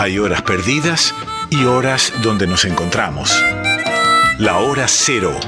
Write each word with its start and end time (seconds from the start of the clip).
Hay 0.00 0.18
horas 0.18 0.40
perdidas 0.40 1.14
y 1.50 1.64
horas 1.64 2.14
donde 2.22 2.46
nos 2.46 2.64
encontramos. 2.64 3.30
La 4.38 4.56
hora 4.56 4.88
cero. 4.88 5.38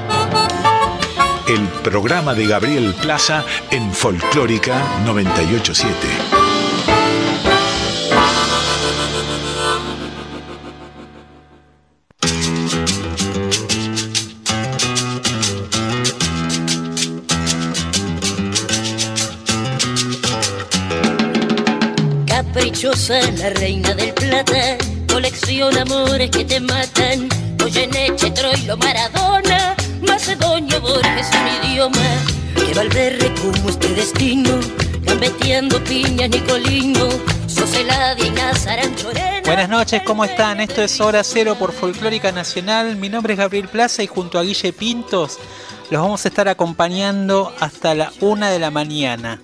El 1.47 1.67
programa 1.81 2.35
de 2.35 2.45
Gabriel 2.45 2.93
Plaza 3.01 3.43
en 3.71 3.91
Folclórica 3.91 4.79
987. 5.07 5.97
Caprichosa 22.27 23.19
la 23.31 23.49
reina 23.49 23.95
del 23.95 24.12
Buenas 39.45 39.69
noches, 39.69 40.01
¿cómo 40.03 40.25
están? 40.25 40.61
Esto 40.61 40.81
es 40.81 40.99
Hora 40.99 41.23
Cero 41.23 41.55
por 41.59 41.71
Folclórica 41.71 42.31
Nacional. 42.31 42.95
Mi 42.95 43.09
nombre 43.09 43.33
es 43.33 43.39
Gabriel 43.39 43.67
Plaza 43.67 44.01
y 44.01 44.07
junto 44.07 44.39
a 44.39 44.43
Guille 44.43 44.73
Pintos 44.73 45.37
los 45.91 46.01
vamos 46.01 46.25
a 46.25 46.29
estar 46.29 46.47
acompañando 46.47 47.53
hasta 47.59 47.93
la 47.93 48.11
una 48.19 48.49
de 48.49 48.57
la 48.57 48.71
mañana. 48.71 49.39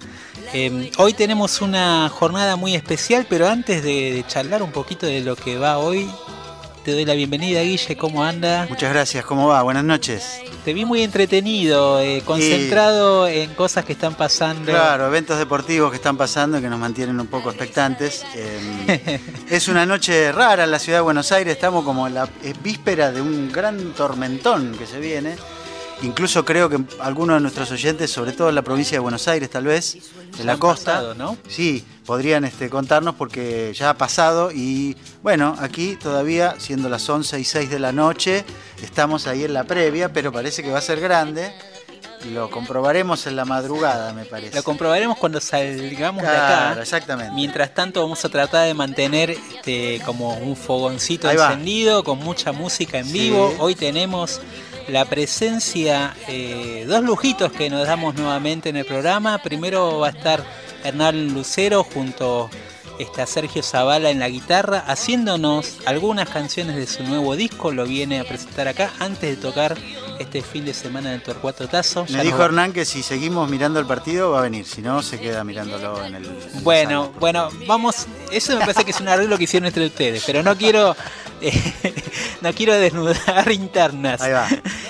Eh, 0.51 0.91
hoy 0.97 1.13
tenemos 1.13 1.61
una 1.61 2.09
jornada 2.09 2.55
muy 2.55 2.73
especial, 2.73 3.27
pero 3.29 3.47
antes 3.47 3.83
de, 3.83 4.13
de, 4.13 4.25
charlar 4.25 4.63
un 4.63 4.71
poquito 4.71 5.05
de 5.05 5.21
lo 5.21 5.35
que 5.35 5.57
va 5.57 5.77
hoy, 5.77 6.09
te 6.83 6.93
doy 6.93 7.05
la 7.05 7.13
bienvenida, 7.13 7.61
Guille. 7.61 7.95
¿Cómo 7.97 8.23
anda? 8.23 8.65
Muchas 8.67 8.91
gracias, 8.91 9.23
¿cómo 9.25 9.47
va? 9.47 9.61
Buenas 9.61 9.83
noches. 9.83 10.41
Te 10.65 10.73
vi 10.73 10.85
muy 10.85 11.03
entretenido, 11.03 11.99
eh, 11.99 12.23
concentrado 12.25 13.29
y... 13.29 13.41
en 13.41 13.53
cosas 13.53 13.85
que 13.85 13.93
están 13.93 14.15
pasando. 14.15 14.71
Claro, 14.71 15.05
eventos 15.05 15.37
deportivos 15.37 15.91
que 15.91 15.97
están 15.97 16.17
pasando 16.17 16.57
y 16.57 16.61
que 16.61 16.69
nos 16.69 16.79
mantienen 16.79 17.19
un 17.19 17.27
poco 17.27 17.51
expectantes. 17.51 18.25
Eh, 18.33 19.19
es 19.51 19.67
una 19.67 19.85
noche 19.85 20.31
rara 20.31 20.63
en 20.63 20.71
la 20.71 20.79
ciudad 20.79 20.97
de 20.97 21.03
Buenos 21.03 21.31
Aires, 21.31 21.53
estamos 21.53 21.83
como 21.83 22.07
en 22.07 22.15
la 22.15 22.27
víspera 22.63 23.11
de 23.11 23.21
un 23.21 23.51
gran 23.51 23.93
tormentón 23.93 24.75
que 24.75 24.87
se 24.87 24.99
viene. 24.99 25.35
Incluso 26.01 26.45
creo 26.45 26.69
que 26.69 26.79
algunos 26.99 27.35
de 27.37 27.41
nuestros 27.41 27.71
oyentes, 27.71 28.09
sobre 28.09 28.31
todo 28.31 28.49
en 28.49 28.55
la 28.55 28.61
provincia 28.61 28.95
de 28.95 28.99
Buenos 28.99 29.27
Aires, 29.27 29.49
tal 29.49 29.65
vez, 29.65 29.97
en 30.39 30.45
la 30.45 30.57
costa, 30.57 30.93
pasado, 30.93 31.15
¿no? 31.15 31.37
sí, 31.47 31.83
podrían 32.05 32.45
este, 32.45 32.69
contarnos 32.69 33.15
porque 33.15 33.73
ya 33.75 33.89
ha 33.89 33.97
pasado 33.97 34.49
y 34.51 34.95
bueno, 35.21 35.55
aquí 35.59 35.97
todavía, 35.97 36.55
siendo 36.57 36.87
las 36.87 37.07
11 37.09 37.39
y 37.39 37.43
6 37.43 37.69
de 37.69 37.79
la 37.79 37.91
noche, 37.91 38.45
estamos 38.81 39.27
ahí 39.27 39.43
en 39.43 39.53
la 39.53 39.65
previa, 39.65 40.13
pero 40.13 40.31
parece 40.31 40.63
que 40.63 40.71
va 40.71 40.77
a 40.77 40.81
ser 40.81 41.01
grande. 41.01 41.51
Lo 42.33 42.49
comprobaremos 42.49 43.27
en 43.27 43.35
la 43.37 43.45
madrugada, 43.45 44.11
me 44.13 44.25
parece. 44.25 44.55
Lo 44.55 44.63
comprobaremos 44.63 45.17
cuando 45.17 45.39
salgamos 45.39 46.21
claro, 46.21 46.37
de 46.37 46.71
acá. 46.71 46.81
Exactamente. 46.81 47.33
Mientras 47.33 47.73
tanto 47.73 48.01
vamos 48.01 48.23
a 48.25 48.29
tratar 48.29 48.67
de 48.67 48.73
mantener 48.73 49.31
este, 49.31 50.01
como 50.05 50.35
un 50.35 50.55
fogoncito 50.57 51.29
encendido, 51.31 52.03
con 52.03 52.19
mucha 52.19 52.51
música 52.51 52.99
en 52.99 53.05
Sí. 53.05 53.13
vivo. 53.13 53.55
Hoy 53.59 53.73
tenemos 53.73 54.41
la 54.89 55.05
presencia, 55.05 56.15
eh, 56.27 56.85
dos 56.87 57.03
lujitos 57.03 57.51
que 57.51 57.69
nos 57.69 57.87
damos 57.87 58.15
nuevamente 58.15 58.69
en 58.69 58.77
el 58.77 58.85
programa. 58.85 59.37
Primero 59.39 59.99
va 59.99 60.07
a 60.07 60.11
estar 60.11 60.43
Hernán 60.83 61.33
Lucero 61.33 61.83
junto 61.83 62.49
este, 62.49 62.68
a 62.99 63.25
Sergio 63.25 63.63
Zavala 63.63 64.09
en 64.09 64.19
la 64.19 64.27
guitarra, 64.29 64.83
haciéndonos 64.85 65.77
algunas 65.85 66.27
canciones 66.29 66.75
de 66.75 66.85
su 66.85 67.03
nuevo 67.03 67.35
disco. 67.35 67.71
Lo 67.71 67.85
viene 67.85 68.19
a 68.19 68.23
presentar 68.25 68.67
acá 68.67 68.91
antes 68.99 69.35
de 69.35 69.41
tocar 69.41 69.77
este 70.19 70.41
fin 70.41 70.65
de 70.65 70.73
semana 70.73 71.09
en 71.09 71.15
el 71.15 71.23
Torcuato 71.23 71.67
Tazo. 71.69 72.03
Me 72.05 72.09
Ya 72.17 72.23
dijo 72.23 72.37
nos 72.39 72.45
Hernán 72.47 72.73
que 72.73 72.83
si 72.83 73.01
seguimos 73.01 73.49
mirando 73.49 73.79
el 73.79 73.85
partido 73.85 74.31
va 74.31 74.39
a 74.39 74.41
venir, 74.41 74.65
si 74.65 74.81
no 74.81 75.01
se 75.01 75.17
queda 75.19 75.43
mirándolo 75.45 76.03
en 76.05 76.15
el. 76.15 76.25
en 76.25 76.63
Bueno, 76.63 77.11
bueno, 77.19 77.49
vamos. 77.67 78.05
Eso 78.31 78.53
me 78.53 78.59
parece 78.61 78.83
que 78.83 78.91
es 78.91 78.99
un 78.99 79.07
arreglo 79.07 79.37
que 79.37 79.45
hicieron 79.45 79.67
entre 79.67 79.85
ustedes, 79.85 80.23
pero 80.25 80.43
no 80.43 80.57
quiero, 80.57 80.93
eh, 81.41 81.53
no 82.41 82.53
quiero 82.53 82.73
desnudar 82.73 83.49
internas. 83.51 84.19
Ahí 84.21 84.33
va. 84.33 84.47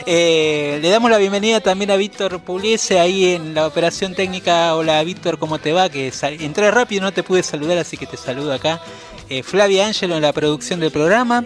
Eh, 0.08 0.80
le 0.81 0.90
damos 0.90 1.12
la 1.12 1.18
bienvenida 1.19 1.59
también 1.62 1.92
a 1.92 1.96
Víctor 1.96 2.40
Pugliese 2.40 3.00
ahí 3.00 3.34
en 3.36 3.53
la 3.53 3.68
operación 3.68 4.16
técnica. 4.16 4.74
Hola 4.75 5.03
Víctor, 5.03 5.38
¿cómo 5.38 5.59
te 5.59 5.74
va? 5.74 5.90
Que 5.90 6.12
sal- 6.12 6.42
entré 6.42 6.72
rápido, 6.72 7.03
no 7.03 7.14
te 7.14 7.22
pude 7.22 7.44
saludar, 7.44 7.78
así 7.78 7.96
que 8.00 8.06
te 8.08 8.18
saludo 8.18 8.54
acá. 8.54 8.82
Eh, 9.30 9.44
Flavia 9.44 9.86
Ángelo 9.88 10.16
en 10.16 10.22
la 10.24 10.34
producción 10.34 10.80
del 10.80 10.92
programa. 10.92 11.44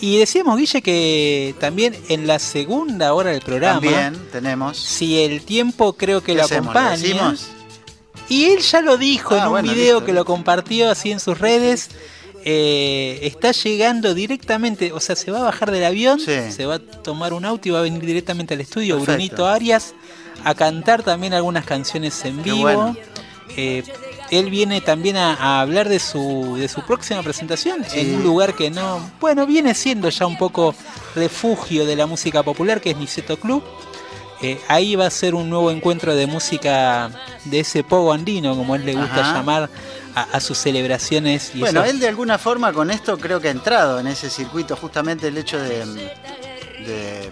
Y 0.00 0.18
decíamos, 0.18 0.58
Guille, 0.58 0.82
que 0.82 1.54
también 1.58 1.96
en 2.08 2.26
la 2.26 2.38
segunda 2.38 3.14
hora 3.14 3.30
del 3.30 3.40
programa, 3.40 3.80
También 3.80 4.18
tenemos. 4.30 4.76
si 4.76 5.20
el 5.20 5.42
tiempo 5.42 5.94
creo 5.94 6.20
que 6.20 6.32
¿Qué 6.32 6.38
lo 6.38 6.44
hacemos? 6.44 6.74
Y 8.28 8.46
él 8.46 8.58
ya 8.60 8.80
lo 8.80 8.96
dijo 8.96 9.34
Ah, 9.34 9.38
en 9.38 9.44
un 9.44 9.50
bueno, 9.50 9.72
video 9.72 9.94
listo, 9.96 10.06
que 10.06 10.12
lo 10.12 10.24
compartió 10.24 10.90
así 10.90 11.10
en 11.10 11.20
sus 11.20 11.38
redes. 11.38 11.88
eh, 12.46 13.20
está 13.22 13.52
llegando 13.52 14.12
directamente, 14.12 14.92
o 14.92 15.00
sea, 15.00 15.16
se 15.16 15.30
va 15.30 15.38
a 15.38 15.42
bajar 15.44 15.70
del 15.70 15.82
avión, 15.84 16.20
Sí. 16.20 16.52
se 16.54 16.66
va 16.66 16.74
a 16.74 16.78
tomar 16.78 17.32
un 17.32 17.46
auto 17.46 17.68
y 17.68 17.70
va 17.70 17.78
a 17.78 17.82
venir 17.82 18.04
directamente 18.04 18.52
al 18.52 18.60
estudio, 18.60 18.96
Perfecto. 18.98 19.12
Brunito 19.14 19.46
Arias, 19.46 19.94
a 20.44 20.54
cantar 20.54 21.02
también 21.02 21.32
algunas 21.32 21.64
canciones 21.64 22.22
en 22.26 22.36
Qué 22.42 22.52
vivo. 22.52 22.60
bueno. 22.64 22.96
Eh, 23.56 23.82
él 24.30 24.50
viene 24.50 24.80
también 24.80 25.16
a, 25.16 25.34
a 25.34 25.60
hablar 25.60 25.88
de 25.88 25.98
su, 25.98 26.56
de 26.58 26.68
su 26.68 26.82
próxima 26.82 27.22
presentación 27.22 27.84
Sí. 27.88 28.00
en 28.00 28.16
un 28.16 28.22
lugar 28.22 28.54
que 28.54 28.70
no, 28.70 29.10
bueno, 29.20 29.46
viene 29.46 29.74
siendo 29.74 30.08
ya 30.08 30.26
un 30.26 30.38
poco 30.38 30.74
refugio 31.14 31.84
de 31.86 31.96
la 31.96 32.06
música 32.06 32.42
popular, 32.42 32.80
que 32.80 32.90
es 32.90 32.96
Niceto 32.96 33.38
Club. 33.38 33.62
Eh, 34.42 34.60
ahí 34.68 34.94
va 34.96 35.06
a 35.06 35.10
ser 35.10 35.34
un 35.34 35.48
nuevo 35.48 35.70
encuentro 35.70 36.14
de 36.14 36.26
música 36.26 37.10
de 37.44 37.60
ese 37.60 37.82
pogo 37.84 38.12
andino, 38.12 38.54
como 38.56 38.74
él 38.74 38.84
le 38.84 38.94
gusta 38.94 39.20
Ajá. 39.20 39.34
llamar 39.34 39.70
a, 40.14 40.22
a 40.22 40.40
sus 40.40 40.58
celebraciones. 40.58 41.52
Y 41.54 41.60
Bueno, 41.60 41.82
eso- 41.82 41.90
él 41.90 41.98
de 42.00 42.08
alguna 42.08 42.36
forma 42.36 42.72
con 42.72 42.90
esto 42.90 43.16
creo 43.18 43.40
que 43.40 43.48
ha 43.48 43.52
entrado 43.52 44.00
en 44.00 44.06
ese 44.06 44.28
circuito, 44.28 44.76
justamente 44.76 45.28
el 45.28 45.38
hecho 45.38 45.58
de, 45.58 45.86
de, 45.86 46.12
eh, 46.86 47.30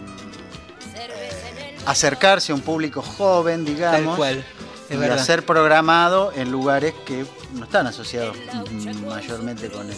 acercarse 1.86 2.52
a 2.52 2.54
un 2.54 2.60
público 2.62 3.02
joven, 3.02 3.64
tal 3.64 3.74
digamos, 3.74 4.16
cual. 4.16 4.44
Es 4.92 4.98
y 4.98 5.00
verdad. 5.00 5.18
a 5.18 5.24
ser 5.24 5.44
programado 5.46 6.32
en 6.36 6.52
lugares 6.52 6.92
que 7.06 7.24
no 7.54 7.64
están 7.64 7.86
asociados 7.86 8.36
mm, 8.70 9.06
mayormente 9.06 9.70
con 9.70 9.88
el, 9.88 9.96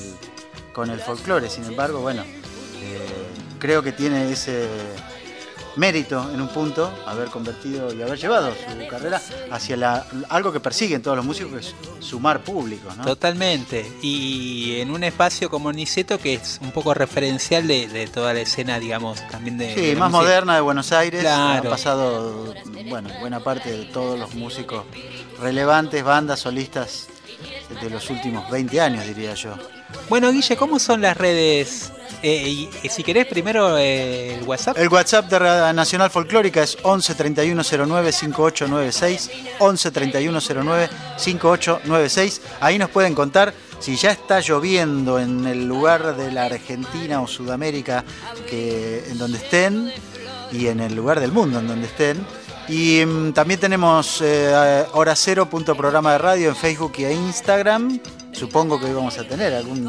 con 0.72 0.90
el 0.90 1.00
folclore. 1.00 1.50
Sin 1.50 1.64
embargo, 1.64 2.00
bueno, 2.00 2.22
eh, 2.22 3.26
creo 3.58 3.82
que 3.82 3.90
tiene 3.92 4.30
ese 4.30 4.68
mérito 5.76 6.30
en 6.32 6.40
un 6.40 6.48
punto 6.48 6.92
haber 7.06 7.28
convertido 7.28 7.92
y 7.92 8.02
haber 8.02 8.18
llevado 8.18 8.52
su 8.54 8.88
carrera 8.88 9.20
hacia 9.50 9.76
la, 9.76 10.06
algo 10.28 10.52
que 10.52 10.60
persiguen 10.60 11.02
todos 11.02 11.16
los 11.16 11.26
músicos, 11.26 11.52
que 11.52 11.58
es 11.58 11.74
sumar 12.00 12.42
público. 12.42 12.88
¿no? 12.96 13.04
Totalmente. 13.04 13.90
Y 14.02 14.76
en 14.80 14.90
un 14.90 15.04
espacio 15.04 15.50
como 15.50 15.72
Niceto, 15.72 16.18
que 16.18 16.34
es 16.34 16.58
un 16.62 16.70
poco 16.70 16.94
referencial 16.94 17.66
de, 17.66 17.88
de 17.88 18.06
toda 18.06 18.32
la 18.34 18.40
escena, 18.40 18.78
digamos, 18.78 19.26
también 19.28 19.58
de. 19.58 19.74
Sí, 19.74 19.80
de 19.86 19.96
más 19.96 20.10
música. 20.10 20.24
moderna 20.24 20.54
de 20.54 20.60
Buenos 20.60 20.92
Aires. 20.92 21.20
Claro. 21.20 21.68
Ha 21.68 21.70
pasado, 21.70 22.54
bueno, 22.88 23.10
buena 23.20 23.40
parte 23.40 23.70
de 23.70 23.84
todos 23.86 24.18
los 24.18 24.34
músicos 24.34 24.84
relevantes, 25.40 26.02
bandas, 26.04 26.40
solistas 26.40 27.08
de 27.80 27.90
los 27.90 28.08
últimos 28.10 28.48
20 28.50 28.80
años, 28.80 29.06
diría 29.06 29.34
yo. 29.34 29.54
Bueno, 30.08 30.30
Guille, 30.32 30.56
¿cómo 30.56 30.78
son 30.78 31.00
las 31.00 31.16
redes? 31.16 31.92
Eh, 32.22 32.48
y, 32.48 32.70
y 32.82 32.88
si 32.88 33.02
querés, 33.02 33.26
primero 33.26 33.76
eh, 33.76 34.36
el 34.36 34.44
WhatsApp. 34.44 34.78
El 34.78 34.88
WhatsApp 34.88 35.28
de 35.28 35.38
Radio 35.38 35.72
Nacional 35.72 36.10
Folclórica 36.10 36.62
es 36.62 36.78
11 36.82 37.14
3109 37.14 38.12
5896. 38.12 39.30
11 39.58 39.90
3109 39.90 40.88
5896. 41.18 42.40
Ahí 42.60 42.78
nos 42.78 42.90
pueden 42.90 43.14
contar 43.14 43.52
si 43.78 43.96
ya 43.96 44.12
está 44.12 44.40
lloviendo 44.40 45.18
en 45.18 45.46
el 45.46 45.66
lugar 45.66 46.16
de 46.16 46.32
la 46.32 46.46
Argentina 46.46 47.20
o 47.20 47.26
Sudamérica 47.26 48.04
que, 48.48 49.04
en 49.10 49.18
donde 49.18 49.38
estén 49.38 49.92
y 50.50 50.68
en 50.68 50.80
el 50.80 50.94
lugar 50.94 51.20
del 51.20 51.32
mundo 51.32 51.58
en 51.58 51.68
donde 51.68 51.86
estén. 51.86 52.24
Y 52.68 53.04
mm, 53.04 53.32
también 53.32 53.60
tenemos 53.60 54.22
eh, 54.22 54.86
Hora 54.92 55.14
Cero 55.14 55.50
punto 55.50 55.74
programa 55.74 56.12
de 56.12 56.18
radio 56.18 56.48
en 56.48 56.56
Facebook 56.56 56.92
y 56.96 57.04
en 57.04 57.12
Instagram. 57.26 58.00
Supongo 58.34 58.78
que 58.78 58.86
hoy 58.86 58.92
vamos 58.92 59.16
a 59.18 59.24
tener 59.24 59.54
algún, 59.54 59.86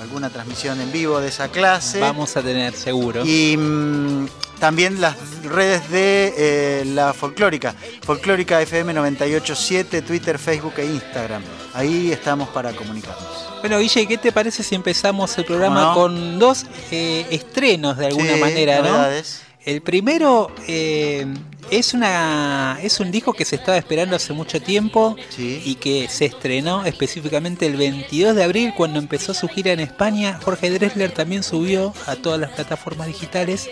alguna 0.00 0.30
transmisión 0.30 0.80
en 0.80 0.90
vivo 0.92 1.20
de 1.20 1.28
esa 1.28 1.48
clase. 1.48 2.00
Vamos 2.00 2.36
a 2.36 2.42
tener 2.42 2.74
seguro. 2.74 3.24
Y 3.26 3.56
mm, 3.56 4.26
también 4.58 5.00
las 5.00 5.16
redes 5.44 5.90
de 5.90 6.34
eh, 6.36 6.84
la 6.86 7.12
folclórica. 7.12 7.74
Folclórica 8.02 8.60
FM 8.62 8.94
987, 8.94 10.02
Twitter, 10.02 10.38
Facebook 10.38 10.74
e 10.78 10.86
Instagram. 10.86 11.42
Ahí 11.74 12.12
estamos 12.12 12.48
para 12.48 12.72
comunicarnos. 12.72 13.26
Bueno, 13.60 13.78
Guille, 13.78 14.06
¿qué 14.06 14.16
te 14.18 14.32
parece 14.32 14.62
si 14.62 14.74
empezamos 14.74 15.36
el 15.38 15.44
programa 15.44 15.92
con 15.94 16.38
dos 16.38 16.66
eh, 16.90 17.26
estrenos 17.30 17.96
de 17.96 18.06
alguna 18.06 18.34
Sí, 18.34 18.40
manera, 18.40 18.76
¿no? 18.78 18.88
novedades. 18.90 19.42
El 19.66 19.82
primero 19.82 20.50
eh, 20.68 21.26
es, 21.70 21.92
una, 21.92 22.78
es 22.82 23.00
un 23.00 23.10
disco 23.10 23.32
que 23.32 23.44
se 23.44 23.56
estaba 23.56 23.76
esperando 23.76 24.14
hace 24.14 24.32
mucho 24.32 24.62
tiempo 24.62 25.16
Sí. 25.30 25.60
y 25.64 25.74
que 25.74 26.08
se 26.08 26.24
estrenó 26.26 26.84
específicamente 26.84 27.66
el 27.66 27.76
22 27.76 28.36
de 28.36 28.44
abril 28.44 28.72
cuando 28.76 29.00
empezó 29.00 29.34
su 29.34 29.48
gira 29.48 29.72
en 29.72 29.80
España. 29.80 30.38
Jorge 30.44 30.70
Dressler 30.70 31.10
también 31.10 31.42
subió 31.42 31.92
a 32.06 32.14
todas 32.16 32.38
las 32.40 32.52
plataformas 32.52 33.08
digitales 33.08 33.68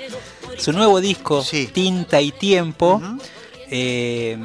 su 0.58 0.72
nuevo 0.72 1.00
disco, 1.00 1.42
Sí. 1.42 1.68
Tinta 1.72 2.20
y 2.20 2.32
Tiempo. 2.32 3.00
Eh, 3.70 4.36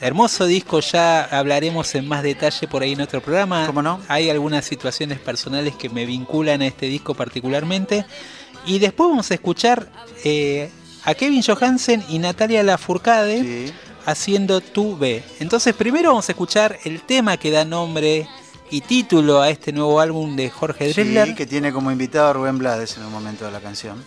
hermoso 0.00 0.46
disco, 0.46 0.80
ya 0.80 1.22
hablaremos 1.24 1.94
en 1.94 2.06
más 2.06 2.22
detalle 2.22 2.66
por 2.68 2.82
ahí 2.82 2.92
en 2.92 3.00
otro 3.00 3.20
programa. 3.20 3.64
¿Cómo 3.66 3.80
no? 3.82 4.00
Hay 4.08 4.28
algunas 4.28 4.64
situaciones 4.64 5.18
personales 5.20 5.74
que 5.76 5.88
me 5.88 6.04
vinculan 6.04 6.62
a 6.62 6.66
este 6.66 6.86
disco 6.86 7.14
particularmente. 7.14 8.04
Y 8.66 8.78
después 8.78 9.08
vamos 9.08 9.30
a 9.30 9.34
escuchar 9.34 9.88
eh, 10.22 10.68
a 11.04 11.14
Kevin 11.14 11.42
Johansen 11.42 12.04
y 12.08 12.18
Natalia 12.18 12.62
Lafourcade 12.62 13.42
Sí. 13.42 13.72
haciendo 14.06 14.60
Tu 14.60 14.96
B. 14.96 15.22
Entonces 15.40 15.74
primero 15.74 16.10
vamos 16.10 16.28
a 16.28 16.32
escuchar 16.32 16.78
el 16.84 17.02
tema 17.02 17.36
que 17.36 17.50
da 17.50 17.64
nombre 17.64 18.26
y 18.70 18.80
título 18.82 19.40
a 19.40 19.50
este 19.50 19.72
nuevo 19.72 20.00
álbum 20.00 20.36
de 20.36 20.48
Jorge 20.50 20.92
Sí, 20.92 21.02
Dressler. 21.02 21.34
que 21.34 21.46
tiene 21.46 21.72
como 21.72 21.90
invitado 21.90 22.28
a 22.28 22.32
Rubén 22.32 22.58
Blades 22.58 22.96
en 22.96 23.04
un 23.04 23.12
momento 23.12 23.44
de 23.44 23.50
la 23.50 23.60
canción. 23.60 24.02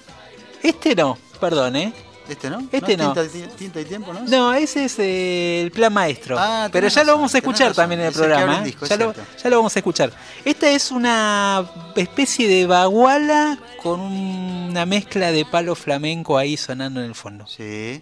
Este 0.61 0.95
no, 0.95 1.17
perdón, 1.41 1.75
¿eh? 1.75 1.93
¿Este 2.29 2.49
no? 2.49 2.67
Este 2.71 2.95
no. 2.97 3.13
Tinta, 3.13 3.27
ti- 3.29 3.43
tinta 3.57 3.81
y 3.81 3.85
tiempo, 3.85 4.13
¿no? 4.13 4.21
No, 4.21 4.53
ese 4.53 4.85
es 4.85 4.97
eh, 4.99 5.61
el 5.63 5.71
plan 5.71 5.91
maestro. 5.91 6.37
Ah, 6.39 6.69
Pero 6.71 6.87
ya 6.87 7.03
lo 7.03 7.15
vamos 7.15 7.33
a 7.35 7.37
escuchar 7.39 7.73
también 7.73 7.99
en 8.01 8.07
el 8.07 8.13
programa. 8.13 8.57
el 8.57 8.61
¿eh? 8.61 8.65
disco, 8.65 8.85
ya, 8.85 8.95
lo, 8.97 9.13
ya 9.13 9.49
lo 9.49 9.57
vamos 9.57 9.75
a 9.75 9.79
escuchar. 9.79 10.11
Esta 10.45 10.69
es 10.69 10.91
una 10.91 11.65
especie 11.95 12.47
de 12.47 12.65
baguala 12.65 13.57
con 13.81 13.99
una 13.99 14.85
mezcla 14.85 15.31
de 15.31 15.43
palo 15.45 15.75
flamenco 15.75 16.37
ahí 16.37 16.55
sonando 16.55 17.01
en 17.01 17.07
el 17.07 17.15
fondo. 17.15 17.45
Sí. 17.47 18.01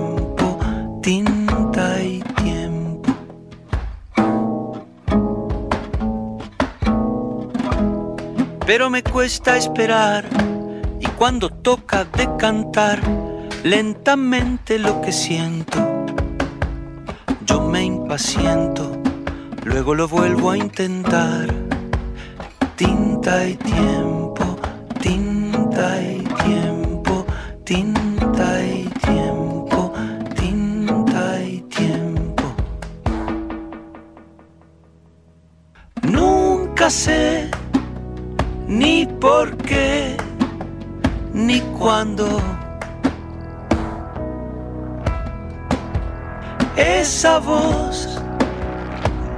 pero 8.71 8.89
me 8.89 9.03
cuesta 9.03 9.57
esperar 9.57 10.23
y 11.01 11.05
cuando 11.17 11.49
toca 11.49 12.05
decantar 12.05 13.01
lentamente 13.65 14.79
lo 14.79 15.01
que 15.01 15.11
siento, 15.11 16.05
yo 17.45 17.59
me 17.67 17.83
impaciento, 17.83 18.97
luego 19.65 19.93
lo 19.93 20.07
vuelvo 20.07 20.51
a 20.51 20.57
intentar. 20.57 21.53
Tinta 22.77 23.45
y 23.45 23.55
tiempo, 23.55 24.57
tinta 25.01 26.01
y 26.01 26.23
tiempo, 26.45 27.25
tinta 27.65 28.65
y 28.65 28.83
tiempo, 29.03 29.93
tinta 30.33 31.43
y 31.43 31.59
tiempo. 31.63 32.43
Nunca 36.03 36.89
sé 36.89 37.50
ni 38.71 39.05
por 39.05 39.57
qué, 39.57 40.15
ni 41.33 41.59
cuándo. 41.77 42.39
Esa 46.77 47.39
voz 47.39 48.07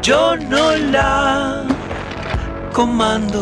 yo 0.03 0.35
no 0.37 0.75
la 0.75 1.65
comando. 2.73 3.41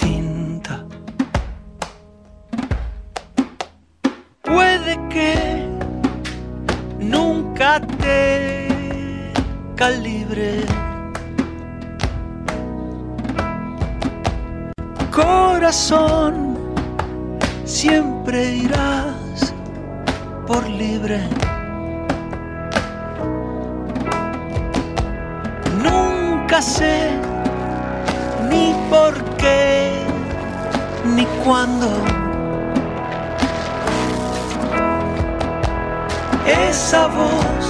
Calibre. 9.75 10.61
Corazón, 15.11 16.57
siempre 17.65 18.55
irás 18.55 19.53
por 20.47 20.67
libre. 20.69 21.21
Nunca 25.81 26.61
sé 26.61 27.11
ni 28.49 28.75
por 28.89 29.13
qué 29.37 29.93
ni 31.15 31.25
cuándo. 31.43 32.10
Esa 36.51 37.07
voz 37.07 37.65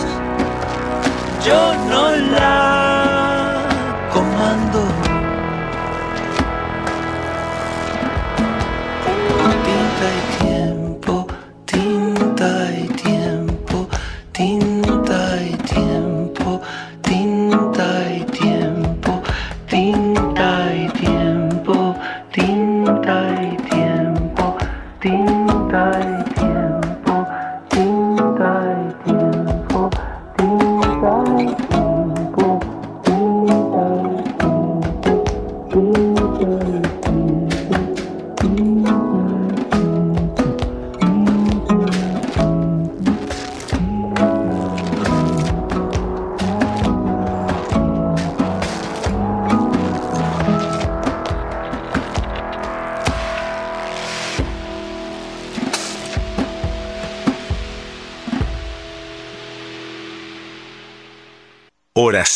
yo 1.46 1.74
no 1.90 2.16
la 2.36 3.01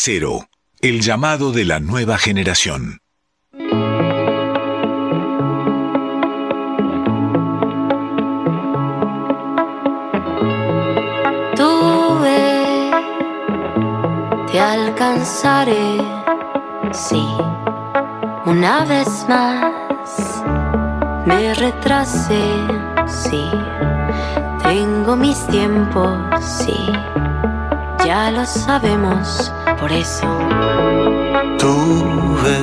Cero, 0.08 0.48
el 0.82 1.00
llamado 1.00 1.50
de 1.50 1.64
la 1.64 1.80
nueva 1.80 2.16
generación. 2.16 3.00
Tuve, 11.56 12.92
te 14.52 14.60
alcanzaré, 14.60 15.98
sí, 16.92 17.26
una 18.44 18.84
vez 18.84 19.26
más. 19.28 20.44
Me 21.26 21.52
retrasé, 21.54 22.44
sí, 23.08 23.50
tengo 24.62 25.16
mis 25.16 25.44
tiempos, 25.48 26.16
sí, 26.44 26.92
ya 28.04 28.30
lo 28.30 28.46
sabemos, 28.46 29.52
por 29.78 29.92
eso. 29.92 30.26
Tuve 31.58 32.58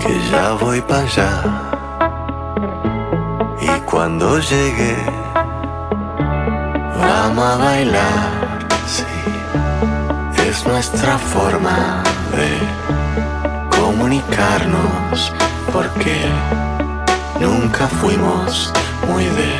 que 0.00 0.20
ya 0.30 0.52
voy 0.52 0.80
para 0.80 1.02
allá. 1.02 1.30
Y 3.60 3.80
cuando 3.80 4.38
llegue, 4.38 4.96
vamos 6.98 7.44
a 7.44 7.56
bailar. 7.56 8.30
Sí, 8.86 9.04
es 10.46 10.66
nuestra 10.66 11.18
forma 11.18 12.02
de 12.36 12.58
comunicarnos, 13.78 15.32
porque 15.72 16.26
nunca 17.40 17.86
fuimos 17.86 18.72
muy 19.08 19.24
de 19.24 19.52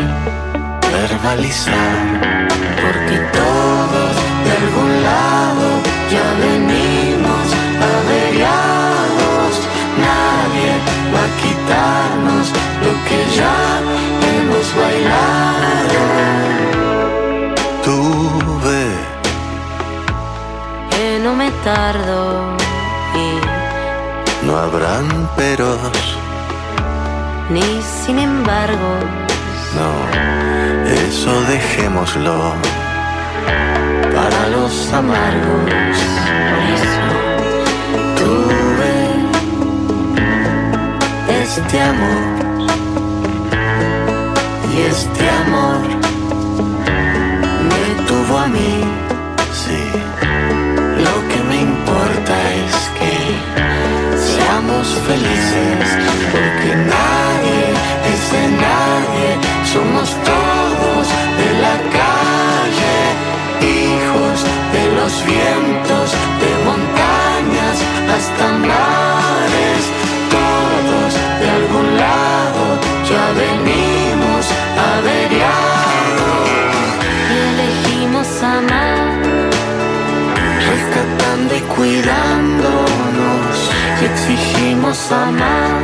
verbalizar. 0.93 2.21
Porque 2.83 3.31
lado 3.35 4.00
ya 6.13 6.27
venimos 6.45 7.47
averiados. 7.95 9.53
Nadie 10.07 10.73
va 11.13 11.23
a 11.29 11.33
quitarnos 11.43 12.47
lo 12.85 12.93
que 13.07 13.19
ya 13.39 13.57
hemos 14.31 14.67
bailado. 14.83 16.03
Tuve 17.85 18.83
Que 20.91 21.07
no 21.25 21.35
me 21.35 21.51
tardo 21.65 22.57
y 23.15 24.47
no 24.47 24.57
habrán 24.57 25.07
peros, 25.37 25.79
ni 27.51 27.83
sin 28.05 28.19
embargo. 28.19 28.91
no, 29.77 29.91
eso 31.07 31.33
dejémoslo 31.43 32.55
los 34.71 34.93
amargos. 34.93 35.99
Por 36.51 36.63
eso 36.77 37.07
Tuve 38.21 38.97
este 41.43 41.77
amor 41.81 42.23
y 44.73 44.81
este 44.83 45.25
amor 45.43 45.81
me 47.71 47.85
tuvo 48.09 48.39
a 48.39 48.47
mí. 48.47 48.75
Sí, 49.61 49.83
lo 51.07 51.17
que 51.29 51.39
me 51.49 51.59
importa 51.63 52.35
es 52.65 52.75
que 52.99 53.15
seamos 54.29 54.87
felices 55.09 55.87
porque 56.33 56.71
nadie 56.77 57.10
cuidándonos 81.81 83.57
y 84.03 84.05
exigimos 84.05 85.11
amar, 85.11 85.81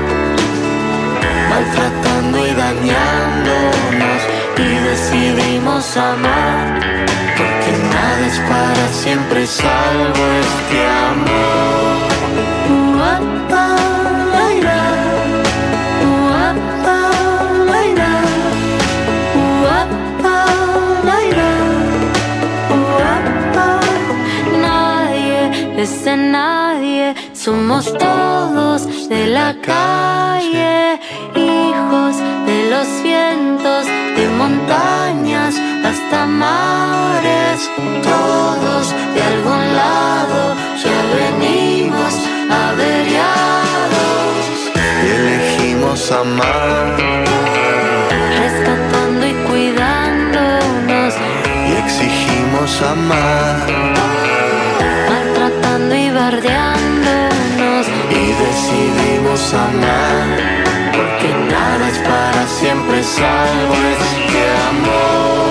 maltratando 1.49 2.47
y 2.47 2.51
dañándonos 2.51 4.21
y 4.59 4.69
decidimos 4.91 5.97
amar, 5.97 6.81
porque 7.39 7.73
nada 7.95 8.27
es 8.27 8.39
para 8.41 8.89
siempre 8.93 9.47
salvo 9.47 10.23
este 10.45 10.87
amor. 11.13 12.76
Nadie 25.87 25.99
es 25.99 26.05
de 26.05 26.17
nadie, 26.17 27.15
somos 27.33 27.85
todos 27.97 29.09
de 29.09 29.29
la 29.29 29.55
calle, 29.61 30.99
hijos 31.37 32.17
de 32.45 32.71
los 32.73 32.89
vientos, 33.05 33.87
de 34.17 34.29
montañas 34.37 35.55
hasta 35.85 36.27
mares, 36.27 37.71
todos 38.03 38.93
de 39.15 39.23
algún 39.33 39.77
lado 39.77 40.57
ya 40.83 40.99
venimos 41.21 42.15
averiados, 42.51 44.43
y 45.05 45.09
elegimos 45.21 46.11
amar. 46.11 46.97
Rescatando 48.41 49.25
y 49.25 49.35
cuidándonos, 49.49 51.15
y 51.69 51.73
exigimos 51.85 52.83
amar 52.83 54.26
decidimos 58.39 59.55
amar 59.55 60.27
porque 60.93 61.29
nada 61.51 61.89
es 61.89 61.99
para 61.99 62.47
siempre 62.47 63.03
salvo 63.03 63.75
este 63.75 64.41
amor. 64.71 65.46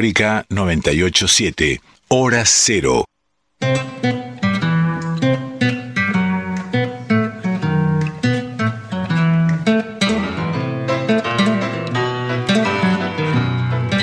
Folclórica 0.00 0.46
987, 0.48 1.78
Hora 2.08 2.44
Cero. 2.46 3.04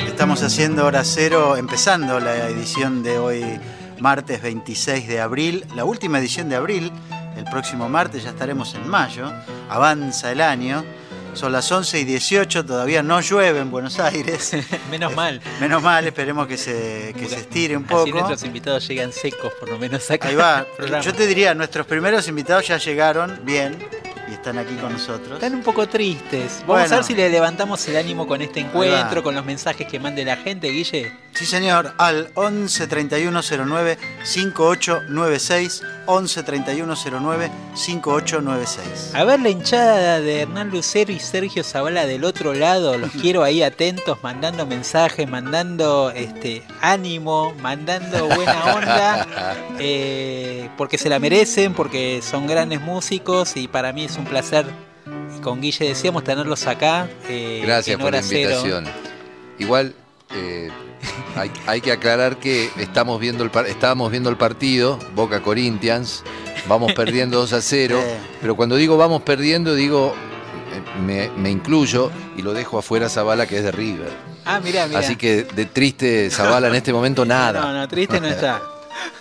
Estamos 0.05 0.43
haciendo 0.43 0.85
hora 0.85 1.03
cero, 1.03 1.57
empezando 1.57 2.19
la 2.19 2.47
edición 2.47 3.01
de 3.01 3.17
hoy, 3.17 3.59
martes 3.99 4.43
26 4.43 5.07
de 5.07 5.19
abril, 5.19 5.65
la 5.75 5.83
última 5.83 6.19
edición 6.19 6.47
de 6.47 6.57
abril. 6.57 6.91
El 7.35 7.45
próximo 7.45 7.89
martes 7.89 8.21
ya 8.21 8.29
estaremos 8.29 8.75
en 8.75 8.87
mayo. 8.87 9.33
Avanza 9.67 10.31
el 10.31 10.41
año. 10.41 10.83
Son 11.37 11.51
las 11.51 11.71
11 11.71 11.99
y 11.99 12.03
18, 12.03 12.65
todavía 12.65 13.03
no 13.03 13.21
llueve 13.21 13.59
en 13.59 13.69
Buenos 13.69 13.99
Aires. 13.99 14.53
Menos 14.89 15.15
mal. 15.15 15.39
Menos 15.59 15.83
mal, 15.83 16.05
esperemos 16.07 16.47
que 16.47 16.57
se, 16.57 17.13
que 17.17 17.27
se 17.27 17.35
estire 17.41 17.77
un 17.77 17.83
Así 17.83 17.93
poco. 17.93 18.09
nuestros 18.09 18.43
invitados 18.43 18.87
llegan 18.87 19.11
secos, 19.13 19.53
por 19.59 19.69
lo 19.69 19.77
menos 19.77 20.09
acá. 20.09 20.29
Ahí 20.29 20.35
va. 20.35 20.65
Yo 21.01 21.13
te 21.13 21.27
diría, 21.27 21.53
nuestros 21.53 21.85
primeros 21.85 22.27
invitados 22.27 22.67
ya 22.67 22.77
llegaron 22.77 23.39
bien 23.43 23.77
y 24.33 24.36
están 24.49 24.65
aquí 24.65 24.75
con 24.75 24.93
nosotros. 24.93 25.33
Están 25.33 25.55
un 25.55 25.63
poco 25.63 25.87
tristes. 25.87 26.59
Vamos 26.61 26.67
Bueno. 26.67 26.93
a 26.93 26.95
ver 26.97 27.03
si 27.03 27.13
le 27.15 27.29
levantamos 27.29 27.85
el 27.87 27.97
ánimo 27.97 28.25
con 28.27 28.41
este 28.41 28.61
encuentro, 28.61 29.21
con 29.23 29.35
los 29.35 29.43
mensajes 29.45 29.87
que 29.87 29.99
mande 29.99 30.23
la 30.23 30.37
gente, 30.37 30.69
Guille. 30.69 31.11
Sí, 31.33 31.45
señor, 31.45 31.93
al 31.97 32.29
11 32.33 32.87
3109 32.87 33.97
5896 34.23 35.83
11 36.07 36.43
3109 36.43 37.51
5896. 37.75 39.11
A 39.13 39.23
ver 39.23 39.39
la 39.41 39.49
hinchada 39.49 40.19
de 40.19 40.41
Hernán 40.41 40.69
Lucero 40.69 41.11
y 41.11 41.19
Sergio 41.19 41.63
Zavala 41.63 42.05
del 42.05 42.23
otro 42.23 42.53
lado, 42.53 42.97
los 42.97 43.11
quiero 43.21 43.43
ahí 43.43 43.61
atentos, 43.61 44.17
mandando 44.23 44.65
mensajes, 44.65 45.29
mandando 45.29 46.11
este 46.15 46.63
ánimo, 46.81 47.53
mandando 47.61 48.27
buena 48.27 48.75
onda, 48.75 49.27
eh, 49.79 50.69
porque 50.77 50.97
se 50.97 51.09
la 51.09 51.19
merecen, 51.19 51.73
porque 51.73 52.21
son 52.23 52.47
grandes 52.47 52.81
músicos 52.81 53.57
y 53.57 53.67
para 53.67 53.91
mí 53.93 54.05
es 54.05 54.17
un 54.17 54.25
placer, 54.25 54.36
y 55.37 55.41
con 55.41 55.61
Guille 55.61 55.87
decíamos, 55.87 56.23
tenerlos 56.23 56.67
acá. 56.67 57.07
eh, 57.29 57.61
Gracias 57.65 57.99
por 57.99 58.11
la 58.13 58.21
Cero. 58.21 58.51
invitación. 58.51 58.85
Igual 59.59 59.93
eh, 60.35 60.69
hay, 61.35 61.51
hay 61.65 61.81
que 61.81 61.91
aclarar 61.91 62.37
que 62.37 62.69
estamos 62.77 63.19
viendo 63.19 63.43
el, 63.43 63.51
estábamos 63.67 64.11
viendo 64.11 64.29
el 64.29 64.37
partido, 64.37 64.99
Boca 65.15 65.41
Corinthians, 65.41 66.23
vamos 66.67 66.93
perdiendo 66.93 67.39
2 67.39 67.53
a 67.53 67.61
0, 67.61 67.99
Sí. 68.05 68.13
pero 68.41 68.55
cuando 68.55 68.75
digo 68.75 68.97
vamos 68.97 69.21
perdiendo, 69.23 69.73
digo, 69.75 70.13
me, 71.05 71.29
me 71.37 71.49
incluyo 71.49 72.11
y 72.35 72.41
lo 72.41 72.53
dejo 72.53 72.77
afuera 72.79 73.09
Zavala 73.09 73.47
que 73.47 73.57
es 73.57 73.63
de 73.63 73.71
River. 73.71 74.09
Ah, 74.45 74.59
mirá, 74.59 74.87
mirá. 74.87 74.99
Así 74.99 75.15
que 75.15 75.43
de 75.43 75.65
triste 75.65 76.29
Zavala 76.29 76.67
en 76.67 76.75
este 76.75 76.93
momento 76.93 77.25
nada. 77.25 77.61
No, 77.61 77.73
no, 77.73 77.87
triste 77.87 78.19
no 78.21 78.27
está. 78.27 78.61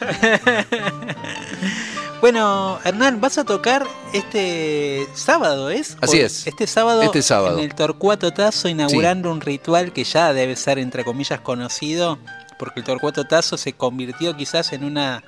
bueno, 2.21 2.79
Hernán, 2.85 3.21
vas 3.21 3.39
a 3.39 3.45
tocar 3.45 3.87
este 4.13 5.07
sábado, 5.15 5.71
¿es? 5.71 5.97
Así 6.01 6.19
es. 6.21 6.47
Este 6.47 6.67
sábado, 6.67 7.03
Este 7.03 7.23
sábado. 7.23 7.59
en 7.59 7.65
el 7.65 7.75
Torcuato 7.75 8.33
Tazo, 8.33 8.69
inaugurando 8.69 9.31
un 9.31 9.41
ritual 9.41 9.93
que 9.93 10.05
ya 10.05 10.33
debe 10.33 10.57
ser, 10.57 10.79
entre 10.79 11.05
comillas, 11.05 11.41
conocido, 11.41 12.19
porque 12.59 12.81
el 12.81 12.87
Torcuato 12.87 13.25
Tazo 13.27 13.57
se 13.57 13.75
convirtió 13.75 14.37
quizás 14.37 14.73
en 14.73 14.85
una 14.85 15.23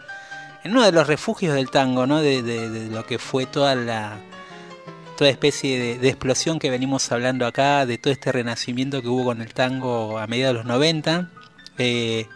en 0.64 0.72
uno 0.72 0.82
de 0.82 0.90
los 0.92 1.06
refugios 1.06 1.54
del 1.54 1.70
tango, 1.70 2.06
¿no? 2.06 2.20
De, 2.20 2.42
de- 2.42 2.68
de 2.68 2.86
lo 2.90 3.06
que 3.06 3.18
fue 3.18 3.46
toda 3.46 3.74
la 3.76 4.18
toda 5.16 5.30
especie 5.30 5.78
de, 5.78 5.98
de 5.98 6.08
explosión 6.08 6.58
que 6.58 6.70
venimos 6.70 7.10
hablando 7.12 7.44
acá, 7.46 7.86
de 7.86 7.98
todo 7.98 8.12
este 8.12 8.32
renacimiento 8.32 9.02
que 9.02 9.08
hubo 9.08 9.24
con 9.26 9.40
el 9.42 9.52
tango 9.54 10.18
a 10.18 10.26
mediados 10.26 10.54
de 10.54 10.58
los 10.58 10.66
90. 10.66 11.28
eh, 11.78 12.26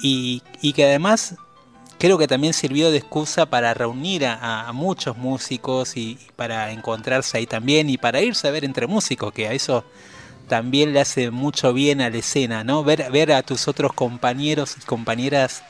y, 0.00 0.42
y 0.62 0.72
que 0.72 0.84
además 0.86 1.36
creo 2.02 2.18
que 2.18 2.26
también 2.26 2.52
sirvió 2.52 2.90
de 2.90 2.98
excusa 2.98 3.46
para 3.46 3.72
reunir 3.74 4.26
a, 4.26 4.66
a 4.68 4.72
muchos 4.72 5.16
músicos 5.16 5.96
y, 5.96 6.00
y 6.00 6.18
para 6.34 6.72
encontrarse 6.72 7.38
ahí 7.38 7.46
también 7.46 7.88
y 7.88 7.96
para 7.96 8.20
irse 8.20 8.48
a 8.48 8.50
ver 8.50 8.64
entre 8.64 8.88
músicos, 8.88 9.32
que 9.32 9.46
a 9.46 9.52
eso 9.52 9.84
también 10.48 10.92
le 10.92 10.98
hace 11.00 11.30
mucho 11.30 11.72
bien 11.72 12.00
a 12.00 12.10
la 12.10 12.16
escena, 12.18 12.64
¿no? 12.64 12.82
Ver, 12.82 13.08
ver 13.12 13.30
a 13.32 13.44
tus 13.44 13.68
otros 13.68 13.92
compañeros 13.92 14.76
y 14.82 14.84
compañeras 14.84 15.62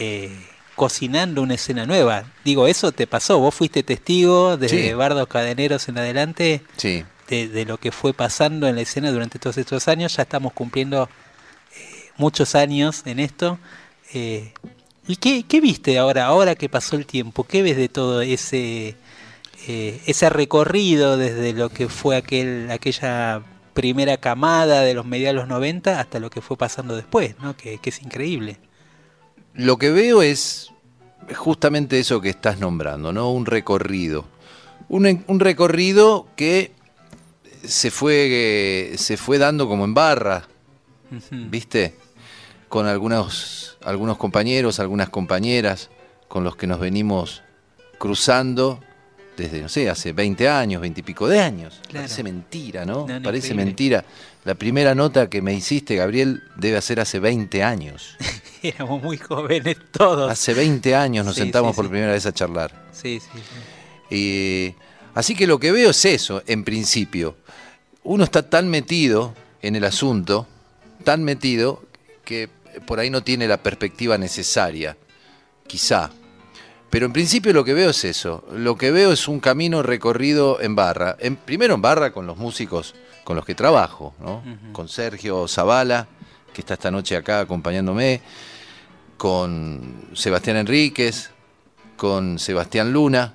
eh, 0.00 0.36
cocinando 0.74 1.40
una 1.40 1.54
escena 1.54 1.86
nueva. 1.86 2.24
Digo, 2.44 2.66
eso 2.66 2.90
te 2.90 3.06
pasó, 3.06 3.38
vos 3.38 3.54
fuiste 3.54 3.84
testigo 3.84 4.56
desde 4.56 4.88
Sí. 4.88 4.92
Bardos 4.94 5.28
Cadeneros 5.28 5.88
en 5.88 5.98
adelante 5.98 6.62
Sí. 6.78 7.04
de, 7.28 7.46
de 7.46 7.64
lo 7.64 7.78
que 7.78 7.92
fue 7.92 8.12
pasando 8.12 8.66
en 8.66 8.74
la 8.74 8.82
escena 8.82 9.12
durante 9.12 9.38
todos 9.38 9.56
estos 9.56 9.86
años. 9.86 10.16
Ya 10.16 10.24
estamos 10.24 10.52
cumpliendo 10.52 11.08
eh, 11.76 12.10
muchos 12.16 12.56
años 12.56 13.02
en 13.04 13.20
esto. 13.20 13.58
Eh, 14.12 14.52
¿Y 15.10 15.16
qué, 15.16 15.42
qué 15.42 15.60
viste 15.60 15.98
ahora, 15.98 16.26
ahora 16.26 16.54
que 16.54 16.68
pasó 16.68 16.94
el 16.94 17.04
tiempo? 17.04 17.42
¿Qué 17.42 17.62
ves 17.62 17.76
de 17.76 17.88
todo 17.88 18.22
ese, 18.22 18.94
eh, 19.66 20.00
ese 20.06 20.30
recorrido 20.30 21.16
desde 21.16 21.52
lo 21.52 21.68
que 21.68 21.88
fue 21.88 22.16
aquel, 22.16 22.70
aquella 22.70 23.42
primera 23.74 24.18
camada 24.18 24.82
de 24.82 24.94
los 24.94 25.04
mediados 25.06 25.34
de 25.34 25.40
los 25.40 25.48
90 25.48 25.98
hasta 25.98 26.20
lo 26.20 26.30
que 26.30 26.40
fue 26.40 26.56
pasando 26.56 26.94
después, 26.94 27.34
¿no? 27.40 27.56
que, 27.56 27.78
que 27.78 27.90
es 27.90 28.02
increíble? 28.02 28.58
Lo 29.54 29.78
que 29.78 29.90
veo 29.90 30.22
es 30.22 30.70
justamente 31.34 31.98
eso 31.98 32.20
que 32.20 32.30
estás 32.30 32.60
nombrando, 32.60 33.12
¿no? 33.12 33.32
Un 33.32 33.46
recorrido. 33.46 34.26
Un, 34.88 35.24
un 35.26 35.40
recorrido 35.40 36.28
que 36.36 36.72
se 37.64 37.90
fue, 37.90 38.92
se 38.96 39.16
fue 39.16 39.38
dando 39.38 39.66
como 39.66 39.84
en 39.84 39.94
barra. 39.94 40.46
¿viste? 41.30 41.94
Con 42.68 42.86
algunos, 42.86 43.69
algunos 43.84 44.16
compañeros, 44.16 44.80
algunas 44.80 45.08
compañeras 45.08 45.90
con 46.28 46.44
los 46.44 46.56
que 46.56 46.66
nos 46.66 46.78
venimos 46.80 47.42
cruzando 47.98 48.80
desde, 49.36 49.62
no 49.62 49.68
sé, 49.68 49.88
hace 49.88 50.12
20 50.12 50.48
años, 50.48 50.80
20 50.82 51.00
y 51.00 51.02
pico 51.02 51.26
de 51.28 51.40
años. 51.40 51.80
Claro. 51.88 52.04
Parece 52.04 52.22
mentira, 52.22 52.84
¿no? 52.84 53.06
No, 53.06 53.18
no, 53.20 53.22
Parece 53.22 53.48
increíble. 53.48 53.64
mentira. 53.64 54.04
La 54.44 54.54
primera 54.54 54.94
nota 54.94 55.30
que 55.30 55.40
me 55.40 55.54
hiciste, 55.54 55.96
Gabriel, 55.96 56.42
debe 56.56 56.76
hacer 56.76 57.00
hace 57.00 57.20
20 57.20 57.62
años. 57.62 58.16
Éramos 58.62 59.02
muy 59.02 59.16
jóvenes 59.16 59.76
todos. 59.92 60.30
Hace 60.30 60.52
20 60.52 60.94
años 60.94 61.24
nos 61.24 61.34
Sí, 61.36 61.42
sentamos 61.42 61.72
sí, 61.72 61.76
por 61.76 61.86
sí. 61.86 61.90
primera 61.90 62.12
vez 62.12 62.26
a 62.26 62.32
charlar. 62.32 62.72
Sí, 62.92 63.20
sí, 63.20 63.38
sí. 64.10 64.14
Y, 64.14 64.74
así 65.14 65.34
que 65.34 65.46
lo 65.46 65.58
que 65.58 65.72
veo 65.72 65.90
es 65.90 66.04
eso, 66.04 66.42
en 66.46 66.64
principio. 66.64 67.36
Uno 68.02 68.24
está 68.24 68.48
tan 68.48 68.68
metido 68.68 69.34
en 69.62 69.76
el 69.76 69.84
asunto, 69.84 70.46
tan 71.04 71.22
metido, 71.24 71.82
que 72.24 72.50
por 72.86 73.00
ahí 73.00 73.10
no 73.10 73.22
tiene 73.22 73.46
la 73.46 73.62
perspectiva 73.62 74.18
necesaria, 74.18 74.96
quizá. 75.66 76.10
Pero 76.90 77.06
en 77.06 77.12
principio 77.12 77.52
lo 77.52 77.64
que 77.64 77.74
veo 77.74 77.90
es 77.90 78.04
eso. 78.04 78.44
Lo 78.52 78.76
que 78.76 78.90
veo 78.90 79.12
es 79.12 79.28
un 79.28 79.38
camino 79.38 79.82
recorrido 79.82 80.60
en 80.60 80.74
barra. 80.74 81.16
En, 81.20 81.36
primero 81.36 81.74
en 81.74 81.82
barra 81.82 82.12
con 82.12 82.26
los 82.26 82.36
músicos 82.36 82.94
con 83.22 83.36
los 83.36 83.44
que 83.44 83.54
trabajo, 83.54 84.12
¿no? 84.18 84.42
Con 84.72 84.88
Sergio 84.88 85.46
Zavala, 85.46 86.08
que 86.52 86.62
está 86.62 86.74
esta 86.74 86.90
noche 86.90 87.16
acá 87.16 87.40
acompañándome, 87.40 88.20
con 89.16 90.08
Sebastián 90.14 90.56
Enríquez, 90.56 91.30
con 91.96 92.40
Sebastián 92.40 92.92
Luna, 92.92 93.34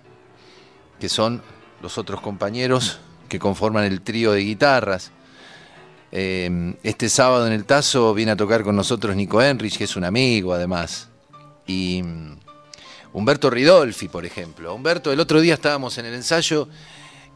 que 0.99 1.07
son 1.07 1.41
los 1.81 1.97
otros 1.97 2.19
compañeros 2.19 2.99
que 3.29 3.39
conforman 3.39 3.85
el 3.85 4.01
trío 4.01 4.33
de 4.33 4.41
guitarras. 4.41 5.11
Eh, 6.11 6.75
este 6.83 7.09
sábado 7.09 7.45
en 7.47 7.53
el 7.53 7.65
Tazo 7.65 8.13
viene 8.13 8.31
a 8.31 8.35
tocar 8.35 8.63
con 8.63 8.75
nosotros 8.75 9.15
Nico 9.15 9.41
Enrich, 9.41 9.77
que 9.77 9.83
es 9.85 9.95
un 9.95 10.03
amigo 10.03 10.53
además. 10.53 11.09
Y 11.67 12.01
mm, 12.03 12.37
Humberto 13.13 13.49
Ridolfi, 13.49 14.07
por 14.07 14.25
ejemplo. 14.25 14.73
Humberto, 14.73 15.11
el 15.11 15.19
otro 15.19 15.41
día 15.41 15.55
estábamos 15.55 15.97
en 15.97 16.05
el 16.05 16.13
ensayo 16.13 16.67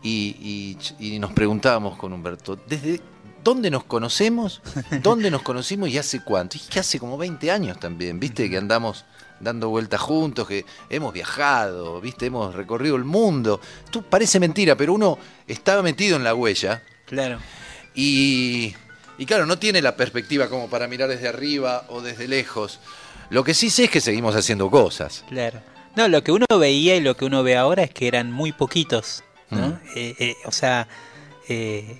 y, 0.01 0.77
y- 0.99 1.13
y 1.15 1.19
nos 1.19 1.31
preguntábamos 1.33 1.97
con 1.97 2.13
Humberto, 2.13 2.57
¿desde 2.67 3.01
dónde 3.43 3.69
nos 3.71 3.83
conocemos? 3.85 4.61
¿Dónde 5.03 5.29
nos 5.31 5.41
conocimos 5.41 5.89
y 5.89 5.97
hace 5.97 6.23
cuánto? 6.23 6.57
Y 6.57 6.61
que 6.61 6.79
hace 6.79 6.99
como 6.99 7.17
20 7.17 7.51
años 7.51 7.79
también, 7.79 8.19
¿viste? 8.19 8.49
Que 8.49 8.57
andamos 8.57 9.05
dando 9.41 9.69
vueltas 9.69 10.01
juntos, 10.01 10.47
que 10.47 10.65
hemos 10.89 11.13
viajado, 11.13 11.99
¿viste? 12.01 12.25
Hemos 12.27 12.53
recorrido 12.55 12.97
el 12.97 13.05
mundo. 13.05 13.59
Tú 13.89 14.03
parece 14.03 14.39
mentira, 14.39 14.75
pero 14.75 14.93
uno 14.93 15.17
estaba 15.47 15.81
metido 15.81 16.15
en 16.17 16.23
la 16.25 16.33
huella 16.35 16.83
Claro. 17.05 17.39
Y, 17.99 18.75
y 19.17 19.25
claro, 19.25 19.45
no 19.45 19.57
tiene 19.59 19.81
la 19.81 19.95
perspectiva 19.95 20.49
como 20.49 20.69
para 20.69 20.87
mirar 20.87 21.09
desde 21.09 21.27
arriba 21.27 21.85
o 21.89 22.01
desde 22.01 22.27
lejos. 22.27 22.79
Lo 23.29 23.43
que 23.43 23.53
sí 23.53 23.69
sé 23.69 23.85
es 23.85 23.89
que 23.91 24.01
seguimos 24.01 24.35
haciendo 24.35 24.69
cosas. 24.71 25.23
Claro. 25.29 25.61
No, 25.95 26.07
lo 26.07 26.23
que 26.23 26.31
uno 26.31 26.45
veía 26.59 26.95
y 26.95 27.01
lo 27.01 27.15
que 27.17 27.25
uno 27.25 27.43
ve 27.43 27.57
ahora 27.57 27.83
es 27.83 27.89
que 27.91 28.07
eran 28.07 28.31
muy 28.31 28.51
poquitos, 28.51 29.23
¿no? 29.49 29.67
Mm. 29.69 29.79
Eh, 29.95 30.15
eh, 30.19 30.35
o 30.45 30.51
sea, 30.51 30.87
eh, 31.47 31.97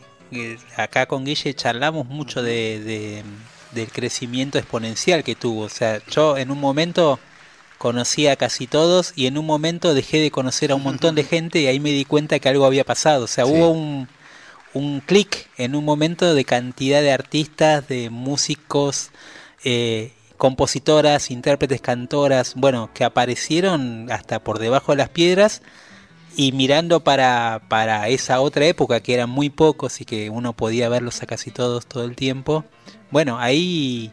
acá 0.78 1.06
con 1.08 1.26
Guille 1.26 1.54
charlamos 1.54 2.06
mucho 2.08 2.42
de, 2.42 2.80
de- 2.82 3.24
del 3.74 3.92
crecimiento 3.92 4.58
exponencial 4.58 5.24
que 5.24 5.36
tuvo. 5.36 5.64
O 5.64 5.70
sea, 5.70 6.02
yo 6.10 6.38
en 6.38 6.50
un 6.52 6.60
momento 6.60 7.20
conocí 7.78 8.28
a 8.28 8.36
casi 8.36 8.68
todos 8.68 9.14
y 9.16 9.28
en 9.28 9.38
un 9.38 9.46
momento 9.46 9.94
dejé 9.94 10.18
de 10.20 10.32
conocer 10.32 10.72
a 10.72 10.76
un 10.76 10.84
montón 10.84 11.16
de 11.16 11.24
gente 11.36 11.60
y 11.60 11.68
ahí 11.68 11.80
me 11.80 11.92
di 11.92 12.06
cuenta 12.06 12.40
que 12.40 12.50
algo 12.50 12.66
había 12.66 12.84
pasado. 12.84 13.26
O 13.26 13.28
sea, 13.28 13.46
Sí. 13.46 13.52
hubo 13.52 13.70
un, 13.72 14.08
un 14.74 15.02
clic 15.02 15.50
en 15.58 15.76
un 15.76 15.86
momento 15.86 16.34
de 16.34 16.46
cantidad 16.46 17.02
de 17.02 17.12
artistas, 17.12 17.88
de 17.88 18.10
músicos, 18.10 19.10
eh, 19.64 20.14
compositoras, 20.38 21.32
intérpretes, 21.32 21.82
cantoras, 21.82 22.54
bueno, 22.56 22.90
que 22.94 23.04
aparecieron 23.04 24.12
hasta 24.12 24.44
por 24.44 24.60
debajo 24.60 24.94
de 24.94 24.98
las 24.98 25.10
piedras 25.10 25.62
y 26.36 26.52
mirando 26.54 27.02
para, 27.02 27.64
para 27.68 28.08
esa 28.08 28.40
otra 28.40 28.66
época 28.66 29.02
que 29.02 29.14
eran 29.14 29.30
muy 29.30 29.50
pocos 29.50 30.00
y 30.00 30.06
que 30.06 30.30
uno 30.30 30.54
podía 30.54 30.88
verlos 30.88 31.22
a 31.22 31.26
casi 31.26 31.52
todos 31.52 31.86
todo 31.86 32.06
el 32.06 32.16
tiempo. 32.16 32.64
Bueno, 33.12 33.40
ahí 33.40 34.12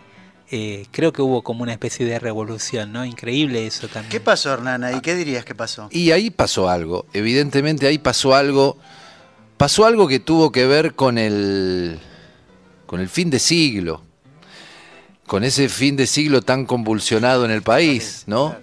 eh, 0.51 0.87
creo 0.91 1.13
que 1.13 1.23
hubo 1.23 1.43
como 1.43 1.63
una 1.63 1.73
especie 1.73 2.07
de 2.07 2.19
revolución, 2.19 2.93
¿no? 2.93 3.05
Increíble 3.05 3.67
eso 3.67 3.89
también. 3.89 4.11
¿Qué 4.11 4.21
pasó, 4.21 4.53
Hernán? 4.53 4.97
¿Y 4.97 5.01
qué 5.01 5.15
dirías 5.15 5.45
que 5.45 5.55
pasó? 5.55 5.89
Y 5.91 6.11
ahí 6.11 6.31
pasó 6.31 6.69
algo, 6.69 7.07
evidentemente 7.13 7.87
ahí 7.87 7.99
pasó 7.99 8.35
algo, 8.35 8.79
pasó 9.57 9.87
algo 9.87 10.09
que 10.09 10.21
tuvo 10.21 10.53
que 10.53 10.67
ver 10.67 10.95
con 10.95 11.19
el, 11.19 11.99
con 12.87 13.01
el 13.01 13.09
fin 13.09 13.31
de 13.31 13.39
siglo, 13.39 14.03
con 15.27 15.45
ese 15.45 15.69
fin 15.69 15.97
de 15.97 16.07
siglo 16.07 16.43
tan 16.43 16.67
convulsionado 16.67 17.45
en 17.45 17.51
el 17.51 17.63
país, 17.63 18.25
¿no? 18.27 18.55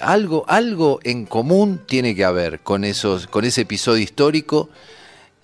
Algo, 0.00 0.44
algo 0.48 1.00
en 1.04 1.26
común 1.26 1.80
tiene 1.86 2.14
que 2.14 2.24
haber 2.24 2.60
con 2.60 2.84
esos, 2.84 3.26
con 3.26 3.44
ese 3.44 3.62
episodio 3.62 4.02
histórico 4.02 4.68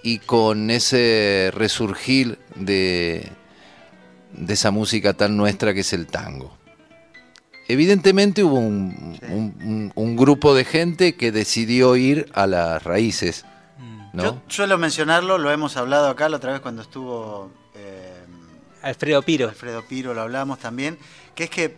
y 0.03 0.19
con 0.19 0.71
ese 0.71 1.51
resurgir 1.55 2.39
de, 2.57 3.29
de 4.33 4.53
esa 4.55 4.71
música 4.71 5.13
tan 5.15 5.37
nuestra 5.37 5.75
que 5.75 5.81
es 5.81 5.93
el 5.93 6.07
tango. 6.07 6.57
Evidentemente 7.67 8.45
hubo 8.45 8.59
un, 8.59 9.19
un- 9.31 9.55
un- 9.65 9.93
un 9.95 10.17
grupo 10.17 10.55
de 10.55 10.65
gente 10.65 11.15
que 11.15 11.33
decidió 11.33 11.97
ir 11.97 12.27
a 12.35 12.47
las 12.47 12.83
raíces, 12.83 13.45
Mm. 13.45 13.54
¿No? 14.15 14.23
Yo 14.23 14.43
suelo 14.49 14.79
mencionarlo, 14.79 15.39
lo 15.39 15.51
hemos 15.51 15.77
hablado 15.77 16.09
acá 16.09 16.29
la 16.29 16.37
otra 16.37 16.53
vez 16.53 16.61
cuando 16.61 16.83
estuvo 16.83 17.51
eh, 17.75 18.25
Alfredo 18.83 19.23
Piro. 19.23 19.49
Alfredo 19.49 19.85
Piro, 19.87 20.15
lo 20.15 20.23
hablamos 20.23 20.59
también, 20.59 20.99
que 21.35 21.45
es 21.45 21.51
que 21.51 21.77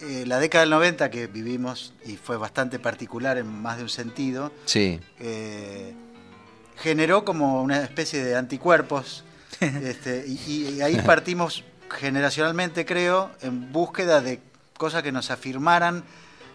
eh, 0.00 0.24
la 0.26 0.38
década 0.38 0.62
del 0.62 0.70
90 0.70 1.10
que 1.10 1.26
vivimos 1.26 1.94
y 2.04 2.16
fue 2.16 2.36
bastante 2.36 2.78
particular 2.78 3.38
en 3.38 3.46
más 3.46 3.78
de 3.78 3.84
un 3.84 3.88
sentido, 3.88 4.52
Sí, 4.64 5.00
eh, 5.20 5.94
generó 6.76 7.24
como 7.24 7.62
una 7.62 7.82
especie 7.82 8.22
de 8.22 8.36
anticuerpos 8.36 9.24
este, 9.60 10.24
y, 10.26 10.76
y 10.76 10.82
ahí 10.82 10.96
partimos 10.96 11.64
generacionalmente, 11.90 12.84
creo, 12.84 13.30
en 13.40 13.72
búsqueda 13.72 14.20
de 14.20 14.40
cosas 14.76 15.02
que 15.02 15.12
nos 15.12 15.30
afirmaran 15.30 16.04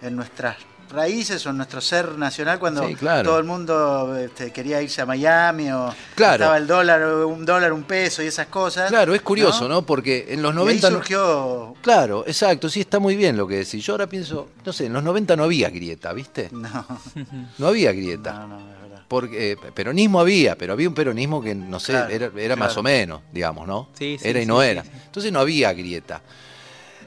en 0.01 0.15
nuestras 0.15 0.57
raíces 0.91 1.45
o 1.45 1.49
en 1.51 1.57
nuestro 1.57 1.81
ser 1.81 2.17
nacional 2.17 2.59
cuando 2.59 2.87
Sí, 2.87 2.95
claro. 2.95 3.29
todo 3.29 3.39
el 3.39 3.45
mundo 3.45 4.17
este, 4.17 4.51
quería 4.51 4.81
irse 4.81 5.01
a 5.01 5.05
Miami 5.05 5.71
o 5.71 5.93
Claro. 6.15 6.43
estaba 6.43 6.57
el 6.57 6.67
dólar, 6.67 7.03
un 7.25 7.45
dólar, 7.45 7.73
un 7.73 7.83
peso 7.83 8.21
y 8.23 8.27
esas 8.27 8.47
cosas. 8.47 8.89
claro, 8.89 9.15
es 9.15 9.21
curioso, 9.21 9.67
¿no? 9.67 9.83
Porque 9.85 10.27
en 10.29 10.41
los 10.41 10.53
Y 10.53 10.55
90... 10.57 10.87
ahí 10.87 10.93
no- 10.93 10.99
surgió... 10.99 11.75
Claro, 11.81 12.23
exacto, 12.27 12.69
sí, 12.69 12.81
está 12.81 12.99
muy 12.99 13.15
bien 13.15 13.37
lo 13.37 13.47
que 13.47 13.55
decís. 13.57 13.83
Yo 13.85 13.93
ahora 13.93 14.07
pienso, 14.07 14.49
no 14.65 14.73
sé, 14.73 14.85
en 14.87 14.93
los 14.93 15.03
90 15.03 15.35
no 15.35 15.43
había 15.45 15.69
grieta, 15.69 16.13
¿viste? 16.13 16.49
No, 16.51 16.85
No 17.57 17.67
había 17.67 17.91
grieta. 17.93 18.33
no, 18.33 18.47
no, 18.47 18.59
es 18.59 18.81
verdad. 18.81 19.01
Porque 19.07 19.51
eh, 19.51 19.57
peronismo 19.73 20.19
había, 20.21 20.55
pero 20.57 20.73
había 20.73 20.87
un 20.87 20.95
peronismo 20.95 21.41
que, 21.41 21.53
no 21.55 21.79
sé, 21.79 21.93
Claro, 21.93 22.09
era, 22.13 22.31
era 22.37 22.55
más 22.55 22.77
o 22.77 22.83
menos, 22.83 23.21
digamos, 23.31 23.67
¿no? 23.67 23.89
Sí, 23.97 24.17
sí, 24.21 24.27
era 24.27 24.39
y 24.39 24.43
sí, 24.43 24.47
no 24.47 24.61
sí, 24.61 24.67
era. 24.67 24.83
sí. 24.83 24.89
Entonces 25.05 25.31
no 25.31 25.39
había 25.41 25.73
grieta. 25.73 26.21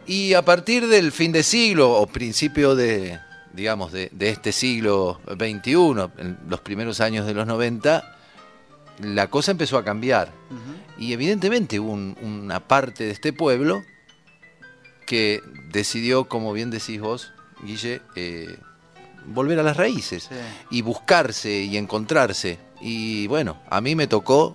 Y 0.06 0.34
a 0.34 0.42
partir 0.44 0.86
del 0.86 1.12
fin 1.12 1.32
de 1.32 1.42
siglo 1.42 1.90
o 1.92 2.06
principio 2.06 2.74
de, 2.76 3.18
digamos, 3.54 3.92
de, 3.92 4.08
de 4.12 4.30
este 4.30 4.52
siglo 4.52 5.20
XXI, 5.28 5.72
en 6.18 6.38
los 6.48 6.60
primeros 6.60 7.00
años 7.00 7.26
de 7.26 7.34
los 7.34 7.46
90, 7.46 8.16
la 9.00 9.28
cosa 9.28 9.50
empezó 9.52 9.78
a 9.78 9.84
cambiar. 9.84 10.32
Y 10.98 11.12
evidentemente 11.12 11.80
hubo 11.80 11.92
un- 11.92 12.16
una 12.22 12.60
parte 12.60 13.04
de 13.04 13.10
este 13.10 13.32
pueblo 13.32 13.82
que 15.06 15.42
decidió, 15.70 16.24
como 16.24 16.52
bien 16.52 16.70
decís 16.70 17.00
vos, 17.00 17.32
Guille, 17.62 18.00
eh, 18.16 18.56
volver 19.26 19.58
a 19.58 19.62
las 19.62 19.76
raíces 19.76 20.24
Sí. 20.24 20.34
y 20.70 20.82
buscarse 20.82 21.62
y 21.62 21.76
encontrarse. 21.76 22.58
Y 22.80 23.26
bueno, 23.26 23.58
a 23.70 23.80
mí 23.80 23.94
me 23.94 24.06
tocó 24.06 24.54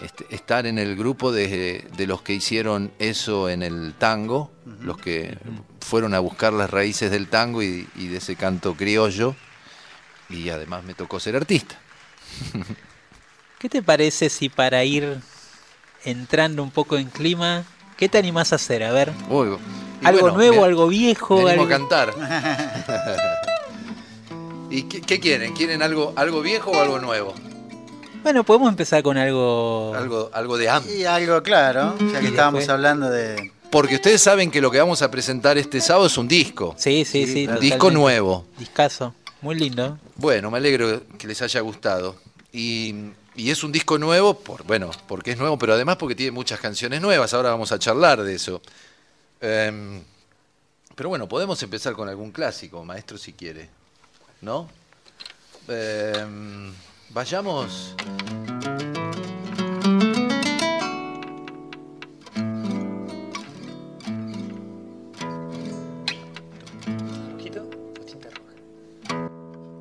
este, 0.00 0.24
estar 0.34 0.64
en 0.66 0.78
el 0.78 0.96
grupo 0.96 1.30
de, 1.30 1.86
de 1.96 2.06
los 2.06 2.22
que 2.22 2.32
hicieron 2.32 2.90
eso 2.98 3.50
en 3.50 3.62
el 3.62 3.92
tango, 3.98 4.50
los 4.80 4.96
que 4.96 5.36
fueron 5.90 6.14
a 6.14 6.20
buscar 6.20 6.52
las 6.52 6.70
raíces 6.70 7.10
del 7.10 7.28
tango 7.28 7.62
y, 7.62 7.88
y 7.96 8.06
de 8.06 8.18
ese 8.18 8.36
canto 8.36 8.74
criollo. 8.74 9.34
Y 10.28 10.50
además 10.50 10.84
me 10.84 10.94
tocó 10.94 11.18
ser 11.18 11.34
artista. 11.36 11.76
¿Qué 13.58 13.68
te 13.68 13.82
parece 13.82 14.30
si 14.30 14.48
para 14.48 14.84
ir 14.84 15.18
entrando 16.04 16.62
un 16.62 16.70
poco 16.70 16.96
en 16.96 17.08
clima, 17.10 17.64
qué 17.96 18.08
te 18.08 18.18
animás 18.18 18.52
a 18.52 18.56
hacer? 18.56 18.84
A 18.84 18.92
ver, 18.92 19.12
Uy, 19.28 19.48
algo 20.04 20.20
bueno, 20.20 20.36
nuevo, 20.36 20.60
me- 20.62 20.66
algo 20.68 20.86
viejo, 20.88 21.42
Me 21.42 21.50
animo 21.50 21.64
algo... 21.64 21.74
a 21.74 21.78
cantar. 21.78 22.14
¿Y 24.70 24.84
qué, 24.84 25.00
qué 25.02 25.18
quieren? 25.20 25.52
¿Quieren 25.54 25.82
algo, 25.82 26.12
algo 26.16 26.40
viejo 26.42 26.70
o 26.70 26.80
algo 26.80 27.00
nuevo? 27.00 27.34
Bueno, 28.22 28.44
podemos 28.44 28.68
empezar 28.68 29.02
con 29.02 29.18
algo... 29.18 29.92
Algo, 29.96 30.30
algo 30.32 30.56
de 30.56 30.68
AM. 30.70 30.84
Y 30.96 31.04
algo 31.04 31.42
claro, 31.42 31.96
ya 32.12 32.20
que 32.20 32.26
Y 32.26 32.28
estábamos 32.28 32.60
después- 32.60 32.68
hablando 32.68 33.10
de... 33.10 33.50
Porque 33.70 33.94
ustedes 33.94 34.20
saben 34.20 34.50
que 34.50 34.60
lo 34.60 34.70
que 34.70 34.78
vamos 34.78 35.00
a 35.02 35.10
presentar 35.10 35.56
este 35.56 35.80
sábado 35.80 36.06
es 36.06 36.18
un 36.18 36.26
disco. 36.26 36.74
Sí, 36.76 37.04
sí, 37.04 37.26
Sí, 37.26 37.44
claro. 37.44 37.60
Disco 37.60 37.90
nuevo. 37.90 38.46
Discazo. 38.58 39.14
Muy 39.42 39.54
lindo. 39.54 39.98
Bueno, 40.16 40.50
me 40.50 40.58
alegro 40.58 41.02
que 41.16 41.26
les 41.28 41.40
haya 41.40 41.60
gustado. 41.60 42.16
Y, 42.52 42.94
y 43.36 43.50
es 43.50 43.62
un 43.62 43.70
disco 43.70 43.96
nuevo, 43.96 44.34
por, 44.34 44.64
bueno, 44.64 44.90
porque 45.06 45.30
es 45.30 45.38
nuevo, 45.38 45.56
pero 45.56 45.74
además 45.74 45.96
porque 45.96 46.16
tiene 46.16 46.32
muchas 46.32 46.58
canciones 46.58 47.00
nuevas. 47.00 47.32
Ahora 47.32 47.50
vamos 47.50 47.70
a 47.70 47.78
charlar 47.78 48.22
de 48.22 48.34
eso. 48.34 48.60
Em, 49.40 50.02
pero 50.96 51.08
bueno, 51.08 51.28
podemos 51.28 51.62
empezar 51.62 51.94
con 51.94 52.08
algún 52.08 52.32
clásico, 52.32 52.84
maestro, 52.84 53.16
si 53.18 53.32
quiere. 53.32 53.70
¿No? 54.42 54.68
Em, 55.68 56.72
vayamos. 57.10 57.94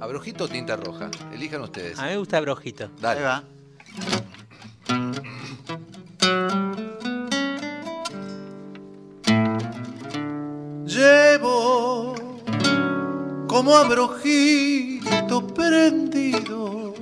¿A 0.09 0.11
brujito 0.11 0.45
o 0.45 0.47
tinta 0.47 0.75
roja? 0.75 1.11
Elijan 1.31 1.61
ustedes. 1.61 1.99
A 1.99 2.05
mí 2.05 2.09
me 2.09 2.17
gusta 2.17 2.41
Brojito. 2.41 2.89
Dale. 2.99 3.19
Ahí 3.19 3.25
va. 3.25 3.43
Llevo 10.87 12.15
como 13.47 13.77
abrojito 13.77 15.45
prendido 15.45 16.95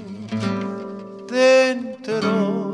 dentro 1.30 2.72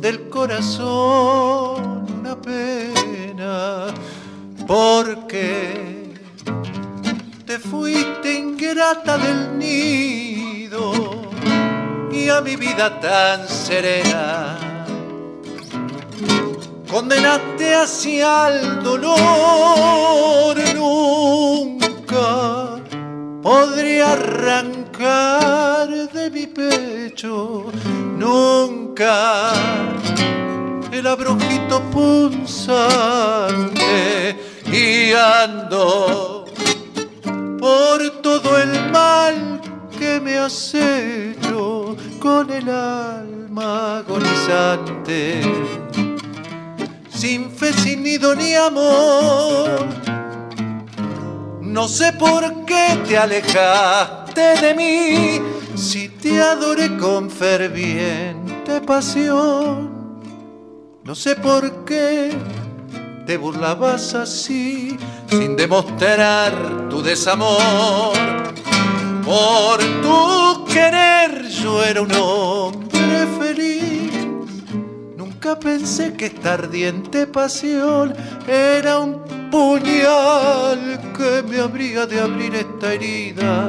del 0.00 0.30
corazón 0.30 2.06
una 2.20 2.40
pena 2.40 3.88
porque 4.66 5.87
te 7.48 7.58
fuiste 7.58 8.34
ingrata 8.34 9.16
del 9.16 9.58
nido 9.58 10.92
y 12.12 12.28
a 12.28 12.42
mi 12.42 12.56
vida 12.56 13.00
tan 13.00 13.48
serena. 13.48 14.58
Condenaste 16.90 17.74
hacia 17.74 18.48
el 18.48 18.82
dolor 18.82 20.58
nunca 20.74 22.76
podría 23.42 24.12
arrancar 24.12 25.88
de 25.88 26.30
mi 26.30 26.46
pecho 26.48 27.72
nunca. 28.18 29.52
El 30.92 31.06
abrojito 31.06 31.80
punzante 31.90 33.08
y 34.70 35.14
ando 35.14 36.37
por 37.68 38.22
todo 38.22 38.56
el 38.58 38.90
mal 38.90 39.60
que 39.98 40.20
me 40.20 40.38
has 40.38 40.74
hecho 40.74 41.94
con 42.18 42.50
el 42.50 42.66
alma 42.70 43.98
agonizante 43.98 45.42
sin 47.10 47.50
fe, 47.50 47.72
sin 47.74 48.02
nido 48.02 48.34
ni 48.34 48.54
amor. 48.54 49.86
No 51.60 51.88
sé 51.88 52.12
por 52.14 52.64
qué 52.64 52.98
te 53.06 53.18
alejaste 53.18 54.46
de 54.64 54.74
mí, 54.74 55.42
si 55.76 56.08
te 56.08 56.40
adoré 56.40 56.96
con 56.96 57.30
ferviente 57.30 58.80
pasión. 58.80 59.90
No 61.04 61.14
sé 61.14 61.36
por 61.36 61.84
qué 61.84 62.30
te 63.28 63.36
burlabas 63.36 64.14
así, 64.14 64.96
sin 65.28 65.54
demostrar 65.54 66.88
tu 66.88 67.02
desamor. 67.02 68.16
Por 69.22 69.78
tu 70.00 70.64
querer 70.64 71.46
yo 71.46 71.84
era 71.84 72.00
un 72.00 72.14
hombre 72.14 73.26
feliz. 73.38 74.14
Nunca 75.14 75.58
pensé 75.58 76.14
que 76.14 76.24
esta 76.24 76.54
ardiente 76.54 77.26
pasión 77.26 78.14
era 78.46 78.98
un 78.98 79.22
puñal 79.50 80.98
que 81.14 81.42
me 81.46 81.60
habría 81.60 82.06
de 82.06 82.20
abrir 82.20 82.54
esta 82.54 82.94
herida 82.94 83.68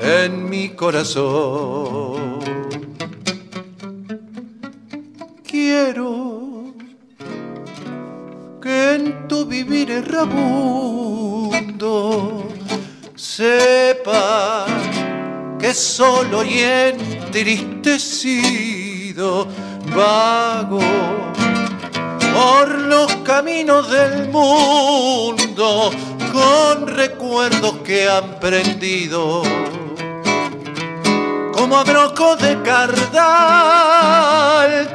en 0.00 0.48
mi 0.48 0.70
corazón. 0.70 2.40
Quiero 5.46 6.39
que 8.60 8.94
en 8.94 9.26
tu 9.26 9.44
vivir 9.46 9.90
errabundo 9.90 11.32
sepa 13.16 14.66
que 15.58 15.72
solo 15.72 16.44
y 16.44 16.60
entristecido 16.60 19.46
vago 19.94 20.80
por 22.34 22.68
los 22.80 23.10
caminos 23.24 23.90
del 23.90 24.28
mundo 24.28 25.90
con 26.32 26.86
recuerdos 26.86 27.78
que 27.84 28.06
han 28.08 28.38
prendido 28.40 29.42
como 31.52 31.78
abroco 31.78 32.36
de 32.36 32.60
cardal 32.62 33.14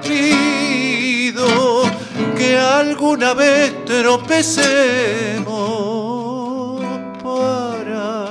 trido 0.01 1.74
alguna 2.57 3.33
vez 3.33 3.73
tropecemos 3.85 5.45
para 7.23 8.27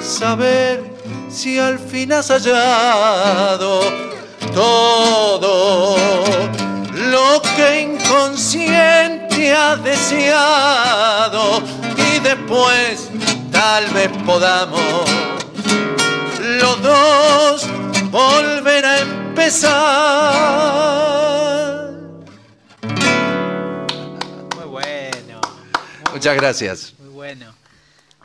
saber 0.00 0.84
si 1.28 1.58
al 1.58 1.78
fin 1.78 2.12
has 2.12 2.28
hallado 2.28 3.80
todo 4.54 5.96
lo 6.94 7.42
que 7.56 7.80
inconsciente 7.80 9.52
has 9.52 9.82
deseado 9.84 11.62
y 11.96 12.18
después 12.20 13.10
tal 13.50 13.86
vez 13.88 14.10
podamos 14.24 15.04
los 16.60 16.82
dos 16.82 17.68
volver 18.10 18.84
a 18.84 19.00
empezar. 19.00 20.78
Muchas 26.18 26.36
gracias. 26.36 26.94
Muy 26.98 27.10
bueno. 27.10 27.54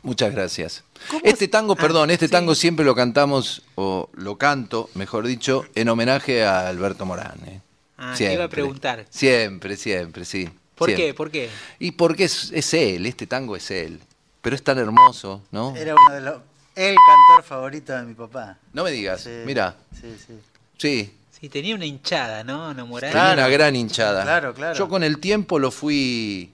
Muchas 0.01 0.34
gracias. 0.34 0.84
¿Cómo 1.10 1.21
Este 1.23 1.45
es- 1.45 1.51
tango, 1.51 1.73
Ah, 1.73 1.82
perdón, 1.82 2.10
este 2.10 2.25
sí. 2.25 2.32
tango 2.32 2.56
siempre 2.56 2.84
lo 2.84 2.95
cantamos, 2.95 3.62
o 3.75 4.10
lo 4.13 4.36
canto, 4.39 4.89
mejor 4.95 5.27
dicho, 5.27 5.65
en 5.75 5.89
homenaje 5.89 6.43
a 6.43 6.67
Alberto 6.69 7.06
Morán. 7.06 7.38
¿eh? 7.45 7.62
Ah, 7.99 8.15
te 8.17 8.34
iba 8.34 8.45
a 8.45 8.49
preguntar. 8.49 9.06
Siempre, 9.12 9.77
siempre, 9.77 10.25
sí. 10.25 10.49
¿Por 10.75 10.88
siempre. 10.89 11.06
qué? 11.08 11.13
¿Por 11.13 11.29
qué? 11.29 11.49
Y 11.77 11.91
porque 11.91 12.23
es, 12.23 12.49
es 12.51 12.73
él, 12.73 13.06
este 13.06 13.27
tango 13.27 13.56
es 13.56 13.69
él. 13.69 13.99
Pero 14.41 14.56
es 14.56 14.63
tan 14.63 14.79
hermoso, 14.79 15.43
¿no? 15.51 15.75
Era 15.75 15.93
uno 15.95 16.15
de 16.15 16.21
los. 16.21 16.36
El 16.75 16.95
cantor 16.95 17.43
favorito 17.47 17.93
de 17.95 18.01
mi 18.03 18.15
papá. 18.15 18.58
No 18.73 18.84
me 18.84 18.89
digas, 18.91 19.21
Sí, 19.21 19.29
mira, 19.45 19.75
Sí, 20.01 20.15
sí. 20.17 20.34
sí, 20.79 21.13
Sí, 21.39 21.49
tenía 21.49 21.75
una 21.75 21.86
hinchada, 21.86 22.43
¿no? 22.43 22.71
Enamorada. 22.71 23.12
tenía 23.13 23.34
una 23.34 23.47
gran 23.49 23.75
hinchada. 23.75 24.23
Claro, 24.23 24.53
claro. 24.53 24.73
Yo 24.79 24.88
con 24.89 25.03
el 25.03 25.19
tiempo 25.19 25.60
lo 25.60 25.69
fui, 25.71 26.49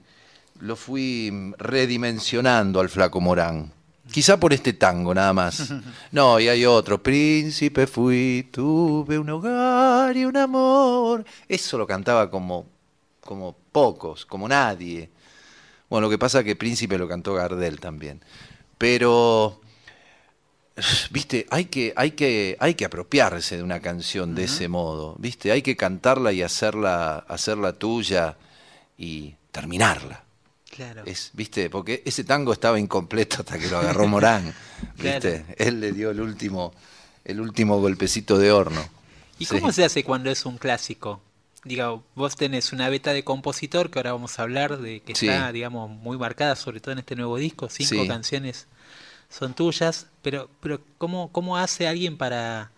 lo 0.60 0.76
fui 0.76 1.52
redimensionando 1.58 2.80
al 2.80 2.88
flaco 2.88 3.20
Morán. 3.20 3.72
Quizá 4.10 4.40
por 4.40 4.52
este 4.52 4.72
tango, 4.72 5.14
nada 5.14 5.32
más. 5.32 5.72
No, 6.12 6.40
y 6.40 6.48
hay 6.48 6.66
otro. 6.66 7.02
Príncipe 7.02 7.86
fui, 7.86 8.48
tuve 8.50 9.18
un 9.18 9.30
hogar 9.30 10.16
y 10.16 10.24
un 10.24 10.36
amor. 10.36 11.24
Eso 11.48 11.78
lo 11.78 11.86
cantaba 11.86 12.28
como, 12.30 12.66
como 13.20 13.56
pocos, 13.72 14.26
como 14.26 14.48
nadie. 14.48 15.08
Bueno, 15.88 16.06
lo 16.06 16.10
que 16.10 16.18
pasa 16.18 16.40
es 16.40 16.44
que 16.44 16.56
Príncipe 16.56 16.98
lo 16.98 17.08
cantó 17.08 17.34
Gardel 17.34 17.78
también. 17.78 18.20
Pero, 18.76 19.60
viste, 21.10 21.46
hay 21.50 21.66
que, 21.66 21.92
hay 21.96 22.12
que, 22.12 22.56
hay 22.58 22.74
que 22.74 22.84
apropiarse 22.84 23.56
de 23.56 23.62
una 23.62 23.80
canción 23.80 24.34
de 24.34 24.44
ese 24.44 24.68
modo, 24.68 25.16
viste, 25.18 25.52
hay 25.52 25.62
que 25.62 25.76
cantarla 25.76 26.32
y 26.32 26.42
hacerla, 26.42 27.18
hacerla 27.28 27.74
tuya 27.74 28.36
y 28.96 29.34
terminarla. 29.52 30.24
Claro. 30.80 31.02
Es, 31.04 31.28
viste, 31.34 31.68
porque 31.68 32.02
ese 32.06 32.24
tango 32.24 32.54
estaba 32.54 32.80
incompleto 32.80 33.36
hasta 33.40 33.58
que 33.58 33.68
lo 33.68 33.76
agarró 33.76 34.06
Morán, 34.08 34.54
viste. 34.96 35.42
Claro. 35.42 35.54
Él 35.58 35.80
le 35.80 35.92
dio 35.92 36.10
el 36.10 36.22
último, 36.22 36.72
el 37.22 37.38
último 37.38 37.78
golpecito 37.78 38.38
de 38.38 38.50
horno. 38.50 38.82
¿Y 39.38 39.44
Sí. 39.44 39.58
cómo 39.58 39.72
se 39.72 39.84
hace 39.84 40.04
cuando 40.04 40.30
es 40.30 40.46
un 40.46 40.56
clásico? 40.56 41.20
Diga, 41.64 41.90
vos 42.14 42.34
tenés 42.34 42.72
una 42.72 42.88
beta 42.88 43.12
de 43.12 43.24
compositor 43.24 43.90
que 43.90 43.98
ahora 43.98 44.12
vamos 44.12 44.38
a 44.38 44.42
hablar 44.42 44.78
de 44.78 45.00
que 45.00 45.14
Sí. 45.14 45.28
está, 45.28 45.52
digamos, 45.52 45.90
muy 45.90 46.16
marcada, 46.16 46.56
sobre 46.56 46.80
todo 46.80 46.92
en 46.92 47.00
este 47.00 47.14
nuevo 47.14 47.36
disco, 47.36 47.68
cinco 47.68 48.02
Sí. 48.02 48.08
canciones 48.08 48.66
son 49.28 49.52
tuyas, 49.52 50.06
pero, 50.22 50.48
pero 50.62 50.80
¿cómo, 50.96 51.30
cómo 51.30 51.58
hace 51.58 51.88
alguien 51.88 52.16
para, 52.16 52.70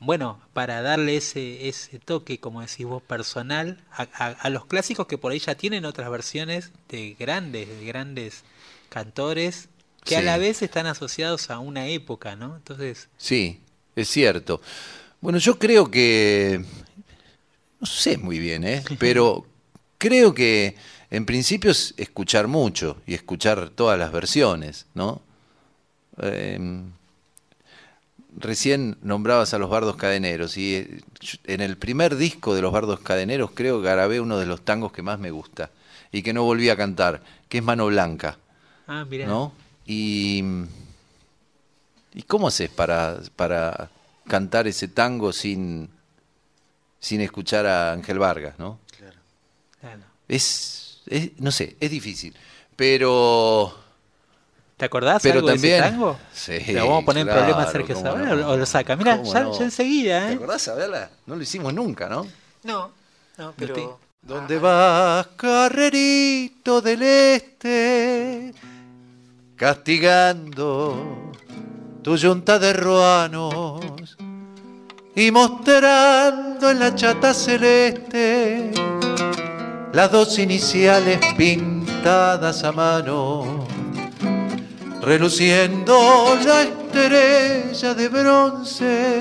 bueno, 0.00 0.40
para 0.52 0.80
darle 0.82 1.16
ese, 1.16 1.68
ese 1.68 1.98
toque, 1.98 2.38
como 2.38 2.60
decís 2.60 2.86
vos, 2.86 3.02
personal 3.02 3.78
a, 3.92 4.02
a- 4.14 4.26
a 4.32 4.50
los 4.50 4.66
clásicos 4.66 5.06
que 5.06 5.18
por 5.18 5.32
ahí 5.32 5.38
ya 5.40 5.56
tienen 5.56 5.84
otras 5.84 6.10
versiones 6.10 6.72
de 6.88 7.16
grandes, 7.18 7.68
de 7.68 7.84
grandes 7.84 8.44
cantores 8.88 9.68
que 10.04 10.16
a 10.16 10.22
la 10.22 10.38
vez 10.38 10.62
están 10.62 10.86
asociados 10.86 11.50
a 11.50 11.58
una 11.58 11.88
época, 11.88 12.36
¿no? 12.36 12.56
Entonces, 12.56 13.08
Sí, 13.18 13.60
es 13.96 14.08
cierto. 14.08 14.60
Bueno, 15.20 15.38
yo 15.38 15.58
creo 15.58 15.90
que, 15.90 16.64
no 17.80 17.86
sé 17.86 18.18
muy 18.18 18.38
bien, 18.38 18.64
¿eh? 18.64 18.84
pero 18.98 19.46
creo 19.98 20.34
que 20.34 20.76
en 21.10 21.26
principio 21.26 21.70
es 21.70 21.94
escuchar 21.96 22.48
mucho 22.48 23.00
y 23.06 23.14
escuchar 23.14 23.70
todas 23.70 23.98
las 23.98 24.12
versiones, 24.12 24.86
¿no? 24.94 25.22
Eh, 26.22 26.58
recién 28.40 28.96
nombrabas 29.02 29.52
a 29.54 29.58
los 29.58 29.68
bardos 29.70 29.96
cadeneros 29.96 30.56
y 30.56 30.74
eh, 30.76 31.00
en 31.44 31.60
el 31.60 31.76
primer 31.76 32.16
disco 32.16 32.54
de 32.54 32.62
los 32.62 32.72
bardos 32.72 33.00
cadeneros 33.00 33.50
creo 33.54 33.82
que 33.82 33.88
grabé 33.88 34.20
uno 34.20 34.38
de 34.38 34.46
los 34.46 34.64
tangos 34.64 34.92
que 34.92 35.02
más 35.02 35.18
me 35.18 35.30
gusta 35.30 35.70
y 36.12 36.22
que 36.22 36.32
no 36.32 36.42
volví 36.44 36.68
a 36.70 36.76
cantar, 36.76 37.22
que 37.48 37.58
es 37.58 37.64
Mano 37.64 37.86
Blanca. 37.86 38.38
ah, 38.86 39.04
mira. 39.08 39.26
¿no? 39.26 39.52
Y, 39.86 40.42
¿y 42.14 42.22
cómo 42.22 42.48
haces 42.48 42.70
para, 42.70 43.18
para 43.36 43.90
cantar 44.26 44.66
ese 44.66 44.88
tango 44.88 45.32
sin, 45.32 45.88
sin 47.00 47.20
escuchar 47.20 47.66
a 47.66 47.92
Ángel 47.92 48.18
Vargas, 48.18 48.58
¿no? 48.58 48.78
Claro. 49.80 50.02
Es, 50.28 51.00
es- 51.06 51.38
no 51.38 51.50
sé, 51.50 51.76
es 51.80 51.90
difícil, 51.90 52.34
pero... 52.76 53.74
¿Te 54.78 54.84
acordás 54.86 55.20
Pero 55.22 55.40
algo 55.40 55.48
de 55.48 55.54
también- 55.54 55.74
ese 55.74 55.82
tango? 55.90 56.18
Sí, 56.32 56.52
¿Le 56.72 56.80
vamos 56.80 57.02
a 57.02 57.04
poner 57.06 57.20
en 57.22 57.26
claro, 57.26 57.40
problemas 57.42 57.68
a 57.68 57.72
Sergio 57.72 57.96
Zavala 57.96 58.34
no. 58.36 58.48
o 58.48 58.56
lo 58.56 58.64
saca? 58.64 58.96
Mira, 58.96 59.16
¿Cómo 59.18 59.32
ya, 59.32 59.40
no? 59.42 59.58
ya 59.58 59.64
enseguida, 59.64 60.26
¿Te 60.28 60.32
¿eh? 60.32 60.36
acordás, 60.36 60.68
Abela? 60.68 61.10
No 61.26 61.34
lo 61.34 61.42
hicimos 61.42 61.74
nunca, 61.74 62.08
¿no? 62.08 62.26
No, 62.62 62.90
no, 63.36 63.52
pero... 63.56 63.98
¿Dónde 64.22 64.58
vas, 64.58 65.26
carrerito 65.36 66.80
del 66.80 67.02
este? 67.02 68.52
Castigando 69.56 71.32
tu 72.02 72.16
yunta 72.16 72.58
de 72.58 72.72
ruanos 72.72 74.16
y 75.14 75.30
mostrando 75.30 76.70
en 76.70 76.78
la 76.80 76.94
chata 76.94 77.32
celeste 77.34 78.70
las 79.92 80.12
dos 80.12 80.38
iniciales 80.38 81.18
pintadas 81.36 82.62
a 82.64 82.72
mano, 82.72 83.57
reluciendo 85.08 86.36
la 86.44 86.62
estrella 86.64 87.94
de 87.94 88.08
bronce 88.10 89.18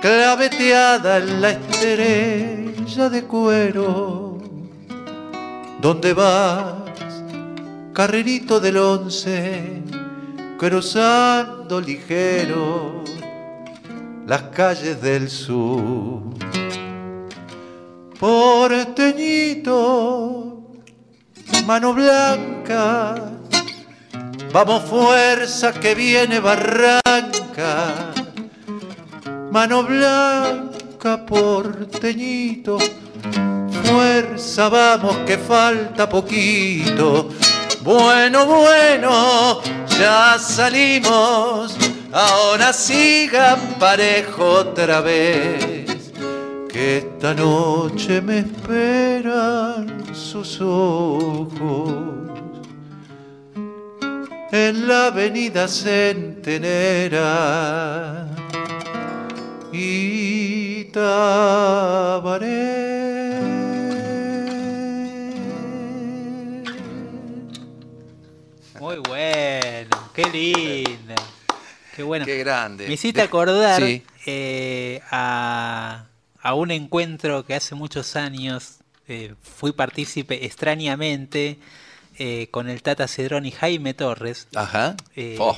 claveteada 0.00 1.18
en 1.18 1.42
la 1.42 1.50
estrella 1.50 3.10
de 3.10 3.24
cuero. 3.24 4.38
¿Dónde 5.82 6.14
vas, 6.14 6.76
carrerito 7.92 8.58
del 8.58 8.78
once, 8.78 9.82
cruzando 10.56 11.78
ligero 11.78 13.04
las 14.26 14.44
calles 14.44 15.02
del 15.02 15.28
sur? 15.28 16.22
Porteñito, 18.18 19.82
mano 21.66 21.92
blanca, 21.92 23.14
vamos 24.52 24.82
fuerza 24.84 25.72
que 25.72 25.94
viene 25.94 26.38
barranca. 26.40 28.12
Mano 29.50 29.82
blanca, 29.82 31.26
porteñito, 31.26 32.78
fuerza, 33.84 34.68
vamos 34.68 35.16
que 35.26 35.38
falta 35.38 36.08
poquito. 36.08 37.28
Bueno, 37.82 38.46
bueno, 38.46 39.60
ya 39.98 40.38
salimos, 40.38 41.76
ahora 42.12 42.72
siga 42.72 43.58
parejo 43.78 44.44
otra 44.44 45.00
vez, 45.00 46.12
que 46.68 46.98
esta 46.98 47.34
noche 47.34 48.22
me 48.22 48.38
esperan 48.38 50.14
sus 50.14 50.60
ojos 50.60 52.21
en 54.52 54.86
la 54.86 55.06
avenida 55.06 55.66
centenera 55.66 57.18
y 59.72 60.84
Tabaré. 60.92 62.52
Muy 68.80 68.96
bueno, 68.98 70.10
qué 70.14 70.24
lindo. 70.32 71.14
Qué 71.94 72.02
bueno. 72.02 72.24
Qué 72.24 72.38
grande. 72.38 72.88
Me 72.88 72.94
hiciste 72.94 73.20
acordar 73.22 73.80
Sí. 73.82 74.02
eh, 74.26 75.00
a, 75.10 76.06
a 76.40 76.54
un 76.54 76.70
encuentro 76.70 77.44
que 77.44 77.54
hace 77.54 77.74
muchos 77.74 78.16
años 78.16 78.78
eh, 79.08 79.34
fui 79.42 79.72
partícipe 79.72 80.44
extrañamente 80.46 81.58
eh, 82.18 82.48
con 82.50 82.68
el 82.68 82.82
Tata 82.82 83.08
Cedrón 83.08 83.46
y 83.46 83.50
Jaime 83.52 83.94
Torres, 83.94 84.48
Ajá. 84.54 84.96
eh, 85.16 85.36
Oh, 85.40 85.56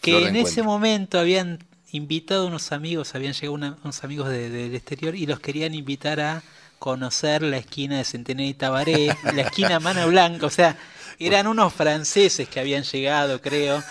que 0.00 0.12
de 0.20 0.28
en 0.28 0.36
ese 0.36 0.62
momento 0.62 1.18
habían 1.18 1.58
invitado 1.92 2.46
unos 2.46 2.72
amigos, 2.72 3.14
habían 3.14 3.32
llegado 3.32 3.52
una- 3.52 3.78
unos 3.84 4.02
amigos 4.04 4.28
de- 4.28 4.50
del 4.50 4.74
exterior 4.74 5.14
y 5.14 5.26
los 5.26 5.40
querían 5.40 5.74
invitar 5.74 6.20
a 6.20 6.42
conocer 6.78 7.42
la 7.42 7.56
esquina 7.56 7.98
de 7.98 8.04
Centenario 8.04 8.50
y 8.50 8.54
Tabaré, 8.54 9.16
la 9.34 9.42
esquina 9.42 9.80
Mano 9.80 10.06
Blanca, 10.08 10.46
o 10.46 10.50
sea, 10.50 10.76
eran 11.18 11.46
unos 11.46 11.72
franceses 11.72 12.48
que 12.48 12.58
habían 12.60 12.82
llegado, 12.82 13.40
creo. 13.40 13.82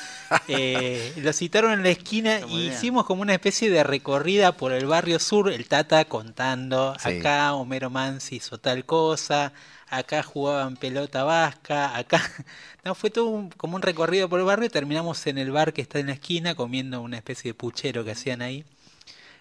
Eh, 0.47 1.13
lo 1.17 1.31
citaron 1.31 1.71
en 1.73 1.83
la 1.83 1.89
esquina 1.89 2.39
y 2.49 2.57
bien. 2.63 2.73
hicimos 2.73 3.05
como 3.05 3.21
una 3.21 3.33
especie 3.33 3.69
de 3.69 3.83
recorrida 3.83 4.51
por 4.51 4.73
el 4.73 4.85
barrio 4.85 5.19
sur, 5.19 5.49
el 5.51 5.65
Tata 5.67 6.05
contando, 6.05 6.95
Sí. 6.99 7.19
acá 7.19 7.53
Homero 7.53 7.89
Mansi 7.89 8.35
hizo 8.37 8.57
tal 8.59 8.83
cosa, 8.85 9.53
acá 9.97 10.23
jugaban 10.23 10.77
pelota 10.77 11.23
vasca, 11.23 11.97
acá... 11.97 12.21
No, 12.85 12.95
fue 12.95 13.09
todo 13.09 13.27
un- 13.27 13.49
como 13.51 13.75
un 13.77 13.81
recorrido 13.81 14.27
por 14.29 14.39
el 14.39 14.45
barrio 14.45 14.65
y 14.67 14.69
terminamos 14.69 15.25
en 15.27 15.37
el 15.37 15.51
bar 15.51 15.71
que 15.73 15.81
está 15.81 15.99
en 15.99 16.07
la 16.07 16.13
esquina 16.13 16.53
comiendo 16.55 17.01
una 17.01 17.17
especie 17.17 17.51
de 17.51 17.55
puchero 17.55 18.03
que 18.03 18.11
hacían 18.11 18.41
ahí. 18.41 18.65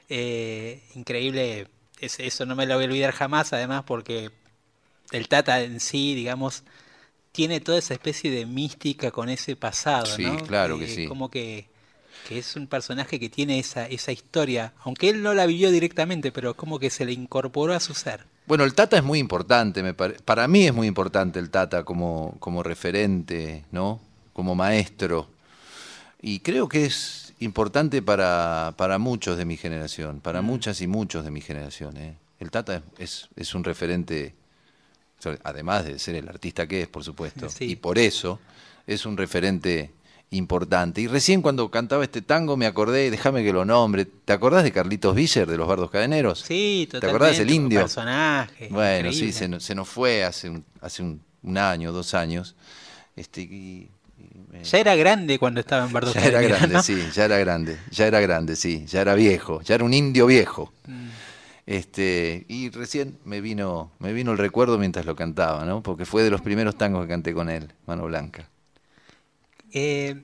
Eh, 0.09 0.83
increíble, 0.95 1.69
es- 2.01 2.21
eso 2.21 2.47
no 2.47 2.57
me 2.57 2.67
lo 2.67 2.75
voy 2.77 2.85
a 2.85 2.89
olvidar 2.89 3.13
jamás, 3.13 3.53
además 3.53 3.85
porque 3.87 4.31
el 5.13 5.29
Tata 5.29 5.61
en 5.63 5.81
sí, 5.81 6.15
digamos, 6.15 6.65
tiene 7.33 7.61
toda 7.61 7.79
esa 7.79 7.95
especie 7.95 8.31
de 8.31 8.47
mística 8.47 9.11
con 9.13 9.29
ese 9.31 9.57
pasado, 9.57 10.07
Sí, 10.07 10.25
¿no? 10.25 10.45
claro 10.47 10.79
que 10.79 10.85
Eh, 10.87 10.89
sí. 10.89 11.07
Como 11.09 11.31
que, 11.31 11.69
que 12.25 12.39
es 12.39 12.57
un 12.57 12.67
personaje 12.69 13.21
que 13.21 13.31
tiene 13.31 13.59
esa, 13.61 13.87
esa 13.89 14.13
historia, 14.13 14.75
aunque 14.85 15.11
él 15.11 15.23
no 15.23 15.35
la 15.35 15.47
vivió 15.47 15.71
directamente, 15.73 16.33
pero 16.33 16.57
como 16.57 16.79
que 16.81 16.91
se 16.91 17.05
le 17.07 17.13
incorporó 17.13 17.75
a 17.75 17.81
su 17.81 17.95
ser. 17.95 18.27
Bueno, 18.47 18.65
el 18.65 18.75
Tata 18.75 18.97
es 18.97 19.05
muy 19.05 19.19
importante, 19.19 19.83
me 19.83 19.95
pare- 19.95 20.17
para 20.25 20.49
mí 20.49 20.67
es 20.67 20.75
muy 20.75 20.87
importante 20.87 21.39
el 21.39 21.51
Tata 21.51 21.85
como, 21.85 22.37
como 22.41 22.63
referente, 22.63 23.65
¿no? 23.71 24.01
Como 24.33 24.55
maestro. 24.55 25.29
Y 26.21 26.41
creo 26.41 26.69
que 26.69 26.85
es 26.85 27.35
importante 27.41 28.03
para, 28.03 28.75
para 28.77 28.99
muchos 28.99 29.37
de 29.39 29.45
mi 29.45 29.57
generación, 29.57 30.21
para 30.21 30.43
muchas 30.43 30.81
y 30.81 30.87
muchos 30.87 31.25
de 31.25 31.31
mi 31.31 31.41
generación. 31.41 31.97
¿eh? 31.97 32.17
El 32.41 32.51
Tata 32.51 32.83
es, 32.99 33.29
es 33.37 33.55
un 33.55 33.65
referente, 33.65 34.35
además 35.45 35.85
de 35.85 35.99
ser 35.99 36.17
el 36.17 36.29
artista 36.29 36.67
que 36.67 36.83
es, 36.83 36.89
por 36.89 37.05
supuesto, 37.05 37.49
Sí. 37.49 37.65
y 37.65 37.77
por 37.77 37.99
eso 37.99 38.41
es 38.87 39.07
un 39.07 39.17
referente 39.17 39.93
importante. 40.33 41.01
Y 41.01 41.07
recién 41.07 41.41
cuando 41.43 41.71
cantaba 41.71 42.03
este 42.05 42.21
tango 42.23 42.57
me 42.57 42.67
acordé, 42.67 43.11
déjame 43.11 43.45
que 43.45 43.53
lo 43.53 43.65
nombre, 43.65 44.05
¿te 44.05 44.33
acordás 44.33 44.65
de 44.65 44.73
Carlitos 44.73 45.15
Viller, 45.15 45.47
de 45.49 45.57
los 45.57 45.69
Bardos 45.69 45.91
Cadeneros? 45.91 46.41
Sí, 46.41 46.89
¿Te 46.91 46.99
totalmente. 46.99 47.07
acordás 47.17 47.39
del 47.39 47.51
indio? 47.51 47.81
personaje. 47.81 48.69
Bueno, 48.71 49.13
sí, 49.13 49.33
se, 49.33 49.61
se 49.61 49.75
nos 49.75 49.89
fue 49.89 50.25
hace 50.25 50.51
un, 50.51 50.65
hace 50.81 51.03
un, 51.03 51.21
un 51.43 51.59
año, 51.59 51.93
dos 51.93 52.15
años. 52.15 52.55
Este, 53.15 53.43
y- 53.43 53.89
y 54.19 54.39
me- 54.51 54.65
Ya 54.65 54.79
era 54.79 54.95
grande 54.97 55.39
cuando 55.39 55.61
estaba 55.61 55.87
en 55.87 55.93
Bardo 55.93 56.13
ya 56.15 56.25
era 56.25 56.41
grande, 56.43 56.75
¿no? 56.75 56.83
sí, 56.83 56.97
ya 57.15 57.25
era 57.27 57.39
grande, 57.39 57.79
ya 57.91 58.07
era 58.07 58.21
grande, 58.21 58.57
sí, 58.57 58.85
ya 58.87 59.01
era 59.03 59.15
viejo, 59.15 59.61
ya 59.63 59.75
era 59.75 59.85
un 59.85 59.93
indio 59.95 60.27
viejo. 60.27 60.73
Mm. 60.87 61.09
Este, 61.67 62.45
y 62.49 62.71
recién 62.71 63.19
me 63.25 63.41
vino, 63.41 63.93
me 64.01 64.13
vino 64.13 64.33
el 64.33 64.39
recuerdo 64.39 64.79
mientras 64.79 65.07
lo 65.07 65.15
cantaba, 65.15 65.65
¿no? 65.65 65.83
Porque 65.83 66.05
fue 66.05 66.23
de 66.25 66.31
los 66.31 66.41
primeros 66.41 66.77
tangos 66.77 67.03
que 67.03 67.09
canté 67.09 67.33
con 67.35 67.49
él, 67.51 67.73
Mano 67.87 68.05
Blanca. 68.07 68.49
Eh, 69.73 70.23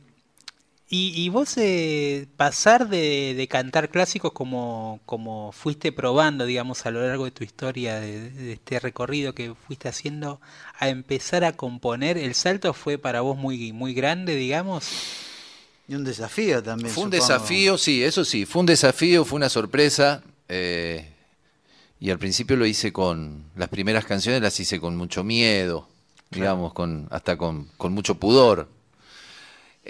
y, 0.90 1.12
y 1.14 1.28
vos 1.28 1.56
eh, 1.58 2.26
pasar 2.38 2.88
de, 2.88 3.34
de 3.36 3.46
cantar 3.48 3.90
clásicos 3.90 4.32
como, 4.32 5.00
como 5.04 5.52
fuiste 5.52 5.92
probando, 5.92 6.46
digamos, 6.46 6.86
a 6.86 6.90
lo 6.90 7.06
largo 7.06 7.26
de 7.26 7.30
tu 7.30 7.44
historia, 7.44 8.00
de, 8.00 8.30
de 8.30 8.52
este 8.54 8.80
recorrido 8.80 9.34
que 9.34 9.54
fuiste 9.54 9.88
haciendo, 9.88 10.40
a 10.78 10.88
empezar 10.88 11.44
a 11.44 11.52
componer, 11.52 12.16
¿el 12.16 12.34
salto 12.34 12.72
fue 12.72 12.96
para 12.96 13.20
vos 13.20 13.36
muy, 13.36 13.72
muy 13.72 13.92
grande, 13.92 14.34
digamos? 14.34 14.88
Y 15.88 15.94
un 15.94 16.04
desafío 16.04 16.62
también. 16.62 16.90
Fue 16.90 17.04
un 17.04 17.12
supongo. 17.12 17.22
desafío, 17.34 17.76
sí, 17.78 18.02
eso 18.02 18.24
sí, 18.24 18.46
fue 18.46 18.60
un 18.60 18.66
desafío, 18.66 19.24
fue 19.26 19.36
una 19.36 19.48
sorpresa. 19.50 20.22
eh, 20.48 21.12
y 22.00 22.10
al 22.10 22.18
principio 22.18 22.56
lo 22.56 22.64
hice 22.64 22.92
con, 22.92 23.44
las 23.56 23.68
primeras 23.68 24.04
canciones 24.04 24.40
las 24.40 24.58
hice 24.60 24.80
con 24.80 24.96
mucho 24.96 25.24
miedo, 25.24 25.88
digamos, 26.30 26.72
con, 26.72 27.08
hasta 27.10 27.36
con, 27.36 27.68
con 27.76 27.92
mucho 27.92 28.14
pudor. 28.14 28.68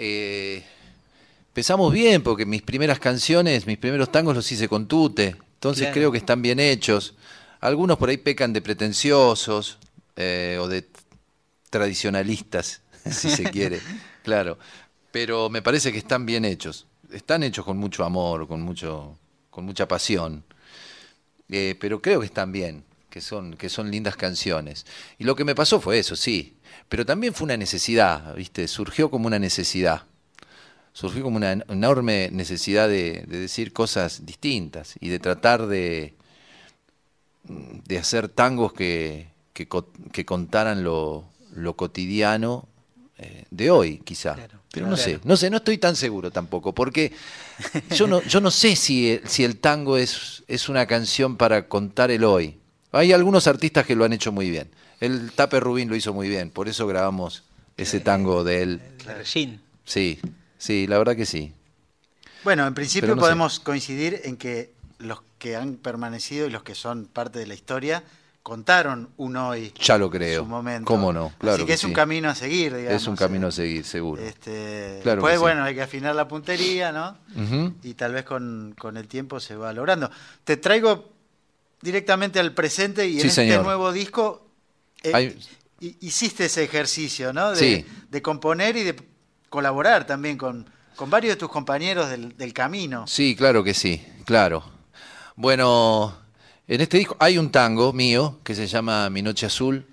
Eh, 0.01 0.63
empezamos 1.49 1.91
bien, 1.91 2.23
porque 2.23 2.45
mis 2.45 2.61
primeras 2.61 2.99
canciones, 2.99 3.67
mis 3.67 3.77
primeros 3.77 4.09
tangos 4.11 4.33
los 4.33 4.49
hice 4.49 4.69
con 4.69 4.87
tute, 4.87 5.35
entonces 5.55 5.81
Claro. 5.83 5.93
creo 5.93 6.11
que 6.13 6.17
están 6.19 6.41
bien 6.41 6.59
hechos. 6.61 7.15
Algunos 7.59 7.97
por 7.97 8.07
ahí 8.07 8.15
pecan 8.17 8.53
de 8.53 8.61
pretenciosos 8.61 9.77
eh, 10.15 10.57
o 10.61 10.69
de 10.69 10.87
tradicionalistas, 11.69 12.81
si 13.11 13.29
se 13.29 13.43
quiere, 13.51 13.81
claro. 14.23 14.57
Pero 15.11 15.49
me 15.49 15.61
parece 15.61 15.91
que 15.91 15.97
están 15.97 16.25
bien 16.25 16.45
hechos. 16.45 16.85
Están 17.11 17.43
hechos 17.43 17.65
con 17.65 17.77
mucho 17.77 18.05
amor, 18.05 18.47
con 18.47 18.61
mucho, 18.61 19.17
con 19.49 19.65
mucha 19.65 19.87
pasión. 19.87 20.43
Eh, 21.49 21.75
pero 21.79 22.01
creo 22.01 22.19
que 22.21 22.27
están 22.27 22.51
bien, 22.51 22.83
que 23.09 23.19
son, 23.19 23.57
que 23.57 23.67
son 23.67 23.89
lindas 23.91 24.15
canciones. 24.15 24.85
Y 25.17 25.23
lo 25.25 25.35
que 25.35 25.43
me 25.43 25.55
pasó 25.55 25.81
fue 25.81 25.99
eso, 25.99 26.15
sí. 26.15 26.53
Pero 26.89 27.05
también 27.05 27.33
fue 27.33 27.45
una 27.45 27.57
necesidad, 27.57 28.35
¿viste? 28.35 28.67
Surgió 28.67 29.09
como 29.11 29.27
una 29.27 29.39
necesidad. 29.39 30.03
Surgió 30.91 31.23
como 31.23 31.37
una 31.37 31.51
en- 31.51 31.63
enorme 31.69 32.29
necesidad 32.31 32.89
de, 32.89 33.23
de 33.27 33.39
decir 33.39 33.71
cosas 33.73 34.25
distintas 34.25 34.95
y 34.99 35.09
de 35.09 35.19
tratar 35.19 35.67
de, 35.67 36.15
de 37.43 37.97
hacer 37.97 38.27
tangos 38.29 38.73
que, 38.73 39.27
que, 39.53 39.67
co- 39.67 39.91
que 40.11 40.25
contaran 40.25 40.83
lo, 40.83 41.25
lo 41.55 41.75
cotidiano 41.75 42.67
eh, 43.17 43.45
de 43.51 43.71
hoy, 43.71 43.99
quizá. 43.99 44.33
Claro, 44.35 44.59
Pero 44.71 44.87
no 44.87 44.95
claro. 44.95 45.11
sé, 45.11 45.19
no 45.23 45.37
sé, 45.37 45.49
no 45.49 45.57
estoy 45.57 45.77
tan 45.77 45.95
seguro 45.95 46.31
tampoco, 46.31 46.73
porque 46.73 47.11
yo 47.95 48.07
no, 48.07 48.21
yo 48.23 48.41
no 48.41 48.51
sé 48.51 48.75
si, 48.75 49.11
el- 49.11 49.27
si 49.27 49.43
el 49.43 49.57
tango 49.59 49.97
es, 49.97 50.43
es 50.47 50.69
una 50.69 50.85
canción 50.85 51.37
para 51.37 51.67
contar 51.67 52.11
el 52.11 52.23
hoy. 52.23 52.57
Hay 52.91 53.13
algunos 53.13 53.45
artistas 53.47 53.85
que 53.85 53.95
lo 53.95 54.05
han 54.05 54.13
hecho 54.13 54.31
muy 54.31 54.49
bien. 54.49 54.69
El 54.99 55.31
Tape 55.31 55.59
Rubín 55.59 55.89
lo 55.89 55.95
hizo 55.95 56.13
muy 56.13 56.27
bien, 56.27 56.49
por 56.51 56.67
eso 56.67 56.85
grabamos 56.87 57.43
ese 57.77 57.99
tango 57.99 58.43
de 58.43 58.61
él. 58.61 58.81
Regine. 59.05 59.59
Sí, 59.85 60.19
sí, 60.57 60.87
la 60.87 60.97
verdad 60.97 61.15
que 61.15 61.25
sí. 61.25 61.53
Bueno, 62.43 62.67
en 62.67 62.73
principio 62.73 63.13
sé. 63.15 63.19
podemos 63.19 63.59
coincidir 63.59 64.21
en 64.23 64.37
que 64.37 64.73
los 64.97 65.21
que 65.37 65.55
han 65.55 65.75
permanecido 65.75 66.47
y 66.47 66.49
los 66.49 66.63
que 66.63 66.75
son 66.75 67.05
parte 67.05 67.39
de 67.39 67.47
la 67.47 67.53
historia 67.53 68.03
contaron 68.43 69.09
un 69.17 69.37
hoy. 69.37 69.73
Ya 69.81 69.97
lo 69.97 70.05
en 70.05 70.11
creo. 70.11 70.43
Su 70.43 70.49
momento. 70.49 70.85
¿Cómo 70.85 71.13
no? 71.13 71.33
Claro 71.37 71.55
Así 71.55 71.63
que, 71.63 71.67
que 71.67 71.73
es 71.73 71.83
un 71.83 71.91
sí. 71.91 71.95
camino 71.95 72.29
a 72.29 72.35
seguir, 72.35 72.75
digamos. 72.75 73.01
es 73.01 73.07
un 73.07 73.15
camino 73.15 73.47
eh. 73.47 73.49
a 73.49 73.51
seguir, 73.51 73.85
seguro. 73.85 74.21
Este, 74.21 74.99
Claro 75.03 75.21
sí. 75.29 75.37
bueno, 75.37 75.63
hay 75.63 75.75
que 75.75 75.81
afinar 75.81 76.15
la 76.15 76.27
puntería, 76.27 76.91
¿no? 76.91 77.17
Y 77.83 77.93
tal 77.93 78.13
vez 78.13 78.25
con, 78.25 78.75
con 78.77 78.97
el 78.97 79.07
tiempo 79.07 79.39
se 79.39 79.55
va 79.55 79.71
logrando. 79.71 80.09
Te 80.43 80.57
traigo 80.57 81.09
directamente 81.81 82.39
al 82.39 82.53
presente 82.53 83.07
y 83.07 83.13
en 83.19 83.27
este 83.27 83.29
señor. 83.29 83.63
nuevo 83.63 83.91
disco 83.91 84.48
eh, 85.03 85.11
Hay- 85.13 85.37
hiciste 86.01 86.45
ese 86.45 86.63
ejercicio, 86.63 87.31
¿no? 87.33 87.51
De, 87.51 87.55
Sí. 87.55 87.85
de 88.09 88.21
componer 88.21 88.75
y 88.77 88.83
de 88.83 88.95
colaborar 89.49 90.05
también 90.05 90.37
con, 90.37 90.69
con 90.95 91.09
varios 91.09 91.33
de 91.35 91.39
tus 91.39 91.49
compañeros 91.49 92.09
del, 92.09 92.35
del 92.37 92.53
camino. 92.53 93.05
Sí, 93.07 93.35
claro 93.35 93.63
que 93.63 93.73
sí, 93.73 94.01
claro. 94.25 94.63
Bueno, 95.35 96.17
en 96.67 96.81
este 96.81 96.97
disco 96.97 97.15
hay 97.19 97.37
un 97.37 97.49
tango 97.51 97.93
mío 97.93 98.39
que 98.43 98.55
se 98.55 98.67
llama 98.67 99.09
Mi 99.09 99.21
Noche 99.21 99.45
Azul 99.45 99.85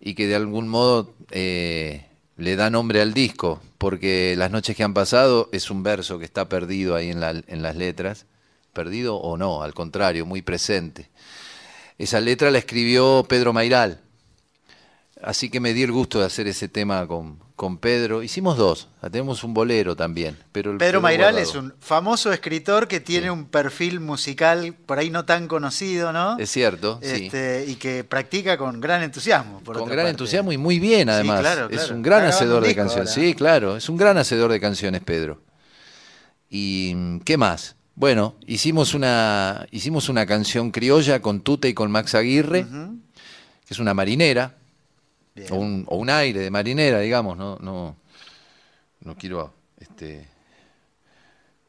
y 0.00 0.14
que 0.14 0.26
de 0.26 0.34
algún 0.34 0.66
modo 0.68 1.14
eh, 1.30 2.04
le 2.36 2.56
da 2.56 2.68
nombre 2.68 3.00
al 3.00 3.14
disco, 3.14 3.62
porque 3.78 4.34
las 4.36 4.50
noches 4.50 4.76
que 4.76 4.82
han 4.82 4.92
pasado 4.92 5.48
es 5.52 5.70
un 5.70 5.82
verso 5.82 6.18
que 6.18 6.24
está 6.24 6.48
perdido 6.48 6.96
ahí 6.96 7.10
en, 7.10 7.20
la- 7.20 7.30
en 7.46 7.62
las 7.62 7.76
letras, 7.76 8.26
perdido 8.72 9.16
o 9.16 9.36
no, 9.36 9.62
al 9.62 9.72
contrario, 9.72 10.26
muy 10.26 10.42
presente. 10.42 11.08
Esa 11.96 12.20
letra 12.20 12.50
la 12.50 12.58
escribió 12.58 13.24
Pedro 13.28 13.52
Mairal, 13.52 14.00
así 15.22 15.48
que 15.50 15.60
me 15.60 15.72
di 15.72 15.82
el 15.82 15.92
gusto 15.92 16.20
de 16.20 16.26
hacer 16.26 16.46
ese 16.46 16.68
tema 16.68 17.06
con, 17.06 17.38
con 17.56 17.78
Pedro. 17.78 18.22
Hicimos 18.22 18.56
dos, 18.56 18.88
tenemos 19.00 19.42
un 19.44 19.54
bolero 19.54 19.96
también. 19.96 20.36
Pero 20.52 20.72
el 20.72 20.78
Pedro 20.78 21.00
Mairal 21.00 21.38
es 21.38 21.54
un 21.54 21.72
famoso 21.80 22.32
escritor 22.32 22.86
que 22.88 23.00
tiene 23.00 23.26
Sí. 23.26 23.30
un 23.30 23.46
perfil 23.46 24.00
musical 24.00 24.74
por 24.86 24.98
ahí 24.98 25.10
no 25.10 25.24
tan 25.24 25.48
conocido, 25.48 26.12
¿no? 26.12 26.38
Es 26.38 26.50
cierto, 26.50 27.00
sí. 27.02 27.26
Este, 27.26 27.64
y 27.66 27.76
que 27.76 28.04
practica 28.04 28.56
con 28.58 28.80
gran 28.80 29.02
entusiasmo. 29.02 29.60
por 29.60 29.74
con 29.76 29.84
otra 29.84 29.94
gran 29.94 30.04
parte. 30.04 30.10
entusiasmo 30.10 30.52
y 30.52 30.58
muy 30.58 30.78
bien 30.78 31.08
Sí, 31.08 31.14
además. 31.14 31.40
claro, 31.40 31.68
Es 31.70 31.78
claro. 31.80 31.94
un 31.96 32.02
gran 32.02 32.24
Está 32.24 32.36
hacedor 32.36 32.62
un 32.62 32.68
de 32.68 32.74
canciones. 32.74 33.10
ahora. 33.16 33.22
Sí, 33.28 33.34
claro, 33.34 33.76
es 33.76 33.88
un 33.88 33.96
gran 33.96 34.18
hacedor 34.18 34.52
de 34.52 34.60
canciones, 34.60 35.02
Pedro. 35.02 35.40
¿Y 36.48 37.18
qué 37.20 37.36
más? 37.36 37.74
Bueno, 37.94 38.34
hicimos 38.46 38.94
una, 38.94 39.66
hicimos 39.70 40.08
una 40.08 40.26
canción 40.26 40.70
criolla 40.70 41.20
con 41.22 41.40
Tute 41.40 41.68
y 41.68 41.74
con 41.74 41.90
Max 41.90 42.14
Aguirre, 42.14 42.66
que 42.66 43.72
es 43.74 43.78
una 43.78 43.94
marinera. 43.94 44.54
O 45.50 45.56
un, 45.56 45.84
o 45.88 45.96
un 45.96 46.08
aire 46.10 46.40
de 46.40 46.50
marinera, 46.50 47.00
digamos, 47.00 47.36
no, 47.36 47.56
no, 47.60 47.96
no 49.00 49.16
quiero 49.16 49.52
este, 49.78 50.26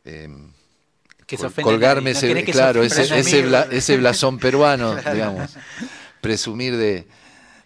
em, 0.05 0.51
Que 1.25 1.35
col- 1.37 1.51
colgarme 1.63 2.13
no 2.13 2.17
ese, 2.17 2.27
claro, 2.45 2.83
ese, 2.83 3.45
bla- 3.45 3.67
ese 3.71 3.97
blasón 3.97 4.39
peruano, 4.39 4.95
digamos, 4.95 5.57
presumir 6.21 6.77
de, 6.77 7.07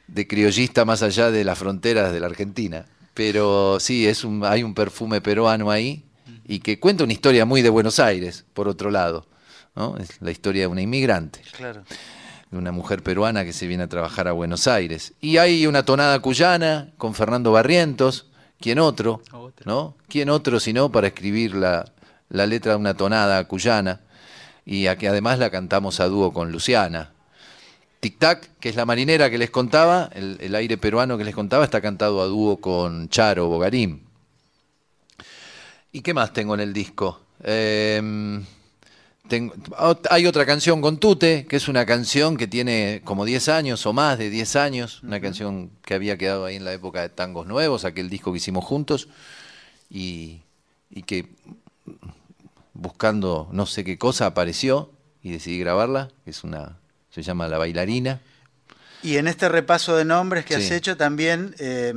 de 0.07 0.27
criollista 0.27 0.83
más 0.85 1.03
allá 1.03 1.29
de 1.31 1.43
las 1.43 1.57
fronteras 1.57 2.11
de 2.11 2.19
la 2.19 2.25
Argentina. 2.27 2.85
Pero 3.13 3.79
sí, 3.79 4.07
es 4.07 4.23
un, 4.23 4.43
hay 4.45 4.63
un 4.63 4.73
perfume 4.73 5.21
peruano 5.21 5.69
ahí 5.69 6.03
y 6.47 6.59
que 6.59 6.79
cuenta 6.79 7.03
una 7.03 7.13
historia 7.13 7.45
muy 7.45 7.61
de 7.61 7.69
Buenos 7.69 7.99
Aires, 7.99 8.45
por 8.53 8.67
otro 8.67 8.89
lado. 8.89 9.27
¿no? 9.75 9.97
Es 9.97 10.21
la 10.21 10.31
historia 10.31 10.61
de 10.63 10.67
una 10.67 10.81
inmigrante. 10.81 11.41
Claro. 11.55 11.83
De 12.51 12.57
una 12.57 12.71
mujer 12.71 13.01
peruana 13.01 13.45
que 13.45 13.53
se 13.53 13.65
viene 13.65 13.83
a 13.83 13.87
trabajar 13.87 14.27
a 14.27 14.33
Buenos 14.33 14.67
Aires. 14.67 15.13
Y 15.21 15.37
hay 15.37 15.65
una 15.65 15.83
tonada 15.83 16.19
cuyana 16.19 16.91
con 16.97 17.15
Fernando 17.15 17.51
Barrientos, 17.51 18.27
¿quién 18.59 18.79
otro? 18.79 19.21
¿No? 19.65 19.95
¿Quién 20.07 20.29
otro 20.29 20.59
sino 20.59 20.91
para 20.91 21.07
escribir 21.07 21.55
la, 21.55 21.91
la 22.29 22.45
letra 22.45 22.73
de 22.73 22.77
una 22.77 22.93
tonada 22.93 23.43
cuyana? 23.47 24.01
Y 24.65 24.87
a 24.87 24.97
que 24.97 25.07
además 25.07 25.39
la 25.39 25.49
cantamos 25.49 25.99
a 25.99 26.07
dúo 26.07 26.33
con 26.33 26.51
Luciana. 26.51 27.11
Tic 28.01 28.17
Tac, 28.19 28.49
que 28.59 28.69
es 28.69 28.75
la 28.75 28.85
marinera 28.85 29.29
que 29.29 29.37
les 29.37 29.49
contaba, 29.49 30.09
el, 30.13 30.37
el 30.41 30.55
aire 30.55 30.77
peruano 30.77 31.17
que 31.17 31.23
les 31.23 31.35
contaba, 31.35 31.63
está 31.63 31.81
cantado 31.81 32.21
a 32.21 32.25
dúo 32.25 32.57
con 32.57 33.09
Charo 33.09 33.47
Bogarín. 33.47 34.03
¿Y 35.93 36.01
qué 36.01 36.13
más 36.13 36.33
tengo 36.33 36.53
en 36.53 36.61
el 36.61 36.73
disco? 36.73 37.21
Em, 37.43 38.43
tengo- 39.31 39.53
hay 40.09 40.27
otra 40.27 40.45
canción 40.45 40.81
con 40.81 40.97
Tute, 40.99 41.45
que 41.47 41.55
es 41.55 41.69
una 41.69 41.85
canción 41.85 42.35
que 42.35 42.47
tiene 42.47 43.01
como 43.05 43.23
10 43.23 43.47
años 43.47 43.85
o 43.85 43.93
más 43.93 44.17
de 44.19 44.29
10 44.29 44.57
años, 44.57 45.01
una 45.03 45.21
canción 45.21 45.71
que 45.85 45.93
había 45.93 46.17
quedado 46.17 46.43
ahí 46.43 46.57
en 46.57 46.65
la 46.65 46.73
época 46.73 47.01
de 47.01 47.07
Tangos 47.07 47.47
Nuevos, 47.47 47.85
aquel 47.85 48.09
disco 48.09 48.31
que 48.33 48.37
hicimos 48.39 48.65
juntos, 48.65 49.07
y, 49.89 50.41
y 50.89 51.03
que 51.03 51.29
buscando 52.73 53.47
no 53.51 53.65
sé 53.65 53.83
qué 53.83 53.97
cosa 53.97 54.25
apareció 54.25 54.91
y 55.23 55.31
decidí 55.31 55.59
grabarla, 55.59 56.09
que 56.25 56.31
es 56.31 56.43
una, 56.43 56.77
se 57.09 57.21
llama 57.23 57.47
La 57.47 57.57
Bailarina. 57.57 58.21
Y 59.03 59.17
en 59.17 59.27
este 59.27 59.49
repaso 59.49 59.95
de 59.95 60.05
nombres 60.05 60.45
que 60.45 60.55
has 60.55 60.69
hecho 60.71 60.95
también 60.97 61.55
eh, 61.59 61.93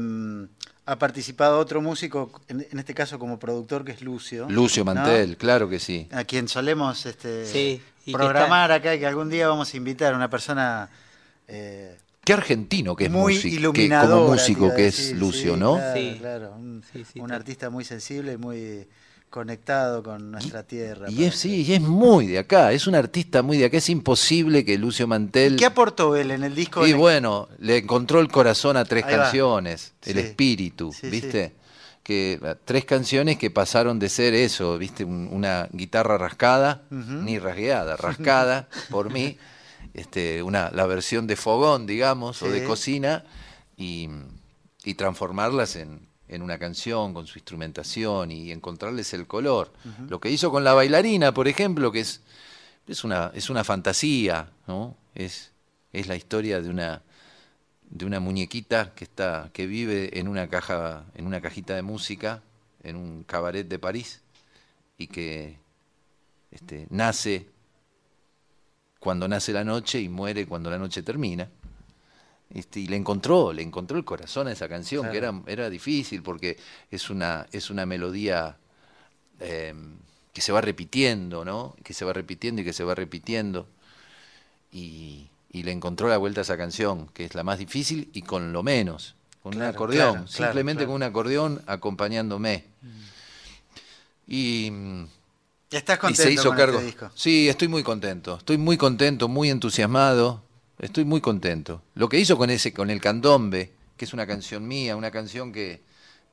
ha 0.87 0.99
participado 0.99 1.59
otro 1.59 1.81
músico, 1.81 2.31
en, 2.49 2.79
este 2.79 2.95
caso 2.95 3.19
como 3.19 3.39
productor, 3.39 3.85
que 3.85 3.93
es 3.93 4.03
Lucio. 4.03 4.47
Lucio 4.49 4.85
¿no? 4.85 4.95
Mantel, 4.95 5.37
claro 5.37 5.69
que 5.69 5.79
sí. 5.79 6.09
A 6.13 6.25
quien 6.25 6.49
solemos 6.49 7.07
este, 7.07 7.47
Sí, 7.47 7.81
y 8.05 8.13
que 8.13 8.19
programar 8.19 8.71
acá 8.71 8.95
y 8.95 8.99
que 8.99 9.07
algún 9.07 9.31
día 9.31 9.49
vamos 9.49 9.73
a 9.73 9.77
invitar 9.77 10.15
una 10.15 10.29
persona 10.29 10.91
eh, 11.49 11.97
Qué 12.25 12.33
argentino 12.33 12.97
que 12.97 13.05
es 13.05 13.11
muy 13.11 13.35
músico, 13.35 13.73
que 13.73 13.89
como 13.89 14.29
músico 14.29 14.67
a 14.67 14.75
que 14.75 14.87
es 14.87 14.97
decir, 14.97 15.17
Lucio, 15.17 15.55
sí, 15.55 15.61
¿no? 15.61 15.75
Claro, 15.77 15.95
Sí. 15.95 16.17
claro, 16.19 16.55
un, 16.57 16.83
Sí, 16.93 17.05
sí, 17.13 17.21
un 17.21 17.33
artista 17.33 17.71
muy 17.71 17.85
sensible 17.85 18.33
y 18.33 18.37
muy 18.39 18.87
conectado 19.35 20.01
con 20.05 20.31
nuestra 20.31 20.63
tierra. 20.63 21.11
Y 21.11 21.25
es, 21.25 21.35
sí, 21.35 21.65
y 21.67 21.73
es 21.75 21.81
muy 21.81 22.29
de 22.29 22.39
acá, 22.39 22.71
es 22.71 22.87
un 22.87 22.95
artista 22.95 23.43
muy 23.43 23.59
de 23.59 23.65
acá, 23.65 23.79
es 23.79 23.91
imposible 23.91 24.65
que 24.65 24.79
Lucio 24.79 25.09
Mantel... 25.09 25.57
¿Qué 25.57 25.67
aportó 25.67 26.15
él 26.15 26.31
en 26.31 26.45
el 26.45 26.55
disco? 26.55 26.87
Y 26.87 26.93
bueno, 26.93 27.49
le 27.59 27.79
encontró 27.79 28.21
el 28.21 28.29
corazón 28.29 28.77
a 28.77 28.85
tres 28.85 29.03
Ahí 29.03 29.17
canciones, 29.17 29.95
el 30.05 30.19
espíritu, 30.19 30.93
Sí, 30.93 31.09
¿viste? 31.11 31.53
Que 32.05 32.39
tres 32.65 32.85
canciones 32.85 33.37
que 33.37 33.51
pasaron 33.51 33.99
de 33.99 34.09
ser 34.09 34.35
eso, 34.35 34.79
¿viste? 34.79 35.05
Un- 35.05 35.29
una 35.33 35.69
guitarra 35.73 36.17
rascada, 36.17 36.83
ni 36.91 37.41
rasgueada, 37.41 37.97
rascada 37.97 38.69
por 38.89 39.13
mí, 39.13 39.37
este, 39.95 40.45
una, 40.45 40.71
la 40.71 40.87
versión 40.87 41.27
de 41.27 41.35
fogón, 41.35 41.87
digamos, 41.89 42.41
o 42.41 42.49
de 42.53 42.63
cocina, 42.63 43.25
y, 43.77 44.09
y 44.85 44.95
transformarlas 44.95 45.75
en, 45.75 46.07
en 46.29 46.43
una 46.43 46.59
canción 46.59 47.13
con 47.15 47.27
su 47.27 47.39
instrumentación 47.39 48.31
y 48.31 48.51
encontrarles 48.51 49.13
el 49.15 49.27
color. 49.27 49.73
Lo 50.09 50.21
que 50.21 50.31
hizo 50.31 50.51
con 50.51 50.65
la 50.65 50.75
bailarina, 50.75 51.33
por 51.35 51.49
ejemplo, 51.49 51.93
que 51.93 52.01
es, 52.01 52.23
es, 52.89 53.05
una, 53.05 53.31
es 53.35 53.51
una 53.51 53.65
fantasía, 53.65 54.51
¿no? 54.67 54.97
Es, 55.15 55.53
es 55.93 56.07
la 56.07 56.17
historia 56.17 56.61
de 56.61 56.71
una, 56.71 57.03
de 57.91 58.05
una 58.05 58.21
muñequita 58.21 58.95
que, 58.95 59.05
está, 59.05 59.51
que 59.53 59.67
vive 59.67 60.19
en 60.19 60.29
una, 60.29 60.49
caja, 60.49 61.05
en 61.15 61.27
una 61.27 61.41
cajita 61.41 61.75
de 61.75 61.83
música, 61.83 62.43
en 62.83 62.97
un 62.97 63.25
cabaret 63.25 63.67
de 63.67 63.79
París, 63.79 64.23
y 64.99 65.07
que 65.07 65.59
este, 66.51 66.87
nace 66.91 67.49
cuando 68.99 69.29
nace 69.29 69.53
la 69.53 69.65
noche 69.65 70.01
y 70.01 70.09
muere 70.09 70.47
cuando 70.47 70.71
la 70.71 70.79
noche 70.79 71.03
termina. 71.03 71.49
Este, 72.51 72.81
y 72.81 72.87
le 72.87 72.97
encontró, 72.97 73.53
le 73.53 73.63
encontró 73.63 73.97
el 73.97 74.05
corazón 74.05 74.49
a 74.49 74.53
esa 74.53 74.69
canción, 74.69 75.11
que 75.11 75.17
era, 75.17 75.33
era 75.47 75.71
difícil 75.71 76.23
porque 76.23 76.57
es 76.91 77.11
una, 77.11 77.47
es 77.53 77.71
una 77.71 77.85
melodía 77.87 78.57
eh, 79.41 79.75
que 80.33 80.41
se 80.41 80.53
va 80.53 80.61
repitiendo, 80.61 81.45
¿no? 81.45 81.75
Que 81.83 81.95
se 81.95 82.05
va 82.05 82.13
repitiendo 82.13 82.63
y 82.63 82.65
que 82.65 82.73
se 82.73 82.85
va 82.85 82.95
repitiendo. 82.95 83.67
Y, 84.71 85.31
y 85.51 85.63
le 85.63 85.71
encontró 85.73 86.09
la 86.09 86.19
vuelta 86.19 86.41
a 86.41 86.43
esa 86.43 86.57
canción, 86.57 87.09
que 87.15 87.25
es 87.25 87.35
la 87.35 87.45
más 87.45 87.59
difícil 87.59 88.11
y 88.13 88.23
con 88.23 88.53
lo 88.53 88.65
menos, 88.65 89.15
con 89.41 89.57
un 89.57 89.63
acordeón, 89.63 90.13
claro, 90.13 90.27
simplemente 90.29 90.85
con 90.85 90.97
un 90.97 91.03
acordeón 91.05 91.63
acompañándome. 91.67 92.65
Y, 94.27 94.73
¿Estás 95.71 95.97
y 95.97 96.01
contento 96.01 96.23
se 96.23 96.33
hizo 96.33 96.49
con 96.49 96.57
cargo. 96.57 96.79
este 96.79 96.87
disco? 96.87 97.11
Sí, 97.15 97.49
estoy 97.49 97.69
muy 97.69 97.83
contento. 97.83 98.37
Estoy 98.37 98.59
muy 98.59 98.77
contento, 98.77 99.29
muy 99.29 99.51
entusiasmado. 99.51 100.43
Estoy 100.79 101.05
muy 101.05 101.21
contento. 101.21 101.83
Lo 101.95 102.09
que 102.09 102.19
hizo 102.19 102.37
con 102.37 102.51
ese, 102.51 102.73
con 102.73 102.91
el 102.91 103.01
candombe, 103.01 103.73
que 103.97 104.05
es 104.05 104.13
una 104.13 104.27
canción 104.27 104.67
mía, 104.67 104.97
una 104.97 105.11
canción 105.11 105.53
que 105.53 105.81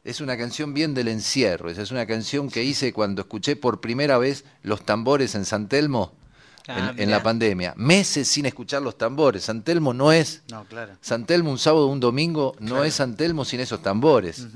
es 0.04 0.20
una 0.20 0.36
canción 0.38 0.74
bien 0.74 0.94
del 0.94 1.08
encierro. 1.08 1.70
Esa 1.70 1.84
es 1.84 1.92
una 1.92 2.06
canción 2.08 2.50
que 2.50 2.64
hice 2.64 2.92
cuando 2.92 3.22
escuché 3.22 3.56
por 3.56 3.82
primera 3.82 4.18
vez 4.18 4.46
los 4.64 4.84
tambores 4.84 5.36
en 5.36 5.46
San 5.46 5.68
Telmo 5.68 6.14
Ah, 6.68 6.94
en, 6.96 7.10
la 7.10 7.24
pandemia. 7.24 7.74
Meses 7.76 8.28
sin 8.28 8.46
escuchar 8.46 8.82
los 8.84 8.98
tambores. 8.98 9.44
San 9.46 9.64
Telmo 9.64 9.94
no 9.94 10.12
es 10.12 10.44
No, 10.50 10.64
claro. 10.66 10.94
San 11.02 11.26
Telmo 11.26 11.50
un 11.50 11.58
sábado 11.58 11.88
o 11.88 11.92
un 11.92 12.00
domingo, 12.00 12.56
no 12.60 12.68
Claro. 12.68 12.84
es 12.84 12.94
San 12.94 13.16
Telmo 13.18 13.46
sin 13.46 13.60
esos 13.62 13.82
tambores. 13.82 14.48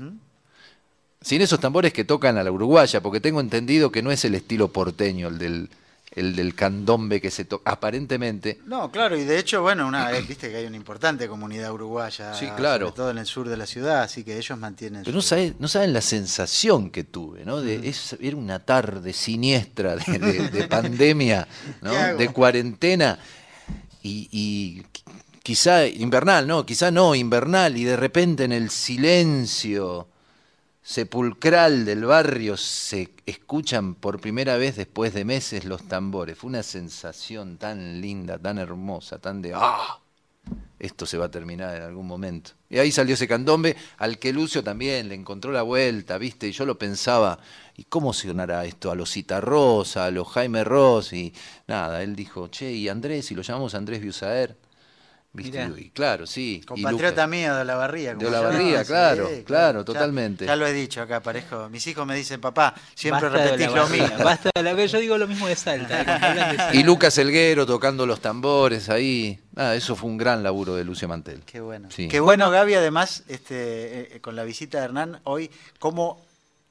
Sin 1.20 1.42
esos 1.42 1.58
tambores 1.58 1.92
que 1.92 2.04
tocan 2.04 2.38
a 2.38 2.44
la 2.44 2.52
uruguaya, 2.52 3.02
porque 3.02 3.20
tengo 3.20 3.40
entendido 3.40 3.90
que 3.90 4.02
no 4.02 4.12
es 4.12 4.24
el 4.24 4.36
estilo 4.36 4.68
porteño, 4.68 5.28
el 5.28 5.38
del, 5.38 5.70
el 6.12 6.34
del 6.34 6.54
candombe 6.54 7.20
que 7.20 7.30
se 7.30 7.44
toca, 7.44 7.70
aparentemente. 7.70 8.60
No, 8.64 8.90
claro, 8.90 9.16
y 9.18 9.24
de 9.24 9.38
hecho, 9.38 9.60
bueno, 9.60 9.86
una, 9.86 10.12
eh, 10.16 10.22
viste 10.22 10.48
que 10.50 10.56
hay 10.56 10.66
una 10.66 10.76
importante 10.76 11.28
comunidad 11.28 11.72
uruguaya, 11.72 12.32
Sí, 12.34 12.46
claro. 12.56 12.86
sobre 12.86 12.96
todo 12.96 13.10
en 13.10 13.18
el 13.18 13.26
sur 13.26 13.48
de 13.48 13.56
la 13.56 13.66
ciudad, 13.66 14.02
así 14.02 14.24
que 14.24 14.38
ellos 14.38 14.58
mantienen 14.58 15.02
Pero 15.04 15.14
no, 15.16 15.20
su- 15.20 15.28
sabe- 15.28 15.54
no 15.58 15.68
saben 15.68 15.92
la 15.92 16.00
sensación 16.00 16.90
que 16.90 17.04
tuve, 17.04 17.44
¿no? 17.44 17.60
De, 17.60 17.88
es- 17.88 18.16
era 18.20 18.36
una 18.36 18.60
tarde 18.60 19.12
siniestra 19.12 19.96
de, 19.96 20.18
de- 20.18 20.48
de 20.50 20.68
pandemia, 20.68 21.46
¿no? 21.82 21.92
De 22.16 22.28
cuarentena 22.30 23.18
y, 24.02 24.28
y 24.32 24.82
qui- 24.84 25.02
quizá 25.42 25.86
invernal, 25.86 26.46
¿no? 26.46 26.64
Quizá 26.64 26.90
no 26.90 27.14
invernal 27.14 27.76
y 27.76 27.84
de 27.84 27.96
repente 27.96 28.44
en 28.44 28.52
el 28.52 28.70
silencio 28.70 30.08
sepulcral 30.86 31.84
del 31.84 32.04
barrio 32.04 32.56
se 32.56 33.10
escuchan 33.26 33.96
por 33.96 34.20
primera 34.20 34.56
vez 34.56 34.76
después 34.76 35.12
de 35.12 35.24
meses 35.24 35.64
los 35.64 35.88
tambores. 35.88 36.38
Fue 36.38 36.48
una 36.48 36.62
sensación 36.62 37.58
tan 37.58 38.00
linda, 38.00 38.38
tan 38.38 38.58
hermosa, 38.58 39.18
tan 39.18 39.42
de 39.42 39.52
¡ah! 39.52 39.98
Esto 40.78 41.04
se 41.04 41.18
va 41.18 41.24
a 41.24 41.30
terminar 41.30 41.74
en 41.74 41.82
algún 41.82 42.06
momento. 42.06 42.52
Y 42.70 42.78
ahí 42.78 42.92
salió 42.92 43.14
ese 43.14 43.26
candombe 43.26 43.76
al 43.98 44.20
que 44.20 44.32
Lucio 44.32 44.62
también 44.62 45.08
le 45.08 45.16
encontró 45.16 45.50
la 45.50 45.62
vuelta, 45.62 46.18
¿viste? 46.18 46.46
Y 46.46 46.52
yo 46.52 46.64
lo 46.64 46.78
pensaba, 46.78 47.40
¿y 47.76 47.82
cómo 47.82 48.12
sonará 48.12 48.64
esto? 48.64 48.92
A 48.92 48.94
los 48.94 49.10
Cita 49.10 49.40
Rosa, 49.40 50.04
a 50.04 50.12
los 50.12 50.28
Jaime 50.28 50.62
Ross, 50.62 51.12
y 51.12 51.34
nada, 51.66 52.00
él 52.04 52.14
dijo, 52.14 52.46
che, 52.46 52.70
¿y 52.70 52.88
Andrés? 52.88 53.32
¿Y 53.32 53.34
lo 53.34 53.42
llamamos 53.42 53.74
Andrés 53.74 54.00
Biusaer? 54.00 54.56
¿Viste? 55.32 55.68
Y 55.76 55.90
claro, 55.90 56.26
sí. 56.26 56.62
Compatriota 56.66 57.26
mío 57.26 57.54
de 57.54 57.60
Olavarría. 57.60 58.14
De 58.14 58.16
como 58.24 58.30
se 58.30 58.36
Olavarría, 58.38 58.72
llama, 58.72 58.84
claro, 58.84 59.30
claro, 59.44 59.80
Ya- 59.80 59.84
totalmente. 59.84 60.46
Ya, 60.46 60.56
lo 60.56 60.66
he 60.66 60.72
dicho 60.72 61.02
acá, 61.02 61.20
parejo. 61.20 61.68
Mis 61.68 61.86
hijos 61.86 62.06
me 62.06 62.16
dicen, 62.16 62.40
papá, 62.40 62.74
siempre 62.94 63.28
Basta 63.28 63.38
de 63.42 63.50
repetís 63.50 63.74
la 63.74 63.82
lo 63.82 63.88
mismo. 63.88 64.24
Basta 64.24 64.50
de 64.54 64.62
la. 64.62 64.84
Yo 64.86 64.98
digo 64.98 65.18
lo 65.18 65.26
mismo 65.28 65.46
de 65.46 65.56
Salta. 65.56 66.02
de. 66.72 66.78
Y 66.78 66.82
Lucas 66.84 67.18
Elguero 67.18 67.66
tocando 67.66 68.06
los 68.06 68.20
tambores 68.20 68.88
ahí. 68.88 69.38
Ah, 69.56 69.74
eso 69.74 69.94
fue 69.96 70.08
un 70.10 70.16
gran 70.16 70.42
laburo 70.42 70.74
de 70.74 70.84
Lucio 70.84 71.06
Mantel. 71.08 71.42
Qué 71.44 71.60
bueno. 71.60 71.88
Sí. 71.90 72.08
Qué 72.08 72.20
bueno, 72.20 72.50
Gaby, 72.50 72.74
además, 72.74 73.22
este, 73.28 74.16
eh, 74.16 74.20
con 74.20 74.36
la 74.36 74.44
visita 74.44 74.78
de 74.78 74.84
Hernán, 74.84 75.20
hoy, 75.24 75.50
como 75.78 76.25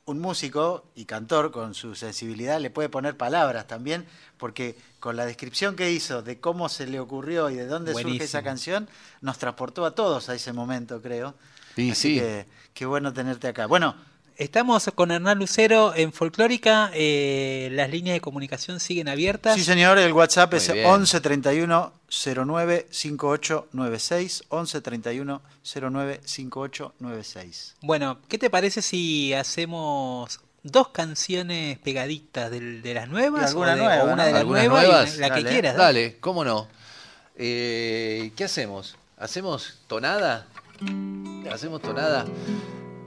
un 0.05 0.19
músico 0.19 0.85
y 0.95 1.05
cantor 1.05 1.51
con 1.51 1.73
su 1.73 1.95
sensibilidad 1.95 2.59
le 2.59 2.69
puede 2.69 2.89
poner 2.89 3.17
palabras 3.17 3.67
también, 3.67 4.05
porque 4.37 4.75
con 4.99 5.15
la 5.15 5.25
descripción 5.25 5.75
que 5.75 5.91
hizo 5.91 6.21
de 6.21 6.39
cómo 6.39 6.69
se 6.69 6.85
le 6.85 6.99
ocurrió 6.99 7.49
y 7.49 7.55
de 7.55 7.65
dónde 7.65 7.93
surge 7.93 8.23
esa 8.23 8.43
canción, 8.43 8.87
nos 9.21 9.39
transportó 9.39 9.85
a 9.85 9.95
todos 9.95 10.29
a 10.29 10.35
ese 10.35 10.53
momento, 10.53 11.01
creo. 11.01 11.33
Y 11.75 11.91
Así 11.91 12.15
sí. 12.15 12.19
que 12.19 12.45
qué 12.73 12.85
bueno 12.85 13.13
tenerte 13.13 13.47
acá. 13.47 13.65
Bueno, 13.65 13.95
Estamos 14.37 14.89
con 14.95 15.11
Hernán 15.11 15.39
Lucero 15.39 15.93
en 15.95 16.11
Folclórica. 16.11 16.91
eh, 16.93 17.69
las 17.71 17.89
líneas 17.89 18.15
de 18.15 18.21
comunicación 18.21 18.81
siguen 18.81 19.07
abiertas. 19.07 19.55
sí 19.55 19.63
señor, 19.63 19.97
el 19.97 20.11
WhatsApp 20.11 20.51
Muy 20.51 20.57
es 20.57 20.73
bien. 20.73 20.85
11 20.85 21.21
31 21.21 21.93
09 22.09 22.87
5896, 22.91 24.43
11 24.49 24.81
31 24.81 25.41
09 25.63 26.19
5896. 26.25 27.75
Bueno, 27.81 28.17
¿qué 28.27 28.37
te 28.37 28.49
parece 28.49 28.81
si 28.81 29.33
hacemos 29.33 30.41
dos 30.63 30.89
canciones 30.89 31.77
pegaditas 31.79 32.51
de, 32.51 32.81
las 32.93 33.07
nuevas? 33.07 33.51
Alguna 33.51 33.71
o 33.73 33.75
de- 33.77 33.83
nueva, 33.83 34.03
o 34.03 34.13
una 34.13 34.25
de 34.25 34.31
las 34.33 34.41
¿Algunas 34.41 34.67
nuevas, 34.67 35.17
la 35.17 35.27
que 35.29 35.35
Dale. 35.43 35.49
quieras. 35.49 35.75
dale. 35.77 36.01
Dale, 36.03 36.17
cómo 36.19 36.43
no. 36.43 36.67
Eh, 37.37 38.31
¿Qué 38.35 38.43
hacemos? 38.43 38.97
¿Hacemos 39.17 39.79
tonada? 39.87 40.45
¿Hacemos 41.49 41.81
tonada? 41.81 42.25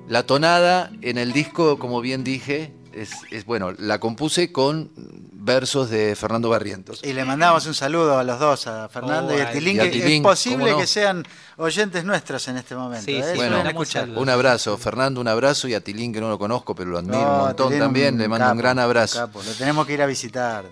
La 0.09 0.23
tonada 0.25 0.91
en 1.03 1.19
el 1.19 1.33
disco, 1.33 1.79
como 1.79 2.01
bien 2.01 2.25
dije, 2.25 2.73
es, 2.95 3.11
es 3.31 3.45
bueno, 3.45 3.73
la 3.79 4.01
compuse 4.01 4.53
con 4.53 4.91
versos 4.97 5.91
de 5.91 6.17
Fernando 6.17 6.49
Barrientos. 6.49 7.01
Y 7.05 7.13
le 7.13 7.25
mandamos 7.25 7.67
un 7.67 7.75
saludo 7.75 8.19
a 8.19 8.25
los 8.25 8.39
dos, 8.39 8.67
a 8.67 8.89
Fernando 8.89 9.35
Oh, 9.35 9.39
y 9.39 9.41
a 9.41 9.51
Tilín, 9.51 9.81
es 9.81 10.21
posible 10.23 10.75
que 10.77 10.87
sean 10.87 11.27
oyentes 11.59 12.05
nuestros 12.05 12.49
en 12.49 12.57
este 12.57 12.75
momento. 12.75 13.05
Sí, 13.05 13.17
¿eh? 13.17 13.23
sí, 13.33 13.37
Bueno, 13.37 13.57
van 13.59 13.61
a 13.61 13.63
Tenemos 13.65 13.87
escucharlo. 13.87 14.21
Un 14.21 14.29
abrazo, 14.31 14.79
Fernando, 14.79 15.21
un 15.21 15.29
abrazo 15.29 15.69
y 15.69 15.75
a 15.75 15.81
Tilín 15.83 16.13
que 16.13 16.21
no 16.21 16.29
lo 16.29 16.39
conozco, 16.39 16.75
pero 16.75 16.91
lo 16.91 16.99
admiro 16.99 17.21
No, 17.21 17.33
un 17.33 17.39
montón 17.47 17.69
Tilín, 17.69 17.81
también, 17.81 18.15
un 18.15 18.21
le 18.21 18.29
mando 18.29 18.51
un 18.51 18.59
gran 18.59 18.79
abrazo. 18.79 19.19
capo, 19.19 19.43
Lo 19.43 19.53
tenemos 19.53 19.87
que 19.87 19.93
ir 19.93 20.03
a 20.03 20.07
visitar. 20.07 20.65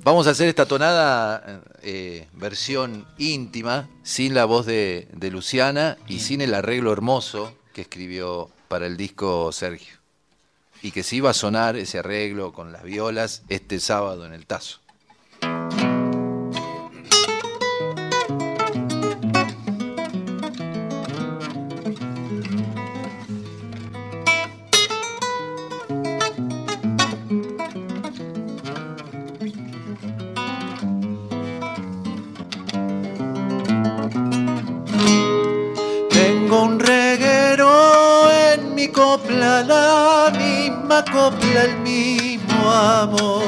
Vamos 0.00 0.26
a 0.26 0.30
hacer 0.30 0.48
esta 0.48 0.66
tonada 0.66 1.62
eh, 1.82 2.28
versión 2.34 3.06
íntima, 3.18 3.88
sin 4.02 4.34
la 4.34 4.44
voz 4.44 4.66
de, 4.66 5.08
de 5.12 5.30
Luciana 5.30 5.96
y 6.06 6.20
sin 6.20 6.40
el 6.40 6.54
arreglo 6.54 6.92
hermoso 6.92 7.54
que 7.72 7.82
escribió 7.82 8.50
para 8.74 8.88
el 8.88 8.96
disco 8.96 9.52
Sergio. 9.52 9.98
Y 10.82 10.90
que 10.90 11.04
sí 11.04 11.20
va 11.20 11.30
a 11.30 11.32
sonar 11.32 11.76
ese 11.76 12.00
arreglo 12.00 12.52
con 12.52 12.72
las 12.72 12.82
violas 12.82 13.44
este 13.48 13.78
sábado 13.78 14.26
en 14.26 14.32
el 14.32 14.46
Tazo. 14.46 14.80
La 39.62 40.30
misma 40.36 41.04
copla, 41.04 41.62
el 41.64 41.76
mismo 41.78 42.70
amor. 42.70 43.42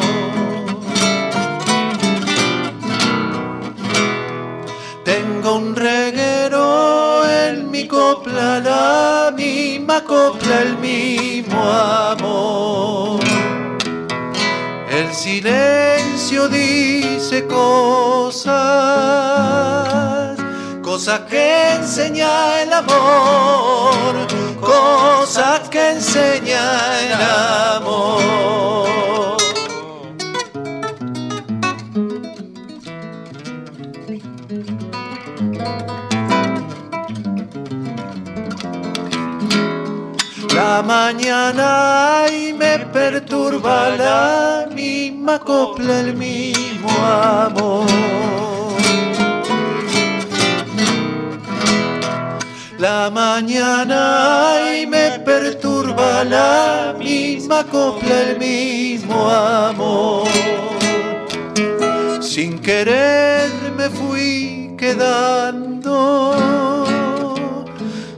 Tengo 5.05 5.57
un 5.57 5.77
reguero 5.77 7.25
en 7.29 7.71
mi 7.71 7.87
copla, 7.87 8.61
la 8.61 9.33
misma 9.37 10.03
copla, 10.05 10.63
el 10.63 10.79
mismo 10.79 11.63
amor. 11.63 13.21
El 14.91 15.13
silencio 15.13 16.49
dice 16.49 17.47
cosas, 17.47 18.55
cosas 20.97 21.21
que 21.29 21.75
enseña 21.75 22.63
el 22.63 22.73
amor, 22.73 24.27
cosas 24.59 25.69
que 25.69 25.91
enseña 25.91 27.01
el 27.01 27.13
amor. 27.83 29.37
La 40.55 40.83
mañana 40.83 42.25
y 42.33 42.55
me 42.55 42.79
perturba 42.79 43.91
la 43.91 44.67
misma 44.75 45.39
copla, 45.41 46.01
el 46.01 46.15
mismo 46.15 46.89
amor. 47.05 48.66
La 52.79 53.09
mañana 53.11 54.59
y 54.77 54.87
me 54.87 55.19
perturba 55.21 56.23
la 56.25 56.95
misma 56.99 57.65
copla, 57.65 58.21
el 58.21 58.39
mismo 58.39 59.31
amor. 59.31 60.29
Sin 62.21 62.59
querer 62.59 63.51
me 63.75 63.89
fui 63.89 64.75
quedando 64.77 66.05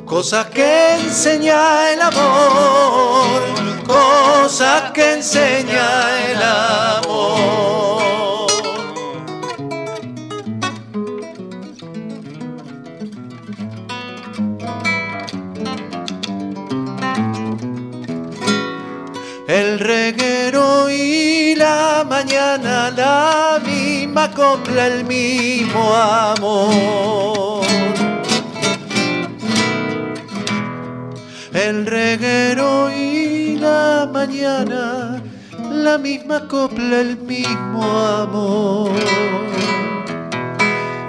cosas 0.05 0.47
que 0.47 0.97
enseña 1.05 1.93
el 1.93 2.03
amor, 2.03 3.41
cosas 3.87 4.91
que 4.91 5.13
enseña 5.15 6.31
el 6.31 6.43
amor. 6.43 8.18
El 19.61 19.81
reguero 19.81 20.89
y 20.89 21.57
la 21.57 22.07
mañana, 22.09 22.93
la 22.93 23.61
misma 23.67 24.31
copla, 24.31 24.87
el 24.87 25.05
mismo 25.05 25.93
amor. 25.95 27.67
El 31.53 31.87
reguero 31.87 32.89
y 32.89 33.57
la 33.57 34.09
mañana, 34.13 35.21
la 35.73 35.99
misma 35.99 36.47
copla, 36.47 37.01
el 37.01 37.17
mismo 37.17 37.83
amor. 37.83 38.93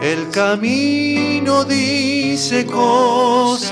El 0.01 0.27
camino 0.31 1.65
dice 1.65 2.65
cosas, 2.65 3.69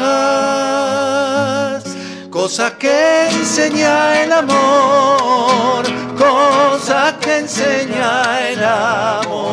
cosas 2.47 2.71
que 2.79 3.27
enseña 3.27 4.23
el 4.23 4.31
amor, 4.31 5.83
cosas 6.17 7.15
que 7.19 7.39
enseña 7.39 8.47
el 8.47 8.63
amor. 8.63 9.51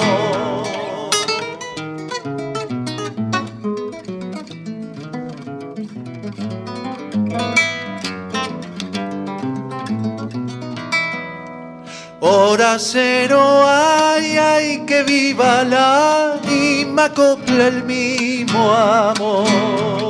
Hora 12.20 12.78
cero, 12.78 13.64
ay, 13.66 14.36
ay, 14.36 14.84
que 14.86 15.02
viva 15.02 15.64
la 15.64 16.36
misma 16.46 17.12
copla, 17.12 17.66
el 17.66 17.82
mismo 17.82 18.72
amor. 18.72 20.03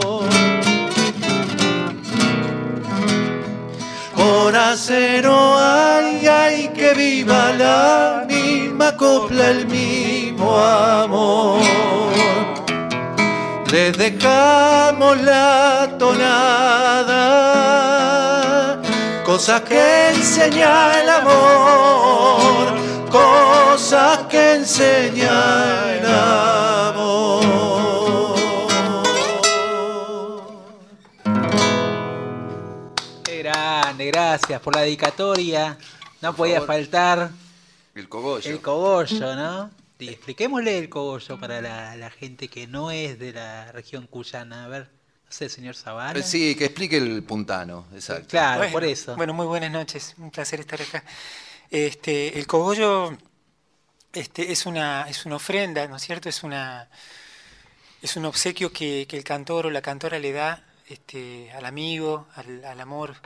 Hora 4.27 4.75
cero, 4.75 5.55
ay, 5.59 6.27
ay, 6.27 6.69
que 6.69 6.95
viva 6.95 7.53
la 7.53 8.25
misma 8.27 8.97
copla, 8.97 9.51
el 9.51 9.67
mismo 9.67 10.57
amor. 10.57 11.61
Le 13.71 13.93
dejamos 13.93 15.21
la 15.21 15.91
tonada, 15.99 17.21
cosas 19.27 19.61
que 19.61 20.11
enseña 20.15 21.03
el 21.03 21.09
amor, 21.11 22.79
cosas 23.11 24.21
que 24.31 24.55
enseña 24.55 25.93
el 25.99 26.07
amor. 26.07 27.45
Grande, 34.07 34.39
gracias 34.39 34.61
por 34.61 34.75
la 34.75 34.83
dedicatoria. 34.83 35.79
No 36.21 36.35
podía 36.35 36.55
favor. 36.61 36.67
faltar 36.69 37.31
El 37.95 38.09
cogollo. 38.09 38.51
el 38.51 38.61
cogollo, 38.61 39.35
¿no? 39.37 39.71
Y 39.99 40.09
expliquémosle 40.09 40.79
el 40.79 40.89
cogollo 40.89 41.39
para 41.39 41.61
la, 41.61 41.97
la 41.97 42.11
gente 42.11 42.49
que 42.49 42.67
no 42.67 42.91
es 42.91 43.19
de 43.19 43.33
la 43.33 43.71
región 43.73 44.07
cuyana. 44.07 44.65
A 44.65 44.69
ver, 44.69 44.83
no 45.25 45.31
sé, 45.33 45.49
señor 45.49 45.77
Zavala. 45.77 46.19
Eh, 46.19 46.23
Sí, 46.23 46.55
que 46.57 46.67
explique 46.67 46.97
el 46.97 47.23
puntano, 47.23 47.87
exacto. 47.95 48.29
Claro, 48.29 48.59
Bueno, 48.59 48.73
por 48.73 48.85
eso. 48.85 49.17
Bueno, 49.17 49.33
muy 49.35 49.47
buenas 49.47 49.71
noches, 49.71 50.15
un 50.19 50.31
placer 50.31 50.61
estar 50.61 50.81
acá. 50.83 51.05
Este, 51.71 52.39
el 52.39 52.47
cogollo 52.47 53.17
este, 54.13 54.53
es, 54.53 54.67
una, 54.67 55.07
es 55.09 55.25
una 55.27 55.37
ofrenda, 55.37 55.87
¿no 55.89 55.97
es 55.97 56.03
cierto? 56.03 56.29
Es, 56.29 56.43
una, 56.43 56.89
es 58.03 58.17
un 58.17 58.25
obsequio 58.27 58.73
que, 58.73 59.07
que 59.09 59.17
el 59.17 59.25
cantor 59.25 59.67
o 59.67 59.71
la 59.71 59.81
cantora 59.83 60.19
le 60.19 60.33
da 60.33 60.63
este, 60.87 61.51
al 61.53 61.65
amigo, 61.65 62.27
al, 62.35 62.65
al 62.65 62.81
amor, 62.81 63.17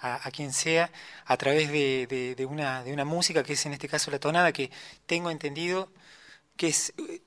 a, 0.00 0.26
a 0.26 0.30
quien 0.30 0.52
sea, 0.52 0.90
a 1.26 1.36
través 1.36 1.70
de, 1.70 2.06
de- 2.08 2.34
de 2.34 2.46
una, 2.46 2.82
de 2.84 2.92
una 2.92 3.04
música 3.04 3.42
que 3.42 3.54
es 3.54 3.66
en 3.66 3.72
este 3.74 3.88
caso 3.88 4.10
la 4.10 4.18
tonada, 4.20 4.52
que 4.52 4.70
tengo 5.06 5.30
entendido 5.30 5.90
que 6.56 6.68
es 6.68 6.92
eh, 6.98 7.22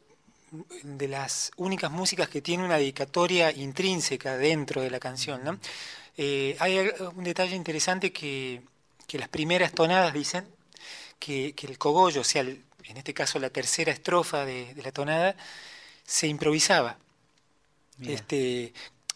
de 0.83 1.07
las 1.07 1.51
únicas 1.57 1.91
músicas 1.91 2.29
que 2.29 2.41
tiene 2.41 2.63
una 2.65 2.77
dedicatoria 2.77 3.51
intrínseca 3.51 4.37
dentro 4.37 4.81
de 4.81 4.91
la 4.91 4.99
canción. 4.99 5.43
¿no? 5.43 5.59
Eh, 6.17 6.55
hay 6.59 6.91
un 7.15 7.23
detalle 7.23 7.55
interesante 7.55 8.13
que, 8.13 8.61
que 9.07 9.19
las 9.19 9.29
primeras 9.29 9.73
tonadas 9.73 10.13
dicen 10.13 10.47
que, 11.19 11.53
que 11.55 11.67
el 11.67 11.77
cogollo, 11.77 12.21
o 12.21 12.23
sea, 12.23 12.41
el- 12.41 12.63
en 12.85 12.97
este 12.97 13.13
caso 13.13 13.39
la 13.39 13.49
tercera 13.49 13.91
estrofa 13.91 14.45
de, 14.45 14.73
de 14.73 14.83
la 14.83 14.91
tonada, 14.91 15.35
se 16.05 16.27
improvisaba, 16.27 16.97
Mira. 17.97 18.13
este, 18.13 18.73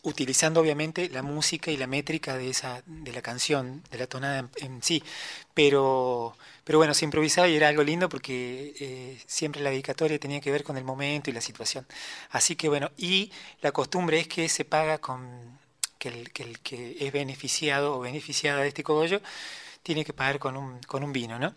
utilizando 0.08 0.62
obviamente 0.62 1.10
la 1.10 1.22
música 1.22 1.70
y 1.70 1.78
la 1.78 1.86
métrica 1.86 2.38
de, 2.38 2.50
esa, 2.50 2.82
de 2.86 3.12
la 3.12 3.22
canción, 3.22 3.84
de 3.92 3.98
la 3.98 4.08
tonada 4.08 4.50
en, 4.58 4.82
sí, 4.82 5.04
pero, 5.54 6.36
Pero 6.64 6.80
bueno, 6.80 6.94
se 6.94 7.06
improvisaba 7.06 7.48
y 7.48 7.56
era 7.56 7.68
algo 7.68 7.84
lindo 7.84 8.08
porque 8.10 8.74
eh, 8.80 9.20
siempre 9.28 9.62
la 9.62 9.70
dedicatoria 9.70 10.20
tenía 10.20 10.40
que 10.42 10.52
ver 10.52 10.64
con 10.64 10.78
el 10.78 10.84
momento 10.84 11.30
y 11.30 11.34
la 11.34 11.42
situación. 11.42 11.86
Así 12.32 12.56
que 12.56 12.70
bueno, 12.70 12.92
y 12.98 13.32
la 13.62 13.72
costumbre 13.72 14.20
es 14.20 14.28
que 14.28 14.48
se 14.50 14.66
paga 14.66 14.98
con 15.00 15.60
que 16.00 16.10
el 16.10 16.32
que, 16.32 16.44
el 16.44 16.60
que 16.60 16.98
es 17.00 17.12
beneficiado 17.12 17.96
o 17.98 18.00
beneficiada 18.00 18.62
de 18.62 18.70
este 18.70 18.84
cogollo 18.84 19.22
tiene 19.84 20.06
que 20.06 20.14
pagar 20.14 20.40
con 20.40 20.56
un, 20.58 20.80
con 20.84 21.04
un 21.04 21.12
vino, 21.14 21.40
¿no? 21.40 21.54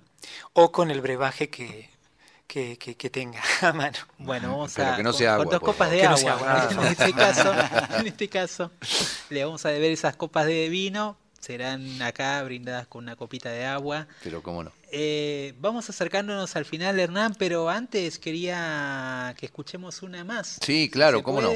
O 0.55 0.73
con 0.73 0.91
el 0.91 1.01
brebaje 1.01 1.49
que, 1.51 1.91
que, 2.53 2.77
que- 2.77 2.97
que 2.97 3.11
tenga 3.11 3.41
a 3.61 3.73
mano. 3.73 3.97
Bueno, 4.19 4.49
vamos 4.51 4.73
Pero 4.75 4.91
a 4.93 4.97
que 4.97 5.03
no 5.05 5.11
con- 5.11 5.19
sea 5.19 5.37
con 5.37 5.41
agua, 5.47 5.53
dos 5.55 5.63
copas 5.63 5.91
de 5.91 6.05
agua. 6.05 6.17
Que 6.17 6.25
no 6.25 6.37
sea 6.39 6.67
agua. 6.67 6.69
En 6.73 6.87
este 6.93 7.13
caso, 7.13 7.55
en 8.01 8.07
este 8.09 8.29
caso, 8.29 8.71
le 9.31 9.45
vamos 9.45 9.65
a 9.65 9.69
deber 9.69 9.93
esas 9.93 10.17
copas 10.17 10.47
de 10.47 10.69
vino. 10.69 11.17
Serán 11.39 12.03
acá 12.03 12.43
brindadas 12.43 12.87
con 12.87 13.05
una 13.05 13.17
copita 13.17 13.49
de 13.51 13.65
agua. 13.65 14.07
Pero 14.23 14.43
cómo 14.43 14.63
no. 14.63 14.73
Eh, 14.93 15.55
vamos 15.59 15.89
acercándonos 15.89 16.55
al 16.55 16.67
final, 16.67 17.01
Hernán, 17.01 17.35
pero 17.39 17.71
antes 17.71 18.19
quería 18.19 19.35
que 19.39 19.47
escuchemos 19.47 20.03
una 20.03 20.23
más. 20.23 20.59
Sí, 20.61 20.91
claro, 20.91 21.19
¿Se 21.19 21.23
cómo 21.25 21.41
no. 21.41 21.51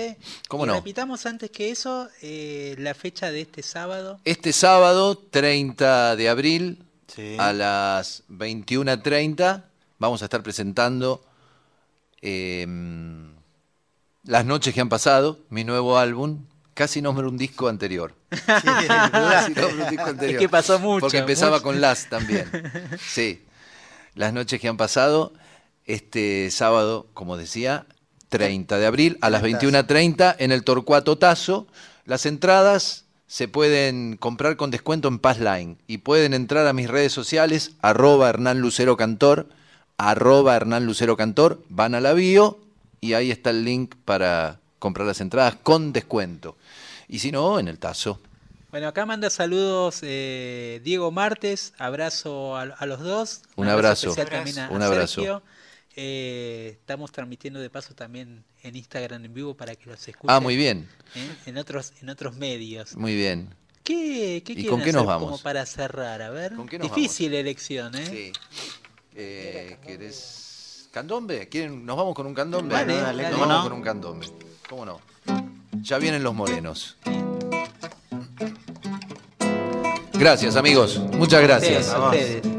¿Cómo 0.49 0.65
Y 0.65 0.69
no? 0.69 0.75
Repitamos 0.77 1.27
antes 1.27 1.51
que 1.51 1.71
eso 1.71 2.09
eh, 2.23 2.77
la 2.79 2.95
fecha 2.95 3.31
de 3.31 3.43
este 3.43 3.63
sábado. 3.63 4.21
Este 4.25 4.55
sábado, 4.55 5.19
30 5.19 6.17
de 6.17 6.29
abril, 6.31 6.85
Sí. 7.07 7.37
a 7.39 7.53
las 7.53 8.23
21.30, 8.31 9.65
vamos 10.05 10.23
a 10.23 10.27
estar 10.27 10.43
presentando 10.43 11.25
eh, 12.23 12.67
Las 14.25 14.45
noches 14.45 14.73
que 14.75 14.81
han 14.81 14.89
pasado, 14.89 15.39
mi 15.51 15.65
nuevo 15.65 15.99
álbum. 15.99 16.45
Casi 16.75 17.01
nombro 17.01 17.29
un 17.29 17.39
disco 17.39 17.69
anterior. 17.69 18.15
Casi 18.47 19.53
nombro 19.55 19.85
un 19.85 19.91
disco 19.91 20.07
anterior. 20.07 20.41
que 20.41 20.49
pasó 20.49 20.79
mucho, 20.81 21.01
Porque 21.01 21.19
empezaba 21.19 21.53
mucho. 21.57 21.63
con 21.65 21.81
Las 21.81 22.09
también. 22.09 22.51
Sí. 22.99 23.45
Las 24.15 24.33
noches 24.33 24.61
que 24.61 24.69
han 24.69 24.77
pasado, 24.77 25.33
este 25.87 26.51
sábado, 26.51 27.07
como 27.15 27.37
decía, 27.37 27.87
30 28.29 28.79
de 28.79 28.87
abril, 28.87 29.19
a 29.21 29.31
las 29.31 29.43
21.30 29.43 30.37
en 30.39 30.53
el 30.53 30.65
Torcuato 30.65 31.19
Tazo. 31.19 31.67
Las 32.05 32.27
entradas 32.27 33.05
se 33.27 33.49
pueden 33.49 34.17
comprar 34.17 34.57
con 34.57 34.71
descuento 34.71 35.09
en 35.09 35.19
Passline 35.19 35.79
y 35.87 35.99
pueden 35.99 36.35
entrar 36.35 36.67
a 36.67 36.73
mis 36.73 36.89
redes 36.89 37.13
sociales, 37.13 37.73
arroba 37.83 38.29
Hernán 38.29 38.61
Lucero 38.61 38.97
Cantor, 38.97 39.49
arroba 39.99 40.57
Hernán 40.57 40.87
Lucero 40.87 41.17
Cantor, 41.17 41.63
van 41.69 41.95
a 41.95 42.01
la 42.01 42.13
bio 42.13 42.59
y 43.01 43.15
ahí 43.15 43.31
está 43.31 43.51
el 43.51 43.65
link 43.65 43.95
para 44.05 44.61
comprar 44.79 45.07
las 45.07 45.21
entradas 45.21 45.57
con 45.63 45.93
descuento. 45.93 46.57
Y 47.09 47.19
si 47.21 47.31
no, 47.33 47.59
en 47.59 47.69
el 47.69 47.79
Tazo. 47.79 48.21
Bueno, 48.71 48.89
acá 48.89 49.07
manda 49.07 49.31
saludos 49.31 50.01
eh, 50.03 50.81
Diego 50.83 51.11
Martes, 51.13 51.75
abrazo 51.79 52.57
a, 52.57 52.63
a 52.63 52.87
los 52.87 53.01
dos. 53.01 53.43
Un 53.57 53.69
abrazo. 53.69 54.09
especial 54.11 54.29
también 54.31 54.59
a- 54.59 54.71
Un 54.71 54.83
abrazo. 54.83 55.43
Eh, 55.97 56.71
estamos 56.81 57.13
transmitiendo 57.13 57.61
de 57.61 57.71
paso 57.71 57.95
también 57.95 58.43
en 58.65 58.75
Instagram 58.75 59.25
en 59.25 59.33
vivo 59.33 59.55
para 59.55 59.77
que 59.77 59.89
los 59.89 60.09
escuchen. 60.09 60.29
Ah, 60.35 60.41
muy 60.41 60.57
bien, 60.57 60.89
¿eh? 61.15 61.37
En 61.47 61.57
otros, 61.57 61.93
en 62.03 62.09
otros 62.11 62.35
medios. 62.37 62.97
muy 62.97 63.15
bien. 63.15 63.55
¿Qué, 63.85 64.43
qué 64.45 64.55
¿Y 64.55 64.67
con 64.67 64.83
qué 64.83 64.93
nos 64.93 65.07
vamos? 65.07 65.27
como 65.31 65.39
para 65.43 65.65
cerrar? 65.67 66.21
A 66.23 66.31
ver. 66.31 66.55
¿Con 66.57 66.67
qué 66.67 66.79
nos 66.81 66.93
Difícil 66.93 67.33
elección, 67.35 67.95
¿eh? 67.95 68.07
Sí. 68.07 68.33
Eh, 69.17 69.77
¿Querés 69.87 70.89
candombe? 70.93 71.49
¿Quieren? 71.49 71.87
¿Nos 71.87 71.97
vamos 71.97 72.15
con 72.15 72.27
un 72.27 72.35
candombe? 72.35 72.75
Dale, 72.75 72.95
Nos 72.95 73.03
dale, 73.03 73.31
vamos 73.31 73.63
con 73.63 73.73
un 73.73 73.83
candombe. 73.83 74.27
¿Cómo 74.69 74.85
no? 74.85 75.01
Ya 75.83 75.99
vienen 75.99 76.23
los 76.23 76.35
morenos. 76.35 76.97
Gracias, 80.15 80.57
amigos. 80.57 80.99
Muchas 81.13 81.43
gracias. 81.43 81.89
Ustedes, 81.89 82.37
ustedes. 82.37 82.55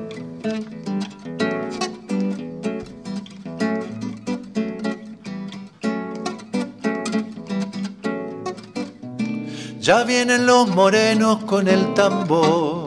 Ya 9.80 10.03
vienen 10.03 10.45
los 10.47 10.68
morenos 10.70 11.43
con 11.43 11.68
el 11.68 11.93
tambor. 11.93 12.85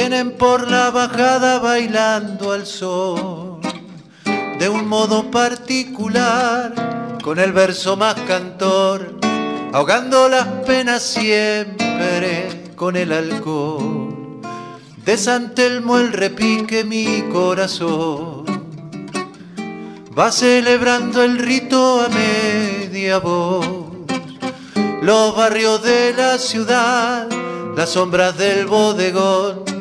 Vienen 0.00 0.30
por 0.30 0.70
la 0.70 0.92
bajada 0.92 1.58
bailando 1.58 2.52
al 2.52 2.66
sol. 2.66 3.58
De 4.60 4.68
un 4.68 4.86
modo 4.86 5.28
particular, 5.28 6.72
con 7.20 7.40
el 7.40 7.52
verso 7.52 7.96
más 7.96 8.14
cantor. 8.28 9.18
Ahogando 9.72 10.28
las 10.28 10.46
penas 10.64 11.02
siempre 11.02 12.62
con 12.76 12.94
el 12.94 13.10
alcohol. 13.10 14.40
De 15.04 15.16
San 15.16 15.52
Telmo 15.56 15.98
el 15.98 16.12
repique 16.12 16.84
mi 16.84 17.22
corazón. 17.32 18.44
Va 20.16 20.30
celebrando 20.30 21.24
el 21.24 21.38
rito 21.38 22.02
a 22.02 22.08
media 22.08 23.18
voz 23.18 23.88
los 25.02 25.34
barrios 25.34 25.82
de 25.82 26.12
la 26.12 26.38
ciudad, 26.38 27.28
las 27.76 27.90
sombras 27.90 28.36
del 28.36 28.66
bodegón, 28.66 29.77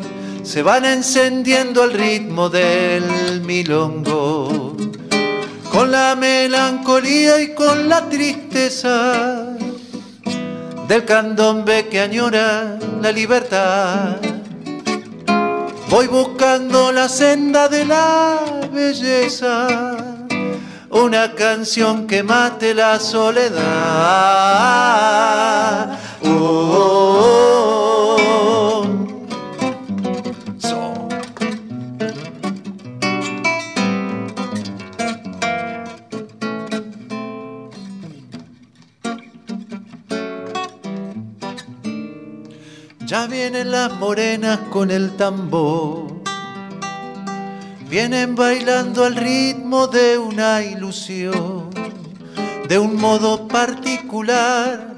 se 0.47 0.63
van 0.63 0.85
encendiendo 0.85 1.83
al 1.83 1.91
ritmo 1.91 2.47
del 2.49 3.41
milongo. 3.41 4.77
Con 5.69 5.91
la 5.91 6.15
melancolía 6.15 7.41
y 7.41 7.53
con 7.53 7.89
la 7.89 8.07
tristeza 8.07 9.57
del 10.87 11.03
candombe 11.03 11.89
que 11.89 11.99
añora 11.99 12.79
la 13.01 13.11
libertad. 13.11 14.15
Voy 15.89 16.07
buscando 16.07 16.93
la 16.93 17.09
senda 17.09 17.67
de 17.67 17.83
la 17.83 18.39
belleza 18.71 19.97
una 20.89 21.35
canción 21.35 22.07
que 22.07 22.23
mate 22.23 22.73
la 22.73 22.97
soledad. 22.99 23.59
Oh, 26.23 26.29
oh, 26.29 28.15
oh. 28.19 28.66
Ya 43.07 43.25
vienen 43.25 43.71
las 43.71 43.93
morenas 43.93 44.59
con 44.69 44.91
el 44.91 45.15
tambor. 45.15 46.07
Vienen 47.89 48.35
bailando 48.35 49.05
al 49.05 49.15
ritmo 49.15 49.87
de 49.87 50.17
una 50.17 50.61
ilusión, 50.61 51.69
de 52.67 52.77
un 52.77 52.97
modo 52.97 53.47
particular, 53.47 54.93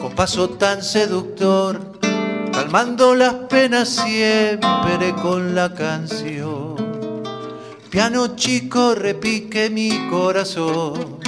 con 0.00 0.10
paso 0.14 0.48
tan 0.48 0.82
seductor, 0.82 2.00
calmando 2.50 3.14
las 3.14 3.34
penas 3.50 3.90
siempre 3.90 5.14
con 5.20 5.54
la 5.54 5.74
canción. 5.74 6.76
Piano 7.90 8.36
chico 8.36 8.94
repique 8.94 9.68
mi 9.68 10.08
corazón, 10.08 11.18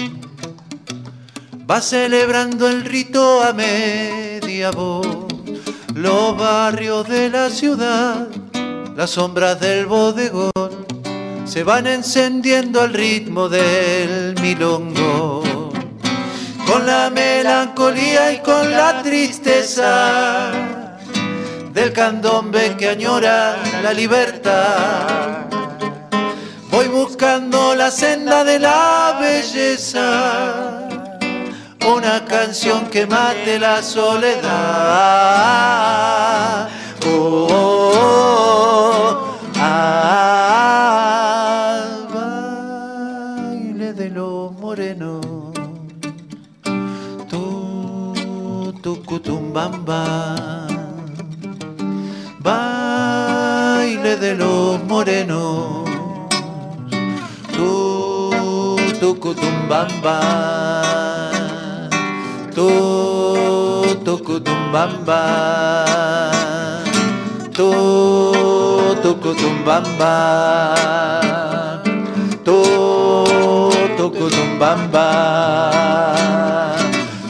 va 1.71 1.83
celebrando 1.83 2.71
el 2.71 2.87
rito 2.87 3.43
a 3.43 3.53
media 3.53 4.71
voz, 4.71 5.32
los 5.95 6.37
barrios 6.37 7.09
de 7.09 7.31
la 7.31 7.51
ciudad, 7.51 8.29
las 8.97 9.11
sombras 9.11 9.61
del 9.61 9.87
bodegón 9.87 10.53
se 11.45 11.65
van 11.65 11.87
encendiendo 11.87 12.81
al 12.81 12.95
ritmo 12.95 13.49
del 13.49 14.35
milongo. 14.41 15.43
Con 16.67 16.87
la 16.87 17.11
melancolía 17.11 18.33
y 18.33 18.39
con 18.39 18.71
la 18.71 19.03
tristeza 19.03 20.51
del 21.75 21.93
candombe 21.93 22.77
que 22.79 22.89
añora 22.89 23.57
la 23.83 23.93
libertad. 23.93 25.47
Voy 26.71 26.89
buscando 26.89 27.75
la 27.75 27.91
senda 27.91 28.45
de 28.45 28.59
la 28.59 29.19
belleza, 29.21 30.89
una 31.97 32.25
canción 32.25 32.87
que 32.87 33.07
mate 33.07 33.59
la 33.59 33.83
soledad. 33.83 34.49
Oh, 37.07 37.47
oh, 37.51 37.93
oh, 37.99 39.37
al 39.61 40.49
baile 43.49 43.93
de 43.93 44.09
los 44.11 44.53
morenos, 44.53 45.21
tu, 47.29 48.15
tu, 48.83 49.03
cutumbamba. 49.05 50.67
Baile 52.39 54.17
de 54.17 54.35
los 54.35 54.83
morenos, 54.85 55.85
tu, 57.53 58.31
tu, 58.99 59.21
cutumbamba. 59.21 61.32
Tu, 62.55 62.69
tu, 64.05 64.23
cutumbamba. 64.23 65.23
Tu, 67.53 67.71
tocotumbamba. 69.03 70.15
To, 72.45 73.71
tocotumbamba. 73.97 75.09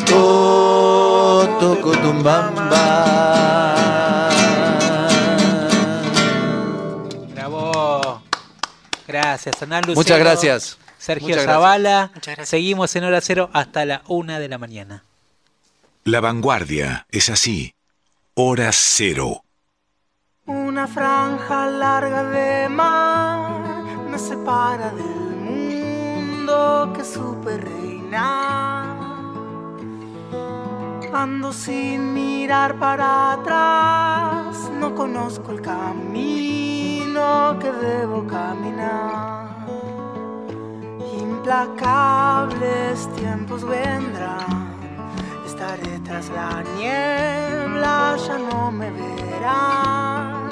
To, 0.06 1.48
tocotumbamba. 1.60 2.84
Bravo. 7.34 8.22
Gracias, 9.06 9.62
Hernán 9.62 9.82
Lucero. 9.82 9.94
Muchas 10.00 10.18
gracias. 10.18 10.78
Sergio 10.98 11.28
Muchas. 11.28 11.44
Zavala. 11.44 12.10
Seguimos 12.44 12.94
en 12.96 13.04
hora 13.04 13.20
cero 13.20 13.50
hasta 13.52 13.84
la 13.84 14.02
una 14.08 14.38
de 14.38 14.48
la 14.48 14.58
mañana. 14.58 15.04
La 16.04 16.20
vanguardia 16.20 17.06
es 17.10 17.30
así. 17.30 17.76
Hora 18.34 18.70
cero. 18.72 19.44
Una 20.46 20.88
franja 20.88 21.66
larga 21.66 22.24
de 22.24 22.68
mar 22.68 23.62
me 24.10 24.18
separa 24.18 24.90
del 24.90 25.36
mundo 25.36 26.92
que 26.96 27.04
supe 27.04 27.56
reinar. 27.56 28.98
Ando 31.12 31.52
sin 31.52 32.12
mirar 32.12 32.80
para 32.80 33.34
atrás, 33.34 34.72
no 34.80 34.96
conozco 34.96 35.52
el 35.52 35.60
camino 35.60 37.56
que 37.60 37.70
debo 37.70 38.26
caminar. 38.26 39.66
Implacables 41.20 43.08
tiempos 43.14 43.62
vendrán, 43.64 44.61
estaré 45.62 46.00
tras 46.00 46.28
la 46.30 46.64
niebla, 46.76 48.16
ya 48.26 48.38
no 48.38 48.72
me 48.72 48.90
verán. 48.90 50.48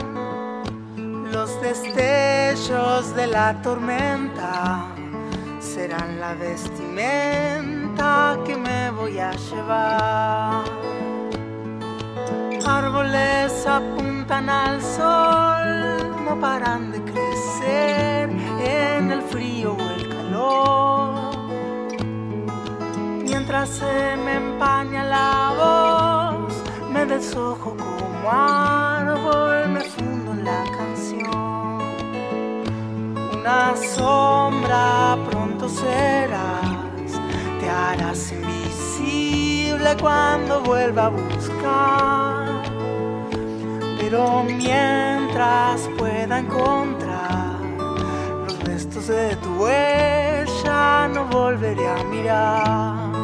Los 1.32 1.60
destellos 1.60 3.12
de 3.16 3.26
la 3.26 3.60
tormenta 3.60 4.86
serán 5.58 6.20
la 6.20 6.34
vestimenta 6.34 8.38
que 8.46 8.56
me 8.56 8.92
voy 8.92 9.18
a 9.18 9.32
llevar. 9.32 10.64
Árboles 12.64 13.66
apuntan 13.66 14.48
al 14.48 14.80
sol, 14.80 16.24
no 16.24 16.38
paran 16.40 16.92
de 16.92 17.02
crecer 17.02 18.30
en 18.64 19.10
el 19.10 19.22
frío 19.22 19.72
o 19.72 19.90
el 19.96 20.08
calor. 20.08 21.19
Mientras 23.52 23.78
se 23.78 24.16
me 24.24 24.36
empaña 24.36 25.02
la 25.02 26.38
voz, 26.46 26.54
me 26.88 27.04
deshojo 27.04 27.76
como 27.76 28.30
árbol, 28.30 29.70
me 29.70 29.80
fundo 29.80 30.30
en 30.30 30.44
la 30.44 30.62
canción. 30.78 31.80
Una 33.40 33.74
sombra 33.76 35.18
pronto 35.28 35.68
serás, 35.68 37.10
te 37.58 37.68
harás 37.68 38.30
invisible 38.30 39.96
cuando 40.00 40.60
vuelva 40.60 41.06
a 41.06 41.08
buscar. 41.08 42.62
Pero 43.98 44.44
mientras 44.44 45.90
pueda 45.98 46.38
encontrar 46.38 47.58
los 48.44 48.60
restos 48.62 49.08
de 49.08 49.34
tu 49.42 49.64
huella, 49.64 51.08
no 51.08 51.24
volveré 51.24 51.88
a 51.88 52.04
mirar. 52.04 53.19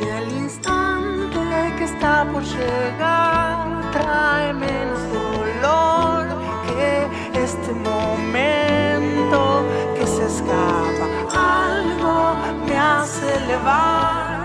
Y 0.00 0.08
el 0.08 0.28
instante 0.44 1.38
que 1.78 1.84
está 1.84 2.26
por 2.32 2.42
llegar 2.42 3.90
trae 3.92 4.52
menos 4.52 5.00
dolor 5.12 6.26
que 6.66 7.08
este 7.42 7.72
momento 7.72 9.64
que 9.96 10.06
se 10.06 10.26
escapa. 10.26 11.06
Algo 11.34 12.36
me 12.66 12.76
hace 12.76 13.26
elevar 13.36 14.44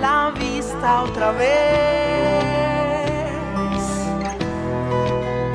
la 0.00 0.32
vista 0.38 1.02
otra 1.02 1.32
vez, 1.32 2.44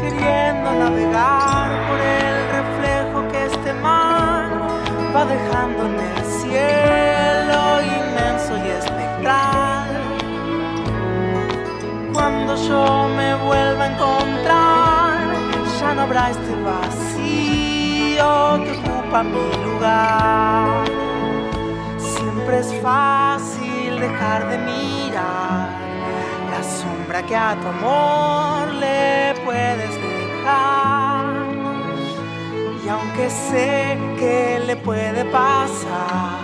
queriendo 0.01 0.71
navegar 0.83 1.69
por 1.87 1.99
el 1.99 2.35
reflejo 2.57 3.17
que 3.31 3.45
este 3.45 3.73
mar 3.73 4.45
va 5.13 5.25
dejando 5.25 5.85
en 5.85 5.99
el 5.99 6.25
cielo 6.25 7.16
yo 12.66 13.08
me 13.16 13.36
vuelva 13.36 13.84
a 13.84 13.88
encontrar, 13.88 15.18
ya 15.80 15.93
no 15.93 16.01
habrá 16.03 16.32
este 16.32 16.55
vacío 16.64 18.28
que 18.64 18.72
ocupa 18.80 19.24
mi 19.24 19.49
lugar. 19.66 20.86
Siempre 21.97 22.60
es 22.60 22.74
fácil 22.82 23.99
dejar 23.99 24.49
de 24.49 24.58
mirar 24.58 25.70
la 26.51 26.64
sombra 26.64 27.22
que 27.24 27.36
a 27.36 27.55
tu 27.60 27.68
amor 27.68 28.74
le 28.76 29.36
puedes 29.45 29.93
dejar. 30.01 31.26
Y 32.84 32.89
aunque 32.89 33.30
sé 33.30 33.97
que 34.18 34.62
le 34.66 34.76
puede 34.78 35.26
pasar 35.26 36.39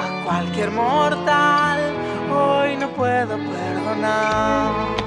a 0.00 0.24
cualquier 0.24 0.70
mortal, 0.70 1.78
hoy 2.32 2.76
no 2.76 2.88
puedo 2.90 3.36
perdonar. 3.36 5.05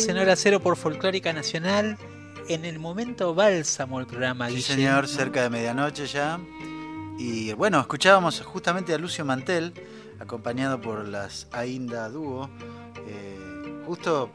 Estamos 0.00 0.16
en 0.16 0.22
hora 0.22 0.34
cero 0.34 0.60
por 0.60 0.78
Folclórica 0.78 1.30
Nacional. 1.34 1.98
En 2.48 2.64
el 2.64 2.78
momento 2.78 3.34
bálsamo 3.34 4.00
el 4.00 4.06
programa. 4.06 4.48
Sí, 4.48 4.54
Guille, 4.54 4.66
señor, 4.66 5.06
cerca 5.06 5.42
de 5.42 5.50
medianoche 5.50 6.06
ya. 6.06 6.40
Y 7.18 7.52
bueno, 7.52 7.80
escuchábamos 7.80 8.40
justamente 8.40 8.94
a 8.94 8.98
Lucio 8.98 9.26
Mantel, 9.26 9.74
acompañado 10.18 10.80
por 10.80 11.06
las 11.06 11.48
Ainda 11.52 12.08
Dúo. 12.08 12.48
Eh, 13.06 13.82
justo, 13.84 14.30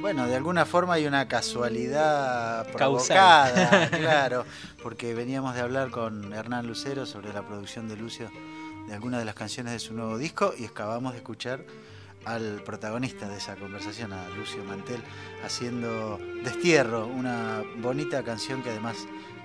bueno, 0.00 0.26
de 0.26 0.36
alguna 0.36 0.64
forma 0.64 0.94
hay 0.94 1.06
una 1.06 1.28
casualidad 1.28 2.66
Causal. 2.74 3.52
provocada, 3.52 3.90
claro, 3.98 4.46
porque 4.82 5.12
veníamos 5.12 5.54
de 5.56 5.60
hablar 5.60 5.90
con 5.90 6.32
Hernán 6.32 6.66
Lucero 6.66 7.04
sobre 7.04 7.34
la 7.34 7.46
producción 7.46 7.86
de 7.86 7.98
Lucio 7.98 8.30
de 8.86 8.94
algunas 8.94 9.20
de 9.20 9.26
las 9.26 9.34
canciones 9.34 9.74
de 9.74 9.78
su 9.78 9.92
nuevo 9.92 10.16
disco 10.16 10.54
y 10.58 10.64
acabamos 10.64 11.12
de 11.12 11.18
escuchar 11.18 11.66
al 12.24 12.62
protagonista 12.64 13.28
de 13.28 13.38
esa 13.38 13.56
conversación, 13.56 14.12
a 14.12 14.28
Lucio 14.30 14.62
Mantel, 14.64 15.00
haciendo 15.44 16.18
Destierro, 16.44 17.06
una 17.06 17.62
bonita 17.78 18.22
canción 18.22 18.62
que 18.62 18.70
además 18.70 18.96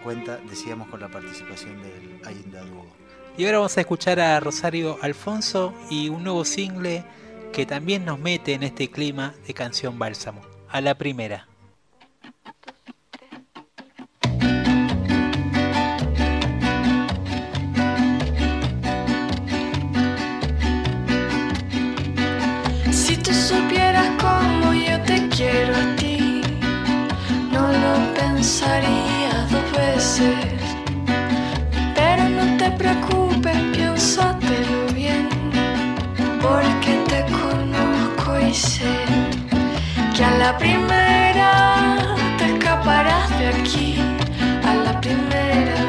cuenta, 0.03 0.37
decíamos, 0.49 0.87
con 0.89 0.99
la 0.99 1.09
participación 1.09 1.81
del 1.81 2.21
Ainda 2.25 2.61
Dúo. 2.61 2.85
Y 3.37 3.45
ahora 3.45 3.57
vamos 3.57 3.77
a 3.77 3.81
escuchar 3.81 4.19
a 4.19 4.39
Rosario 4.39 4.97
Alfonso 5.01 5.73
y 5.89 6.09
un 6.09 6.23
nuevo 6.23 6.45
single 6.45 7.03
que 7.51 7.65
también 7.65 8.05
nos 8.05 8.19
mete 8.19 8.53
en 8.53 8.63
este 8.63 8.89
clima 8.89 9.33
de 9.47 9.53
canción 9.53 9.97
bálsamo. 9.99 10.41
A 10.69 10.81
la 10.81 10.97
primera. 10.97 11.47
preocupes, 32.77 33.57
piénsatelo 33.73 34.93
bien, 34.93 35.29
porque 36.41 36.93
te 37.09 37.25
conozco 37.31 38.39
y 38.39 38.53
sé 38.53 38.95
que 40.15 40.23
a 40.23 40.31
la 40.37 40.57
primera 40.57 41.97
te 42.37 42.45
escaparás 42.53 43.29
de 43.39 43.47
aquí, 43.47 43.95
a 44.63 44.73
la 44.85 45.01
primera, 45.01 45.79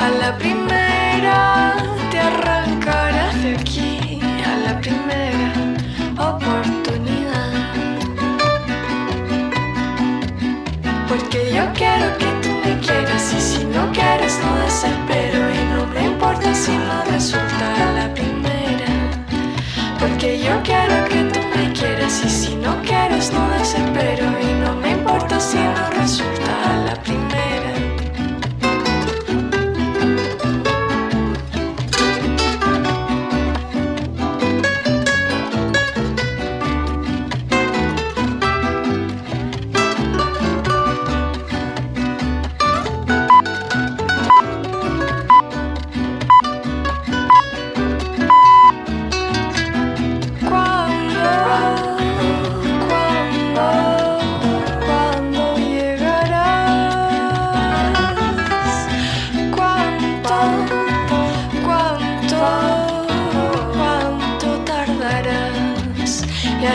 a 0.00 0.08
la 0.22 0.38
primera 0.38 1.74
te 2.10 2.18
arrancarás 2.18 3.42
de 3.42 3.56
aquí, 3.56 4.20
a 4.44 4.56
la 4.66 4.80
primera, 4.80 5.52
o 6.18 6.22
oh, 6.22 6.38
por 6.38 6.75
no 14.38 14.42
quieres 14.42 14.42
no 14.42 14.56
desespero 14.64 15.50
y 15.50 15.64
no 15.70 15.86
me 15.86 16.06
importa 16.06 16.54
si 16.54 16.72
no 16.72 17.04
resulta 17.10 17.92
la 17.94 18.14
primera. 18.14 18.86
Porque 19.98 20.38
yo 20.38 20.62
quiero 20.62 21.04
que 21.08 21.24
tú 21.32 21.40
me 21.54 21.72
quieras 21.72 22.22
y 22.24 22.28
si 22.28 22.56
no 22.56 22.80
quieres 22.82 23.32
no 23.32 23.48
desespero 23.50 24.26
y 24.40 24.52
no 24.60 24.74
me 24.76 24.92
importa 24.92 25.40
si 25.40 25.58
no 25.58 25.90
resulta 25.90 26.76
la 26.84 26.94
primera. 27.02 27.35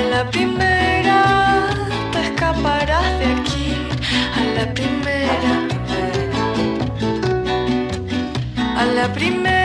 A 0.01 0.03
la 0.03 0.29
primera 0.31 1.19
te 2.11 2.21
escaparás 2.21 3.19
de 3.19 3.25
aquí, 3.35 3.69
a 4.39 4.43
la 4.57 4.73
primera. 4.73 5.51
A 8.77 8.85
la 8.85 9.13
primera 9.13 9.60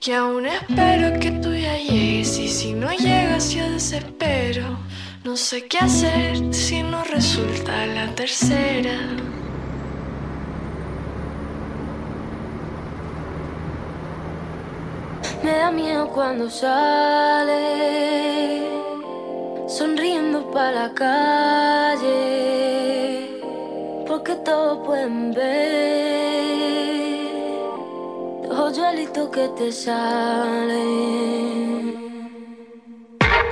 Que 0.00 0.14
aún 0.14 0.46
espero 0.46 1.20
que 1.20 1.30
tú 1.42 1.52
ya 1.52 1.76
llegues 1.76 2.38
y 2.38 2.48
si 2.48 2.72
no 2.72 2.90
llegas 2.92 3.50
yo 3.50 3.70
desespero. 3.70 4.78
No 5.22 5.36
sé 5.36 5.66
qué 5.66 5.78
hacer 5.78 6.54
si 6.54 6.82
no 6.82 7.04
resulta 7.04 7.84
la 7.84 8.14
tercera. 8.14 8.96
Me 15.44 15.50
da 15.50 15.70
miedo 15.70 16.08
cuando 16.08 16.48
sale, 16.48 17.58
sonriendo 19.68 20.50
para 20.50 20.70
la 20.70 20.94
calle, 20.94 22.49
porque 24.20 24.36
todos 24.44 24.86
pueden 24.86 25.32
ver 25.32 25.46
los 28.46 28.58
hoyuelitos 28.58 29.30
que 29.30 29.48
te 29.56 29.72
salen. 29.72 30.74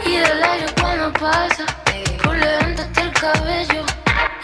Y 0.05 0.15
el 0.17 0.43
aire 0.43 0.67
cuando 0.79 1.11
pasa, 1.15 1.65
por 2.23 2.37
levantarte 2.37 3.01
el 3.01 3.13
cabello, 3.13 3.83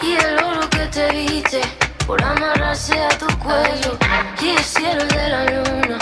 y 0.01 0.13
el 0.13 0.43
oro 0.43 0.67
que 0.71 0.87
te 0.87 1.11
viste, 1.11 1.61
por 2.07 2.23
amarrarse 2.23 2.99
a 2.99 3.09
tu 3.09 3.27
cuello, 3.37 3.95
y 4.41 4.49
el 4.49 4.63
cielo 4.63 5.05
de 5.05 5.29
la 5.29 5.45
luna 5.45 5.99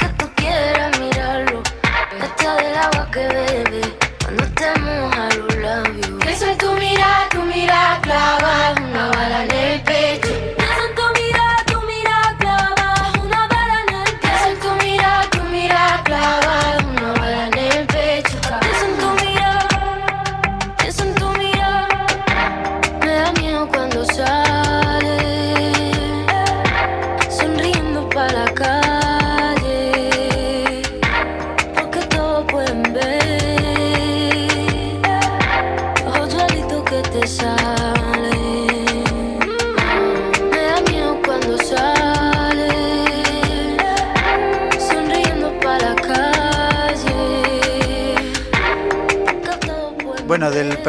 que 0.00 0.06
tú 0.18 0.28
quieras 0.34 0.98
mirarlo. 0.98 1.62
Hasta 2.20 2.56
del 2.56 2.76
agua 2.76 3.08
que 3.12 3.28
bebe 3.28 3.99
cuando 4.30 4.54
te 4.54 4.80
moja 4.80 5.28
los 5.36 5.56
labios. 5.56 6.24
Pienso 6.24 6.46
en 6.46 6.58
tu 6.58 6.72
mirada, 6.74 7.28
tu 7.30 7.42
mirada 7.42 8.00
clavada, 8.00 8.74
una 8.80 9.08
bala 9.08 9.44
en 9.44 9.50
el 9.50 9.82
pecho. 9.82 10.49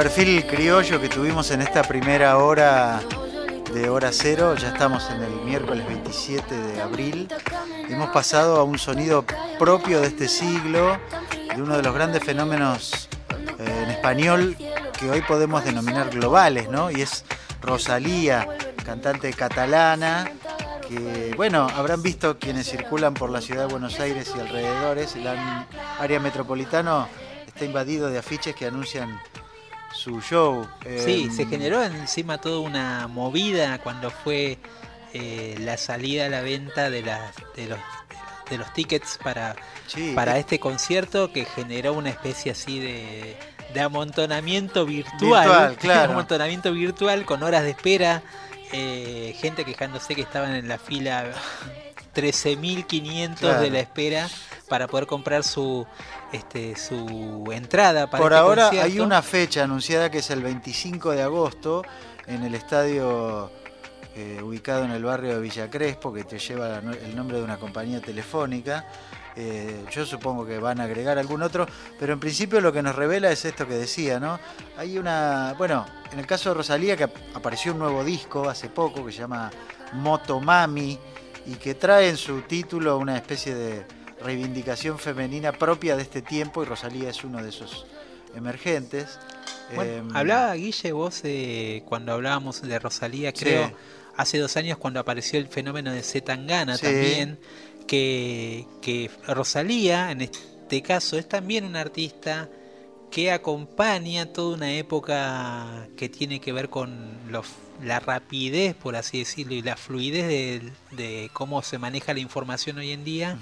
Perfil 0.04 0.48
criollo 0.48 1.00
que 1.00 1.10
tuvimos 1.10 1.52
en 1.52 1.62
esta 1.62 1.84
primera 1.84 2.40
hora 2.40 3.02
de 3.72 3.88
hora 3.88 4.10
cero, 4.12 4.56
ya 4.56 4.70
estamos 4.70 5.08
en 5.12 5.22
el 5.22 5.32
miércoles 5.46 5.86
27 5.86 6.56
de 6.56 6.82
abril. 6.82 7.28
Hemos 7.88 8.10
pasado 8.10 8.60
a 8.60 8.64
un 8.64 8.80
sonido 8.80 9.24
propio 9.60 10.02
de 10.02 10.08
este 10.08 10.28
siglo, 10.28 10.98
de 11.56 11.62
uno 11.62 11.78
de 11.78 11.84
los 11.84 11.94
grandes 11.94 12.24
fenómenos 12.24 13.10
eh, 13.60 13.84
en 13.84 13.92
español 13.92 14.58
que 15.00 15.08
hoy 15.08 15.22
podemos 15.22 15.64
denominar 15.64 16.10
globales, 16.10 16.68
¿no? 16.68 16.90
Y 16.90 17.04
es 17.04 17.24
Rosalía, 17.62 18.48
cantante 18.84 19.32
catalana, 19.34 20.32
que, 20.90 21.36
bueno, 21.38 21.68
habrán 21.76 22.02
visto 22.02 22.40
quienes 22.40 22.68
circulan 22.68 23.14
por 23.14 23.30
la 23.30 23.40
ciudad 23.40 23.68
de 23.68 23.72
Buenos 23.72 24.00
Aires 24.00 24.34
y 24.36 24.40
alrededores, 24.40 25.16
el 25.16 25.28
área 26.00 26.20
metropolitana 26.20 27.08
está 27.46 27.66
invadido 27.66 28.10
de 28.10 28.18
afiches 28.18 28.56
que 28.56 28.66
anuncian 28.66 29.22
su 29.94 30.22
show. 30.22 30.68
Sí, 31.06 31.24
Em, 31.26 31.32
se 31.36 31.46
generó 31.46 31.84
encima 31.84 32.40
toda 32.40 32.60
una 32.60 33.08
movida 33.08 33.80
cuando 33.80 34.10
fue 34.12 34.58
eh, 35.14 35.56
la 35.60 35.78
salida 35.78 36.26
a 36.26 36.30
la 36.30 36.42
venta 36.42 36.90
de, 36.90 37.02
las 37.02 37.34
de, 37.56 37.68
los, 37.68 37.80
de 38.50 38.58
los 38.58 38.72
tickets 38.74 39.20
para, 39.24 39.56
sí, 39.88 40.14
para 40.16 40.38
eh, 40.38 40.42
este 40.42 40.60
concierto 40.60 41.32
que 41.34 41.46
generó 41.46 41.94
una 41.94 42.10
especie 42.10 42.52
así 42.54 42.80
de, 42.80 43.38
de 43.74 43.82
amontonamiento 43.82 44.86
virtual. 44.86 45.48
Virtual, 45.48 45.76
claro. 45.80 46.12
amontonamiento 46.14 46.72
virtual 46.72 47.26
con 47.26 47.44
horas 47.44 47.64
de 47.64 47.72
espera, 47.72 48.24
eh, 48.72 49.36
gente 49.40 49.66
quejándose 49.66 50.16
que 50.16 50.22
estaban 50.22 50.56
en 50.56 50.68
la 50.70 50.78
fila 50.78 51.26
13.500 52.16 53.36
Claro. 53.38 53.62
de 53.62 53.70
la 53.70 53.80
espera 53.80 54.30
para 54.70 54.88
poder 54.88 55.08
comprar 55.08 55.44
su 55.44 55.86
este 56.32 56.76
su 56.76 57.44
entrada 57.52 58.10
para 58.10 58.22
Por 58.24 58.32
este 58.34 58.40
ahora 58.42 58.64
concierto. 58.66 58.88
hay 58.94 59.00
una 59.00 59.22
fecha 59.22 59.64
anunciada 59.64 60.10
que 60.10 60.20
es 60.20 60.30
el 60.30 60.42
25 60.42 61.12
de 61.12 61.22
agosto 61.24 61.84
en 62.28 62.44
el 62.44 62.56
estadio 62.56 63.52
eh, 64.16 64.42
ubicado 64.44 64.84
en 64.86 64.92
el 64.92 65.04
barrio 65.04 65.36
de 65.36 65.40
Villa 65.42 65.70
Crespo, 65.70 66.12
que 66.14 66.24
te 66.26 66.38
lleva 66.38 66.80
el 66.80 67.16
nombre 67.16 67.38
de 67.38 67.44
una 67.44 67.58
compañía 67.58 68.02
telefónica. 68.02 68.86
Eh, 69.38 69.86
yo 69.90 70.06
supongo 70.06 70.46
que 70.46 70.60
van 70.60 70.82
a 70.82 70.84
agregar 70.84 71.18
algún 71.18 71.42
otro, 71.42 71.66
pero 71.98 72.12
en 72.12 72.20
principio 72.20 72.60
lo 72.60 72.74
que 72.74 72.82
nos 72.82 72.94
revela 72.96 73.32
es 73.32 73.46
esto 73.46 73.66
que 73.66 73.76
decía, 73.76 74.20
¿no? 74.20 74.38
Hay 74.78 74.98
una, 74.98 75.56
bueno, 75.58 75.86
en 76.12 76.20
el 76.20 76.28
caso 76.28 76.50
de 76.50 76.56
Rosalía, 76.56 76.98
que 76.98 77.06
ap- 77.06 77.16
apareció 77.34 77.72
un 77.72 77.80
nuevo 77.80 78.04
disco 78.04 78.50
hace 78.50 78.68
poco 78.68 79.06
que 79.06 79.14
se 79.14 79.20
llama 79.20 79.50
Motomami 79.94 81.00
y 81.46 81.54
que 81.54 81.76
trae 81.76 82.10
en 82.10 82.18
su 82.18 82.42
título 82.42 82.98
una 82.98 83.16
especie 83.16 83.56
de 83.56 83.86
reivindicación 84.24 85.00
femenina 85.00 85.52
propia 85.52 85.96
de 85.96 86.04
este 86.04 86.22
tiempo 86.22 86.62
y 86.64 86.66
Rosalía 86.66 87.10
es 87.10 87.24
uno 87.24 87.42
de 87.44 87.50
esos 87.50 87.86
emergentes. 88.36 89.20
Bueno, 89.76 89.92
Em, 90.10 90.16
hablaba 90.16 90.54
Guille 90.56 90.92
vos 90.92 91.22
eh, 91.24 91.84
cuando 91.86 92.14
hablábamos 92.14 92.62
de 92.62 92.80
Rosalía, 92.80 93.32
Sí. 93.34 93.46
creo, 93.46 93.72
hace 94.18 94.38
dos 94.38 94.56
años 94.58 94.78
cuando 94.78 95.00
apareció 95.00 95.40
el 95.40 95.48
fenómeno 95.48 95.92
de 95.92 96.04
Zetangana 96.04 96.78
Sí. 96.78 96.86
también, 96.86 97.40
que, 97.88 98.66
que 98.82 99.10
Rosalía, 99.28 100.12
en 100.12 100.22
este 100.22 100.82
caso, 100.82 101.18
es 101.18 101.28
también 101.28 101.66
una 101.66 101.82
artista 101.82 102.50
que 103.10 103.32
acompaña 103.32 104.28
toda 104.32 104.56
una 104.56 104.72
época 104.74 105.88
que 105.98 106.08
tiene 106.08 106.40
que 106.40 106.54
ver 106.54 106.70
con 106.70 107.12
los- 107.30 107.48
la 107.84 108.00
rapidez, 108.00 108.76
por 108.76 108.96
así 108.96 109.20
decirlo, 109.20 109.54
y 109.54 109.62
la 109.62 109.76
fluidez 109.76 110.28
de, 110.28 110.72
de 110.92 111.30
cómo 111.34 111.62
se 111.64 111.78
maneja 111.78 112.14
la 112.14 112.20
información 112.22 112.78
hoy 112.78 112.92
en 112.92 113.04
día, 113.04 113.38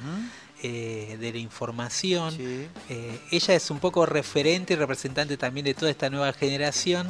eh, 0.64 1.18
de 1.20 1.32
la 1.32 1.38
información. 1.39 2.32
sí. 2.36 2.68
Eh, 2.89 3.20
ella 3.32 3.55
es 3.55 3.70
un 3.72 3.80
poco 3.80 4.05
referente 4.05 4.74
y 4.74 4.76
representante 4.78 5.38
también 5.38 5.66
de 5.66 5.74
toda 5.74 5.91
esta 5.91 6.10
nueva 6.10 6.34
generación. 6.34 7.07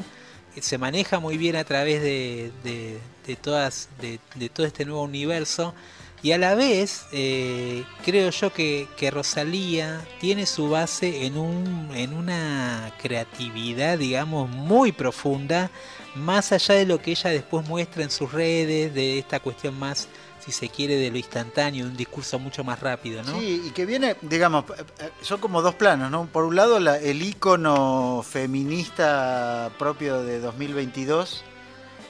Se 0.59 0.77
maneja 0.77 1.19
muy 1.19 1.37
bien 1.37 1.55
a 1.55 1.63
través 1.63 2.01
de, 2.01 2.51
de- 2.63 2.99
de 3.27 3.35
todas, 3.35 3.89
de, 4.01 4.19
de 4.35 4.49
todo 4.49 4.65
este 4.65 4.83
nuevo 4.85 5.03
universo. 5.03 5.73
Y 6.21 6.33
a 6.33 6.37
la 6.37 6.53
vez, 6.53 7.05
eh, 7.13 7.85
creo 8.03 8.29
yo 8.31 8.51
que, 8.51 8.87
que 8.97 9.09
Rosalía 9.09 10.05
tiene 10.19 10.45
su 10.45 10.69
base 10.69 11.25
en, 11.25 11.37
un, 11.37 11.91
en 11.95 12.13
una 12.13 12.91
creatividad, 13.01 13.97
digamos, 13.97 14.49
muy 14.49 14.91
profunda, 14.91 15.71
más 16.15 16.51
allá 16.51 16.75
de 16.75 16.85
lo 16.85 16.99
que 17.01 17.11
ella 17.11 17.29
después 17.29 17.65
muestra 17.69 18.03
en 18.03 18.09
sus 18.11 18.33
redes, 18.33 18.93
de 18.93 19.19
esta 19.19 19.39
cuestión 19.39 19.79
más, 19.79 20.09
si 20.39 20.51
se 20.51 20.69
quiere, 20.69 20.95
de 20.95 21.11
lo 21.11 21.17
instantáneo, 21.17 21.85
de 21.85 21.91
un 21.91 21.97
discurso 21.97 22.39
mucho 22.39 22.63
más 22.63 22.79
rápido, 22.79 23.21
¿no? 23.23 23.37
Sí, 23.39 23.63
y 23.67 23.71
que 23.71 23.85
viene, 23.85 24.15
digamos, 24.21 24.65
eh, 24.77 24.83
eh, 24.99 25.09
son 25.21 25.39
como 25.39 25.61
dos 25.61 25.75
planos, 25.75 26.09
¿no? 26.09 26.27
Por 26.27 26.45
un 26.45 26.55
lado, 26.55 26.79
la- 26.79 26.97
el 26.97 27.21
ícono 27.21 28.23
feminista 28.27 29.71
propio 29.77 30.21
de 30.23 30.39
2022 30.39 31.43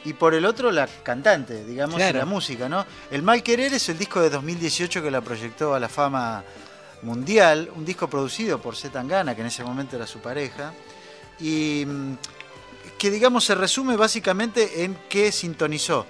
y 0.06 0.14
por 0.14 0.34
el 0.34 0.46
otro, 0.46 0.72
la 0.72 0.88
cantante, 0.88 1.66
digamos, 1.66 1.96
y 1.96 1.98
Claro. 1.98 2.20
la 2.20 2.26
música, 2.26 2.70
¿no? 2.70 2.86
El 3.12 3.22
Mal 3.24 3.44
Querer 3.44 3.74
es 3.74 3.90
el 3.90 3.98
disco 3.98 4.22
de 4.22 4.30
2018 4.30 5.02
que 5.02 5.12
la 5.12 5.22
proyectó 5.22 5.74
a 5.74 5.80
la 5.80 5.90
fama 5.90 6.44
mundial, 7.02 7.70
un 7.76 7.86
disco 7.86 8.10
producido 8.10 8.62
por 8.62 8.76
Z 8.76 8.92
Tangana, 8.94 9.34
que 9.36 9.42
en 9.42 9.48
ese 9.48 9.64
momento 9.64 9.96
era 9.96 10.06
su 10.08 10.20
pareja, 10.20 10.74
y 11.40 11.86
mm, 11.86 12.14
que, 12.98 13.10
digamos, 13.10 13.46
se 13.46 13.56
resume 13.56 13.96
básicamente 13.96 14.84
en 14.84 14.96
que 15.10 15.32
sintonizó 15.32 16.06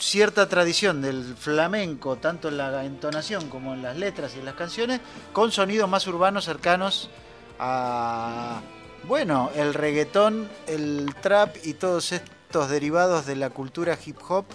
cierta 0.00 0.48
tradición 0.48 1.02
del 1.02 1.36
flamenco, 1.36 2.16
tanto 2.16 2.48
en 2.48 2.56
la 2.56 2.84
entonación 2.84 3.48
como 3.48 3.74
en 3.74 3.82
las 3.82 3.96
letras 3.96 4.34
y 4.34 4.38
en 4.40 4.46
las 4.46 4.54
canciones, 4.54 5.00
con 5.32 5.52
sonidos 5.52 5.88
más 5.88 6.06
urbanos 6.06 6.46
cercanos 6.46 7.10
a, 7.58 8.60
bueno, 9.04 9.50
el 9.54 9.74
reggaetón, 9.74 10.48
el 10.66 11.14
trap 11.20 11.56
y 11.64 11.74
todos 11.74 12.12
estos 12.12 12.70
derivados 12.70 13.26
de 13.26 13.36
la 13.36 13.50
cultura 13.50 13.96
hip 14.04 14.16
hop 14.28 14.46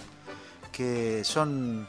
que 0.72 1.22
son 1.24 1.88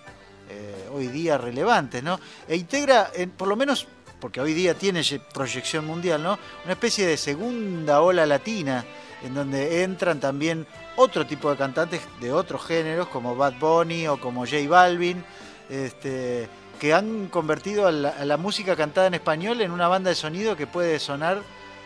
eh, 0.49 0.89
hoy 0.93 1.07
día 1.07 1.37
relevantes, 1.37 2.01
¿no? 2.03 2.19
E 2.47 2.55
integra, 2.55 3.11
por 3.35 3.47
lo 3.49 3.55
menos, 3.57 3.85
porque 4.21 4.39
hoy 4.39 4.53
día 4.53 4.75
tiene 4.75 5.03
ye- 5.03 5.19
proyección 5.33 5.85
mundial, 5.85 6.23
¿no? 6.23 6.39
Una 6.63 6.73
especie 6.73 7.05
de 7.05 7.17
segunda 7.17 7.99
ola 8.01 8.25
latina, 8.25 8.85
en 9.23 9.33
donde 9.33 9.83
entran 9.83 10.19
también 10.21 10.65
otro 10.97 11.25
tipo 11.25 11.49
de 11.49 11.55
cantantes 11.57 12.01
de 12.19 12.33
otros 12.33 12.65
géneros, 12.65 13.07
como 13.07 13.35
Bad 13.35 13.53
Bunny 13.59 14.07
o 14.07 14.19
como 14.19 14.45
J 14.45 14.67
Balvin, 14.67 15.23
este, 15.69 16.49
que 16.79 16.93
han 16.93 17.27
convertido 17.27 17.87
a 17.87 17.91
la, 17.91 18.09
a 18.09 18.25
la 18.25 18.35
música 18.37 18.75
cantada 18.75 19.07
en 19.07 19.13
español 19.13 19.61
en 19.61 19.71
una 19.71 19.87
banda 19.87 20.09
de 20.09 20.15
sonido 20.15 20.55
que 20.57 20.67
puede 20.67 20.99
sonar 20.99 21.41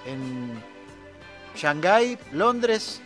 en 0.05 0.59
Shanghái, 1.55 2.17
Londres 2.31 3.01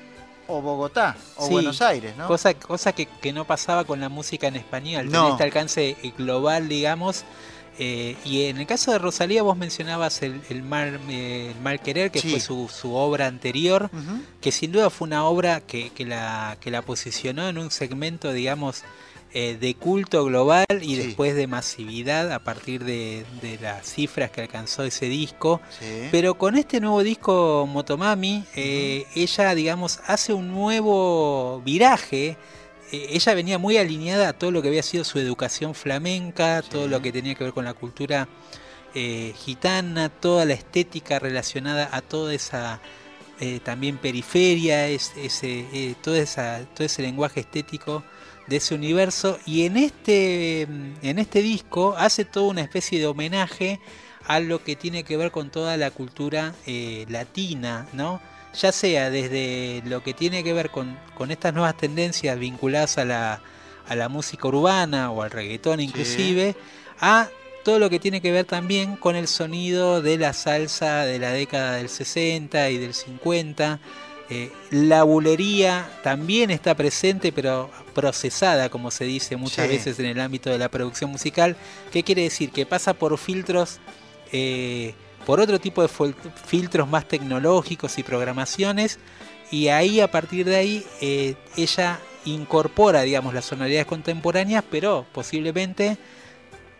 o 0.47 0.61
Bogotá 0.61 1.15
o 1.37 1.47
Sí, 1.47 1.53
Buenos 1.53 1.81
Aires, 1.81 2.15
¿no? 2.15 2.27
Cosa, 2.27 2.53
cosa 2.53 2.93
que, 2.93 3.07
que 3.07 3.33
no 3.33 3.45
pasaba 3.45 3.83
con 3.83 3.99
la 3.99 4.09
música 4.09 4.47
en 4.47 4.55
español, 4.55 5.09
No. 5.11 5.31
este 5.31 5.43
alcance 5.43 5.97
global, 6.17 6.67
digamos. 6.69 7.23
Eh, 7.79 8.15
y 8.25 8.43
en 8.43 8.57
el 8.57 8.65
caso 8.67 8.91
de 8.91 8.99
Rosalía, 8.99 9.43
vos 9.43 9.57
mencionabas 9.57 10.21
el, 10.21 10.41
el 10.49 10.63
Mal, 10.63 10.99
eh, 11.09 11.51
el 11.55 11.61
Mal 11.61 11.79
Querer, 11.81 12.11
que 12.11 12.19
Sí. 12.19 12.29
fue 12.31 12.39
su, 12.39 12.69
su 12.69 12.93
obra 12.93 13.27
anterior, 13.27 13.89
que 14.41 14.51
sin 14.51 14.71
duda 14.71 14.89
fue 14.89 15.07
una 15.07 15.25
obra 15.25 15.61
que, 15.61 15.89
que 15.91 16.05
la, 16.05 16.57
que 16.59 16.71
la 16.71 16.81
posicionó 16.81 17.47
en 17.49 17.57
un 17.57 17.71
segmento, 17.71 18.31
digamos, 18.33 18.83
eh, 19.37 19.57
de 19.59 19.75
culto 19.75 20.23
global 20.23 20.65
y 20.81 20.95
Sí. 20.95 20.95
después 20.95 21.35
de 21.35 21.45
masividad 21.47 22.31
a 22.31 22.39
partir 22.39 22.85
de, 22.85 23.25
de 23.41 23.57
las 23.59 23.85
cifras 23.85 24.31
que 24.31 24.39
alcanzó 24.41 24.83
ese 24.85 25.07
disco. 25.07 25.59
Sí. 25.77 26.07
Pero 26.09 26.35
con 26.35 26.55
este 26.57 26.79
nuevo 26.79 27.03
disco 27.03 27.67
Motomami, 27.69 28.45
eh, 28.55 29.05
ella, 29.13 29.53
digamos, 29.53 29.99
hace 30.07 30.33
un 30.33 30.47
nuevo 30.51 31.61
viraje. 31.65 32.37
Eh, 32.91 33.07
ella 33.11 33.33
venía 33.33 33.57
muy 33.57 33.77
alineada 33.77 34.29
a 34.29 34.33
todo 34.33 34.51
lo 34.51 34.61
que 34.61 34.67
había 34.69 34.83
sido 34.83 35.03
su 35.03 35.19
educación 35.19 35.75
flamenca, 35.75 36.61
Sí. 36.61 36.69
todo 36.71 36.87
lo 36.87 37.01
que 37.01 37.11
tenía 37.11 37.35
que 37.35 37.43
ver 37.43 37.53
con 37.53 37.65
la 37.65 37.73
cultura 37.73 38.27
eh, 38.93 39.33
gitana, 39.37 40.09
toda 40.09 40.45
la 40.45 40.53
estética 40.53 41.19
relacionada 41.19 41.89
a 41.91 42.01
toda 42.01 42.33
esa 42.33 42.79
eh, 43.41 43.59
también 43.63 43.97
periferia, 43.97 44.87
es, 44.87 45.11
ese, 45.17 45.65
eh, 45.73 45.95
toda 46.01 46.19
esa, 46.19 46.61
todo 46.73 46.85
ese 46.85 47.01
lenguaje 47.01 47.41
estético 47.41 48.03
de 48.47 48.57
ese 48.57 48.75
universo. 48.75 49.37
Y 49.45 49.65
en 49.65 49.75
este, 49.75 50.61
en 50.61 51.19
este 51.19 51.41
disco 51.41 51.95
hace 51.97 52.23
toda 52.23 52.47
una 52.47 52.61
especie 52.61 52.97
de 52.99 53.07
homenaje 53.07 53.81
a 54.25 54.39
lo 54.39 54.63
que 54.63 54.75
tiene 54.77 55.03
que 55.03 55.17
ver 55.17 55.31
con 55.31 55.49
toda 55.49 55.75
la 55.75 55.91
cultura 55.91 56.55
eh, 56.65 57.05
latina, 57.09 57.87
¿no? 57.93 58.21
Ya 58.61 58.71
sea 58.71 59.09
desde 59.09 59.81
lo 59.85 60.01
que 60.03 60.13
tiene 60.13 60.43
que 60.43 60.53
ver 60.53 60.69
con, 60.69 60.97
con 61.15 61.31
estas 61.31 61.53
nuevas 61.53 61.75
tendencias 61.77 62.37
vinculadas 62.39 62.97
a 62.97 63.05
la, 63.05 63.41
a 63.87 63.95
la 63.95 64.09
música 64.09 64.47
urbana 64.47 65.11
o 65.11 65.21
al 65.23 65.31
reggaetón 65.31 65.79
inclusive, 65.79 66.55
a 66.99 67.29
todo 67.63 67.79
lo 67.79 67.89
que 67.89 67.99
tiene 67.99 68.21
que 68.21 68.31
ver 68.31 68.45
también 68.45 68.95
con 68.95 69.15
el 69.15 69.27
sonido 69.27 70.01
de 70.01 70.17
la 70.17 70.33
salsa 70.33 71.05
de 71.05 71.17
la 71.19 71.31
década 71.31 71.75
del 71.77 71.89
60 71.89 72.69
y 72.69 72.77
del 72.77 72.93
50. 72.93 73.79
Eh, 74.29 74.51
la 74.71 75.03
bulería 75.03 75.87
también 76.03 76.49
está 76.49 76.73
presente, 76.75 77.31
pero 77.31 77.69
procesada, 77.93 78.69
como 78.69 78.89
se 78.89 79.05
dice 79.05 79.35
muchas 79.35 79.67
Sí. 79.67 79.73
veces 79.73 79.99
en 79.99 80.05
el 80.07 80.19
ámbito 80.19 80.49
de 80.49 80.57
la 80.57 80.69
producción 80.69 81.11
musical. 81.11 81.55
¿Qué 81.91 82.03
quiere 82.03 82.23
decir? 82.23 82.51
Que 82.51 82.65
pasa 82.65 82.93
por 82.95 83.17
filtros, 83.19 83.79
eh, 84.31 84.93
por 85.25 85.39
otro 85.39 85.59
tipo 85.59 85.81
de 85.81 85.89
filtros 86.45 86.87
más 86.87 87.07
tecnológicos 87.07 87.97
y 87.97 88.03
programaciones, 88.03 88.99
y 89.51 89.67
ahí 89.69 89.99
a 89.99 90.09
partir 90.09 90.45
de 90.45 90.55
ahí 90.55 90.85
eh, 91.01 91.35
ella 91.55 91.99
incorpora, 92.25 93.01
digamos, 93.01 93.33
las 93.33 93.45
sonoridades 93.45 93.85
contemporáneas, 93.85 94.63
pero 94.69 95.05
posiblemente 95.11 95.97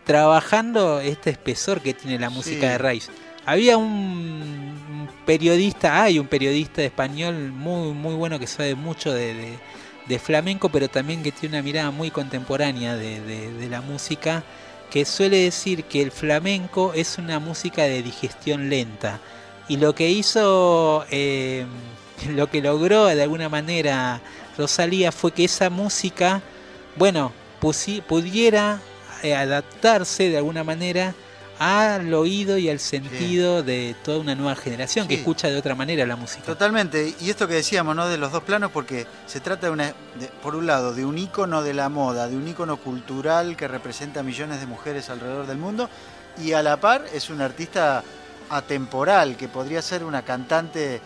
trabajando 0.04 1.00
este 1.00 1.30
espesor 1.30 1.80
que 1.80 1.94
tiene 1.94 2.18
la 2.18 2.30
música 2.30 2.60
Sí. 2.60 2.66
de 2.66 2.78
raíz. 2.78 3.10
Había 3.44 3.76
un, 3.76 5.08
periodista, 5.24 6.02
hay 6.02 6.18
un 6.18 6.26
periodista 6.26 6.82
español 6.82 7.52
muy 7.52 7.92
muy 7.92 8.14
bueno 8.14 8.38
que 8.38 8.46
sabe 8.46 8.74
mucho 8.74 9.12
de, 9.12 9.34
de- 9.34 9.58
de 10.06 10.18
flamenco, 10.20 10.68
pero 10.68 10.88
también 10.88 11.22
que 11.24 11.32
tiene 11.32 11.56
una 11.56 11.62
mirada 11.64 11.90
muy 11.90 12.10
contemporánea 12.12 12.94
de 12.94 13.66
la 13.68 13.80
música, 13.80 14.44
que 14.90 15.04
suele 15.04 15.38
decir 15.38 15.84
que 15.84 16.02
el 16.02 16.10
flamenco 16.10 16.92
es 16.94 17.18
una 17.18 17.38
música 17.38 17.82
de 17.82 18.02
digestión 18.02 18.70
lenta. 18.70 19.20
Y 19.68 19.78
lo 19.78 19.94
que 19.94 20.10
hizo, 20.10 21.04
eh, 21.10 21.66
lo 22.34 22.48
que 22.48 22.60
logró 22.60 23.06
de 23.06 23.22
alguna 23.22 23.48
manera 23.48 24.20
Rosalía 24.56 25.12
fue 25.12 25.32
que 25.32 25.44
esa 25.44 25.70
música, 25.70 26.42
bueno, 26.96 27.32
pudiera 27.60 28.80
eh, 29.22 29.34
adaptarse 29.34 30.30
de 30.30 30.38
alguna 30.38 30.64
manera 30.64 31.14
al 31.58 32.12
oído 32.12 32.58
y 32.58 32.68
al 32.68 32.78
sentido 32.80 33.62
de 33.62 33.96
toda 34.04 34.18
una 34.18 34.34
nueva 34.34 34.56
generación 34.56 35.08
que 35.08 35.14
escucha 35.14 35.48
de 35.48 35.56
otra 35.56 35.74
manera 35.74 36.04
la 36.04 36.16
música. 36.16 36.44
Totalmente, 36.44 37.14
y 37.20 37.30
esto 37.30 37.48
que 37.48 37.54
decíamos, 37.54 37.96
¿no? 37.96 38.06
De 38.08 38.18
los 38.18 38.30
dos 38.32 38.42
planos, 38.42 38.70
porque 38.72 39.06
se 39.26 39.40
trata 39.40 39.66
de 39.68 39.72
una, 39.72 39.84
de- 40.18 40.28
por 40.42 40.54
un 40.54 40.66
lado, 40.66 40.94
de 40.94 41.04
un 41.04 41.16
ícono 41.16 41.62
de 41.62 41.72
la 41.74 41.88
moda, 41.88 42.28
de 42.28 42.36
un 42.36 42.46
ícono 42.46 42.76
cultural 42.76 43.56
que 43.56 43.68
representa 43.68 44.20
a 44.20 44.22
millones 44.22 44.60
de 44.60 44.66
mujeres 44.66 45.08
alrededor 45.08 45.46
del 45.46 45.58
mundo, 45.58 45.88
y 46.42 46.52
a 46.52 46.62
la 46.62 46.78
par 46.78 47.04
es 47.14 47.30
un 47.30 47.40
artista 47.40 48.02
atemporal, 48.50 49.36
que 49.36 49.48
podría 49.48 49.82
ser 49.82 50.04
una 50.04 50.22
cantante 50.22 51.00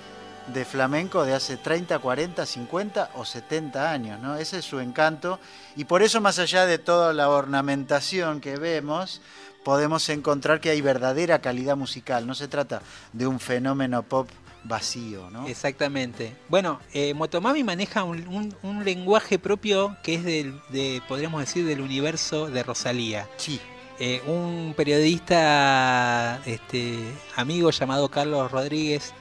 de 0.52 0.64
flamenco 0.64 1.24
de 1.24 1.34
hace 1.34 1.56
30, 1.58 1.98
40, 2.00 2.44
50 2.44 3.10
o 3.14 3.24
70 3.24 3.90
años, 3.92 4.18
¿no? 4.20 4.36
Ese 4.36 4.58
es 4.58 4.64
su 4.64 4.80
encanto, 4.80 5.38
y 5.76 5.84
por 5.84 6.02
eso, 6.02 6.20
más 6.20 6.38
allá 6.40 6.66
de 6.66 6.78
toda 6.78 7.12
la 7.12 7.28
ornamentación 7.28 8.40
que 8.40 8.56
vemos, 8.56 9.20
podemos 9.64 10.08
encontrar 10.08 10.60
que 10.60 10.70
hay 10.70 10.80
verdadera 10.80 11.40
calidad 11.40 11.76
musical, 11.76 12.26
no 12.26 12.34
se 12.34 12.48
trata 12.48 12.82
de 13.12 13.26
un 13.26 13.40
fenómeno 13.40 14.02
pop 14.02 14.28
vacío, 14.64 15.30
¿no? 15.30 15.46
Exactamente. 15.46 16.36
Bueno, 16.48 16.80
eh, 16.92 17.14
Motomami 17.14 17.64
maneja 17.64 18.04
un, 18.04 18.26
un- 18.28 18.54
un 18.62 18.84
lenguaje 18.84 19.38
propio 19.38 19.96
que 20.02 20.14
es 20.16 20.24
del, 20.24 20.60
de, 20.68 21.00
podríamos 21.08 21.40
decir, 21.40 21.64
del 21.66 21.80
universo 21.80 22.46
de 22.48 22.62
Rosalía. 22.62 23.28
Sí, 23.36 23.60
Eh, 24.02 24.22
un 24.26 24.72
periodista 24.74 26.40
este, 26.46 26.98
amigo 27.36 27.70
llamado 27.70 28.08
Carlos 28.08 28.50
Rodríguez 28.50 29.12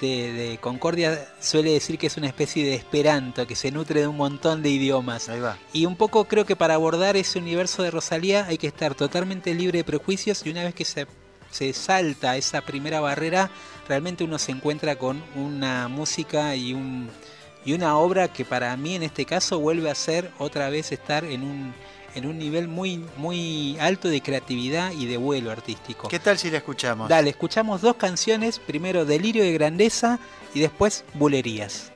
de, 0.00 0.32
de 0.32 0.58
Concordia 0.58 1.28
suele 1.40 1.72
decir 1.72 1.98
que 1.98 2.06
es 2.06 2.16
una 2.16 2.26
especie 2.26 2.64
de 2.64 2.74
esperanto, 2.74 3.46
que 3.46 3.56
se 3.56 3.70
nutre 3.70 4.00
de 4.00 4.06
un 4.06 4.16
montón 4.16 4.62
de 4.62 4.70
idiomas. 4.70 5.28
Ahí 5.28 5.40
va. 5.40 5.58
Y 5.72 5.86
un 5.86 5.96
poco 5.96 6.24
creo 6.24 6.44
que 6.44 6.56
para 6.56 6.74
abordar 6.74 7.16
ese 7.16 7.38
universo 7.38 7.82
de 7.82 7.90
Rosalía 7.90 8.46
hay 8.46 8.58
que 8.58 8.66
estar 8.66 8.94
totalmente 8.94 9.54
libre 9.54 9.78
de 9.78 9.84
prejuicios 9.84 10.44
y 10.44 10.50
una 10.50 10.64
vez 10.64 10.74
que 10.74 10.84
se, 10.84 11.06
se 11.50 11.72
salta 11.72 12.36
esa 12.36 12.60
primera 12.60 13.00
barrera, 13.00 13.50
realmente 13.88 14.24
uno 14.24 14.38
se 14.38 14.52
encuentra 14.52 14.96
con 14.96 15.22
una 15.34 15.88
música 15.88 16.54
y, 16.54 16.74
un, 16.74 17.08
y 17.64 17.72
una 17.72 17.96
obra 17.96 18.28
que 18.28 18.44
para 18.44 18.76
mí 18.76 18.94
en 18.94 19.02
este 19.02 19.24
caso 19.24 19.58
vuelve 19.58 19.90
a 19.90 19.94
ser 19.94 20.30
otra 20.38 20.70
vez 20.70 20.92
estar 20.92 21.24
en 21.24 21.42
un, 21.42 21.74
en 22.18 22.26
un 22.26 22.38
nivel 22.38 22.68
muy, 22.68 23.04
muy 23.16 23.76
alto 23.80 24.08
de 24.08 24.20
creatividad 24.20 24.92
y 24.92 25.06
de 25.06 25.16
vuelo 25.16 25.50
artístico. 25.50 26.08
¿Qué 26.08 26.18
tal 26.18 26.38
si 26.38 26.50
la 26.50 26.58
escuchamos? 26.58 27.08
Dale, 27.08 27.30
escuchamos 27.30 27.80
dos 27.80 27.96
canciones, 27.96 28.58
primero 28.58 29.04
Delirio 29.04 29.42
de 29.42 29.52
Grandeza 29.52 30.18
y 30.54 30.60
después 30.60 31.04
Bulerías. 31.14 31.92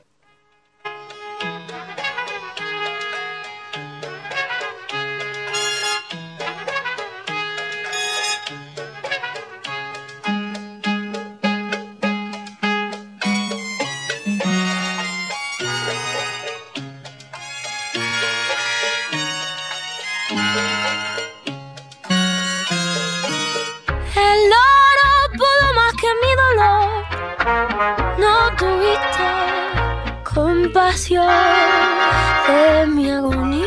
De 30.93 32.85
mi 32.85 33.09
agonía. 33.09 33.65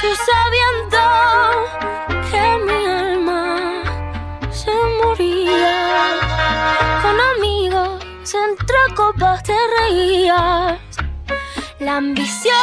Tú 0.00 0.08
sabiendo 0.28 0.98
que 2.28 2.64
mi 2.66 2.84
alma 2.84 3.84
se 4.50 4.72
moría. 5.00 6.18
Con 7.00 7.16
amigos 7.36 8.02
entre 8.34 8.94
copas 8.96 9.44
te 9.44 9.56
reías. 9.78 10.80
La 11.78 11.98
ambición, 11.98 12.54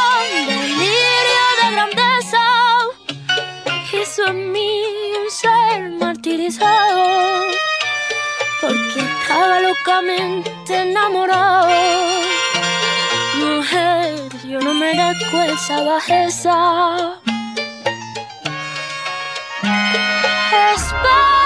delirio 0.46 1.46
de 1.62 1.72
grandeza 1.72 2.44
hizo 3.94 4.28
en 4.28 4.52
mí 4.52 4.84
un 5.24 5.32
ser 5.32 5.90
martirizado 5.92 7.59
porque 8.62 9.00
estaba 9.00 9.60
locamente 9.62 10.76
enamorado. 10.76 11.70
Mujer, 13.36 14.30
yo 14.48 14.60
no 14.60 14.74
merezco 14.74 15.38
esa 15.42 15.82
bajeza. 15.82 17.20
Espero 20.76 21.39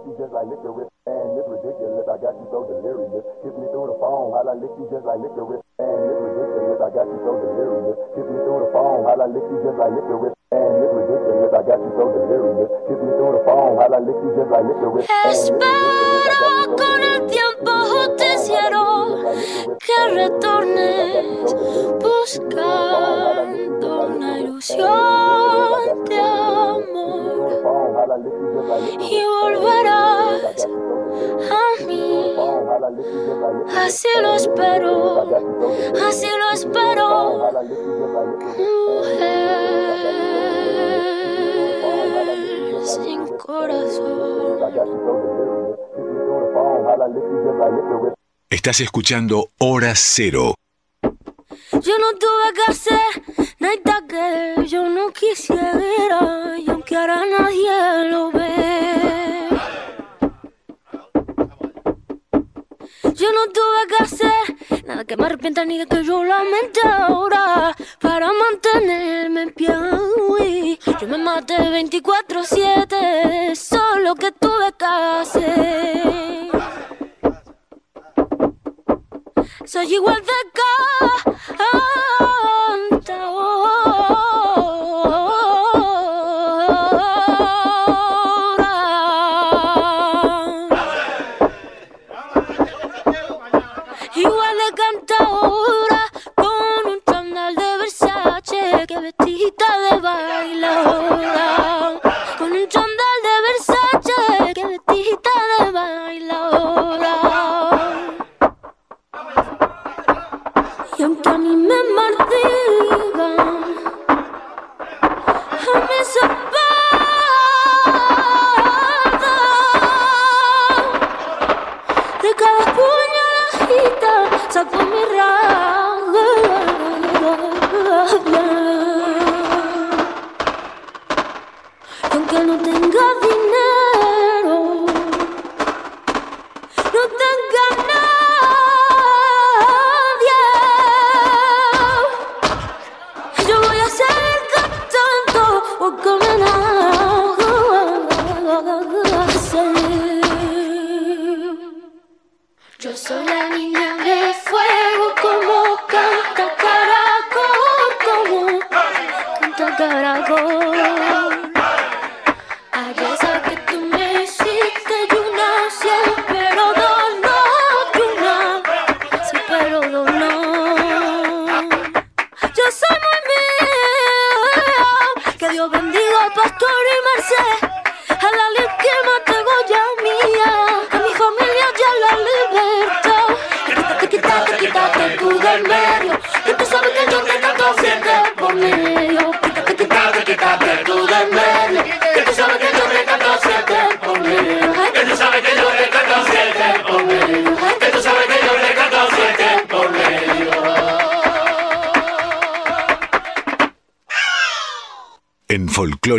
lick 0.00 0.16
you 0.16 0.24
just 0.24 0.32
like 0.32 0.48
licorice. 0.48 0.88
And 1.06 1.36
it's 1.36 1.48
ridiculous, 1.48 2.06
I 2.08 2.16
got 2.20 2.32
you 2.40 2.46
so 2.48 2.64
delirious. 2.64 3.24
Kiss 3.44 3.52
me 3.56 3.66
through 3.72 3.92
the 3.92 3.96
phone, 4.00 4.32
while 4.32 4.48
I 4.48 4.54
lick 4.56 4.72
you 4.78 4.88
just 4.88 5.04
like 5.04 5.20
licorice. 5.20 5.60
And 5.76 6.08
it's 6.08 6.20
ridiculous, 6.20 6.80
I 6.80 6.88
got 6.88 7.06
you 7.08 7.18
so 7.20 7.32
delirious. 7.36 7.96
Kiss 8.16 8.24
me 8.24 8.38
through 8.44 8.60
the 8.64 8.70
phone, 8.72 9.04
while 9.04 9.20
I 9.20 9.26
lick 9.28 9.44
you 9.44 9.58
just 9.60 9.76
like 9.76 9.92
licorice. 9.92 10.32
And 10.52 10.72
it's 10.80 10.94
ridiculous, 10.96 11.52
I 11.52 11.62
got 11.68 11.78
you 11.84 11.92
so 12.00 12.04
delirious. 12.16 12.70
Kiss 12.88 13.00
me 13.00 13.10
through 13.16 13.32
the 13.36 13.42
phone, 13.44 13.72
while 13.76 13.92
I 13.92 14.00
lick 14.00 14.18
you 14.24 14.30
just 14.36 14.50
like 14.50 14.64
licorice. 14.64 15.08
Espero 15.28 16.64
con 16.80 17.00
el 17.04 17.20
tiempo 17.28 17.72
justiciero 17.92 18.80
que 19.84 19.98
retornes 20.16 21.52
buscando 22.00 23.88
una 24.06 24.38
ilusión 24.38 26.04
de 26.08 26.20
amor 26.20 26.79
y 29.00 29.24
volverás 29.24 30.66
a 31.50 31.84
mí. 31.86 32.36
Así 33.76 34.08
lo 34.20 34.34
espero, 34.34 35.22
así 36.06 36.28
lo 36.38 36.50
espero, 36.52 37.50
mujer 38.88 39.50
sin 42.84 43.26
corazón. 43.36 44.60
Estás 48.48 48.80
escuchando 48.80 49.50
Hora 49.58 49.92
Cero. 49.94 50.54
Yo 51.72 51.96
no 51.98 52.18
tuve 52.18 52.52
que 52.52 52.70
hacer 52.70 53.22
nada 53.60 54.04
que 54.08 54.66
yo 54.66 54.88
no 54.88 55.12
quisiera 55.12 56.58
y 56.58 56.68
aunque 56.68 56.96
ahora 56.96 57.22
nadie 57.38 58.10
lo 58.10 58.32
ve. 58.32 59.48
Yo 63.14 63.32
no 63.32 63.52
tuve 63.52 63.86
que 63.88 64.02
hacer 64.02 64.84
nada 64.84 65.04
que 65.04 65.16
me 65.16 65.26
arrepienta 65.26 65.64
ni 65.64 65.78
de 65.78 65.86
que 65.86 66.02
yo 66.02 66.24
lamente 66.24 66.80
ahora 66.84 67.76
para 68.00 68.30
mantenerme 68.32 69.42
en 69.42 69.52
pie. 69.52 70.78
Yo 71.00 71.06
me 71.06 71.18
maté 71.18 71.56
24-7, 71.56 73.54
solo 73.54 74.16
que 74.16 74.32
tuve 74.32 74.72
que 74.76 74.84
hacer. 74.84 76.59
Soy 79.66 79.94
igual 79.94 80.22
de 80.22 80.32
cantadora. 83.00 83.39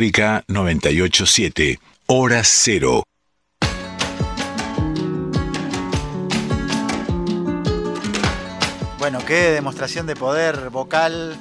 Folclórica 0.01 0.43
987, 0.47 1.79
Hora 2.07 2.41
Cero. 2.43 3.03
Bueno, 8.97 9.19
qué 9.27 9.51
demostración 9.51 10.07
de 10.07 10.15
poder 10.15 10.71
vocal 10.71 11.39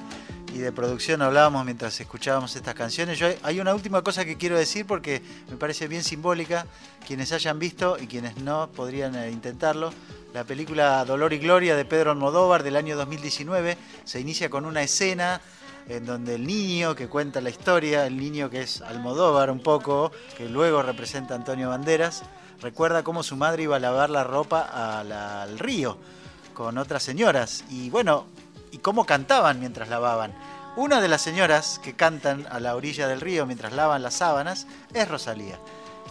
y 0.54 0.58
de 0.58 0.72
producción 0.72 1.22
hablábamos 1.22 1.64
mientras 1.64 1.98
escuchábamos 2.02 2.54
estas 2.54 2.74
canciones. 2.74 3.18
Yo 3.18 3.28
hay 3.42 3.60
una 3.60 3.74
última 3.74 4.02
cosa 4.02 4.26
que 4.26 4.36
quiero 4.36 4.58
decir 4.58 4.84
porque 4.84 5.22
me 5.48 5.56
parece 5.56 5.88
bien 5.88 6.04
simbólica. 6.04 6.66
Quienes 7.06 7.32
hayan 7.32 7.58
visto 7.58 7.96
y 7.98 8.08
quienes 8.08 8.36
no 8.42 8.68
podrían 8.76 9.14
eh, 9.14 9.30
intentarlo. 9.30 9.90
La 10.34 10.44
película 10.44 11.02
Dolor 11.06 11.32
y 11.32 11.38
Gloria 11.38 11.76
de 11.76 11.86
Pedro 11.86 12.10
Almodóvar 12.10 12.62
del 12.62 12.76
año 12.76 12.94
2019 12.94 13.78
se 14.04 14.20
inicia 14.20 14.50
con 14.50 14.66
una 14.66 14.82
escena 14.82 15.40
en 15.89 16.07
donde 16.07 16.35
el 16.36 16.47
niño 16.47 16.94
que 16.94 17.09
cuenta 17.09 17.40
la 17.40 17.51
historia, 17.51 18.07
el 18.07 18.16
niño 18.16 18.51
que 18.51 18.62
es 18.62 18.81
Almodóvar 18.82 19.51
un 19.51 19.61
poco, 19.61 20.12
que 20.36 20.48
luego 20.48 20.82
representa 20.82 21.35
Antonio 21.35 21.69
Banderas, 21.69 22.23
recuerda 22.61 23.02
cómo 23.02 23.23
su 23.23 23.36
madre 23.36 23.65
iba 23.65 23.77
a 23.77 23.81
lavar 23.81 24.11
la 24.11 24.24
ropa 24.24 24.61
al 25.01 25.59
río 25.59 25.98
con 26.55 26.78
otras 26.78 27.02
señoras 27.02 27.65
y 27.70 27.90
bueno, 27.90 28.27
y 28.70 28.78
cómo 28.78 29.07
cantaban 29.07 29.61
mientras 29.61 29.89
lavaban. 29.89 30.32
Una 30.77 31.01
de 31.01 31.09
las 31.09 31.23
señoras 31.23 31.81
que 31.82 31.94
cantan 31.94 32.47
a 32.51 32.61
la 32.61 32.77
orilla 32.77 33.09
del 33.09 33.20
río 33.20 33.44
mientras 33.47 33.73
lavan 33.73 34.02
las 34.02 34.15
sábanas 34.15 34.66
es 34.94 35.09
Rosalía. 35.09 35.59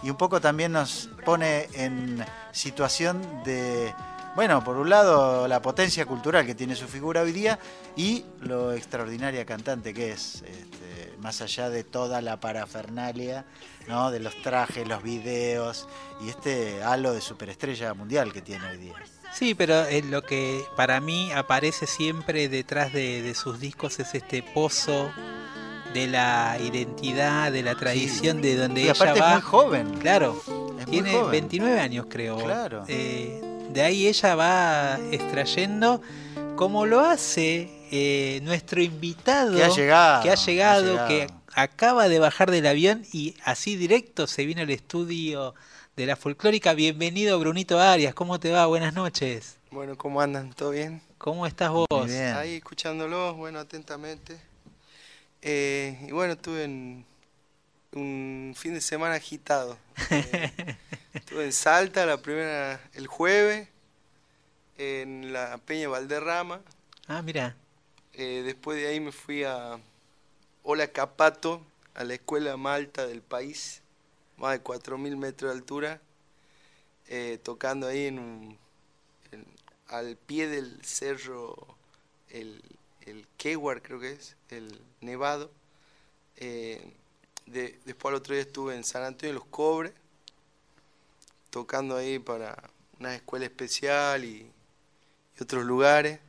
Y 0.02 0.10
un 0.10 0.16
poco 0.16 0.40
también 0.40 0.72
nos 0.72 1.08
pone 1.24 1.68
en 1.74 2.24
situación 2.52 3.22
de, 3.44 3.94
bueno, 4.36 4.62
por 4.64 4.76
un 4.76 4.88
lado 4.90 5.46
la 5.48 5.60
potencia 5.60 6.06
cultural 6.06 6.46
que 6.46 6.54
tiene 6.54 6.76
su 6.76 6.86
figura 6.86 7.22
hoy 7.22 7.32
día 7.32 7.58
y 7.96 8.24
lo 8.40 8.72
extraordinaria 8.72 9.44
cantante 9.44 9.92
que 9.92 10.12
es, 10.12 10.36
este, 10.42 11.14
más 11.20 11.40
allá 11.40 11.68
de 11.70 11.84
toda 11.84 12.20
la 12.22 12.38
parafernalia, 12.40 13.44
¿no? 13.88 14.10
de 14.10 14.20
los 14.20 14.40
trajes, 14.42 14.86
los 14.86 15.02
videos 15.02 15.88
y 16.24 16.28
este 16.30 16.82
halo 16.82 17.12
de 17.12 17.20
superestrella 17.20 17.92
mundial 17.94 18.32
que 18.32 18.40
tiene 18.42 18.66
hoy 18.68 18.76
día. 18.78 18.94
Sí, 19.32 19.54
pero 19.54 19.84
eh, 19.84 20.02
lo 20.02 20.22
que 20.22 20.64
para 20.76 21.00
mí 21.00 21.30
aparece 21.32 21.86
siempre 21.86 22.48
detrás 22.48 22.92
de, 22.92 23.22
de 23.22 23.34
sus 23.34 23.60
discos 23.60 24.00
es 24.00 24.14
este 24.14 24.42
pozo 24.42 25.10
de 25.94 26.06
la 26.08 26.56
identidad, 26.60 27.50
de 27.52 27.62
la 27.62 27.74
tradición, 27.76 28.42
de 28.42 28.56
donde 28.56 28.80
Y 28.80 28.84
ella 28.84 28.92
aparte 28.92 29.18
es 29.18 29.24
va. 29.24 29.32
muy 29.34 29.40
joven. 29.42 29.94
Claro, 29.98 30.40
Es 30.46 30.86
muy 30.86 30.86
tiene 30.86 31.12
joven. 31.12 31.30
29 31.32 31.80
años 31.80 32.06
creo. 32.08 32.36
Claro. 32.38 32.84
Eh, 32.88 33.40
de 33.72 33.82
ahí 33.82 34.06
ella 34.06 34.34
va 34.34 34.98
extrayendo, 35.12 36.02
como 36.56 36.86
lo 36.86 37.00
hace 37.00 37.70
eh, 37.92 38.40
nuestro 38.42 38.82
invitado 38.82 39.56
Que 39.56 39.64
ha 39.64 39.68
llegado, 39.68 40.22
que 40.22 40.30
ha 40.30 40.34
llegado, 40.34 40.82
ha 40.82 41.08
llegado. 41.08 41.08
que 41.08 41.26
acaba 41.54 42.08
de 42.08 42.18
bajar 42.18 42.50
del 42.50 42.66
avión 42.66 43.04
y 43.12 43.36
así 43.44 43.76
directo 43.76 44.26
se 44.26 44.44
vino 44.44 44.62
al 44.62 44.70
estudio 44.70 45.54
de 45.96 46.06
la 46.06 46.16
folclórica. 46.16 46.74
Bienvenido 46.74 47.38
Brunito 47.38 47.78
Arias, 47.80 48.14
¿cómo 48.14 48.40
te 48.40 48.50
va? 48.50 48.66
Buenas 48.66 48.94
noches. 48.94 49.58
Bueno, 49.70 49.96
¿cómo 49.96 50.20
andan? 50.20 50.52
¿Todo 50.52 50.70
bien? 50.70 51.00
¿Cómo 51.18 51.46
estás 51.46 51.70
vos? 51.70 51.86
Muy 51.90 52.08
bien. 52.08 52.34
Ahí 52.34 52.56
escuchándolos, 52.56 53.36
bueno, 53.36 53.60
atentamente. 53.60 54.36
Eh, 55.42 56.06
y 56.08 56.12
bueno, 56.12 56.32
estuve 56.32 56.64
en 56.64 57.04
un 57.92 58.54
fin 58.56 58.74
de 58.74 58.80
semana 58.80 59.14
agitado. 59.16 59.78
Eh, 60.10 60.76
estuve 61.14 61.44
en 61.44 61.52
Salta 61.52 62.06
la 62.06 62.20
primera, 62.22 62.80
el 62.94 63.06
jueves, 63.06 63.68
en 64.78 65.32
la 65.32 65.58
Peña 65.58 65.88
Valderrama. 65.88 66.60
Ah, 67.06 67.20
mira. 67.22 67.56
Eh, 68.14 68.42
después 68.44 68.78
de 68.78 68.86
ahí 68.88 69.00
me 69.00 69.12
fui 69.12 69.44
a 69.44 69.78
Ola 70.62 70.88
Capato, 70.88 71.62
a 71.94 72.04
la 72.04 72.14
escuela 72.14 72.56
Malta 72.56 73.06
del 73.06 73.22
país, 73.22 73.82
más 74.36 74.52
de 74.52 74.62
4.000 74.62 75.16
metros 75.16 75.52
de 75.52 75.58
altura, 75.58 76.00
eh, 77.08 77.38
tocando 77.42 77.86
ahí 77.88 78.06
en 78.06 78.18
un, 78.18 78.58
en- 79.32 79.46
al 79.88 80.16
pie 80.16 80.46
del 80.48 80.84
cerro, 80.84 81.56
el, 82.30 82.62
el 83.02 83.26
Kewar 83.36 83.82
creo 83.82 83.98
que 84.00 84.12
es, 84.12 84.36
el 84.50 84.80
Nevado. 85.00 85.50
Eh, 86.36 86.92
de- 87.52 87.78
después 87.84 88.12
al 88.12 88.16
otro 88.16 88.34
día 88.34 88.42
estuve 88.42 88.74
en 88.74 88.84
San 88.84 89.02
Antonio 89.02 89.34
de 89.34 89.38
los 89.38 89.48
Cobres, 89.48 89.92
tocando 91.50 91.96
ahí 91.96 92.18
para 92.18 92.56
una 92.98 93.14
escuela 93.14 93.46
especial 93.46 94.24
y, 94.24 94.50
otros 95.40 95.64
lugares. 95.64 96.20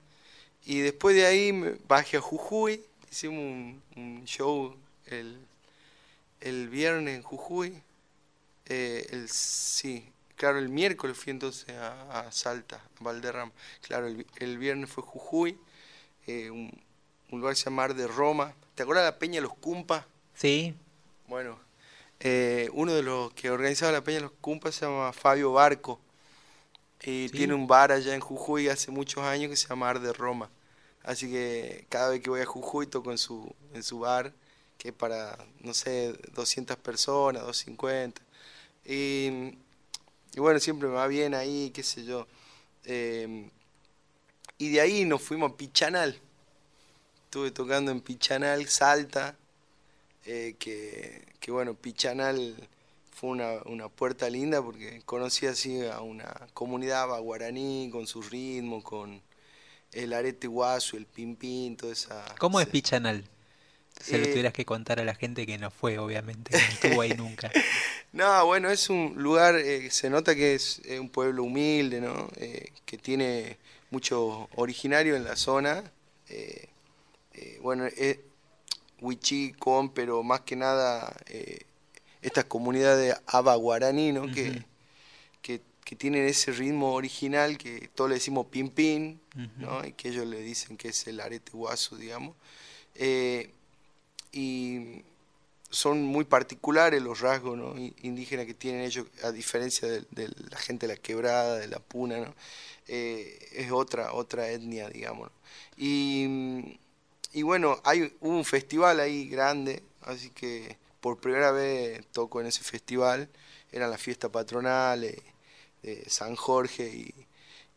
Y 0.66 0.80
después 0.80 1.14
de 1.16 1.26
ahí 1.26 1.52
me 1.52 1.76
bajé 1.86 2.16
a 2.16 2.22
Jujuy, 2.22 2.82
hicimos 3.12 3.76
un, 3.98 4.24
show 4.26 4.74
el, 5.08 5.38
el 6.40 6.70
viernes 6.70 7.18
en 7.18 7.24
Jujuy. 7.24 7.82
Eh, 8.68 9.06
el, 9.10 9.28
sí, 9.28 10.10
claro, 10.38 10.60
el 10.60 10.70
miércoles 10.70 11.18
fui 11.18 11.32
entonces 11.32 11.76
a, 11.76 12.32
Salta, 12.32 12.82
Valderrama. 13.02 13.52
Claro, 13.82 14.08
el, 14.08 14.26
el 14.38 14.58
viernes 14.58 14.90
fue 14.90 15.04
Jujuy, 15.04 15.58
eh, 16.28 16.50
un, 16.50 16.72
lugar 17.32 17.54
que 17.54 17.60
se 17.60 17.66
llama 17.66 17.84
Mar 17.84 17.96
de 17.96 18.08
Roma. 18.08 18.54
¿Te 18.76 18.84
acuerdas 18.84 19.04
de 19.04 19.12
la 19.12 19.20
Peña 19.20 19.36
de 19.36 19.42
los 19.42 19.54
Cumpas? 19.56 20.06
Sí. 20.36 20.74
Bueno, 21.32 21.58
eh, 22.20 22.70
uno 22.74 22.94
de 22.94 23.04
los 23.04 23.32
que 23.32 23.50
organizaba 23.50 23.94
la 23.94 24.04
Peña 24.04 24.18
de 24.18 24.24
los 24.24 24.34
Cumpas 24.42 24.76
se 24.76 24.86
llama 24.86 25.14
Fabio 25.14 25.54
Barco. 25.54 25.98
Y 27.04 27.30
Sí. 27.30 27.38
tiene 27.38 27.54
un 27.54 27.68
bar 27.68 27.94
allá 27.94 28.14
en 28.14 28.20
Jujuy 28.20 28.68
hace 28.68 28.92
muchos 28.92 29.24
años 29.24 29.50
que 29.50 29.56
se 29.56 29.70
llama 29.70 29.86
Mar 29.86 30.02
de 30.02 30.12
Roma. 30.12 30.50
Así 31.04 31.32
que 31.32 31.86
cada 31.88 32.10
vez 32.10 32.20
que 32.22 32.30
voy 32.30 32.42
a 32.42 32.46
Jujuy 32.46 32.86
toco 32.86 33.12
en 33.12 33.18
su, 33.18 33.56
en 33.74 33.82
su 33.82 34.00
bar, 34.00 34.34
que 34.78 34.90
es 34.90 34.94
para, 34.94 35.38
no 35.62 35.74
sé, 35.74 36.12
200 36.34 36.76
personas, 36.76 37.44
250. 37.44 38.22
Y, 38.84 39.56
y 40.36 40.40
bueno, 40.42 40.60
siempre 40.60 40.90
me 40.90 40.96
va 40.96 41.08
bien 41.08 41.34
ahí, 41.34 41.72
qué 41.74 41.82
sé 41.82 42.04
yo. 42.04 42.28
Eh, 42.84 43.50
y 44.58 44.70
de 44.70 44.82
ahí 44.82 45.06
nos 45.06 45.22
fuimos 45.22 45.54
a 45.54 45.56
Pichanal. 45.56 46.20
Estuve 47.24 47.52
tocando 47.52 47.90
en 47.90 48.02
Pichanal, 48.02 48.68
Salta, 48.68 49.38
eh, 50.26 50.56
que, 50.60 51.26
que 51.40 51.52
bueno, 51.52 51.76
Pichanal 51.76 52.56
fue 53.12 53.32
una, 53.32 53.62
una 53.66 53.90
puerta 53.90 54.30
linda 54.30 54.62
porque 54.64 55.02
conocí 55.06 55.46
así 55.48 55.86
a 55.86 56.02
una 56.02 56.48
comunidad 56.54 57.08
guaraní 57.22 57.90
con 57.92 58.08
su 58.08 58.22
ritmo, 58.22 58.84
con 58.84 59.22
el 59.94 60.14
arete 60.14 60.48
guaso, 60.48 60.98
el 60.98 61.06
pimpín, 61.08 61.78
toda 61.78 61.94
esa... 61.94 62.24
¿Cómo 62.38 62.60
es 62.60 62.68
Pichanal? 62.68 63.30
Se 64.00 64.18
lo 64.20 64.28
Eh, 64.28 64.30
tuvieras 64.30 64.54
que 64.54 64.66
contar 64.66 65.00
a 65.00 65.06
la 65.06 65.16
gente 65.16 65.46
que 65.48 65.58
no 65.60 65.72
fue, 65.72 65.98
obviamente, 66.00 66.56
que 66.56 66.66
no 66.66 66.74
estuvo 66.74 67.02
ahí 67.02 67.14
nunca. 67.16 67.54
No, 68.14 68.46
bueno, 68.46 68.70
es 68.70 68.90
un 68.90 69.16
lugar, 69.18 69.56
eh, 69.56 69.90
se 69.92 70.10
nota 70.10 70.36
que 70.36 70.56
es 70.56 70.82
eh, 70.86 71.00
un 71.00 71.10
pueblo 71.10 71.44
humilde, 71.44 72.02
¿no? 72.02 72.30
Eh, 72.38 72.72
que 72.86 72.98
tiene 72.98 73.58
mucho 73.90 74.50
originario 74.56 75.16
en 75.16 75.24
la 75.24 75.36
zona. 75.36 75.92
bueno, 77.62 77.86
es 77.86 78.18
Huichí, 79.02 79.54
pero 79.94 80.24
más 80.24 80.42
que 80.42 80.56
nada 80.56 81.14
eh, 81.28 81.66
estas 82.22 82.46
comunidades 82.46 83.16
aba 83.26 83.56
guaraní, 83.56 84.12
¿no? 84.12 84.32
que, 84.32 84.64
que, 85.42 85.62
que 85.84 85.96
tienen 85.96 86.26
ese 86.26 86.52
ritmo 86.52 86.94
original 86.94 87.58
que 87.58 87.90
todos 87.96 88.10
le 88.10 88.16
decimos 88.16 88.46
pin 88.48 88.70
pin, 88.70 89.20
¿no? 89.58 89.86
Y 89.86 89.94
que 89.94 90.10
ellos 90.10 90.28
le 90.28 90.40
dicen 90.42 90.78
que 90.78 90.90
es 90.90 91.08
el 91.08 91.20
arete 91.20 91.52
guaso, 91.52 91.98
digamos. 91.98 92.36
Eh, 92.96 93.52
y 94.32 95.02
son 95.70 96.04
muy 96.04 96.26
particulares 96.26 97.02
los 97.02 97.22
rasgos 97.22 97.58
¿no? 97.58 97.76
indígenas 98.02 98.46
que 98.46 98.54
tienen 98.54 98.82
ellos, 98.82 99.08
a 99.24 99.32
diferencia 99.32 99.88
de, 99.88 100.06
de 100.12 100.30
la 100.50 100.58
gente 100.58 100.86
de 100.86 100.94
la 100.94 101.02
quebrada, 101.02 101.58
de 101.58 101.68
la 101.68 101.80
puna, 101.80 102.20
¿no? 102.20 102.36
Eh, 102.88 103.40
es 103.54 103.72
otra, 103.72 104.14
otra 104.14 104.50
etnia, 104.50 104.90
digamos. 104.90 105.30
¿no? 105.30 105.36
Y, 105.78 106.78
y 107.34 107.44
bueno, 107.44 107.80
hay 107.84 108.14
un 108.20 108.44
festival 108.44 109.00
ahí 109.00 109.28
grande, 109.30 109.84
así 110.02 110.30
que 110.32 110.78
por 111.00 111.20
primera 111.20 111.52
vez 111.52 112.06
toco 112.12 112.42
en 112.42 112.48
ese 112.48 112.64
festival. 112.64 113.30
Era 113.72 113.88
la 113.88 113.98
fiesta 113.98 114.30
patronal 114.30 115.04
eh, 115.06 115.22
de 115.82 116.10
San 116.10 116.36
Jorge 116.36 117.16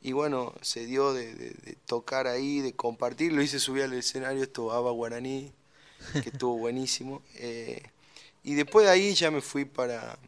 y, 0.02 0.12
bueno, 0.12 0.52
se 0.60 0.86
dio 0.86 1.12
de, 1.14 1.76
tocar 1.86 2.26
ahí, 2.26 2.60
de 2.60 2.74
compartir. 2.74 3.32
Lo 3.32 3.42
hice 3.42 3.60
subir 3.60 3.84
al 3.84 3.92
escenario, 3.92 4.42
esto 4.42 4.72
Aba 4.72 4.90
Guaraní, 4.90 5.52
que 6.12 6.30
estuvo 6.30 6.56
buenísimo. 6.58 7.22
Eh, 7.36 7.82
y 8.42 8.54
después 8.54 8.84
de 8.86 8.92
ahí 8.92 9.14
ya 9.14 9.30
me 9.30 9.40
fui 9.40 9.64
para. 9.64 10.18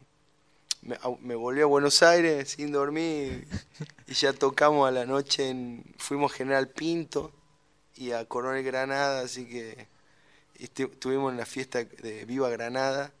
Me, 0.81 0.97
me 1.21 1.35
volví 1.35 1.61
a 1.61 1.65
Buenos 1.65 2.01
Aires 2.01 2.49
sin 2.49 2.71
dormir 2.71 3.47
y 4.07 4.13
ya 4.13 4.33
tocamos 4.33 4.87
a 4.87 4.91
la 4.91 5.05
noche 5.05 5.49
en. 5.49 5.83
Fuimos 5.97 6.31
General 6.33 6.67
Pinto 6.67 7.31
y 7.97 8.11
a 8.11 8.25
Coronel 8.25 8.63
Granada, 8.63 9.21
así 9.21 9.45
que 9.45 9.87
este- 10.59 10.83
estuvimos 10.83 11.31
en 11.31 11.37
la 11.37 11.45
fiesta 11.45 11.83
de 11.83 12.25
Viva 12.25 12.49
Granada. 12.49 13.11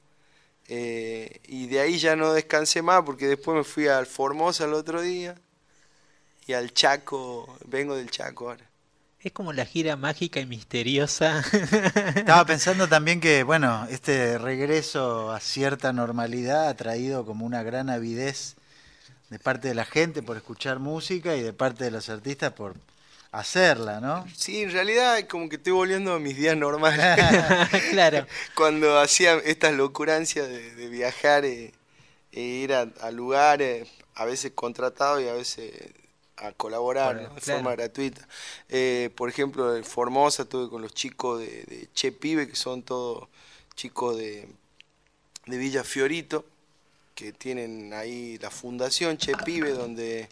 Eh, 0.69 1.39
y 1.47 1.67
de 1.67 1.79
ahí 1.79 1.97
ya 1.97 2.15
no 2.15 2.33
descansé 2.33 2.81
más 2.81 3.03
porque 3.03 3.27
después 3.27 3.55
me 3.57 3.63
fui 3.63 3.87
al 3.87 4.05
Formosa 4.05 4.65
el 4.65 4.73
otro 4.73 5.01
día 5.01 5.35
y 6.45 6.53
al 6.53 6.73
Chaco, 6.73 7.57
vengo 7.65 7.95
del 7.95 8.09
Chaco 8.11 8.49
ahora. 8.49 8.65
Es 9.21 9.31
como 9.31 9.51
la 9.51 9.65
gira 9.65 9.95
mágica 9.95 10.39
y 10.39 10.45
misteriosa. 10.45 11.39
Estaba 12.15 12.45
pensando 12.45 12.87
también 12.87 13.19
que, 13.19 13.43
bueno, 13.43 13.87
este 13.89 14.37
regreso 14.37 15.31
a 15.31 15.39
cierta 15.39 15.91
normalidad 15.93 16.67
ha 16.67 16.75
traído 16.75 17.25
como 17.25 17.45
una 17.45 17.63
gran 17.63 17.89
avidez 17.89 18.55
de 19.29 19.39
parte 19.39 19.69
de 19.69 19.73
la 19.75 19.85
gente 19.85 20.21
por 20.21 20.37
escuchar 20.37 20.79
música 20.79 21.35
y 21.35 21.41
de 21.41 21.51
parte 21.53 21.83
de 21.85 21.91
los 21.91 22.09
artistas 22.09 22.53
por 22.53 22.75
hacerla, 23.31 23.99
¿no? 23.99 24.25
Sí, 24.35 24.63
en 24.63 24.71
realidad 24.71 25.27
como 25.27 25.49
que 25.49 25.57
estoy 25.57 25.73
volviendo 25.73 26.13
a 26.13 26.19
mis 26.19 26.37
días 26.37 26.57
normales. 26.57 27.05
claro. 27.91 28.25
Cuando 28.55 28.99
hacía 28.99 29.35
estas 29.35 29.73
locurancias 29.73 30.47
de, 30.47 30.75
de 30.75 30.87
viajar 30.87 31.45
e, 31.45 31.73
e 32.31 32.41
ir 32.41 32.73
a, 32.73 32.87
a 33.01 33.11
lugares, 33.11 33.87
a 34.15 34.25
veces 34.25 34.51
contratado 34.55 35.21
y 35.21 35.27
a 35.27 35.33
veces 35.33 35.71
a 36.37 36.51
colaborar 36.51 37.17
de 37.17 37.25
claro. 37.27 37.41
forma 37.41 37.71
gratuita. 37.75 38.27
Eh, 38.69 39.09
por 39.15 39.29
ejemplo, 39.29 39.75
en 39.75 39.83
Formosa 39.83 40.43
estuve 40.43 40.69
con 40.69 40.81
los 40.81 40.93
chicos 40.93 41.39
de, 41.39 41.63
de 41.63 41.89
Che 41.93 42.11
Pibe, 42.11 42.47
que 42.47 42.55
son 42.55 42.83
todos 42.83 43.27
chicos 43.75 44.17
de, 44.17 44.47
de 45.45 45.57
Villa 45.57 45.83
Fiorito, 45.83 46.45
que 47.15 47.33
tienen 47.33 47.93
ahí 47.93 48.37
la 48.37 48.51
fundación 48.51 49.17
Che 49.17 49.33
Pibe, 49.43 49.71
donde 49.71 50.29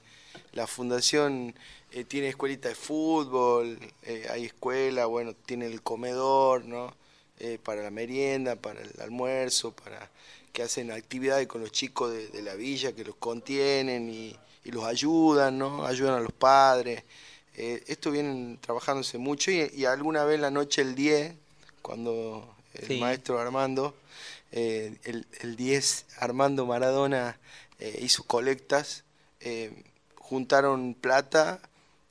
la 0.53 0.67
fundación 0.67 1.55
eh, 1.95 2.03
tiene 2.03 2.27
escuelita 2.27 2.67
de 2.67 2.76
fútbol, 2.76 3.80
eh, 4.03 4.27
hay 4.30 4.43
escuela, 4.43 5.05
bueno, 5.05 5.34
tiene 5.34 5.65
el 5.67 5.81
comedor, 5.81 6.65
¿no? 6.65 6.93
Eh, 7.39 7.57
para 7.63 7.81
la 7.84 7.89
merienda, 7.89 8.57
para 8.57 8.81
el 8.81 8.91
almuerzo, 8.99 9.72
para 9.72 10.11
que 10.51 10.61
hacen 10.61 10.91
actividades 10.91 11.47
con 11.47 11.61
los 11.61 11.72
chicos 11.72 12.11
de, 12.11 12.27
de 12.27 12.41
la 12.41 12.55
villa 12.55 12.91
que 12.93 13.05
los 13.05 13.15
contienen 13.15 14.09
y, 14.09 14.35
y 14.65 14.72
los 14.72 14.84
ayudan, 14.84 15.57
¿no? 15.57 15.85
Ayudan 15.85 16.15
a 16.15 16.19
los 16.19 16.34
padres. 16.34 17.01
Esto 17.55 18.11
vienen 18.11 18.57
trabajándose 18.59 19.17
mucho 19.17 19.49
y, 19.49 19.72
y 19.73 19.85
alguna 19.85 20.26
vez 20.26 20.38
la 20.41 20.51
noche 20.51 20.81
el 20.81 20.95
10, 20.95 21.34
cuando 21.81 22.53
el 22.73 22.88
Sí. 22.88 22.99
maestro 22.99 23.39
Armando, 23.39 23.95
el, 24.51 25.26
el 25.39 25.55
10 25.55 26.05
Armando 26.19 26.65
Maradona 26.65 27.39
hizo 28.01 28.23
colectas, 28.26 29.05
juntaron 30.17 30.93
plata 30.95 31.61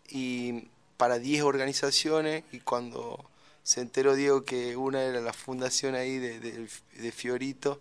y 0.08 0.68
para 0.96 1.18
10 1.18 1.42
organizaciones 1.42 2.44
y 2.52 2.60
cuando 2.60 3.24
se 3.62 3.80
enteró 3.80 4.14
Diego 4.14 4.44
que 4.44 4.76
una 4.76 5.02
era 5.02 5.20
la 5.20 5.32
fundación 5.32 5.94
ahí 5.94 6.18
de, 6.18 6.38
de- 6.40 6.68
de 6.98 7.12
Fiorito, 7.12 7.80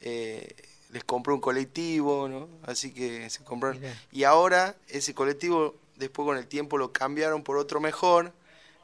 eh, 0.00 0.54
les 0.90 1.02
compró 1.04 1.34
un 1.34 1.40
colectivo, 1.40 2.28
¿no? 2.28 2.48
Así 2.62 2.92
que 2.92 3.28
se 3.30 3.42
compraron. 3.42 3.80
Mirá. 3.80 3.94
Y 4.12 4.24
ahora 4.24 4.76
ese 4.88 5.12
colectivo, 5.14 5.74
después 5.96 6.24
con 6.26 6.36
el 6.36 6.46
tiempo 6.46 6.78
lo 6.78 6.92
cambiaron 6.92 7.42
por 7.42 7.56
otro 7.56 7.80
mejor 7.80 8.32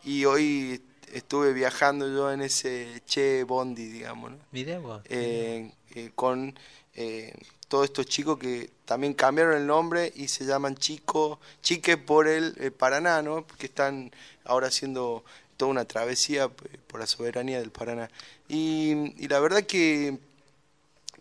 y 0.04 0.24
hoy 0.24 0.82
estuve 1.12 1.52
viajando 1.52 2.08
yo 2.08 2.32
en 2.32 2.40
ese 2.42 3.02
Che 3.06 3.44
Bondi, 3.44 3.86
digamos, 3.86 4.32
¿no? 4.32 4.38
Mirá 4.52 4.78
vos. 4.80 5.02
eh, 5.08 5.72
eh, 5.94 6.10
con 6.14 6.56
eh, 6.94 7.32
todos 7.68 7.84
estos 7.84 8.06
chicos 8.06 8.38
que 8.38 8.70
también 8.84 9.14
cambiaron 9.14 9.56
el 9.56 9.66
nombre 9.66 10.12
y 10.16 10.28
se 10.28 10.44
llaman 10.44 10.76
Chico, 10.76 11.38
Chique 11.62 11.96
por 11.96 12.26
el 12.26 12.54
eh, 12.58 12.70
Paraná, 12.70 13.22
¿no? 13.22 13.46
Que 13.46 13.66
están 13.66 14.10
ahora 14.44 14.68
haciendo 14.68 15.24
toda 15.56 15.70
una 15.70 15.84
travesía 15.84 16.44
eh, 16.44 16.78
por 16.88 17.00
la 17.00 17.06
soberanía 17.06 17.60
del 17.60 17.70
Paraná. 17.70 18.10
Y, 18.48 19.26
la 19.28 19.38
verdad 19.38 19.62
que, 19.62 20.18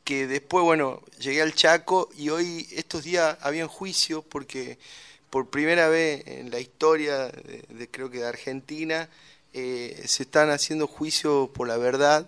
que 0.04 0.26
después, 0.26 0.64
bueno, 0.64 1.04
llegué 1.20 1.42
al 1.44 1.54
Chaco 1.54 2.10
y 2.18 2.30
hoy, 2.30 2.68
estos 2.72 3.04
días, 3.04 3.38
habían 3.42 3.68
juicios 3.68 4.24
porque 4.28 4.80
por 5.30 5.50
primera 5.50 5.88
vez 5.90 6.26
en 6.26 6.50
la 6.50 6.60
historia 6.60 7.28
de, 7.28 7.88
creo 7.92 8.10
que 8.10 8.20
de 8.20 8.28
Argentina 8.28 9.08
se 9.54 10.24
están 10.24 10.50
haciendo 10.50 10.88
juicios 10.88 11.50
por 11.50 11.68
la 11.68 11.78
verdad 11.78 12.26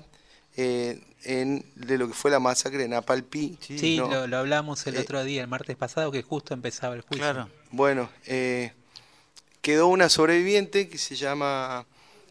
en, 1.24 1.66
de 1.76 1.98
lo 1.98 2.08
que 2.08 2.14
fue 2.14 2.32
la 2.32 2.40
masacre 2.40 2.80
de 2.80 2.88
Napalpí. 2.88 3.58
Sí, 3.62 3.98
¿no? 3.98 4.08
lo, 4.10 4.28
lo 4.28 4.38
hablamos 4.38 4.86
el 4.88 4.96
Eh, 4.96 5.00
otro 5.00 5.24
día, 5.24 5.42
el 5.42 5.48
martes 5.48 5.76
pasado, 5.76 6.12
que 6.12 6.22
justo 6.22 6.54
empezaba 6.54 6.96
el 6.96 7.02
juicio. 7.02 7.24
Claro. 7.24 7.50
Bueno, 7.72 8.10
eh, 8.26 8.74
quedó 9.62 9.88
una 9.88 10.10
sobreviviente 10.10 10.90
que 10.90 10.98
se 10.98 11.16
llama 11.16 11.86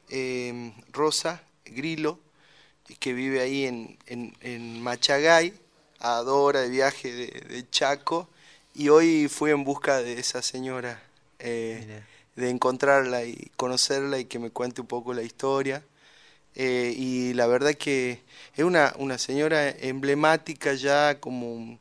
eh, 0.09 0.73
Rosa 0.93 1.43
Grilo, 1.65 2.19
que 2.99 3.13
vive 3.13 3.41
ahí 3.41 3.67
en, 3.67 3.99
en, 4.07 4.35
en 4.41 4.83
Machagay, 4.83 5.55
a 6.01 6.17
dos 6.23 6.37
horas 6.37 6.63
de 6.63 6.71
viaje 6.71 7.13
de, 7.13 7.27
de 7.27 7.71
Chaco, 7.71 8.29
y 8.75 8.89
hoy 8.89 9.29
fui 9.29 9.51
en 9.51 9.65
busca 9.65 10.03
de 10.03 10.19
esa 10.19 10.43
señora, 10.43 11.01
eh, 11.39 12.03
de 12.37 12.51
encontrarla 12.51 13.25
y 13.25 13.51
conocerla 13.57 14.19
y 14.19 14.25
que 14.25 14.39
me 14.39 14.51
cuente 14.51 14.81
un 14.81 14.87
poco 14.87 15.15
la 15.15 15.23
historia. 15.23 15.85
Eh, 16.55 16.93
y 16.97 17.33
la 17.35 17.47
verdad 17.47 17.75
que 17.75 18.21
es 18.57 18.65
una, 18.65 18.95
una 18.99 19.19
señora 19.19 19.69
emblemática 19.71 20.75
ya 20.75 21.21
como 21.21 21.53
un, 21.55 21.79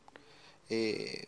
eh, 0.68 1.24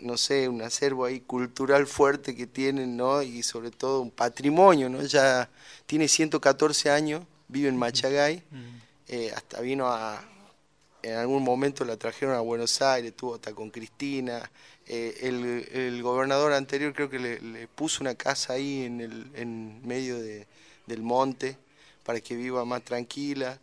no 0.00 0.16
sé, 0.16 0.48
un 0.48 0.62
acervo 0.62 1.04
ahí 1.04 1.20
cultural 1.20 1.86
fuerte 1.86 2.34
que 2.34 2.46
tienen, 2.46 2.96
¿no? 2.96 3.22
Y 3.22 3.42
sobre 3.42 3.70
todo 3.70 4.00
un 4.00 4.10
patrimonio, 4.10 4.88
¿no? 4.88 5.02
Ya 5.02 5.48
tiene 5.86 6.08
114 6.08 6.90
años, 6.90 7.24
vive 7.48 7.68
en 7.68 7.76
Machagay, 7.76 8.42
eh, 9.08 9.32
hasta 9.34 9.60
vino 9.60 9.88
a, 9.88 10.22
en 11.02 11.14
algún 11.16 11.42
momento 11.42 11.84
la 11.84 11.96
trajeron 11.96 12.34
a 12.34 12.40
Buenos 12.40 12.80
Aires, 12.80 13.10
estuvo 13.10 13.34
hasta 13.34 13.52
con 13.54 13.70
Cristina, 13.70 14.50
eh, 14.86 15.18
el, 15.22 15.68
el 15.72 16.02
gobernador 16.02 16.52
anterior 16.52 16.92
creo 16.94 17.10
que 17.10 17.18
le, 17.18 17.40
le 17.40 17.68
puso 17.68 18.02
una 18.02 18.14
casa 18.14 18.54
ahí 18.54 18.84
en, 18.84 19.00
el, 19.00 19.30
en 19.34 19.86
medio 19.86 20.18
de- 20.18 20.46
del 20.86 21.02
monte 21.02 21.56
para 22.04 22.20
que 22.20 22.36
viva 22.36 22.64
más 22.64 22.82
tranquila. 22.82 23.58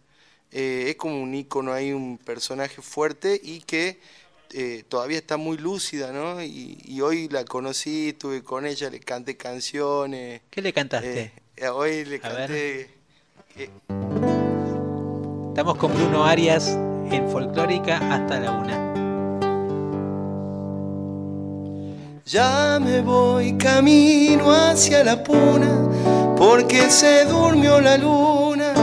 Eh, 0.52 0.86
es 0.90 0.96
como 0.96 1.22
un 1.22 1.34
ícono 1.36 1.74
ahí, 1.74 1.94
un 1.94 2.18
personaje 2.18 2.82
fuerte 2.82 3.40
y 3.44 3.60
que 3.62 4.00
eh, 4.52 4.84
todavía 4.88 5.18
está 5.18 5.38
muy 5.38 5.58
lúcida, 5.58 6.12
¿no? 6.12 6.42
Y, 6.44 6.78
y 6.86 7.02
hoy 7.02 7.28
la 7.30 7.46
conocí, 7.46 8.10
estuve 8.10 8.44
con 8.44 8.66
ella, 8.66 8.90
le 8.90 9.00
canté 9.00 9.38
canciones. 9.38 10.42
¿Qué 10.50 10.62
le 10.62 10.74
cantaste? 10.74 11.32
eh, 11.56 11.68
hoy 11.70 12.06
le 12.06 12.16
A 12.18 12.20
canté... 12.22 12.90
Estamos 15.50 15.78
con 15.78 15.94
Bruno 15.94 16.24
Arias 16.24 16.70
en 17.12 17.30
Folclórica 17.30 17.98
hasta 17.98 18.40
la 18.40 18.52
una. 18.52 18.90
Ya 22.26 22.80
me 22.80 23.02
voy 23.02 23.58
camino 23.58 24.52
hacia 24.52 25.04
la 25.04 25.22
puna, 25.22 25.90
porque 26.40 26.90
se 26.90 27.26
durmió 27.26 27.82
la 27.82 27.98
luna 27.98 28.74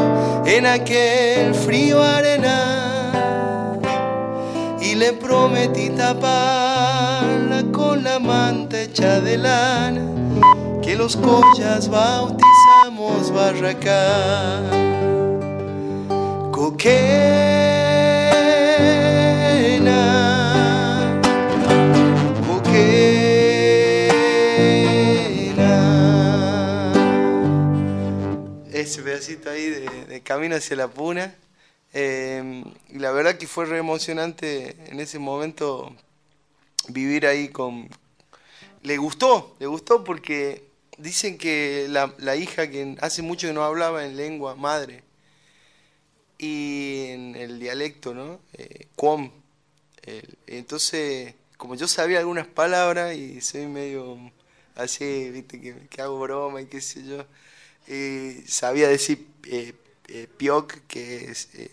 en 0.45 0.67
aquel 0.67 1.55
frío 1.55 2.03
arenal. 2.03 3.81
Y 4.79 4.95
le 4.95 5.15
prometí 5.15 5.89
taparla 5.89 7.65
con 7.73 8.05
la 8.05 8.19
manta 8.19 8.83
hecha 8.83 9.21
de 9.21 9.39
lana, 9.39 10.03
que 10.83 10.95
los 10.97 11.17
collas 11.17 11.89
bautizamos 11.89 13.33
barracán. 13.33 14.71
Coquena. 16.53 17.17
Ese 28.87 29.03
pedacito 29.03 29.51
ahí 29.51 29.69
de, 29.69 30.23
camino 30.23 30.55
hacia 30.57 30.77
la 30.77 30.89
puna. 30.89 31.35
Eh, 31.93 32.63
y 32.91 32.99
la 32.99 33.11
verdad 33.11 33.37
que 33.37 33.47
fue 33.47 33.65
re 33.67 33.79
emocionante 33.79 34.77
en 34.87 35.01
ese 35.01 35.19
momento 35.19 35.95
vivir 36.89 37.27
ahí 37.27 37.49
con... 37.49 37.89
Le 38.83 38.97
gustó, 38.97 39.57
le 39.59 39.67
gustó 39.67 40.05
porque 40.05 40.63
dicen 40.99 41.37
que 41.37 41.87
la, 41.89 42.15
la 42.19 42.37
hija 42.37 42.71
que 42.71 42.97
hace 43.01 43.23
mucho 43.23 43.49
que 43.49 43.53
no 43.53 43.65
hablaba 43.65 44.05
en 44.05 44.17
lengua 44.17 44.55
madre 44.55 45.03
y 46.39 47.07
en 47.09 47.35
el 47.37 47.59
dialecto, 47.59 48.15
¿no? 48.15 48.41
Eh, 48.55 48.87
cuom. 48.95 49.31
El- 50.03 50.39
entonces, 50.47 51.35
como 51.57 51.75
yo 51.75 51.89
sabía 51.89 52.21
algunas 52.21 52.47
palabras 52.47 53.17
y 53.17 53.41
soy 53.41 53.67
medio 53.67 54.19
así, 54.77 55.31
viste, 55.31 55.61
que 55.91 56.03
hago 56.03 56.21
broma 56.21 56.61
y 56.61 56.67
qué 56.67 56.81
sé 56.81 57.05
yo, 57.05 57.25
eh, 57.89 58.45
sabía 58.47 58.89
decir 58.89 59.27
eh, 59.45 59.75
eh, 60.09 60.29
pioc, 60.37 60.75
que 60.87 61.31
es 61.31 61.49
eh, 61.55 61.71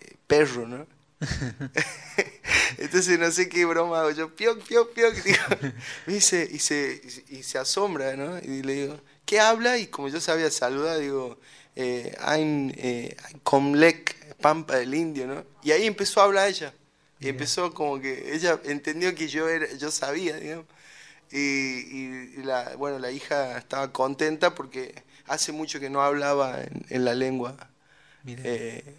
eh, 0.00 0.16
perro, 0.26 0.66
¿no? 0.66 0.86
Entonces 2.78 3.18
no 3.18 3.30
sé 3.30 3.48
qué 3.48 3.64
broma 3.64 4.00
hago 4.00 4.10
yo, 4.10 4.34
pioc, 4.34 4.62
pioc, 4.62 4.92
pioc, 4.92 5.14
digo, 5.22 5.38
me 6.06 6.14
dice, 6.14 6.48
y 6.50 6.58
se, 6.58 7.00
y 7.28 7.42
se 7.42 7.58
asombra, 7.58 8.16
¿no? 8.16 8.38
Y 8.38 8.62
le 8.62 8.74
digo, 8.74 9.00
¿qué 9.24 9.40
habla? 9.40 9.78
Y 9.78 9.86
como 9.86 10.08
yo 10.08 10.20
sabía 10.20 10.50
saludar, 10.50 10.98
digo, 10.98 11.38
eh, 11.74 12.14
I'm, 12.20 12.70
I'm 12.70 13.40
Comlec, 13.42 14.36
Pampa 14.36 14.76
del 14.76 14.94
Indio, 14.94 15.26
¿no? 15.26 15.44
Y 15.62 15.72
ahí 15.72 15.86
empezó 15.86 16.20
a 16.20 16.24
hablar 16.24 16.48
ella. 16.48 16.72
Y 17.18 17.28
empezó 17.28 17.72
como 17.72 17.98
que 17.98 18.34
ella 18.34 18.60
entendió 18.64 19.14
que 19.14 19.26
yo 19.28 19.48
era, 19.48 19.72
yo 19.74 19.90
sabía, 19.90 20.36
digamos. 20.36 20.66
Y 21.32 22.36
la, 22.42 22.76
bueno, 22.76 22.98
la 22.98 23.10
hija 23.10 23.58
estaba 23.58 23.92
contenta 23.92 24.54
porque 24.54 24.94
hace 25.28 25.52
mucho 25.52 25.80
que 25.80 25.90
no 25.90 26.02
hablaba 26.02 26.62
en, 26.62 26.84
en 26.88 27.04
la 27.04 27.14
lengua. 27.14 27.56
eh. 28.26 28.94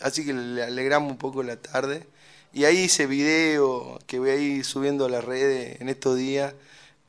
Así 0.00 0.24
que 0.24 0.32
le 0.32 0.62
alegramos 0.62 1.10
un 1.12 1.18
poco 1.18 1.42
la 1.42 1.56
tarde. 1.56 2.06
Y 2.52 2.64
ahí 2.64 2.78
hice 2.80 3.06
video 3.06 3.98
que 4.06 4.18
voy 4.18 4.30
a 4.30 4.36
ir 4.36 4.64
subiendo 4.64 5.06
a 5.06 5.08
las 5.08 5.24
redes 5.24 5.80
en 5.80 5.88
estos 5.88 6.16
días. 6.18 6.54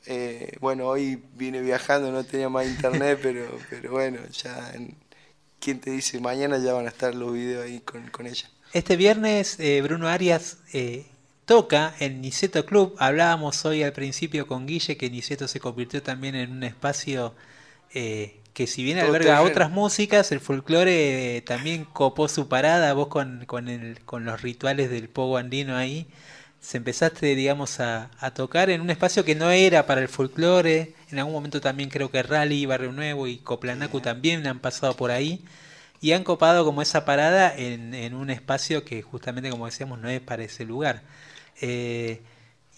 Eh, 0.05 0.51
bueno, 0.59 0.87
hoy 0.87 1.21
vine 1.35 1.61
viajando, 1.61 2.11
no 2.11 2.23
tenía 2.23 2.49
más 2.49 2.65
internet, 2.67 3.19
pero, 3.23 3.45
pero 3.69 3.91
bueno, 3.91 4.19
ya, 4.43 4.71
en- 4.73 4.95
¿quién 5.59 5.79
te 5.79 5.91
dice? 5.91 6.19
Mañana 6.19 6.57
ya 6.57 6.73
van 6.73 6.85
a 6.85 6.89
estar 6.89 7.13
los 7.15 7.33
videos 7.33 7.65
ahí 7.65 7.79
con, 7.81 8.07
con 8.09 8.27
ella. 8.27 8.49
Este 8.73 8.95
viernes 8.95 9.59
eh, 9.59 9.81
Bruno 9.81 10.07
Arias 10.07 10.57
eh, 10.73 11.05
toca 11.45 11.93
en 11.99 12.21
Niceto 12.21 12.65
Club. 12.65 12.95
Hablábamos 12.99 13.63
hoy 13.65 13.83
al 13.83 13.93
principio 13.93 14.47
con 14.47 14.65
Guille 14.65 14.97
que 14.97 15.09
Niceto 15.09 15.47
se 15.47 15.59
convirtió 15.59 16.01
también 16.01 16.35
en 16.35 16.51
un 16.51 16.63
espacio 16.63 17.35
eh, 17.93 18.39
que 18.53 18.67
si 18.67 18.83
bien 18.83 18.99
alberga 18.99 19.41
otras 19.41 19.71
músicas, 19.71 20.31
el 20.31 20.39
folclore 20.39 21.37
eh, 21.37 21.41
también 21.41 21.85
copó 21.85 22.27
su 22.27 22.47
parada. 22.47 22.93
Vos 22.93 23.07
con, 23.07 23.45
con, 23.45 23.67
el, 23.69 23.99
con 24.05 24.25
los 24.25 24.41
rituales 24.41 24.89
del 24.89 25.09
pogo 25.09 25.37
andino 25.37 25.75
ahí, 25.75 26.07
se 26.59 26.77
empezaste, 26.77 27.35
digamos, 27.35 27.79
a, 27.79 28.11
a 28.19 28.33
tocar 28.33 28.69
en 28.69 28.81
un 28.81 28.89
espacio 28.89 29.25
que 29.25 29.35
no 29.35 29.51
era 29.51 29.85
para 29.85 30.01
el 30.01 30.07
folclore. 30.07 30.93
En 31.11 31.19
algún 31.19 31.33
momento 31.33 31.61
también 31.61 31.89
creo 31.89 32.09
que 32.11 32.23
Rally, 32.23 32.65
Barrio 32.65 32.91
Nuevo 32.91 33.27
y 33.27 33.37
Coplanacu 33.37 34.01
también 34.01 34.45
han 34.47 34.59
pasado 34.59 34.95
por 34.95 35.11
ahí. 35.11 35.43
Y 35.99 36.11
han 36.11 36.23
copado 36.23 36.65
como 36.65 36.81
esa 36.81 37.05
parada 37.05 37.55
en, 37.55 37.93
en 37.93 38.13
un 38.13 38.29
espacio 38.29 38.83
que 38.83 39.01
justamente, 39.01 39.49
como 39.49 39.65
decíamos, 39.65 39.99
no 39.99 40.09
es 40.09 40.19
para 40.19 40.43
ese 40.43 40.65
lugar. 40.65 41.01
Eh, 41.61 42.21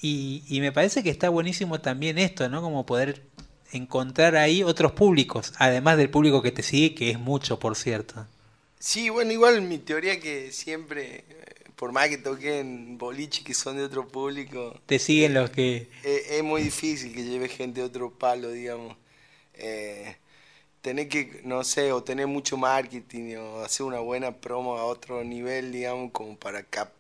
y, 0.02 0.44
y 0.48 0.62
me 0.62 0.72
parece 0.72 1.02
que 1.02 1.10
está 1.10 1.30
buenísimo 1.30 1.82
también 1.82 2.20
esto, 2.20 2.50
¿no? 2.50 2.62
Como 2.62 2.86
poder 2.86 3.24
encontrar 3.76 4.36
ahí 4.38 4.64
otros 4.64 4.94
públicos, 4.94 5.54
además 5.58 5.98
del 5.98 6.10
público 6.10 6.42
que 6.42 6.52
te 6.52 6.64
sigue, 6.64 6.96
que 6.96 7.12
es 7.12 7.20
mucho, 7.20 7.60
por 7.60 7.76
cierto. 7.76 8.28
Sí, 8.80 9.10
bueno, 9.10 9.32
igual 9.32 9.62
mi 9.62 9.80
teoría 9.80 10.20
que 10.20 10.52
siempre, 10.52 11.26
eh, 11.30 11.72
por 11.76 11.92
más 11.92 12.08
que 12.10 12.18
toque 12.18 12.60
en 12.60 12.98
boliche 12.98 13.44
que 13.44 13.54
son 13.54 13.78
de 13.78 13.84
otro 13.84 14.08
público, 14.08 14.80
Te 14.88 15.00
siguen 15.00 15.34
los 15.34 15.50
que... 15.52 15.90
eh, 16.04 16.38
es 16.38 16.44
muy 16.44 16.64
difícil 16.64 17.14
que 17.14 17.24
lleve 17.24 17.50
gente 17.50 17.82
de 17.82 17.88
otro 17.88 18.12
palo, 18.18 18.52
digamos. 18.52 18.98
Eh, 19.56 20.18
tener 20.82 21.10
que, 21.10 21.42
no 21.46 21.64
sé, 21.66 21.92
o 21.94 22.04
tener 22.04 22.28
mucho 22.28 22.58
marketing 22.58 23.36
o 23.38 23.60
hacer 23.62 23.86
una 23.86 24.00
buena 24.02 24.34
promo 24.42 24.78
a 24.78 24.86
otro 24.86 25.24
nivel, 25.26 25.72
digamos, 25.74 26.12
como 26.14 26.38
para 26.40 26.64
cap- 26.64 26.94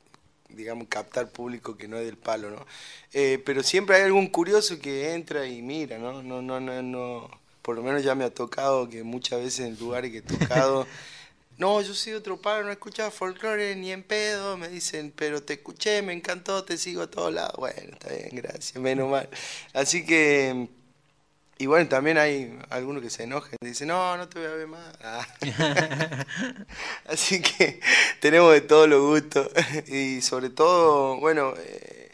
digamos, 0.56 0.88
captar 0.88 1.30
público 1.30 1.77
que 1.77 1.88
no 1.88 1.98
es 1.98 2.06
del 2.06 2.18
palo, 2.18 2.49
¿no? 2.49 2.65
Eh, 3.14 3.41
pero 3.45 3.64
siempre 3.64 3.98
hay 3.98 4.03
algún 4.03 4.27
curioso 4.27 4.80
que 4.80 5.14
entra 5.14 5.45
y 5.45 5.61
mira, 5.61 5.98
¿no? 5.98 6.23
No, 6.23 6.41
no, 6.41 6.60
no, 6.60 6.82
no. 6.82 7.30
Por 7.61 7.76
lo 7.76 7.84
menos 7.84 8.03
ya 8.03 8.15
me 8.15 8.23
ha 8.23 8.34
tocado 8.34 8.90
que 8.90 9.03
muchas 9.03 9.41
veces 9.41 9.65
en 9.68 9.77
lugares 9.80 10.11
que 10.11 10.19
he 10.19 10.22
tocado, 10.22 10.88
no, 11.57 11.82
yo 11.82 11.94
soy 11.94 12.14
otro 12.14 12.40
palo, 12.41 12.65
no 12.65 12.72
escuchaba 12.72 13.11
folclore 13.11 13.76
ni 13.76 13.91
en 13.91 14.03
pedo, 14.03 14.57
me 14.57 14.68
dicen, 14.69 15.14
pero 15.15 15.41
te 15.44 15.53
escuché, 15.53 16.02
me 16.02 16.14
encantó, 16.14 16.64
te 16.64 16.77
sigo 16.77 17.02
a 17.02 17.11
todos 17.11 17.34
lados. 17.34 17.56
Bueno, 17.57 17.94
está 17.94 18.10
bien, 18.14 18.30
gracias, 18.32 18.76
menos 18.76 19.10
mal. 19.10 19.30
Así 19.73 20.06
que, 20.06 20.68
y 21.57 21.65
bueno, 21.68 21.88
también 21.88 22.18
hay 22.18 22.57
algunos 22.69 23.02
que 23.02 23.10
se 23.10 23.23
enojan, 23.23 23.56
dicen, 23.61 23.88
no, 23.88 24.18
no 24.18 24.27
te 24.27 24.40
voy 24.40 24.48
a 24.48 24.52
ver 24.52 24.68
más. 24.68 24.94
Ah. 25.02 25.27
Así 27.07 27.41
que 27.41 27.80
tenemos 28.19 28.52
de 28.53 28.61
todos 28.61 28.90
los 28.90 29.02
gustos. 29.02 29.49
Y 29.88 30.22
sobre 30.22 30.49
todo, 30.49 31.18
bueno, 31.19 31.53
eh, 31.57 32.11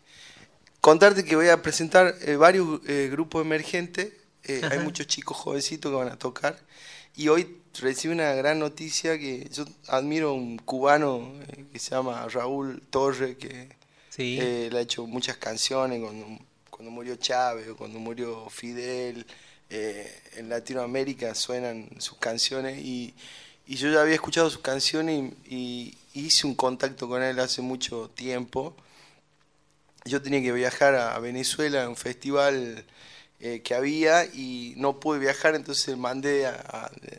contarte 0.79 1.23
que 1.23 1.35
voy 1.35 1.49
a 1.49 1.61
presentar 1.61 2.15
eh, 2.21 2.35
varios 2.35 2.81
eh, 2.87 3.09
grupos 3.11 3.43
emergentes. 3.43 4.13
Eh, 4.43 4.61
hay 4.69 4.79
muchos 4.79 5.07
chicos 5.07 5.37
jovencitos 5.37 5.91
que 5.91 5.95
van 5.95 6.09
a 6.09 6.17
tocar. 6.17 6.57
Y 7.15 7.27
hoy 7.27 7.57
recibí 7.79 8.13
una 8.13 8.33
gran 8.33 8.59
noticia 8.59 9.17
que 9.17 9.49
yo 9.51 9.65
admiro 9.87 10.29
a 10.29 10.33
un 10.33 10.57
cubano 10.57 11.31
que 11.71 11.79
se 11.79 11.91
llama 11.91 12.27
Raúl 12.29 12.81
Torre, 12.89 13.37
que 13.37 13.69
Sí. 14.09 14.37
le 14.69 14.77
ha 14.77 14.81
hecho 14.81 15.07
muchas 15.07 15.37
canciones 15.37 16.01
cuando, 16.01 16.37
cuando 16.81 16.95
murió 16.95 17.15
Chávez 17.15 17.67
o 17.69 17.75
cuando 17.75 17.99
murió 17.99 18.49
Fidel. 18.49 19.23
eh, 19.69 20.11
en 20.37 20.49
Latinoamérica 20.49 21.35
suenan 21.35 21.87
sus 21.99 22.17
canciones 22.17 22.79
y, 22.79 23.13
yo 23.67 23.89
ya 23.91 24.01
había 24.01 24.15
escuchado 24.15 24.49
sus 24.49 24.61
canciones 24.61 25.31
y, 25.47 25.95
hice 26.15 26.47
un 26.47 26.55
contacto 26.55 27.07
con 27.07 27.21
él 27.21 27.39
hace 27.39 27.61
mucho 27.61 28.09
tiempo. 28.09 28.75
Yo 30.05 30.23
tenía 30.23 30.41
que 30.41 30.51
viajar 30.51 30.95
a 30.95 31.19
Venezuela 31.19 31.83
a 31.83 31.89
un 31.89 31.95
festival 31.95 32.83
eh, 33.39 33.61
que 33.61 33.75
había 33.75 34.25
y 34.25 34.73
no 34.77 34.99
pude 34.99 35.19
viajar, 35.19 35.53
entonces 35.53 35.95
mandé 35.95 36.51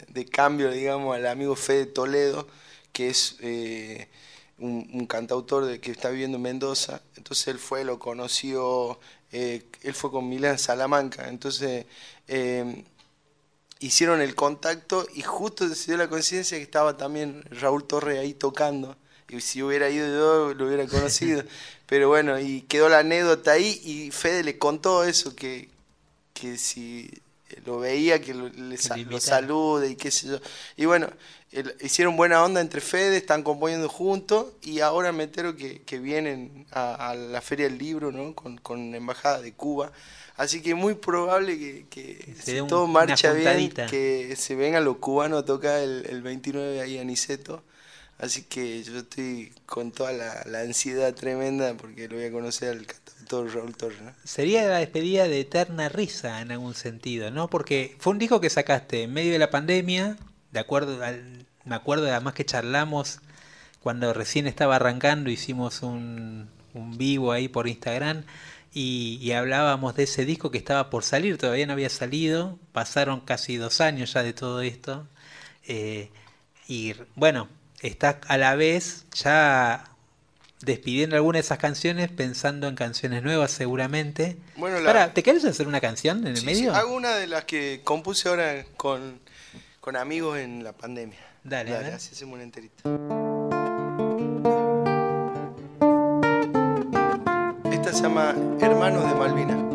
de 0.08 0.24
cambio, 0.26 0.72
digamos, 0.72 1.14
al 1.14 1.26
amigo 1.28 1.54
Fede 1.54 1.86
Toledo, 1.86 2.48
que 2.92 3.10
es 3.10 3.36
eh, 3.40 4.08
un, 4.58 5.06
cantautor 5.06 5.78
que 5.80 5.90
está 5.90 6.10
viviendo 6.10 6.36
en 6.36 6.42
Mendoza. 6.42 7.02
Entonces 7.16 7.48
él 7.48 7.58
fue, 7.58 7.84
lo 7.84 7.98
conoció, 7.98 8.98
eh, 9.32 9.64
él 9.82 9.94
fue 9.94 10.10
con 10.10 10.28
Milán 10.28 10.58
Salamanca. 10.58 11.28
Entonces 11.28 11.86
eh, 12.28 12.84
hicieron 13.80 14.20
el 14.20 14.34
contacto 14.34 15.06
y 15.14 15.22
justo 15.22 15.68
se 15.74 15.90
dio 15.90 15.96
la 15.96 16.08
coincidencia 16.08 16.58
que 16.58 16.62
estaba 16.62 16.96
también 16.96 17.42
Raúl 17.50 17.84
Torre 17.84 18.18
ahí 18.18 18.34
tocando. 18.34 18.96
Y 19.28 19.40
si 19.40 19.62
hubiera 19.62 19.88
ido 19.88 20.06
yo, 20.06 20.54
lo 20.54 20.66
hubiera 20.66 20.86
conocido. 20.86 21.42
Pero 21.86 22.08
bueno, 22.08 22.38
y 22.38 22.62
quedó 22.62 22.88
la 22.88 22.98
anécdota 22.98 23.52
ahí 23.52 23.80
y 23.84 24.10
Fede 24.10 24.44
le 24.44 24.58
contó 24.58 25.04
eso, 25.04 25.34
que, 25.34 25.68
que 26.34 26.58
si 26.58 27.10
lo 27.64 27.78
veía, 27.78 28.20
que 28.20 28.34
lo, 28.34 28.48
le 28.48 28.78
lo 29.06 29.20
salude 29.20 29.90
y 29.90 29.96
qué 29.96 30.10
sé 30.10 30.28
yo. 30.28 30.38
Y 30.76 30.84
bueno, 30.86 31.08
el- 31.52 31.74
hicieron 31.80 32.16
buena 32.16 32.42
onda 32.44 32.60
entre 32.60 32.80
Fede, 32.80 33.16
están 33.16 33.42
componiendo 33.42 33.88
juntos 33.88 34.46
y 34.62 34.80
ahora 34.80 35.12
me 35.12 35.24
entero 35.24 35.54
que, 35.56 35.82
que 35.82 35.98
vienen 35.98 36.66
a, 36.72 37.10
a 37.10 37.14
la 37.14 37.40
Feria 37.40 37.68
del 37.68 37.78
Libro, 37.78 38.10
¿no? 38.12 38.34
Con, 38.34 38.58
con 38.58 38.90
la 38.90 38.96
Embajada 38.96 39.40
de 39.40 39.52
Cuba. 39.52 39.92
Así 40.36 40.62
que 40.62 40.74
muy 40.74 40.94
probable 40.94 41.58
que, 41.58 41.86
que 41.90 42.34
si 42.42 42.58
un- 42.60 42.68
todo 42.68 42.86
marcha 42.86 43.32
bien, 43.34 43.46
que 43.90 44.34
se 44.36 44.54
vengan 44.54 44.84
los 44.84 44.96
cubanos 44.96 45.42
a 45.42 45.44
tocar 45.44 45.78
el, 45.80 46.06
el 46.08 46.22
29 46.22 46.80
ahí 46.80 46.98
a 46.98 47.04
Niceto. 47.04 47.62
Así 48.18 48.42
que 48.44 48.82
yo 48.84 48.98
estoy 48.98 49.52
con 49.66 49.90
toda 49.90 50.12
la, 50.12 50.42
la 50.46 50.60
ansiedad 50.60 51.12
tremenda 51.14 51.74
porque 51.74 52.08
lo 52.08 52.16
voy 52.16 52.26
a 52.26 52.30
conocer 52.30 52.70
al 52.70 52.86
cantautor 52.86 53.52
Raúl 53.54 53.76
Torres. 53.76 54.00
¿no? 54.00 54.12
Sería 54.24 54.64
la 54.68 54.78
despedida 54.78 55.26
de 55.26 55.40
eterna 55.40 55.88
risa 55.88 56.40
en 56.40 56.52
algún 56.52 56.74
sentido, 56.74 57.30
¿no? 57.32 57.48
Porque 57.48 57.96
fue 57.98 58.12
un 58.12 58.18
disco 58.20 58.40
que 58.40 58.48
sacaste 58.48 59.02
en 59.02 59.12
medio 59.12 59.32
de 59.32 59.38
la 59.40 59.50
pandemia, 59.50 60.16
de 60.52 60.60
acuerdo 60.60 61.02
al- 61.04 61.46
me 61.64 61.74
acuerdo 61.74 62.06
además 62.10 62.34
que 62.34 62.44
charlamos 62.44 63.20
cuando 63.80 64.12
recién 64.14 64.46
estaba 64.46 64.76
arrancando, 64.76 65.30
hicimos 65.30 65.82
un, 65.82 66.48
un 66.74 66.96
vivo 66.98 67.32
ahí 67.32 67.48
por 67.48 67.66
Instagram 67.68 68.22
y, 68.72 69.18
y 69.20 69.32
hablábamos 69.32 69.94
de 69.96 70.04
ese 70.04 70.24
disco 70.24 70.50
que 70.50 70.58
estaba 70.58 70.88
por 70.90 71.02
salir, 71.04 71.36
todavía 71.38 71.66
no 71.66 71.72
había 71.72 71.90
salido, 71.90 72.58
pasaron 72.72 73.20
casi 73.20 73.56
dos 73.56 73.80
años 73.80 74.12
ya 74.12 74.22
de 74.22 74.32
todo 74.32 74.62
esto. 74.62 75.06
eh, 75.66 76.10
y 76.68 76.94
bueno, 77.16 77.48
está 77.80 78.20
a 78.28 78.38
la 78.38 78.54
vez 78.56 79.04
ya 79.14 79.84
despidiendo 80.60 81.16
algunas 81.16 81.38
de 81.42 81.46
esas 81.46 81.58
canciones, 81.58 82.08
pensando 82.08 82.68
en 82.68 82.76
canciones 82.76 83.22
nuevas 83.24 83.50
seguramente. 83.50 84.36
Bueno, 84.56 84.80
la- 84.80 85.12
¿te 85.12 85.22
querés 85.24 85.44
hacer 85.44 85.66
una 85.66 85.80
canción 85.80 86.20
en 86.20 86.28
el 86.28 86.36
Sí, 86.36 86.40
sí, 86.42 86.46
medio? 86.46 86.74
hago 86.74 86.94
una 86.94 87.16
de 87.16 87.26
las 87.26 87.44
que 87.44 87.80
compuse 87.82 88.28
ahora 88.28 88.64
con, 88.76 89.18
con 89.82 89.96
amigos 89.96 90.38
en 90.38 90.62
la 90.62 90.72
pandemia. 90.72 91.18
Dale, 91.42 91.72
Dale 91.72 91.88
¿eh? 91.88 91.94
así 91.94 92.12
hacemos 92.12 92.34
una 92.34 92.44
enterita. 92.44 92.84
Esta 97.72 97.92
se 97.92 98.02
llama 98.02 98.32
Hermanos 98.60 99.08
de 99.08 99.14
Malvinas. 99.16 99.72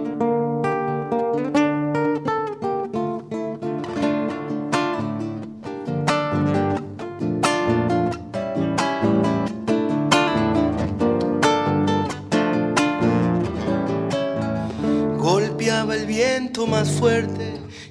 más 16.66 16.92
fuerte 16.92 17.47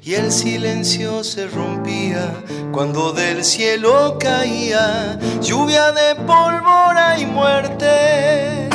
y 0.06 0.14
el 0.14 0.30
silencio 0.30 1.24
se 1.24 1.48
rompía 1.48 2.32
cuando 2.70 3.12
del 3.12 3.44
cielo 3.44 4.16
caía 4.20 5.18
lluvia 5.42 5.90
de 5.90 6.14
pólvora 6.14 7.18
y 7.18 7.26
muerte. 7.26 8.68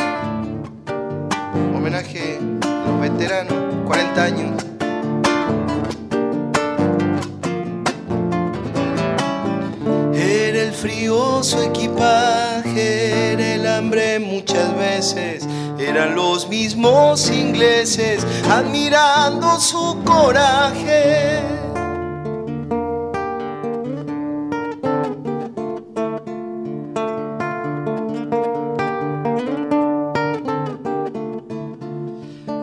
Homenaje 1.74 2.38
a 2.62 2.90
los 2.90 3.00
veteranos, 3.00 3.54
40 3.88 4.24
años. 4.24 4.66
Era 10.14 10.64
el 10.64 10.74
frío 10.74 11.42
su 11.44 11.62
equipaje, 11.62 13.32
era 13.32 13.54
el 13.54 13.68
hambre 13.68 14.20
muchas 14.20 14.76
veces, 14.76 15.48
eran 15.88 16.16
los 16.16 16.48
mismos 16.48 17.30
ingleses 17.32 18.26
admirando 18.50 19.60
su 19.60 20.02
coraje. 20.06 21.42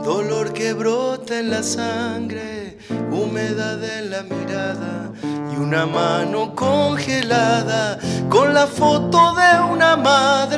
Dolor 0.04 0.52
que 0.52 0.72
brota 0.72 1.38
en 1.40 1.50
la 1.50 1.62
sangre, 1.62 2.78
humedad 3.10 3.82
en 3.82 4.10
la 4.10 4.22
mirada 4.22 5.12
y 5.52 5.56
una 5.56 5.86
mano 5.86 6.54
congelada 6.54 7.98
con 8.28 8.54
la 8.54 8.66
foto 8.66 9.34
de 9.34 9.72
una 9.72 9.96
madre. 9.96 10.57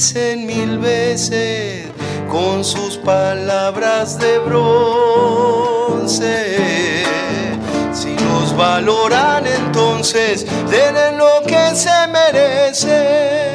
Dicen 0.00 0.46
mil 0.46 0.78
veces 0.78 1.90
con 2.30 2.64
sus 2.64 2.96
palabras 2.96 4.18
de 4.18 4.38
bronce. 4.38 6.14
Si 7.92 8.16
los 8.18 8.56
valoran 8.56 9.46
entonces, 9.46 10.46
denle 10.70 11.18
lo 11.18 11.42
que 11.46 11.76
se 11.76 12.06
merece. 12.08 13.49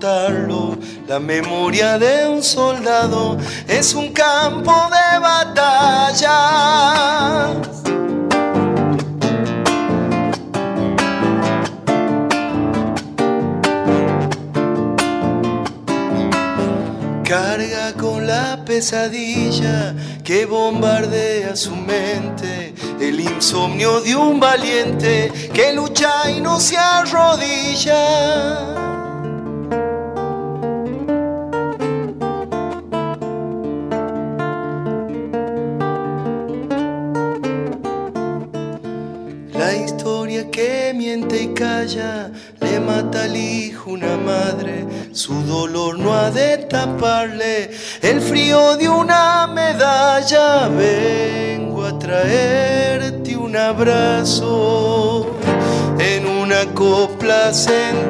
La 0.00 1.20
memoria 1.20 1.98
de 1.98 2.26
un 2.26 2.42
soldado 2.42 3.36
es 3.68 3.92
un 3.92 4.14
campo 4.14 4.72
de 4.88 5.18
batalla. 5.18 6.30
Carga 17.22 17.92
con 17.98 18.26
la 18.26 18.64
pesadilla 18.64 19.94
que 20.24 20.46
bombardea 20.46 21.54
su 21.54 21.76
mente, 21.76 22.74
el 22.98 23.20
insomnio 23.20 24.00
de 24.00 24.16
un 24.16 24.40
valiente 24.40 25.30
que 25.52 25.74
lucha 25.74 26.30
y 26.30 26.40
no 26.40 26.58
se 26.58 26.78
arrodilla. 26.78 28.79
Que 40.48 40.92
miente 40.94 41.42
y 41.42 41.48
calla 41.48 42.30
le 42.60 42.80
mata 42.80 43.24
al 43.24 43.36
hijo 43.36 43.90
una 43.90 44.16
madre. 44.16 44.86
Su 45.12 45.42
dolor 45.44 45.98
no 45.98 46.14
ha 46.14 46.30
de 46.30 46.58
taparle 46.58 47.70
el 48.00 48.20
frío 48.20 48.76
de 48.76 48.88
una 48.88 49.46
medalla. 49.48 50.68
Vengo 50.68 51.84
a 51.84 51.98
traerte 51.98 53.36
un 53.36 53.56
abrazo 53.56 55.36
en 55.98 56.26
una 56.26 56.64
copla 56.74 57.52
sentida. 57.52 58.04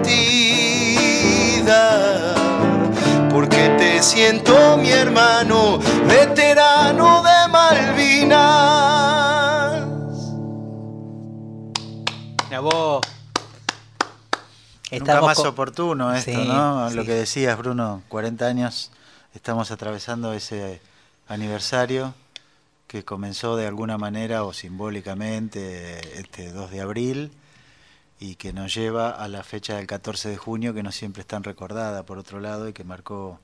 Porque 3.32 3.70
te 3.78 4.02
siento 4.02 4.77
mi 4.77 4.90
hermano, 4.90 5.78
veterano 6.07 7.23
de 7.23 7.48
Malvinas. 7.51 8.80
A 12.61 12.62
vos. 12.62 13.01
Nunca 14.93 14.95
Estamos 15.15 15.27
más 15.28 15.37
con- 15.39 15.47
oportuno 15.47 16.15
esto, 16.15 16.31
Sí, 16.31 16.47
¿no? 16.47 16.91
sí. 16.91 16.95
Lo 16.95 17.07
que 17.07 17.15
decías, 17.15 17.57
Bruno, 17.57 18.03
40 18.11 18.47
años, 18.47 18.91
estamos 19.35 19.70
atravesando 19.70 20.35
ese 20.35 20.82
aniversario 21.27 22.12
que 22.87 23.03
comenzó 23.03 23.57
de 23.57 23.66
alguna 23.66 23.97
manera 23.97 24.45
o 24.45 24.53
simbólicamente 24.53 26.19
este 26.20 26.53
2 26.53 26.70
de 26.70 26.82
abril 26.82 27.32
y 28.19 28.35
que 28.35 28.53
nos 28.53 28.74
lleva 28.74 29.09
a 29.09 29.27
la 29.28 29.43
fecha 29.43 29.77
del 29.77 29.87
14 29.87 30.28
de 30.28 30.37
junio, 30.37 30.74
que 30.74 30.82
no 30.82 30.93
siempre 30.93 31.23
es 31.23 31.27
tan 31.27 31.43
recordada, 31.45 32.03
por 32.03 32.19
otro 32.19 32.41
lado, 32.41 32.69
y 32.69 32.74
que 32.74 32.85
marcó 32.85 33.41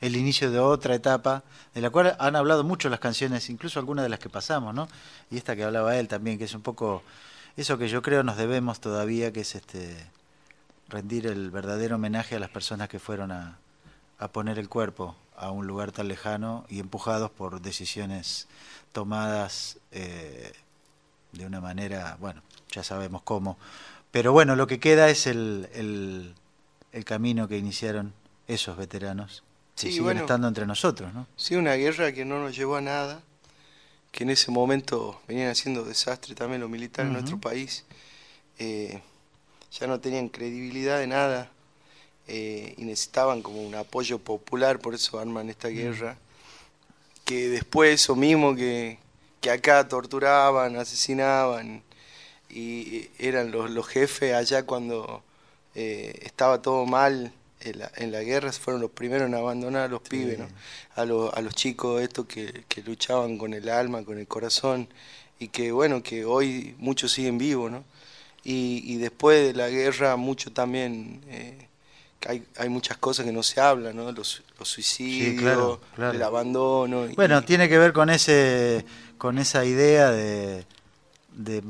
el 0.00 0.14
inicio 0.14 0.48
de 0.52 0.60
otra 0.60 0.94
etapa, 0.94 1.42
de 1.74 1.80
la 1.80 1.90
cual 1.90 2.14
han 2.20 2.36
hablado 2.36 2.62
mucho 2.62 2.88
las 2.88 3.00
canciones, 3.00 3.50
incluso 3.50 3.80
algunas 3.80 4.04
de 4.04 4.10
las 4.10 4.20
que 4.20 4.28
pasamos, 4.28 4.72
¿no? 4.76 4.86
Y 5.28 5.38
esta 5.38 5.56
que 5.56 5.64
hablaba 5.64 5.96
él 5.96 6.06
también, 6.06 6.38
que 6.38 6.44
es 6.44 6.54
un 6.54 6.62
poco 6.62 7.02
eso 7.56 7.78
que 7.78 7.88
yo 7.88 8.02
creo 8.02 8.22
nos 8.22 8.36
debemos 8.36 8.80
todavía, 8.80 9.32
que 9.32 9.40
es 9.40 9.54
este 9.54 9.96
rendir 10.88 11.26
el 11.26 11.50
verdadero 11.50 11.96
homenaje 11.96 12.36
a 12.36 12.40
las 12.40 12.50
personas 12.50 12.88
que 12.88 12.98
fueron 12.98 13.30
a, 13.32 13.58
a 14.18 14.28
poner 14.28 14.58
el 14.58 14.68
cuerpo 14.68 15.16
a 15.36 15.50
un 15.50 15.66
lugar 15.66 15.92
tan 15.92 16.08
lejano 16.08 16.64
y 16.68 16.80
empujados 16.80 17.30
por 17.30 17.60
decisiones 17.60 18.48
tomadas 18.92 19.78
eh, 19.92 20.52
de 21.32 21.46
una 21.46 21.60
manera, 21.60 22.16
bueno, 22.20 22.42
ya 22.72 22.82
sabemos 22.82 23.22
cómo. 23.22 23.56
Pero 24.10 24.32
bueno, 24.32 24.56
lo 24.56 24.66
que 24.66 24.80
queda 24.80 25.08
es 25.08 25.26
el, 25.28 25.68
el, 25.72 26.34
el 26.92 27.04
camino 27.04 27.46
que 27.46 27.56
iniciaron 27.56 28.12
esos 28.48 28.76
veteranos 28.76 29.44
que 29.76 29.82
Sí, 29.82 29.88
siguen 29.92 30.04
bueno. 30.04 30.20
estando 30.22 30.48
entre 30.48 30.66
nosotros, 30.66 31.14
¿no? 31.14 31.26
Sí, 31.36 31.54
una 31.54 31.74
guerra 31.74 32.12
que 32.12 32.24
no 32.24 32.40
nos 32.40 32.54
llevó 32.56 32.76
a 32.76 32.80
nada, 32.80 33.20
que 34.10 34.24
en 34.24 34.30
ese 34.30 34.50
momento 34.50 35.20
venían 35.28 35.50
haciendo 35.50 35.84
desastre 35.84 36.34
también 36.34 36.60
los 36.60 36.70
militares 36.70 37.08
en 37.08 37.12
nuestro 37.14 37.40
país. 37.40 37.84
Eh, 38.58 39.00
ya 39.72 39.86
no 39.86 40.00
tenían 40.00 40.28
credibilidad 40.28 40.98
de 40.98 41.06
nada 41.06 41.50
eh, 42.26 42.74
y 42.76 42.84
necesitaban 42.84 43.42
como 43.42 43.62
un 43.62 43.74
apoyo 43.74 44.18
popular, 44.18 44.80
por 44.80 44.94
eso 44.94 45.18
arman 45.18 45.48
esta 45.48 45.68
guerra. 45.68 46.18
Que 47.24 47.48
después 47.48 47.94
eso 47.94 48.16
mismo 48.16 48.56
que, 48.56 48.98
que 49.40 49.50
acá 49.50 49.86
torturaban, 49.86 50.76
asesinaban 50.76 51.82
y 52.48 53.08
eran 53.18 53.52
los, 53.52 53.70
los 53.70 53.86
jefes 53.86 54.34
allá 54.34 54.64
cuando 54.66 55.22
eh, 55.74 56.18
estaba 56.22 56.60
todo 56.60 56.84
mal 56.84 57.32
en 57.60 57.78
la, 57.78 57.90
en 57.96 58.12
la 58.12 58.22
guerra, 58.22 58.52
fueron 58.52 58.80
los 58.80 58.90
primeros 58.90 59.28
en 59.28 59.34
abandonar 59.34 59.82
a 59.82 59.88
los 59.88 60.00
pibes, 60.02 60.38
¿no? 60.38 60.48
a, 60.96 61.04
los, 61.04 61.32
a 61.34 61.40
los 61.40 61.54
chicos 61.54 62.00
estos 62.02 62.26
que, 62.26 62.64
que 62.68 62.82
luchaban 62.82 63.36
con 63.38 63.52
el 63.54 63.68
alma, 63.68 64.02
con 64.04 64.18
el 64.18 64.26
corazón, 64.26 64.88
y 65.38 65.48
que 65.48 65.72
bueno, 65.72 66.02
que 66.02 66.24
hoy 66.24 66.74
muchos 66.78 67.12
siguen 67.12 67.38
vivos, 67.38 67.70
¿no? 67.70 67.84
Y, 68.44 68.82
y 68.86 68.96
después 68.96 69.46
de 69.46 69.52
la 69.54 69.68
guerra 69.68 70.16
mucho 70.16 70.50
también, 70.52 71.20
eh, 71.28 71.66
hay, 72.26 72.42
hay 72.58 72.68
muchas 72.68 72.96
cosas 72.98 73.24
que 73.26 73.32
no 73.32 73.42
se 73.42 73.60
hablan, 73.60 73.96
¿no? 73.96 74.12
Los, 74.12 74.42
los 74.58 74.68
suicidios, 74.68 75.40
claro, 75.42 75.80
claro. 75.94 76.12
el 76.16 76.22
abandono. 76.22 77.06
y- 77.06 77.14
Bueno, 77.14 77.42
tiene 77.44 77.68
que 77.68 77.78
ver 77.78 77.92
con 77.92 78.08
ese 78.10 78.84
con 79.18 79.38
esa 79.38 79.66
idea 79.66 80.10
de, 80.10 80.64
de 81.32 81.62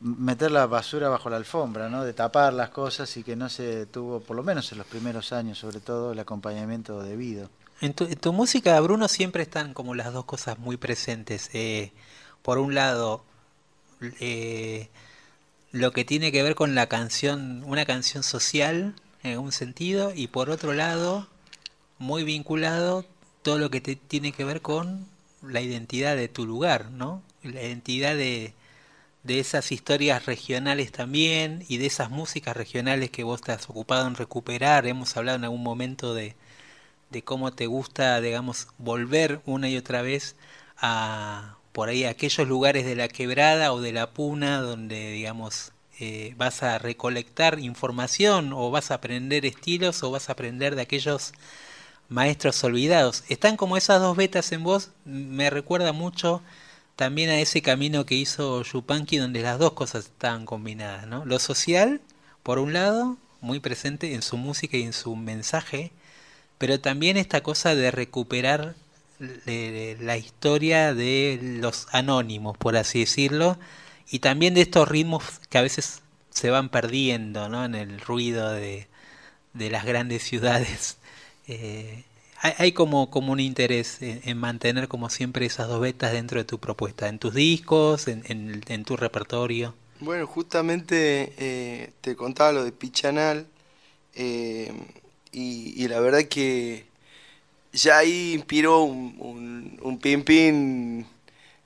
meter 0.00 0.50
la 0.50 0.66
basura 0.66 1.08
bajo 1.08 1.28
la 1.30 1.36
alfombra, 1.36 1.88
¿no? 1.88 2.04
De 2.04 2.12
tapar 2.12 2.52
las 2.52 2.70
cosas 2.70 3.14
y 3.16 3.22
que 3.22 3.36
no 3.36 3.48
se 3.48 3.86
tuvo, 3.86 4.20
por 4.20 4.36
lo 4.36 4.42
menos 4.42 4.72
en 4.72 4.78
los 4.78 4.86
primeros 4.86 5.32
años, 5.32 5.58
sobre 5.58 5.80
todo, 5.80 6.12
el 6.12 6.18
acompañamiento 6.18 7.02
debido. 7.02 7.50
En 7.80 7.94
tu, 7.94 8.04
en 8.04 8.16
tu 8.16 8.32
música, 8.32 8.78
Bruno, 8.80 9.08
siempre 9.08 9.42
están 9.42 9.74
como 9.74 9.94
las 9.94 10.12
dos 10.12 10.24
cosas 10.24 10.58
muy 10.58 10.76
presentes. 10.76 11.50
Eh, 11.52 11.92
por 12.42 12.58
un 12.58 12.74
lado, 12.74 13.22
eh, 14.20 14.88
lo 15.72 15.92
que 15.92 16.04
tiene 16.04 16.32
que 16.32 16.42
ver 16.42 16.54
con 16.54 16.74
la 16.74 16.88
canción, 16.88 17.62
una 17.64 17.84
canción 17.84 18.22
social 18.22 18.94
en 19.22 19.32
algún 19.32 19.52
sentido, 19.52 20.12
y 20.14 20.26
por 20.28 20.50
otro 20.50 20.72
lado, 20.72 21.28
muy 21.98 22.24
vinculado 22.24 23.04
todo 23.42 23.58
lo 23.58 23.70
que 23.70 23.80
te- 23.80 23.96
tiene 23.96 24.32
que 24.32 24.44
ver 24.44 24.62
con 24.62 25.06
la 25.42 25.60
identidad 25.60 26.16
de 26.16 26.28
tu 26.28 26.46
lugar, 26.46 26.90
¿no? 26.90 27.22
La 27.42 27.62
identidad 27.62 28.14
de, 28.14 28.52
de 29.22 29.40
esas 29.40 29.72
historias 29.72 30.26
regionales 30.26 30.92
también 30.92 31.64
y 31.68 31.78
de 31.78 31.86
esas 31.86 32.10
músicas 32.10 32.56
regionales 32.56 33.10
que 33.10 33.24
vos 33.24 33.42
te 33.42 33.52
has 33.52 33.68
ocupado 33.68 34.06
en 34.06 34.14
recuperar. 34.16 34.86
Hemos 34.86 35.16
hablado 35.16 35.38
en 35.38 35.44
algún 35.44 35.62
momento 35.62 36.14
de, 36.14 36.36
de 37.10 37.22
cómo 37.22 37.52
te 37.52 37.66
gusta, 37.66 38.20
digamos, 38.20 38.68
volver 38.78 39.40
una 39.46 39.68
y 39.68 39.76
otra 39.76 40.02
vez 40.02 40.36
a 40.78 41.56
por 41.72 41.88
ahí 41.88 42.04
a 42.04 42.10
aquellos 42.10 42.48
lugares 42.48 42.84
de 42.84 42.96
la 42.96 43.08
quebrada 43.08 43.72
o 43.72 43.80
de 43.80 43.92
la 43.92 44.10
puna 44.10 44.60
donde, 44.60 45.12
digamos, 45.12 45.72
eh, 46.00 46.34
vas 46.36 46.62
a 46.62 46.78
recolectar 46.78 47.60
información 47.60 48.52
o 48.52 48.70
vas 48.70 48.90
a 48.90 48.94
aprender 48.94 49.46
estilos 49.46 50.02
o 50.02 50.10
vas 50.10 50.28
a 50.28 50.32
aprender 50.32 50.74
de 50.74 50.82
aquellos 50.82 51.32
maestros 52.08 52.62
olvidados. 52.64 53.24
Están 53.28 53.56
como 53.56 53.76
esas 53.76 54.00
dos 54.00 54.16
vetas 54.16 54.52
en 54.52 54.64
vos, 54.64 54.90
me 55.04 55.50
recuerda 55.50 55.92
mucho 55.92 56.42
también 56.96 57.30
a 57.30 57.40
ese 57.40 57.62
camino 57.62 58.06
que 58.06 58.14
hizo 58.14 58.62
Yupanqui 58.62 59.18
donde 59.18 59.42
las 59.42 59.58
dos 59.58 59.72
cosas 59.72 60.06
estaban 60.06 60.46
combinadas, 60.46 61.06
¿no? 61.06 61.24
Lo 61.24 61.38
social, 61.38 62.00
por 62.42 62.58
un 62.58 62.72
lado, 62.72 63.16
muy 63.40 63.60
presente 63.60 64.14
en 64.14 64.22
su 64.22 64.36
música 64.36 64.76
y 64.76 64.82
en 64.82 64.92
su 64.92 65.16
mensaje, 65.16 65.92
pero 66.58 66.80
también 66.80 67.16
esta 67.16 67.42
cosa 67.42 67.74
de 67.74 67.90
recuperar 67.90 68.74
la 69.18 70.16
historia 70.16 70.94
de 70.94 71.38
los 71.42 71.86
anónimos, 71.92 72.56
por 72.56 72.76
así 72.76 73.00
decirlo, 73.00 73.58
y 74.10 74.20
también 74.20 74.54
de 74.54 74.62
estos 74.62 74.88
ritmos 74.88 75.24
que 75.50 75.58
a 75.58 75.62
veces 75.62 76.02
se 76.30 76.50
van 76.50 76.68
perdiendo 76.70 77.48
¿no? 77.48 77.64
en 77.64 77.74
el 77.74 78.00
ruido 78.00 78.50
de, 78.52 78.88
de 79.54 79.70
las 79.70 79.84
grandes 79.84 80.22
ciudades. 80.22 80.96
Eh, 81.52 82.04
hay, 82.42 82.72
como, 82.72 83.10
como 83.10 83.32
un 83.32 83.40
interés 83.40 84.00
en, 84.00 84.20
en, 84.24 84.38
mantener 84.38 84.88
como 84.88 85.10
siempre 85.10 85.44
esas 85.46 85.68
dos 85.68 85.80
vetas 85.80 86.12
dentro 86.12 86.38
de 86.38 86.44
tu 86.44 86.58
propuesta, 86.58 87.08
en 87.08 87.18
tus 87.18 87.34
discos, 87.34 88.08
en, 88.08 88.22
en, 88.26 88.62
en 88.66 88.84
tu 88.84 88.96
repertorio. 88.96 89.74
Bueno, 90.00 90.26
justamente 90.26 91.34
eh, 91.36 91.92
te 92.00 92.16
contaba 92.16 92.52
lo 92.52 92.64
de 92.64 92.72
Pichanal 92.72 93.46
eh, 94.14 94.72
y, 95.32 95.84
y, 95.84 95.88
la 95.88 96.00
verdad 96.00 96.22
que 96.24 96.86
ya 97.72 97.98
ahí 97.98 98.32
inspiró 98.32 98.82
un, 98.84 99.14
un, 99.18 99.78
un 99.82 99.98
pin 99.98 100.24
pin 100.24 101.06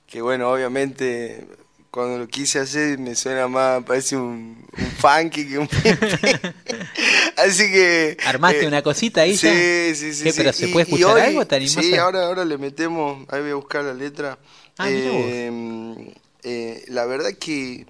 que 0.07 0.21
bueno, 0.21 0.51
obviamente 0.51 1.47
cuando 1.95 2.17
lo 2.17 2.27
quise 2.27 2.59
hacer 2.59 2.99
me 2.99 3.15
suena 3.15 3.47
más, 3.47 3.81
parece 3.85 4.17
un, 4.17 4.67
un 4.77 4.85
funky 4.97 5.47
que 5.47 5.57
un 5.57 5.69
Así 7.37 7.71
que... 7.71 8.17
¿Armaste 8.25 8.65
eh, 8.65 8.67
una 8.67 8.81
cosita 8.81 9.21
ahí? 9.21 9.37
Sí, 9.37 9.47
ya? 9.47 9.95
sí, 9.95 10.13
sí. 10.13 10.23
¿Qué, 10.25 10.31
sí. 10.33 10.37
¿Pero 10.37 10.51
se 10.51 10.67
puede 10.67 10.83
escuchar 10.83 11.15
hoy, 11.15 11.21
algo? 11.21 11.47
¿Te 11.47 11.65
sí, 11.65 11.95
a... 11.95 12.03
ahora, 12.03 12.25
ahora 12.25 12.43
le 12.43 12.57
metemos, 12.57 13.25
ahí 13.29 13.39
voy 13.39 13.51
a 13.51 13.55
buscar 13.55 13.85
la 13.85 13.93
letra. 13.93 14.37
Ah, 14.77 14.89
eh, 14.89 16.13
eh, 16.43 16.83
la 16.89 17.05
verdad 17.05 17.31
que 17.39 17.85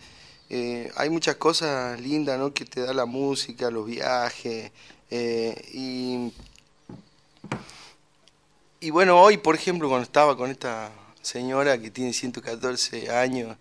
eh, 0.52 0.91
hay 0.98 1.10
muchas 1.10 1.38
cosas 1.38 1.99
lindas 1.99 2.38
¿no? 2.38 2.53
que 2.53 2.64
te 2.65 2.82
da 2.82 2.94
la 2.94 3.06
música, 3.06 3.72
los 3.72 3.88
viajes. 3.88 4.72
y, 5.10 6.32
y 8.82 8.90
bueno, 8.91 9.19
hoy, 9.19 9.38
por 9.38 9.56
ejemplo, 9.56 9.90
cuando 9.90 10.03
estaba 10.03 10.38
con 10.38 10.52
esta 10.52 10.91
señora 11.23 11.80
que 11.80 11.90
tiene 11.90 12.14
114 12.14 13.10
años, 13.10 13.57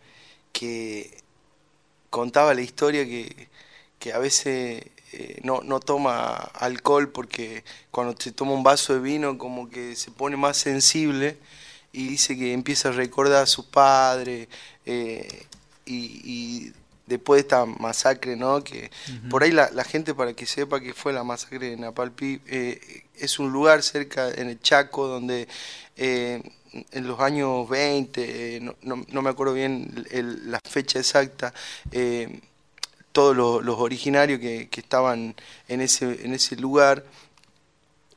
que 0.55 1.10
contaba 2.09 2.55
la 2.55 2.62
historia 2.62 3.05
que, 3.05 3.48
que 3.98 4.12
a 4.12 4.18
veces 4.18 4.85
eh, 5.12 5.40
no, 5.43 5.60
no 5.62 5.81
toma 5.81 6.32
alcohol 6.55 7.10
porque 7.10 7.64
cuando 7.90 8.14
se 8.18 8.32
toma 8.32 8.52
un 8.52 8.62
vaso 8.62 8.94
de 8.94 9.01
vino 9.01 9.36
como 9.36 9.68
que 9.68 9.97
se 9.97 10.10
pone 10.12 10.36
más 10.36 10.56
sensible 10.56 11.36
y 11.93 12.06
dice 12.06 12.39
que 12.39 12.52
empieza 12.52 12.89
a 12.89 12.93
recordar 12.93 13.43
a 13.43 13.47
su 13.47 13.68
padre 13.68 14.48
eh, 14.86 15.47
y, 15.85 16.20
y, 16.24 16.72
después 17.06 17.36
de 17.36 17.40
esta 17.43 17.66
masacre, 17.66 18.35
¿no? 18.35 18.64
Que 18.64 18.90
uh 19.09 19.10
-huh. 19.10 19.28
por 19.28 19.43
ahí 19.43 19.51
la, 19.51 19.70
la, 19.70 19.85
gente 19.85 20.14
para 20.14 20.32
que 20.32 20.47
sepa 20.47 20.81
que 20.81 20.94
fue 20.94 21.12
la 21.12 21.22
masacre 21.22 21.70
de 21.70 21.76
Napalpí, 21.76 22.40
eh, 22.47 23.05
es 23.16 23.39
un 23.39 23.52
lugar 23.52 23.82
cerca 23.82 24.31
en 24.31 24.48
el 24.48 24.59
Chaco 24.60 25.06
donde 25.06 25.47
en 26.90 27.06
los 27.06 27.20
años 27.20 27.68
20, 27.68 28.60
no, 28.60 28.76
no, 28.82 29.05
no 29.09 29.22
me 29.22 29.30
acuerdo 29.30 29.55
bien 29.55 30.06
la 30.46 30.60
fecha 30.68 30.98
exacta, 30.98 31.52
eh, 31.92 32.40
todos 33.12 33.36
los, 33.36 33.64
los 33.64 33.78
originarios 33.78 34.40
que, 34.40 34.68
que, 34.68 34.80
estaban 34.80 35.36
en 35.68 35.80
ese, 35.80 36.24
en 36.24 36.34
ese 36.34 36.56
lugar 36.56 37.05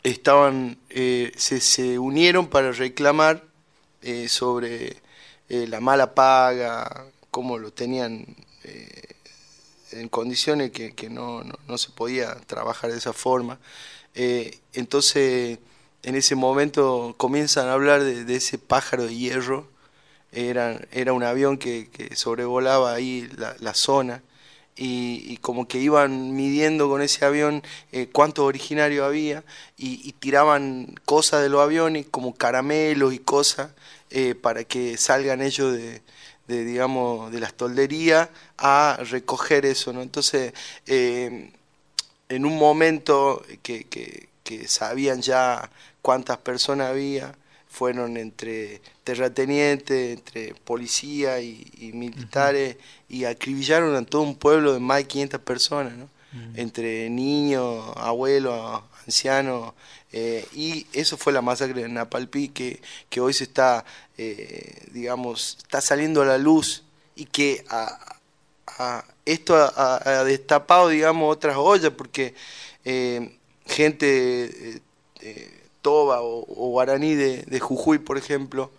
estaban, 0.04 0.78
eh, 0.90 1.32
se, 1.36 1.60
se, 1.60 2.00
unieron 2.00 2.48
para 2.48 2.72
reclamar 2.72 3.44
eh, 4.02 4.28
sobre 4.28 4.98
eh, 5.50 5.68
la 5.68 5.80
mala 5.80 6.14
paga, 6.14 7.06
cómo 7.32 7.58
lo 7.58 7.72
tenían 7.72 8.26
eh, 8.64 9.08
en 9.92 10.10
condiciones 10.10 10.72
que, 10.72 10.94
que 10.94 11.10
no, 11.10 11.44
no, 11.44 11.78
se 11.78 11.92
podía 11.92 12.36
trabajar 12.36 12.92
de 12.92 12.98
esa 12.98 13.14
forma. 13.14 13.60
Eh, 14.16 14.60
entonces 14.74 15.60
en 16.04 16.16
ese 16.16 16.36
momento 16.36 17.16
comienzan 17.18 17.68
a 17.68 17.74
hablar 17.74 18.04
de, 18.04 18.36
ese 18.36 18.58
pájaro 18.58 19.06
de 19.06 19.16
hierro, 19.16 19.68
era, 20.32 20.80
era 20.92 21.14
un 21.14 21.24
avión 21.24 21.58
que, 21.58 21.90
que 21.90 22.16
sobrevolaba 22.16 22.94
ahí 22.94 23.30
la, 23.38 23.56
la 23.60 23.74
zona 23.74 24.22
y, 24.78 25.24
y, 25.28 25.38
como 25.38 25.68
que 25.68 25.80
iban 25.80 26.36
midiendo 26.36 26.88
con 26.88 27.02
ese 27.02 27.26
avión 27.26 27.64
eh, 27.92 28.08
cuántos 28.12 28.46
originarios 28.46 29.06
había 29.06 29.44
y, 29.76 30.12
tiraban 30.14 30.96
cosas 31.06 31.42
de 31.42 31.50
los 31.50 31.62
aviones 31.62 32.06
como 32.12 32.36
caramelos 32.36 33.14
y 33.14 33.20
cosas 33.20 33.72
eh, 34.12 34.36
para 34.36 34.64
que 34.64 34.98
salgan 34.98 35.42
ellos 35.42 35.74
de, 35.74 36.02
de, 36.48 36.64
digamos, 36.64 37.32
de 37.32 37.40
las 37.40 37.54
tolderías 37.56 38.30
a 38.58 39.00
recoger 39.10 39.66
eso. 39.66 39.92
Entonces, 40.02 40.54
eh, 40.86 41.52
en 42.30 42.46
un 42.46 42.58
momento 42.58 43.44
que, 43.64 44.30
que 44.48 44.66
sabían 44.70 45.22
ya 45.22 45.70
cuántas 46.02 46.38
personas 46.38 46.88
había, 46.88 47.36
fueron 47.68 48.16
entre 48.16 48.82
terratenientes, 49.04 50.18
entre 50.18 50.56
policía 50.56 51.42
y, 51.42 51.70
y 51.80 51.92
militares, 51.92 52.78
uh 52.78 52.80
-huh. 52.80 53.16
y 53.18 53.26
acribillaron 53.26 53.94
a 53.94 54.06
todo 54.06 54.22
un 54.22 54.36
pueblo 54.36 54.74
de 54.74 54.80
más 54.80 55.00
de 55.00 55.08
500 55.08 55.42
personas, 55.42 55.94
¿no? 55.98 56.06
Uh 56.06 56.38
-huh. 56.38 56.60
entre 56.60 57.10
niños, 57.10 57.92
abuelos, 57.98 58.84
ancianos, 59.06 59.74
eh, 60.14 60.46
y 60.54 60.88
eso 60.94 61.18
fue 61.18 61.34
la 61.34 61.42
masacre 61.42 61.82
de 61.82 61.90
Napalpí, 61.90 62.48
que, 62.48 62.82
que 63.10 63.20
hoy 63.20 63.34
se 63.34 63.44
está, 63.44 63.84
eh, 64.18 64.88
digamos, 64.94 65.58
está 65.60 65.82
saliendo 65.82 66.22
a 66.22 66.26
la 66.26 66.38
luz, 66.38 66.84
y 67.16 67.26
que 67.26 67.66
a, 67.70 68.16
a, 68.66 69.04
esto 69.26 69.58
ha, 69.58 70.02
ha, 70.06 70.24
destapado, 70.24 70.88
digamos, 70.88 71.36
otras 71.36 71.58
ollas, 71.58 71.92
porque 71.98 72.34
eh, 72.86 73.37
gente 73.68 74.82
eh, 75.22 75.62
Toba 75.82 76.22
o, 76.22 76.46
o 76.48 76.70
Guaraní 76.72 77.16
de, 77.16 77.44
de, 77.44 77.60
Jujuy, 77.60 78.00
por 78.00 78.18
ejemplo, 78.18 78.72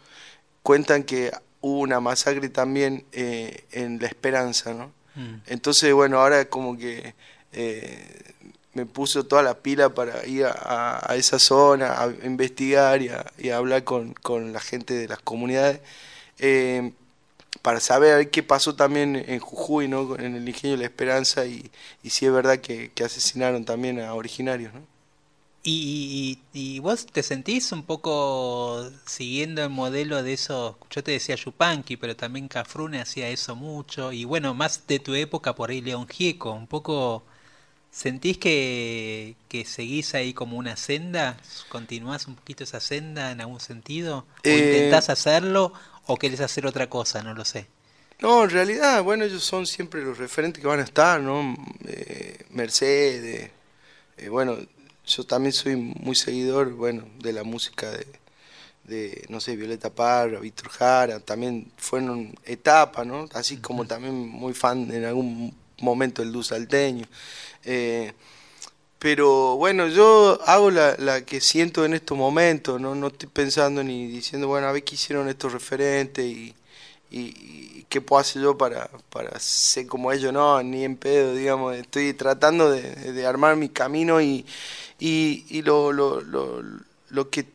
cuentan 0.62 1.04
que 1.04 1.32
hubo 1.60 1.80
una 1.80 2.00
masacre 2.00 2.48
también 2.48 3.04
eh, 3.12 3.64
en 3.72 3.98
La 4.00 4.06
Esperanza, 4.06 4.74
¿no? 4.74 4.92
Mm. 5.14 5.40
Entonces, 5.46 5.92
bueno, 5.92 6.20
ahora 6.20 6.44
como 6.46 6.76
que 6.76 7.14
eh, 7.52 8.34
me 8.74 8.86
puso 8.86 9.24
toda 9.24 9.42
la 9.42 9.54
pila 9.58 9.88
para 9.88 10.26
ir 10.26 10.44
a, 10.44 11.10
a 11.10 11.16
esa 11.16 11.38
zona, 11.38 12.00
a 12.02 12.08
investigar 12.24 13.02
y 13.02 13.08
a, 13.08 13.26
y 13.38 13.50
a 13.50 13.56
hablar 13.56 13.84
con, 13.84 14.14
con, 14.14 14.52
la 14.52 14.60
gente 14.60 14.94
de 14.94 15.08
las 15.08 15.18
comunidades, 15.20 15.80
eh, 16.38 16.92
para 17.62 17.80
saber 17.80 18.30
qué 18.30 18.42
pasó 18.42 18.74
también 18.76 19.16
en 19.16 19.40
Jujuy, 19.40 19.88
¿no? 19.88 20.16
En 20.16 20.36
el 20.36 20.48
ingenio 20.48 20.76
de 20.76 20.82
La 20.82 20.86
Esperanza 20.86 21.46
y, 21.46 21.70
y 22.02 22.10
si 22.10 22.26
es 22.26 22.32
verdad 22.32 22.58
que, 22.58 22.90
que 22.92 23.04
asesinaron 23.04 23.64
también 23.64 24.00
a 24.00 24.14
originarios, 24.14 24.72
¿no? 24.74 24.80
Y, 25.64 26.38
y, 26.54 26.76
y, 26.76 26.78
vos 26.78 27.04
te 27.06 27.22
sentís 27.22 27.72
un 27.72 27.82
poco 27.82 28.88
siguiendo 29.06 29.62
el 29.62 29.70
modelo 29.70 30.22
de 30.22 30.32
eso, 30.32 30.78
yo 30.88 31.02
te 31.02 31.10
decía 31.10 31.34
Yupanqui, 31.34 31.96
pero 31.96 32.16
también 32.16 32.48
Cafrune 32.48 33.00
hacía 33.00 33.28
eso 33.28 33.56
mucho, 33.56 34.12
y 34.12 34.24
bueno, 34.24 34.54
más 34.54 34.86
de 34.86 34.98
tu 35.00 35.14
época 35.14 35.54
por 35.54 35.70
ahí 35.70 35.80
León 35.80 36.06
Gieco, 36.08 36.52
un 36.52 36.68
poco, 36.68 37.24
¿sentís 37.90 38.38
que, 38.38 39.36
que 39.48 39.64
seguís 39.64 40.14
ahí 40.14 40.32
como 40.32 40.56
una 40.56 40.76
senda? 40.76 41.36
¿Continuás 41.68 42.28
un 42.28 42.36
poquito 42.36 42.64
esa 42.64 42.80
senda 42.80 43.32
en 43.32 43.40
algún 43.40 43.60
sentido? 43.60 44.26
¿O 44.44 44.48
eh, 44.48 44.58
intentás 44.58 45.10
hacerlo 45.10 45.72
o 46.08 46.16
querés 46.16 46.40
hacer 46.40 46.66
otra 46.66 46.90
cosa? 46.90 47.22
No 47.22 47.32
lo 47.34 47.44
sé. 47.44 47.68
No, 48.20 48.42
en 48.42 48.50
realidad, 48.50 49.02
bueno, 49.04 49.24
ellos 49.24 49.44
son 49.44 49.64
siempre 49.64 50.02
los 50.02 50.18
referentes 50.18 50.60
que 50.60 50.66
van 50.66 50.80
a 50.80 50.82
estar, 50.82 51.20
¿no? 51.20 51.56
Eh, 51.86 52.44
Mercedes, 52.50 53.50
eh, 54.16 54.28
bueno 54.28 54.58
yo 55.08 55.24
también 55.24 55.52
soy 55.52 55.76
muy 55.76 56.14
seguidor, 56.14 56.72
bueno, 56.74 57.08
de 57.18 57.32
la 57.32 57.42
música 57.42 57.90
de, 57.90 58.06
de 58.84 59.26
no 59.30 59.40
sé, 59.40 59.56
Violeta 59.56 59.90
Parra, 59.90 60.38
Víctor 60.38 60.68
Jara, 60.68 61.20
también 61.20 61.72
fueron 61.78 62.34
etapas, 62.44 63.06
¿no? 63.06 63.26
Así 63.32 63.56
como 63.56 63.86
también 63.86 64.14
muy 64.14 64.52
fan 64.52 64.90
en 64.92 65.04
algún 65.06 65.54
momento 65.80 66.22
del 66.22 66.32
dulce 66.32 66.50
salteño. 66.50 67.06
Eh, 67.64 68.12
Pero 68.98 69.56
bueno, 69.56 69.86
yo 69.88 70.40
hago 70.46 70.70
la, 70.70 70.96
la 70.98 71.24
que 71.24 71.40
siento 71.40 71.84
en 71.84 71.94
estos 71.94 72.18
momentos, 72.18 72.80
¿no? 72.80 72.94
no 72.94 73.08
estoy 73.08 73.28
pensando 73.28 73.84
ni 73.84 74.08
diciendo, 74.08 74.48
bueno, 74.48 74.66
a 74.66 74.72
ver 74.72 74.82
qué 74.82 74.96
hicieron 74.96 75.28
estos 75.28 75.52
referentes 75.52 76.24
y, 76.24 76.54
y, 77.10 77.84
qué 77.88 78.00
puedo 78.00 78.20
hacer 78.20 78.42
yo 78.42 78.58
para, 78.58 78.90
para 79.10 79.38
ser 79.38 79.86
como 79.86 80.12
ellos, 80.12 80.32
no, 80.32 80.62
ni 80.62 80.84
en 80.84 80.96
pedo, 80.96 81.34
digamos, 81.34 81.76
estoy 81.76 82.12
tratando 82.12 82.70
de, 82.70 83.12
de 83.12 83.26
armar 83.26 83.56
mi 83.56 83.68
camino 83.70 84.20
y, 84.20 84.44
y, 84.98 85.44
y 85.48 85.62
lo, 85.62 85.92
lo, 85.92 86.20
lo, 86.20 86.62
lo 87.08 87.30
que 87.30 87.46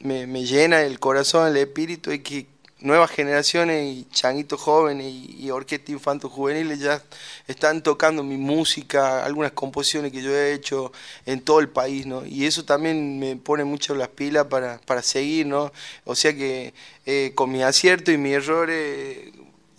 me, 0.00 0.26
me 0.26 0.44
llena 0.44 0.82
el 0.82 1.00
corazón, 1.00 1.48
el 1.48 1.56
espíritu, 1.56 2.10
es 2.10 2.20
que 2.22 2.46
nuevas 2.82 3.10
generaciones 3.10 3.84
y 3.86 4.06
changuitos 4.10 4.60
jóvenes 4.60 5.06
y, 5.06 5.36
y 5.38 5.50
orquestas 5.50 5.90
infantos 5.90 6.30
juveniles 6.30 6.80
ya 6.80 7.02
están 7.46 7.82
tocando 7.82 8.22
mi 8.22 8.36
música, 8.36 9.24
algunas 9.24 9.52
composiciones 9.52 10.12
que 10.12 10.22
yo 10.22 10.30
he 10.30 10.52
hecho 10.52 10.92
en 11.26 11.40
todo 11.40 11.60
el 11.60 11.68
país, 11.68 12.06
¿no? 12.06 12.26
Y 12.26 12.46
eso 12.46 12.64
también 12.64 13.18
me 13.18 13.36
pone 13.36 13.64
mucho 13.64 13.94
las 13.94 14.08
pilas 14.08 14.46
para, 14.46 14.78
para 14.86 15.02
seguir, 15.02 15.46
¿no? 15.46 15.72
O 16.04 16.14
sea 16.14 16.34
que 16.34 16.74
eh, 17.06 17.32
con 17.34 17.50
mi 17.50 17.62
acierto 17.62 18.12
y 18.12 18.18
mis 18.18 18.34
errores 18.34 19.32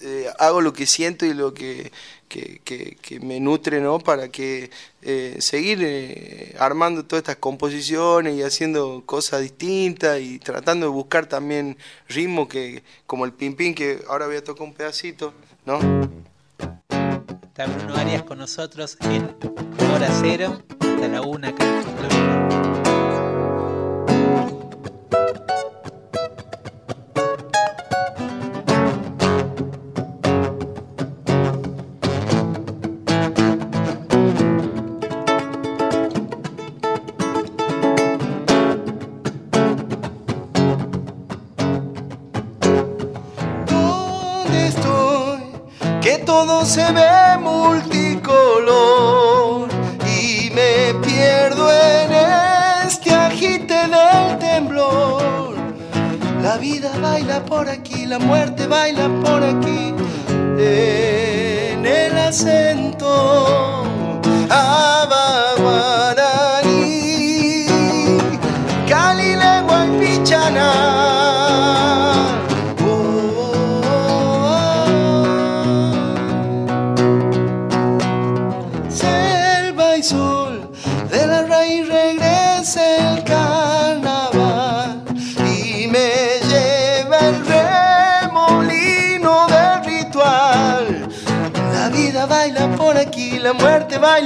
eh, 0.04 0.30
hago 0.38 0.62
lo 0.62 0.74
que 0.74 0.86
siento 0.86 1.26
y 1.26 1.34
lo 1.34 1.54
que, 1.54 1.92
que, 2.28 3.20
me 3.22 3.40
nutre, 3.40 3.80
¿no? 3.80 4.00
Para 4.00 4.30
que 4.30 4.70
eh, 5.02 5.38
seguir 5.40 5.80
eh, 5.82 6.56
armando 6.60 7.06
todas 7.06 7.22
estas 7.22 7.38
composiciones 7.38 8.36
y 8.36 8.44
haciendo 8.44 9.04
cosas 9.06 9.42
distintas 9.42 10.20
y 10.20 10.40
tratando 10.40 10.88
de 10.88 10.92
buscar 10.92 11.28
también 11.28 11.78
ritmos 12.10 12.48
que, 12.48 12.84
como 13.06 13.26
el 13.26 13.34
pim 13.34 13.56
pim, 13.56 13.74
que 13.74 14.04
ahora 14.10 14.28
voy 14.28 14.36
a 14.38 14.44
tocar 14.44 14.68
un 14.68 14.74
pedacito, 14.74 15.34
¿no? 15.66 15.80
Está 17.44 17.68
Bruno 17.68 17.96
Arias 17.96 18.24
con 18.24 18.40
nosotros 18.40 18.98
en 19.02 19.36
Hora 19.94 20.10
Cero, 20.20 20.62
hasta 20.80 21.08
la 21.08 21.22
una 21.22 21.50
acá 21.50 21.66
en 21.66 22.43
Se 46.65 46.91
ve 46.94 47.38
multicolor 47.41 48.64
y 50.07 50.49
me 50.52 50.94
pierdo 51.06 51.69
en 51.69 52.11
este 52.88 53.14
agite 53.14 53.73
del 53.73 54.40
temblor. 54.40 55.56
La 56.41 56.57
vida 56.57 56.98
baila 57.02 57.44
por 57.44 57.68
aquí, 57.68 58.06
la 58.06 58.18
muerte 58.18 58.65
baila 58.65 59.10
por 59.23 59.44
aquí, 59.44 59.94
en 60.57 61.85
el 61.85 62.18
acento 62.18 63.84
Abaguaraní, 64.49 65.12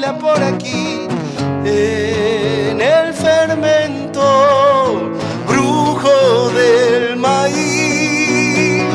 baila 0.08 0.20
por 0.20 0.42
aquí, 0.42 1.08
en 1.66 2.80
el 2.82 3.14
fermento 3.14 4.22
brujo 5.48 6.50
del 6.52 7.18
maíz, 7.18 8.86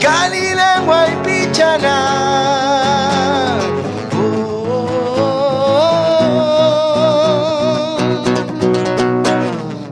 Cali, 0.00 0.54
lengua 0.54 1.08
y 1.08 1.16
pichaná. 1.26 1.98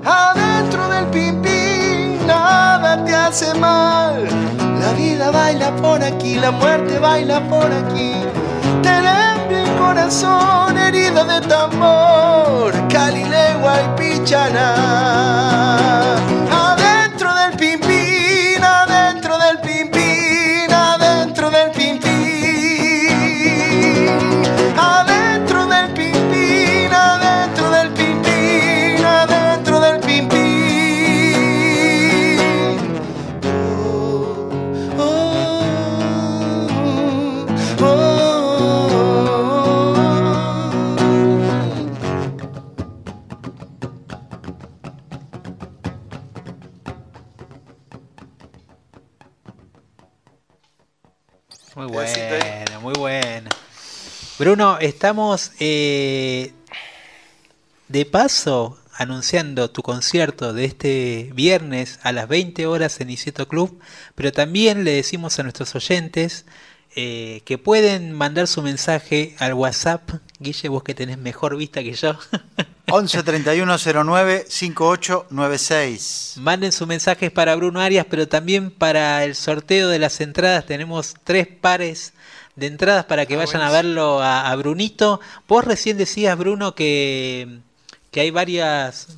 Adentro 0.05 0.89
del 0.89 1.07
pimpín 1.07 2.27
nada 2.27 3.05
te 3.05 3.15
hace 3.15 3.53
mal. 3.55 4.27
La 4.81 4.93
vida 4.93 5.31
baila 5.31 5.77
por 5.77 6.03
aquí, 6.03 6.37
la 6.37 6.51
muerte 6.53 6.99
baila 6.99 7.41
por 7.49 7.71
aquí. 7.71 8.24
Corazón, 10.15 10.79
herida 10.79 11.25
de 11.25 11.41
tambor, 11.49 12.73
Cali, 12.89 13.25
legua 13.25 13.83
y 13.83 13.99
pichaná. 13.99 15.54
Bruno, 54.65 54.79
estamos 54.81 55.53
eh, 55.61 56.55
de 57.89 58.07
paso 58.07 58.79
anunciando 58.95 59.71
tu 59.71 59.83
concierto 59.83 60.55
de 60.55 60.65
este 60.65 61.31
viernes 61.35 61.99
a 62.03 62.13
las 62.13 62.29
20 62.29 62.67
horas 62.67 62.99
en 63.03 63.11
Iseto 63.11 63.47
Club, 63.47 63.79
pero 64.15 64.33
también 64.33 64.85
le 64.85 64.93
decimos 64.93 65.39
a 65.39 65.43
nuestros 65.43 65.75
oyentes 65.75 66.47
eh, 66.97 67.43
que 67.45 67.59
pueden 67.59 68.13
mandar 68.13 68.47
su 68.47 68.63
mensaje 68.63 69.37
al 69.39 69.53
WhatsApp. 69.53 70.09
Guille, 70.39 70.71
vos 70.71 70.83
que 70.83 70.95
tenés 70.95 71.19
mejor 71.19 71.59
vista 71.59 71.83
que 71.83 71.93
yo. 71.93 72.19
11 72.91 73.23
31 73.23 73.77
09 74.03 74.47
5896. 74.49 76.37
Manden 76.39 76.73
sus 76.73 76.89
mensajes 76.89 77.31
para 77.31 77.55
Bruno 77.55 77.83
Arias, 77.83 78.07
pero 78.09 78.29
también 78.29 78.71
para 78.71 79.25
el 79.25 79.35
sorteo 79.35 79.91
de 79.91 79.99
las 79.99 80.23
entradas. 80.23 80.65
Tenemos 80.65 81.17
tres 81.23 81.49
pares 81.49 82.14
de 82.57 82.67
entradas 82.67 83.05
para 83.05 83.27
que 83.27 83.37
vayan 83.37 83.63
a 83.63 83.71
verlo 83.71 84.21
a, 84.21 84.51
a 84.51 84.57
Brunito. 84.57 85.21
Vos 85.49 85.65
recién 85.65 85.97
decías, 85.97 86.37
Bruno, 86.39 86.75
que, 86.75 87.59
que 88.11 88.21
hay 88.21 88.31
varias, 88.31 89.09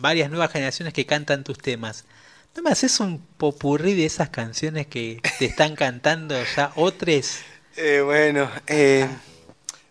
varias 0.00 0.30
nuevas 0.30 0.52
generaciones 0.52 0.94
que 0.94 1.06
cantan 1.06 1.44
tus 1.44 1.58
temas. 1.58 2.04
¿No 2.56 2.62
me 2.62 2.70
haces 2.70 3.00
un 3.00 3.18
popurrí 3.36 3.94
de 3.94 4.06
esas 4.06 4.30
canciones 4.30 4.86
que 4.86 5.20
te 5.38 5.44
están 5.44 5.76
cantando 5.76 6.34
ya 6.56 6.72
otros? 6.76 7.38
Eh, 7.78 8.00
bueno, 8.00 8.50
eh, 8.68 9.06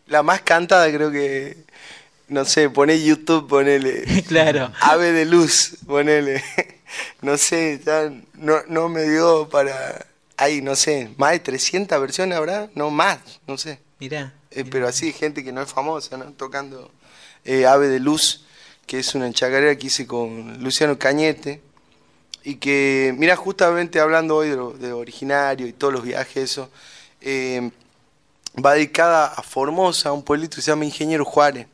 la 0.07 0.23
más 0.23 0.41
cantada 0.41 0.91
creo 0.91 1.11
que, 1.11 1.55
no 2.29 2.43
sé, 2.43 2.67
poné 2.71 2.99
YouTube, 3.03 3.47
ponele. 3.47 4.23
Claro. 4.27 4.71
Ave 4.81 5.11
de 5.11 5.25
luz, 5.25 5.77
ponele. 5.85 6.43
No 7.21 7.37
sé, 7.37 7.79
ya 7.85 8.11
no, 8.33 8.63
no 8.69 8.89
me 8.89 9.03
dio 9.03 9.49
para... 9.49 10.07
Hay, 10.37 10.61
no 10.61 10.75
sé, 10.75 11.09
más 11.17 11.31
de 11.31 11.39
300 11.39 11.99
versiones 11.99 12.37
habrá, 12.37 12.69
no 12.75 12.89
más, 12.89 13.19
no 13.47 13.57
sé. 13.57 13.79
Mirá. 13.99 14.33
Eh, 14.51 14.65
pero 14.69 14.87
así, 14.87 15.13
gente 15.13 15.43
que 15.43 15.51
no 15.51 15.61
es 15.61 15.71
famosa, 15.71 16.17
¿no? 16.17 16.25
Tocando 16.33 16.91
eh, 17.43 17.65
Ave 17.65 17.87
de 17.87 17.99
Luz, 17.99 18.45
que 18.85 18.99
es 18.99 19.15
una 19.15 19.31
chacarera 19.31 19.75
que 19.77 19.87
hice 19.87 20.05
con 20.05 20.61
Luciano 20.63 20.97
Cañete. 20.97 21.61
Y 22.43 22.55
que, 22.55 23.13
mira, 23.17 23.35
justamente 23.35 23.99
hablando 23.99 24.35
hoy 24.35 24.49
de, 24.49 24.55
lo, 24.55 24.71
de 24.73 24.93
originario 24.93 25.65
y 25.65 25.73
todos 25.73 25.91
los 25.91 26.03
viajes, 26.03 26.51
eso, 26.51 26.69
eh, 27.21 27.71
va 28.63 28.73
dedicada 28.73 29.25
a 29.25 29.41
Formosa, 29.41 30.11
un 30.11 30.23
pueblito 30.23 30.55
que 30.55 30.61
se 30.61 30.71
llama 30.71 30.85
Ingeniero 30.85 31.25
Juárez. 31.25 31.67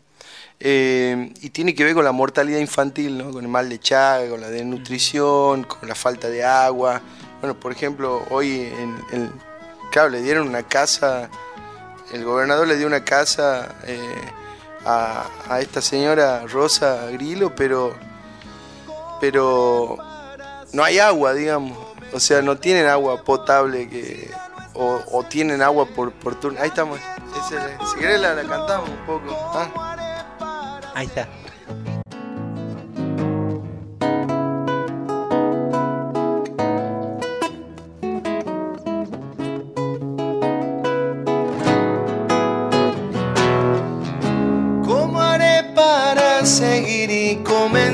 Eh, 0.64 1.34
y 1.42 1.50
tiene 1.50 1.74
que 1.74 1.84
ver 1.84 1.96
con 1.96 2.06
la 2.06 2.12
mortalidad 2.12 2.60
infantil, 2.60 3.18
¿no? 3.18 3.32
con 3.32 3.44
el 3.44 3.50
mal 3.50 3.68
de 3.68 3.80
Chaga, 3.80 4.30
con 4.30 4.40
la 4.40 4.50
desnutrición, 4.50 5.64
con 5.64 5.90
la 5.90 5.96
falta 5.96 6.30
de 6.30 6.44
agua. 6.44 7.02
Bueno, 7.42 7.56
por 7.56 7.72
ejemplo, 7.72 8.24
hoy, 8.30 8.62
en, 8.62 9.04
en- 9.12 9.34
claro, 9.92 10.10
le 10.10 10.22
dieron 10.22 10.48
una 10.48 10.64
casa, 10.64 11.30
el 12.14 12.24
gobernador 12.24 12.68
le 12.68 12.78
dio 12.78 12.88
una 12.88 13.04
casa 13.04 13.76
eh, 13.84 14.16
a, 14.86 15.60
esta 15.60 15.82
señora 15.82 16.46
Rosa 16.48 17.08
Grilo, 17.12 17.54
pero, 17.56 17.96
pero 19.20 19.98
no 20.74 20.84
hay 20.84 21.00
agua, 21.00 21.34
digamos. 21.34 21.78
O 22.14 22.20
sea, 22.20 22.42
no 22.42 22.58
tienen 22.58 22.88
agua 22.88 23.24
potable 23.24 23.88
que, 23.90 24.30
o, 24.74 25.24
tienen 25.30 25.62
agua 25.62 25.86
por, 25.86 26.12
por 26.12 26.40
turno. 26.40 26.60
Ahí 26.62 26.68
estamos. 26.70 27.00
Si 27.50 28.00
querés 28.00 28.20
la, 28.22 28.34
la 28.36 28.44
cantamos 28.44 28.90
un 28.90 29.06
poco. 29.06 29.36
¿ah? 29.54 30.92
Ahí 30.94 31.08
está. 31.08 31.28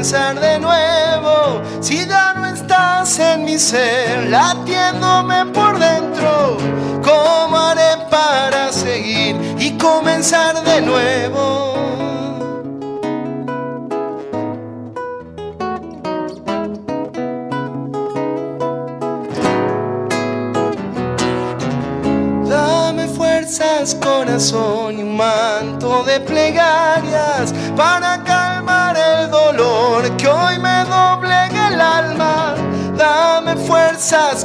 Comenzar 0.07 0.39
de 0.39 0.59
nuevo? 0.59 1.61
Si 1.81 2.07
ya 2.07 2.33
no 2.33 2.45
estás 2.45 3.19
en 3.19 3.43
mi 3.43 3.59
ser, 3.59 4.29
latiéndome 4.29 5.47
por 5.47 5.77
dentro. 5.77 6.57
¿Cómo 7.03 7.57
haré 7.57 8.05
para 8.09 8.71
seguir 8.71 9.35
y 9.59 9.77
comenzar 9.77 10.63
de 10.63 10.81
nuevo? 10.81 11.77
Corazón 23.95 24.99
y 24.99 25.03
un 25.03 25.15
manto 25.15 26.03
de 26.03 26.19
plegarias 26.19 27.53
para 27.75 28.21
calmar 28.23 28.36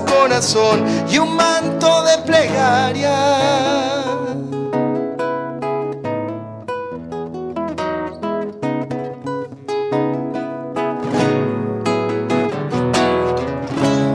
corazón 0.01 0.84
y 1.09 1.18
un 1.18 1.36
manto 1.36 2.02
de 2.02 2.18
plegarias. 2.26 3.12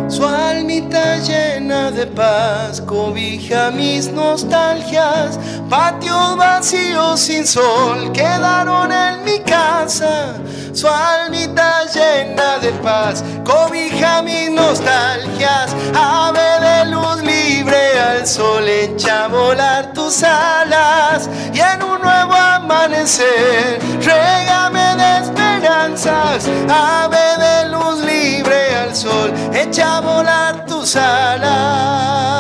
Su 0.10 0.26
almita 0.26 1.18
llena 1.19 1.91
de 1.91 2.07
paz 2.07 2.82
cobija 2.82 3.72
mis 3.72 4.11
nostalgias. 4.11 5.40
Patios 5.69 6.38
vacíos 6.38 7.19
sin 7.19 7.45
sol 7.45 8.14
quedaron 8.14 8.89
en 8.89 9.26
mi 9.26 9.39
casa. 9.39 10.35
Su 10.73 10.88
almita 10.88 11.84
llena 11.94 12.57
de 12.60 12.72
paz 12.84 13.22
cobija 13.44 14.22
mis 14.22 14.49
nostalgias. 14.49 15.76
Ave 15.94 16.60
de 16.61 16.85
luz 16.85 17.22
libre 17.22 17.99
al 17.99 18.26
sol 18.26 18.65
echa 18.65 19.26
a 19.26 19.27
volar 19.27 19.91
tus 19.91 20.23
alas. 20.23 21.30
Y 21.53 21.60
en 21.60 21.84
un 21.84 22.02
nuevo 22.02 22.34
amanecer, 22.34 23.80
régame 24.02 24.95
de 24.95 25.18
esperanzas. 25.18 26.48
Ave 26.69 27.38
de 27.44 27.69
luz 27.72 28.06
libre 28.06 28.73
al 28.73 28.95
sol 28.95 29.34
echa 29.53 29.98
a 29.98 29.99
volar 29.99 30.65
tus 30.65 30.95
alas. 30.95 32.38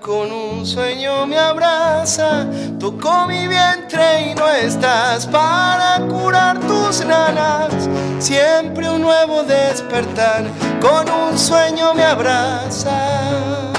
Con 0.00 0.32
un 0.32 0.66
sueño 0.66 1.24
me 1.26 1.38
abraza. 1.38 2.46
Tocó 2.80 3.26
mi 3.28 3.46
vientre 3.46 4.30
y 4.30 4.34
no 4.34 4.48
estás 4.48 5.26
para 5.26 6.00
curar 6.08 6.58
tus 6.60 7.04
ranas. 7.04 7.88
Siempre 8.18 8.90
un 8.90 9.02
nuevo 9.02 9.44
despertar 9.44 10.44
con 10.80 11.08
un 11.08 11.38
sueño 11.38 11.94
me 11.94 12.02
abraza. 12.02 13.77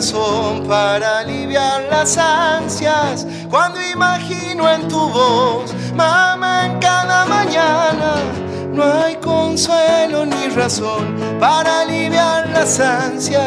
Consuelo 0.00 0.08
ni 0.08 0.08
razón 0.08 0.66
para 0.66 1.18
aliviar 1.18 1.82
las 1.90 2.16
ansias 2.16 3.26
cuando 3.50 3.78
imagino 3.82 4.66
en 4.70 4.88
tu 4.88 4.98
voz, 4.98 5.74
mamá, 5.94 6.66
en 6.66 6.78
cada 6.78 7.26
mañana. 7.26 8.14
No 8.72 8.82
hay 8.82 9.16
consuelo 9.16 10.24
ni 10.24 10.48
razón 10.48 11.16
para 11.38 11.82
aliviar 11.82 12.48
las 12.48 12.80
ansias. 12.80 13.42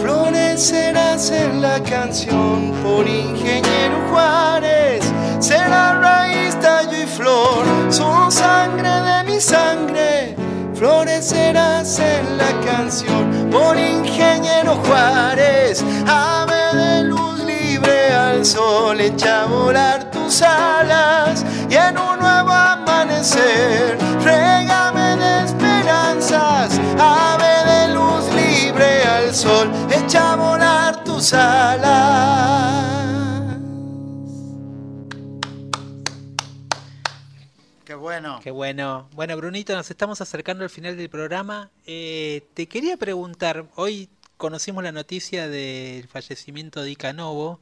Florecerás 0.00 1.30
en 1.30 1.60
la 1.60 1.82
canción 1.82 2.72
por 2.82 3.06
ingeniero 3.06 3.96
Juárez. 4.10 5.05
Será 5.38 5.98
raíz, 6.00 6.58
tallo 6.60 6.96
y 6.96 7.06
flor, 7.06 7.64
son 7.90 8.32
sangre 8.32 8.88
de 8.88 9.24
mi 9.24 9.40
sangre. 9.40 10.36
Florecerás 10.74 11.98
en 11.98 12.38
la 12.38 12.50
canción 12.64 13.48
por 13.50 13.76
ingeniero 13.78 14.76
Juárez. 14.86 15.84
Ave 16.06 16.76
de 16.76 17.04
luz 17.04 17.38
libre 17.44 18.12
al 18.12 18.44
sol, 18.44 19.00
echa 19.00 19.42
a 19.42 19.46
volar 19.46 20.10
tus 20.10 20.42
alas. 20.42 21.44
Y 21.68 21.74
en 21.74 21.98
un 21.98 22.18
nuevo 22.18 22.52
amanecer, 22.52 23.98
régame 24.22 25.16
de 25.16 25.44
esperanzas. 25.44 26.80
Ave 26.98 27.54
de 27.70 27.94
luz 27.94 28.24
libre 28.34 29.04
al 29.04 29.34
sol, 29.34 29.70
echa 29.90 30.32
a 30.32 30.36
volar 30.36 31.04
tus 31.04 31.32
alas. 31.32 33.25
Bueno. 38.20 38.40
Qué 38.42 38.50
bueno. 38.50 39.08
Bueno, 39.14 39.36
Brunito, 39.36 39.74
nos 39.74 39.90
estamos 39.90 40.20
acercando 40.20 40.64
al 40.64 40.70
final 40.70 40.96
del 40.96 41.10
programa. 41.10 41.70
Eh, 41.86 42.42
te 42.54 42.66
quería 42.66 42.96
preguntar, 42.96 43.66
hoy 43.76 44.08
conocimos 44.36 44.82
la 44.84 44.92
noticia 44.92 45.48
del 45.48 46.06
fallecimiento 46.08 46.82
de 46.82 46.90
Ica 46.92 47.12
Novo, 47.12 47.60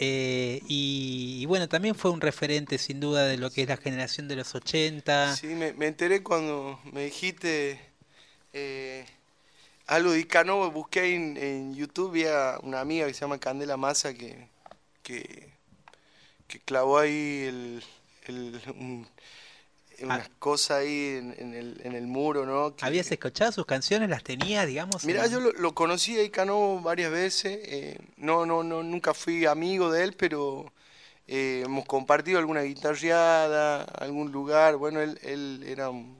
eh, 0.00 0.62
y, 0.68 1.38
y 1.40 1.46
bueno, 1.46 1.68
también 1.68 1.94
fue 1.94 2.10
un 2.10 2.20
referente 2.20 2.78
sin 2.78 3.00
duda 3.00 3.24
de 3.26 3.36
lo 3.36 3.50
que 3.50 3.62
es 3.62 3.68
la 3.68 3.76
generación 3.76 4.28
de 4.28 4.36
los 4.36 4.54
80. 4.54 5.36
Sí, 5.36 5.48
me, 5.48 5.72
me 5.74 5.86
enteré 5.88 6.22
cuando 6.22 6.80
me 6.92 7.04
dijiste 7.04 7.80
eh, 8.52 9.06
algo 9.86 10.12
de 10.12 10.20
Icanovo, 10.20 10.70
busqué 10.70 11.00
ahí 11.00 11.14
en, 11.14 11.36
en 11.36 11.74
YouTube, 11.74 12.12
vi 12.12 12.24
a 12.26 12.58
una 12.62 12.80
amiga 12.80 13.06
que 13.06 13.14
se 13.14 13.20
llama 13.20 13.38
Candela 13.38 13.76
Massa 13.76 14.14
que, 14.14 14.48
que, 15.02 15.50
que 16.48 16.60
clavó 16.60 16.98
ahí 16.98 17.44
el, 17.48 17.84
el- 18.26 18.60
un- 18.76 19.08
unas 20.02 20.28
cosas 20.38 20.78
ahí 20.78 21.16
en, 21.18 21.34
en 21.38 21.54
el, 21.54 21.80
en 21.84 21.94
el 21.94 22.06
muro, 22.06 22.46
¿no? 22.46 22.74
Que- 22.76 22.84
¿Habías 22.86 23.10
escuchado 23.12 23.52
sus 23.52 23.66
canciones? 23.66 24.08
¿Las 24.08 24.22
tenías, 24.24 24.66
digamos? 24.66 25.04
Mirá, 25.04 25.24
en- 25.26 25.32
yo 25.32 25.40
lo, 25.40 25.52
lo 25.52 25.74
conocí 25.74 26.16
a 26.18 26.22
Icanovo 26.22 26.80
varias 26.80 27.10
veces, 27.10 27.58
eh, 27.64 27.98
no, 28.16 28.46
no, 28.46 28.62
no, 28.62 28.82
nunca 28.82 29.14
fui 29.14 29.46
amigo 29.46 29.90
de 29.90 30.04
él, 30.04 30.14
pero 30.16 30.72
eh, 31.26 31.62
hemos 31.64 31.84
compartido 31.86 32.38
alguna 32.38 32.62
guitarreada, 32.62 33.82
algún 33.84 34.32
lugar, 34.32 34.76
bueno, 34.76 35.00
él, 35.00 35.18
él 35.22 35.62
era 35.66 35.90
un- 35.90 36.18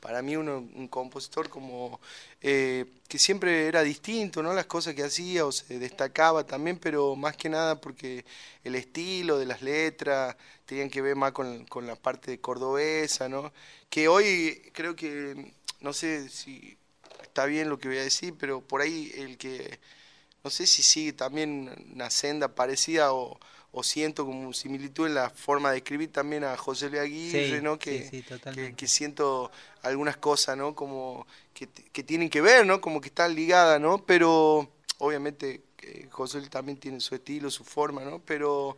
para 0.00 0.20
mí 0.20 0.36
uno- 0.36 0.58
un 0.74 0.88
compositor 0.88 1.48
como 1.48 2.00
eh, 2.42 2.86
que 3.08 3.18
siempre 3.18 3.68
era 3.68 3.82
distinto, 3.82 4.42
¿no? 4.42 4.52
Las 4.52 4.66
cosas 4.66 4.94
que 4.94 5.04
hacía 5.04 5.46
o 5.46 5.52
se 5.52 5.78
destacaba 5.78 6.44
también, 6.44 6.78
pero 6.78 7.14
más 7.16 7.36
que 7.36 7.48
nada 7.48 7.80
porque 7.80 8.24
el 8.64 8.74
estilo 8.74 9.38
de 9.38 9.46
las 9.46 9.62
letras 9.62 10.36
tenían 10.66 10.90
que 10.90 11.02
ver 11.02 11.16
más 11.16 11.32
con, 11.32 11.64
con 11.66 11.86
la 11.86 11.96
parte 11.96 12.40
cordobesa, 12.40 13.28
¿no? 13.28 13.52
Que 13.90 14.08
hoy 14.08 14.70
creo 14.72 14.96
que, 14.96 15.52
no 15.80 15.92
sé 15.92 16.28
si 16.30 16.76
está 17.22 17.46
bien 17.46 17.68
lo 17.68 17.78
que 17.78 17.88
voy 17.88 17.98
a 17.98 18.02
decir, 18.02 18.34
pero 18.38 18.60
por 18.60 18.80
ahí 18.80 19.12
el 19.16 19.38
que, 19.38 19.78
no 20.44 20.50
sé 20.50 20.66
si 20.66 20.82
sigue 20.82 21.12
también 21.12 21.70
una 21.94 22.10
senda 22.10 22.48
parecida 22.54 23.12
o, 23.12 23.38
o 23.72 23.82
siento 23.82 24.26
como 24.26 24.52
similitud 24.52 25.06
en 25.06 25.14
la 25.14 25.30
forma 25.30 25.70
de 25.70 25.78
escribir 25.78 26.12
también 26.12 26.44
a 26.44 26.56
José 26.56 26.88
Luis 26.90 27.00
Aguirre, 27.00 27.56
Sí, 27.56 27.62
¿no? 27.62 27.74
sí, 27.74 27.78
Que, 27.80 28.08
sí, 28.08 28.22
totalmente. 28.22 28.70
que, 28.72 28.76
que 28.76 28.86
siento 28.86 29.50
algunas 29.82 30.18
cosas, 30.18 30.56
¿no? 30.58 30.74
Como 30.74 31.26
que, 31.54 31.68
que 31.68 32.02
tienen 32.02 32.28
que 32.28 32.40
ver, 32.42 32.66
¿no? 32.66 32.80
Como 32.80 33.00
que 33.00 33.08
están 33.08 33.34
ligadas, 33.34 33.80
¿no? 33.80 34.04
Pero 34.04 34.70
obviamente 34.98 35.62
eh, 35.82 36.06
José 36.10 36.38
Luis 36.38 36.50
también 36.50 36.78
tiene 36.78 37.00
su 37.00 37.14
estilo, 37.14 37.50
su 37.50 37.64
forma, 37.64 38.02
¿no? 38.04 38.20
Pero 38.20 38.76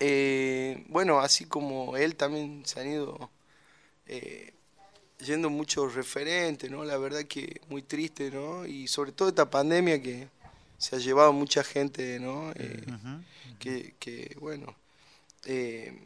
eh, 0.00 0.84
bueno, 0.88 1.20
así 1.20 1.44
como 1.44 1.96
él 1.96 2.16
también 2.16 2.62
se 2.66 2.80
han 2.80 2.90
ido 2.90 3.30
eh, 4.06 4.52
yendo 5.20 5.50
muchos 5.50 5.94
referentes, 5.94 6.70
¿no? 6.70 6.84
La 6.84 6.96
verdad 6.96 7.24
que 7.24 7.60
muy 7.68 7.82
triste, 7.82 8.30
¿no? 8.30 8.66
Y 8.66 8.88
sobre 8.88 9.12
todo 9.12 9.28
esta 9.28 9.48
pandemia 9.48 10.02
que 10.02 10.28
se 10.82 10.96
ha 10.96 10.98
llevado 10.98 11.32
mucha 11.32 11.62
gente, 11.62 12.18
¿no? 12.18 12.50
Eh, 12.56 12.84
que, 13.60 13.94
que, 14.00 14.36
bueno, 14.40 14.74
eh, 15.44 15.96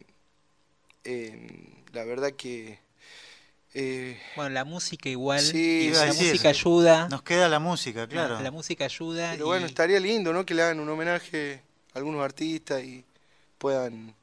eh, 1.03 1.73
la 1.93 2.03
verdad 2.03 2.31
que... 2.33 2.79
eh, 3.73 4.19
Bueno, 4.35 4.51
la 4.51 4.65
música 4.65 5.09
igual, 5.09 5.41
Sí, 5.41 5.87
y 5.87 5.89
la 5.89 6.05
decir, 6.05 6.23
música 6.25 6.49
ayuda. 6.49 7.09
Nos 7.09 7.23
queda 7.23 7.49
la 7.49 7.57
música, 7.59 8.07
claro. 8.07 8.35
La, 8.35 8.43
la 8.43 8.51
música 8.51 8.85
ayuda. 8.85 9.31
Pero 9.31 9.45
y- 9.45 9.47
bueno, 9.47 9.65
estaría 9.65 9.99
lindo, 9.99 10.31
¿no? 10.31 10.45
Que 10.45 10.53
le 10.53 10.61
hagan 10.61 10.79
un 10.79 10.89
homenaje 10.89 11.61
a 11.93 11.97
algunos 11.97 12.23
artistas 12.23 12.83
y 12.83 13.03
puedan... 13.57 14.13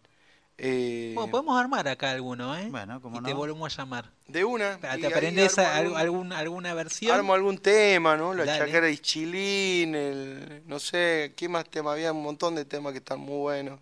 eh, 0.59 1.13
Bueno, 1.15 1.31
podemos 1.31 1.61
armar 1.61 1.89
acá 1.89 2.11
alguno, 2.13 2.57
¿eh? 2.57 2.69
Bueno, 2.71 3.01
como 3.01 3.19
y 3.21 3.23
te 3.25 3.31
no. 3.31 3.37
volvemos 3.37 3.73
a 3.79 3.83
llamar. 3.83 4.11
de 4.29 4.45
una. 4.45 4.79
¿Te 4.79 5.01
y 5.01 5.05
aprendes 5.07 5.59
algún- 5.59 5.97
algún- 5.97 6.33
alguna 6.33 6.75
versión? 6.75 7.13
Armo 7.15 7.35
algún 7.35 7.59
tema, 7.59 8.17
¿no? 8.17 8.33
La 8.35 8.45
Dale. 8.45 8.67
chacara 8.67 8.87
de 8.87 8.99
Chilín, 8.99 9.95
el, 9.95 10.63
no 10.67 10.79
sé, 10.79 11.33
¿qué 11.37 11.49
más 11.49 11.65
temas? 11.69 11.95
Había 11.95 12.13
un 12.13 12.23
montón 12.23 12.55
de 12.55 12.65
temas 12.65 12.93
que 12.93 12.99
están 12.99 13.21
muy 13.21 13.37
buenos, 13.39 13.81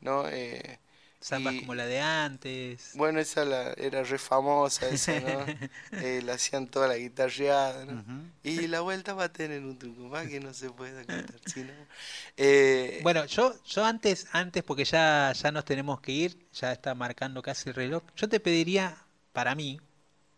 ¿no? 0.00 0.28
Eh, 0.28 0.78
Zambas 1.22 1.54
y- 1.54 1.60
como 1.60 1.74
la 1.74 1.86
de 1.86 2.00
antes. 2.00 2.90
Bueno, 2.94 3.18
esa 3.20 3.44
la- 3.44 3.72
era 3.72 4.02
re 4.04 4.18
famosa, 4.18 4.88
esa, 4.88 5.18
¿no? 5.20 5.44
Eh, 5.92 6.22
la 6.24 6.34
hacían 6.34 6.68
toda 6.68 6.86
la 6.88 6.96
guitarreada, 6.96 7.84
¿no? 7.84 8.04
Y 8.44 8.66
la 8.68 8.80
vuelta 8.82 9.14
va 9.14 9.24
a 9.24 9.32
tener 9.32 9.62
un 9.64 9.78
Tucumán 9.78 10.28
que 10.28 10.38
no 10.40 10.54
se 10.54 10.70
puede 10.70 11.04
cantar, 11.04 11.40
si 11.46 11.60
no. 11.64 11.72
Eh, 12.36 13.00
Bueno, 13.02 13.24
yo, 13.26 13.52
yo 13.64 13.84
antes, 13.84 14.28
antes, 14.32 14.62
porque 14.62 14.84
ya, 14.84 15.32
ya 15.32 15.50
nos 15.50 15.64
tenemos 15.64 16.00
que 16.00 16.12
ir, 16.12 16.46
ya 16.52 16.72
está 16.72 16.94
marcando 16.94 17.42
casi 17.42 17.68
el 17.70 17.74
reloj, 17.74 18.02
yo 18.16 18.28
te 18.28 18.38
pediría, 18.40 18.96
para 19.32 19.54
mí, 19.56 19.80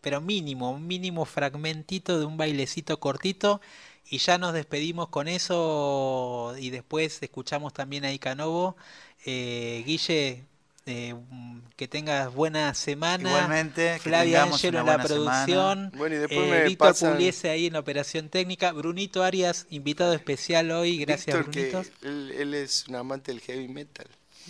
pero 0.01 0.21
mínimo, 0.23 0.71
un 0.71 0.87
mínimo 0.87 1.25
fragmentito 1.27 2.19
de 2.19 2.25
un 2.25 2.37
bailecito 2.39 2.99
cortito 3.01 3.61
y 4.09 4.19
ya 4.19 4.39
nos 4.39 4.55
despedimos 4.55 5.09
con 5.09 5.29
eso 5.29 6.55
y 6.59 6.71
después 6.71 7.23
escuchamos 7.23 7.73
también 7.75 8.05
a 8.07 8.13
Icanovo. 8.13 8.77
Eh, 9.27 9.83
Guille, 9.87 10.47
eh, 10.87 11.15
mm, 11.15 11.61
que 11.77 11.89
tengas 11.89 12.33
buena 12.35 12.75
semana. 12.75 13.29
Igualmente, 13.29 13.95
que 13.95 14.01
Flavia 14.01 14.43
Angelo 14.45 14.81
en 14.81 14.87
la 14.87 14.99
producción. 15.03 15.93
Bueno, 15.97 16.17
y 16.17 16.19
después 16.19 16.41
eh, 16.41 16.51
me 16.51 16.65
Víctor 16.65 16.89
pasan- 16.89 17.13
Pugliese 17.13 17.51
ahí 17.51 17.67
en 17.67 17.73
la 17.75 17.79
operación 17.81 18.29
técnica. 18.29 18.73
Brunito 18.73 19.23
Arias, 19.23 19.67
invitado 19.71 20.13
especial 20.15 20.71
hoy. 20.71 20.99
Gracias, 20.99 21.37
Víctor, 21.37 21.51
que 21.53 21.71
Brunito. 21.71 21.91
él, 22.03 22.33
él 22.37 22.55
es 22.55 22.87
un 22.89 22.97
amante 22.97 23.33
del 23.33 23.41
heavy 23.41 23.69
metal. 23.69 24.07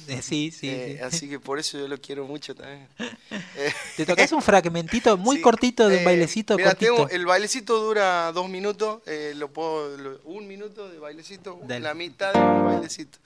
Eh, 0.09 0.23
sí, 0.23 0.51
sí, 0.51 0.69
Eh, 0.69 0.97
sí. 0.99 1.05
Así 1.05 1.29
que 1.29 1.39
por 1.39 1.59
eso 1.59 1.79
yo 1.79 1.87
lo 1.87 2.01
quiero 2.01 2.25
mucho 2.27 2.55
también. 2.55 2.89
Te 3.97 4.05
tocas 4.07 4.33
un 4.33 4.43
fragmentito 4.43 5.17
muy 5.17 5.37
Sí, 5.37 5.43
cortito 5.43 5.89
de 5.89 5.97
un 5.97 6.03
eh, 6.03 6.05
bailecito 6.05 6.57
mira, 6.57 6.71
cortito. 6.71 6.95
tengo- 6.95 7.09
el 7.11 7.27
bailecito 7.27 7.79
dura 7.81 8.33
dos 8.33 8.49
minutos, 8.49 9.03
eh, 9.07 9.35
lo 9.37 9.53
puedo, 9.53 9.97
lo- 9.97 10.21
un 10.25 10.49
minuto 10.49 10.89
de 10.89 10.99
bailecito, 10.99 11.61
Dale. 11.63 11.81
la 11.81 11.95
mitad 11.95 12.33
de 12.33 12.41
un 12.41 12.65
bailecito. 12.65 13.19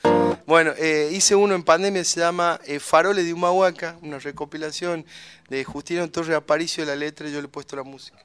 Bueno, 0.47 0.73
eh, 0.77 1.11
hice 1.13 1.35
uno 1.35 1.55
en 1.55 1.63
pandemia, 1.63 2.05
se 2.05 2.21
llama 2.21 2.61
Faroles 2.81 3.25
de 3.25 3.33
Humahuaca, 3.33 3.97
una 4.03 4.19
recopilación 4.19 5.07
de 5.49 5.65
Justino 5.65 6.09
Torre 6.11 6.35
Aparicio, 6.35 6.85
la 6.85 6.97
letra, 6.97 7.29
y 7.29 7.33
yo 7.33 7.41
le 7.41 7.47
he 7.47 7.49
puesto 7.49 7.77
la 7.77 7.83
música. 7.83 8.19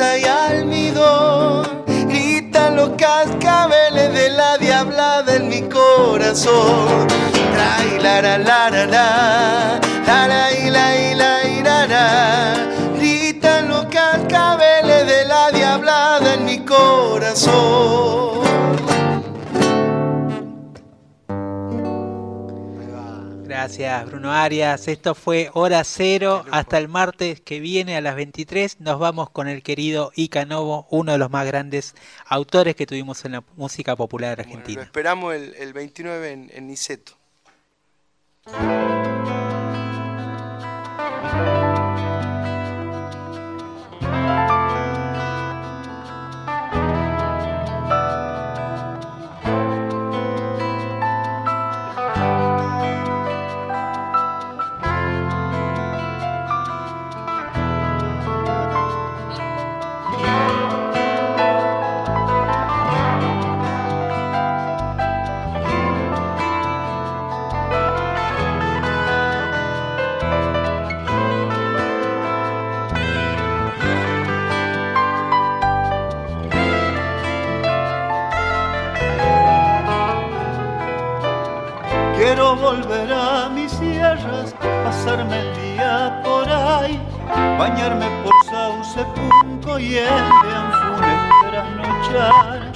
Hay 0.00 0.22
almidón. 0.24 1.84
Gritan 2.08 2.76
los 2.76 2.90
cascabeles 2.90 4.12
de 4.12 4.30
la 4.30 4.56
diablada 4.56 5.34
en 5.34 5.48
mi 5.48 5.62
corazón. 5.62 7.08
La 7.56 7.84
la 8.00 8.22
la 8.22 8.38
la, 8.38 8.70
la 8.70 8.86
la 8.86 9.87
Gracias, 23.78 24.10
Bruno 24.10 24.32
Arias. 24.32 24.88
Esto 24.88 25.14
fue 25.14 25.50
Hora 25.54 25.84
Cero. 25.84 26.44
Hasta 26.50 26.78
el 26.78 26.88
martes 26.88 27.40
que 27.40 27.60
viene 27.60 27.96
a 27.96 28.00
las 28.00 28.16
23 28.16 28.80
nos 28.80 28.98
vamos 28.98 29.30
con 29.30 29.46
el 29.46 29.62
querido 29.62 30.10
Ica 30.16 30.44
Novo, 30.44 30.88
uno 30.90 31.12
de 31.12 31.18
los 31.18 31.30
más 31.30 31.46
grandes 31.46 31.94
autores 32.26 32.74
que 32.74 32.86
tuvimos 32.86 33.24
en 33.24 33.32
la 33.32 33.44
música 33.54 33.94
popular 33.94 34.36
Lo 34.36 34.42
argentina. 34.42 34.82
esperamos 34.82 35.32
el, 35.32 35.54
el 35.54 35.72
29 35.72 36.32
en, 36.32 36.50
en 36.52 36.66
Niceto. 36.66 37.12
Pasarme 85.18 85.40
el 85.40 85.74
día 85.74 86.22
por 86.24 86.48
ahí, 86.48 87.00
bañarme 87.58 88.06
por 88.22 88.32
Sauce, 88.48 89.04
Punco 89.14 89.78
y 89.78 89.96
el 89.96 90.04
de 90.04 90.54
Anfunes, 90.54 91.20
trasnochar. 91.50 92.72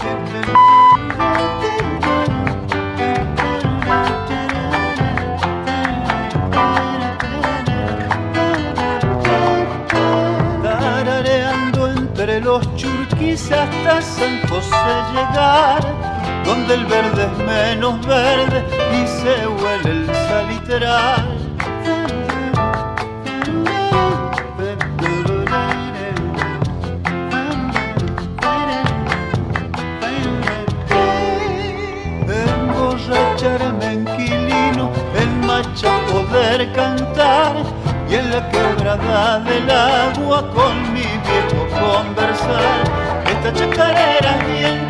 Tarareando 10.62 11.88
entre 11.88 12.40
los 12.40 12.76
churquis 12.76 13.52
hasta 13.52 14.02
San 14.02 14.40
José 14.48 14.94
llegar, 15.12 15.82
donde 16.44 16.74
el 16.74 16.86
verde 16.86 17.24
es 17.24 17.38
menos 17.46 18.04
verde 18.06 18.64
y 18.92 19.06
se 19.06 19.46
huele 19.46 19.90
el 19.90 20.06
salitral. 20.06 21.41
cantar 36.72 37.56
y 38.08 38.14
en 38.14 38.30
la 38.30 38.48
quebrada 38.50 39.38
del 39.40 39.70
agua 39.70 40.48
con 40.54 40.92
mi 40.92 41.00
viejo 41.00 41.68
conversar. 41.78 42.84
Esta 43.26 43.52
chacarera 43.52 44.38
bien 44.46 44.81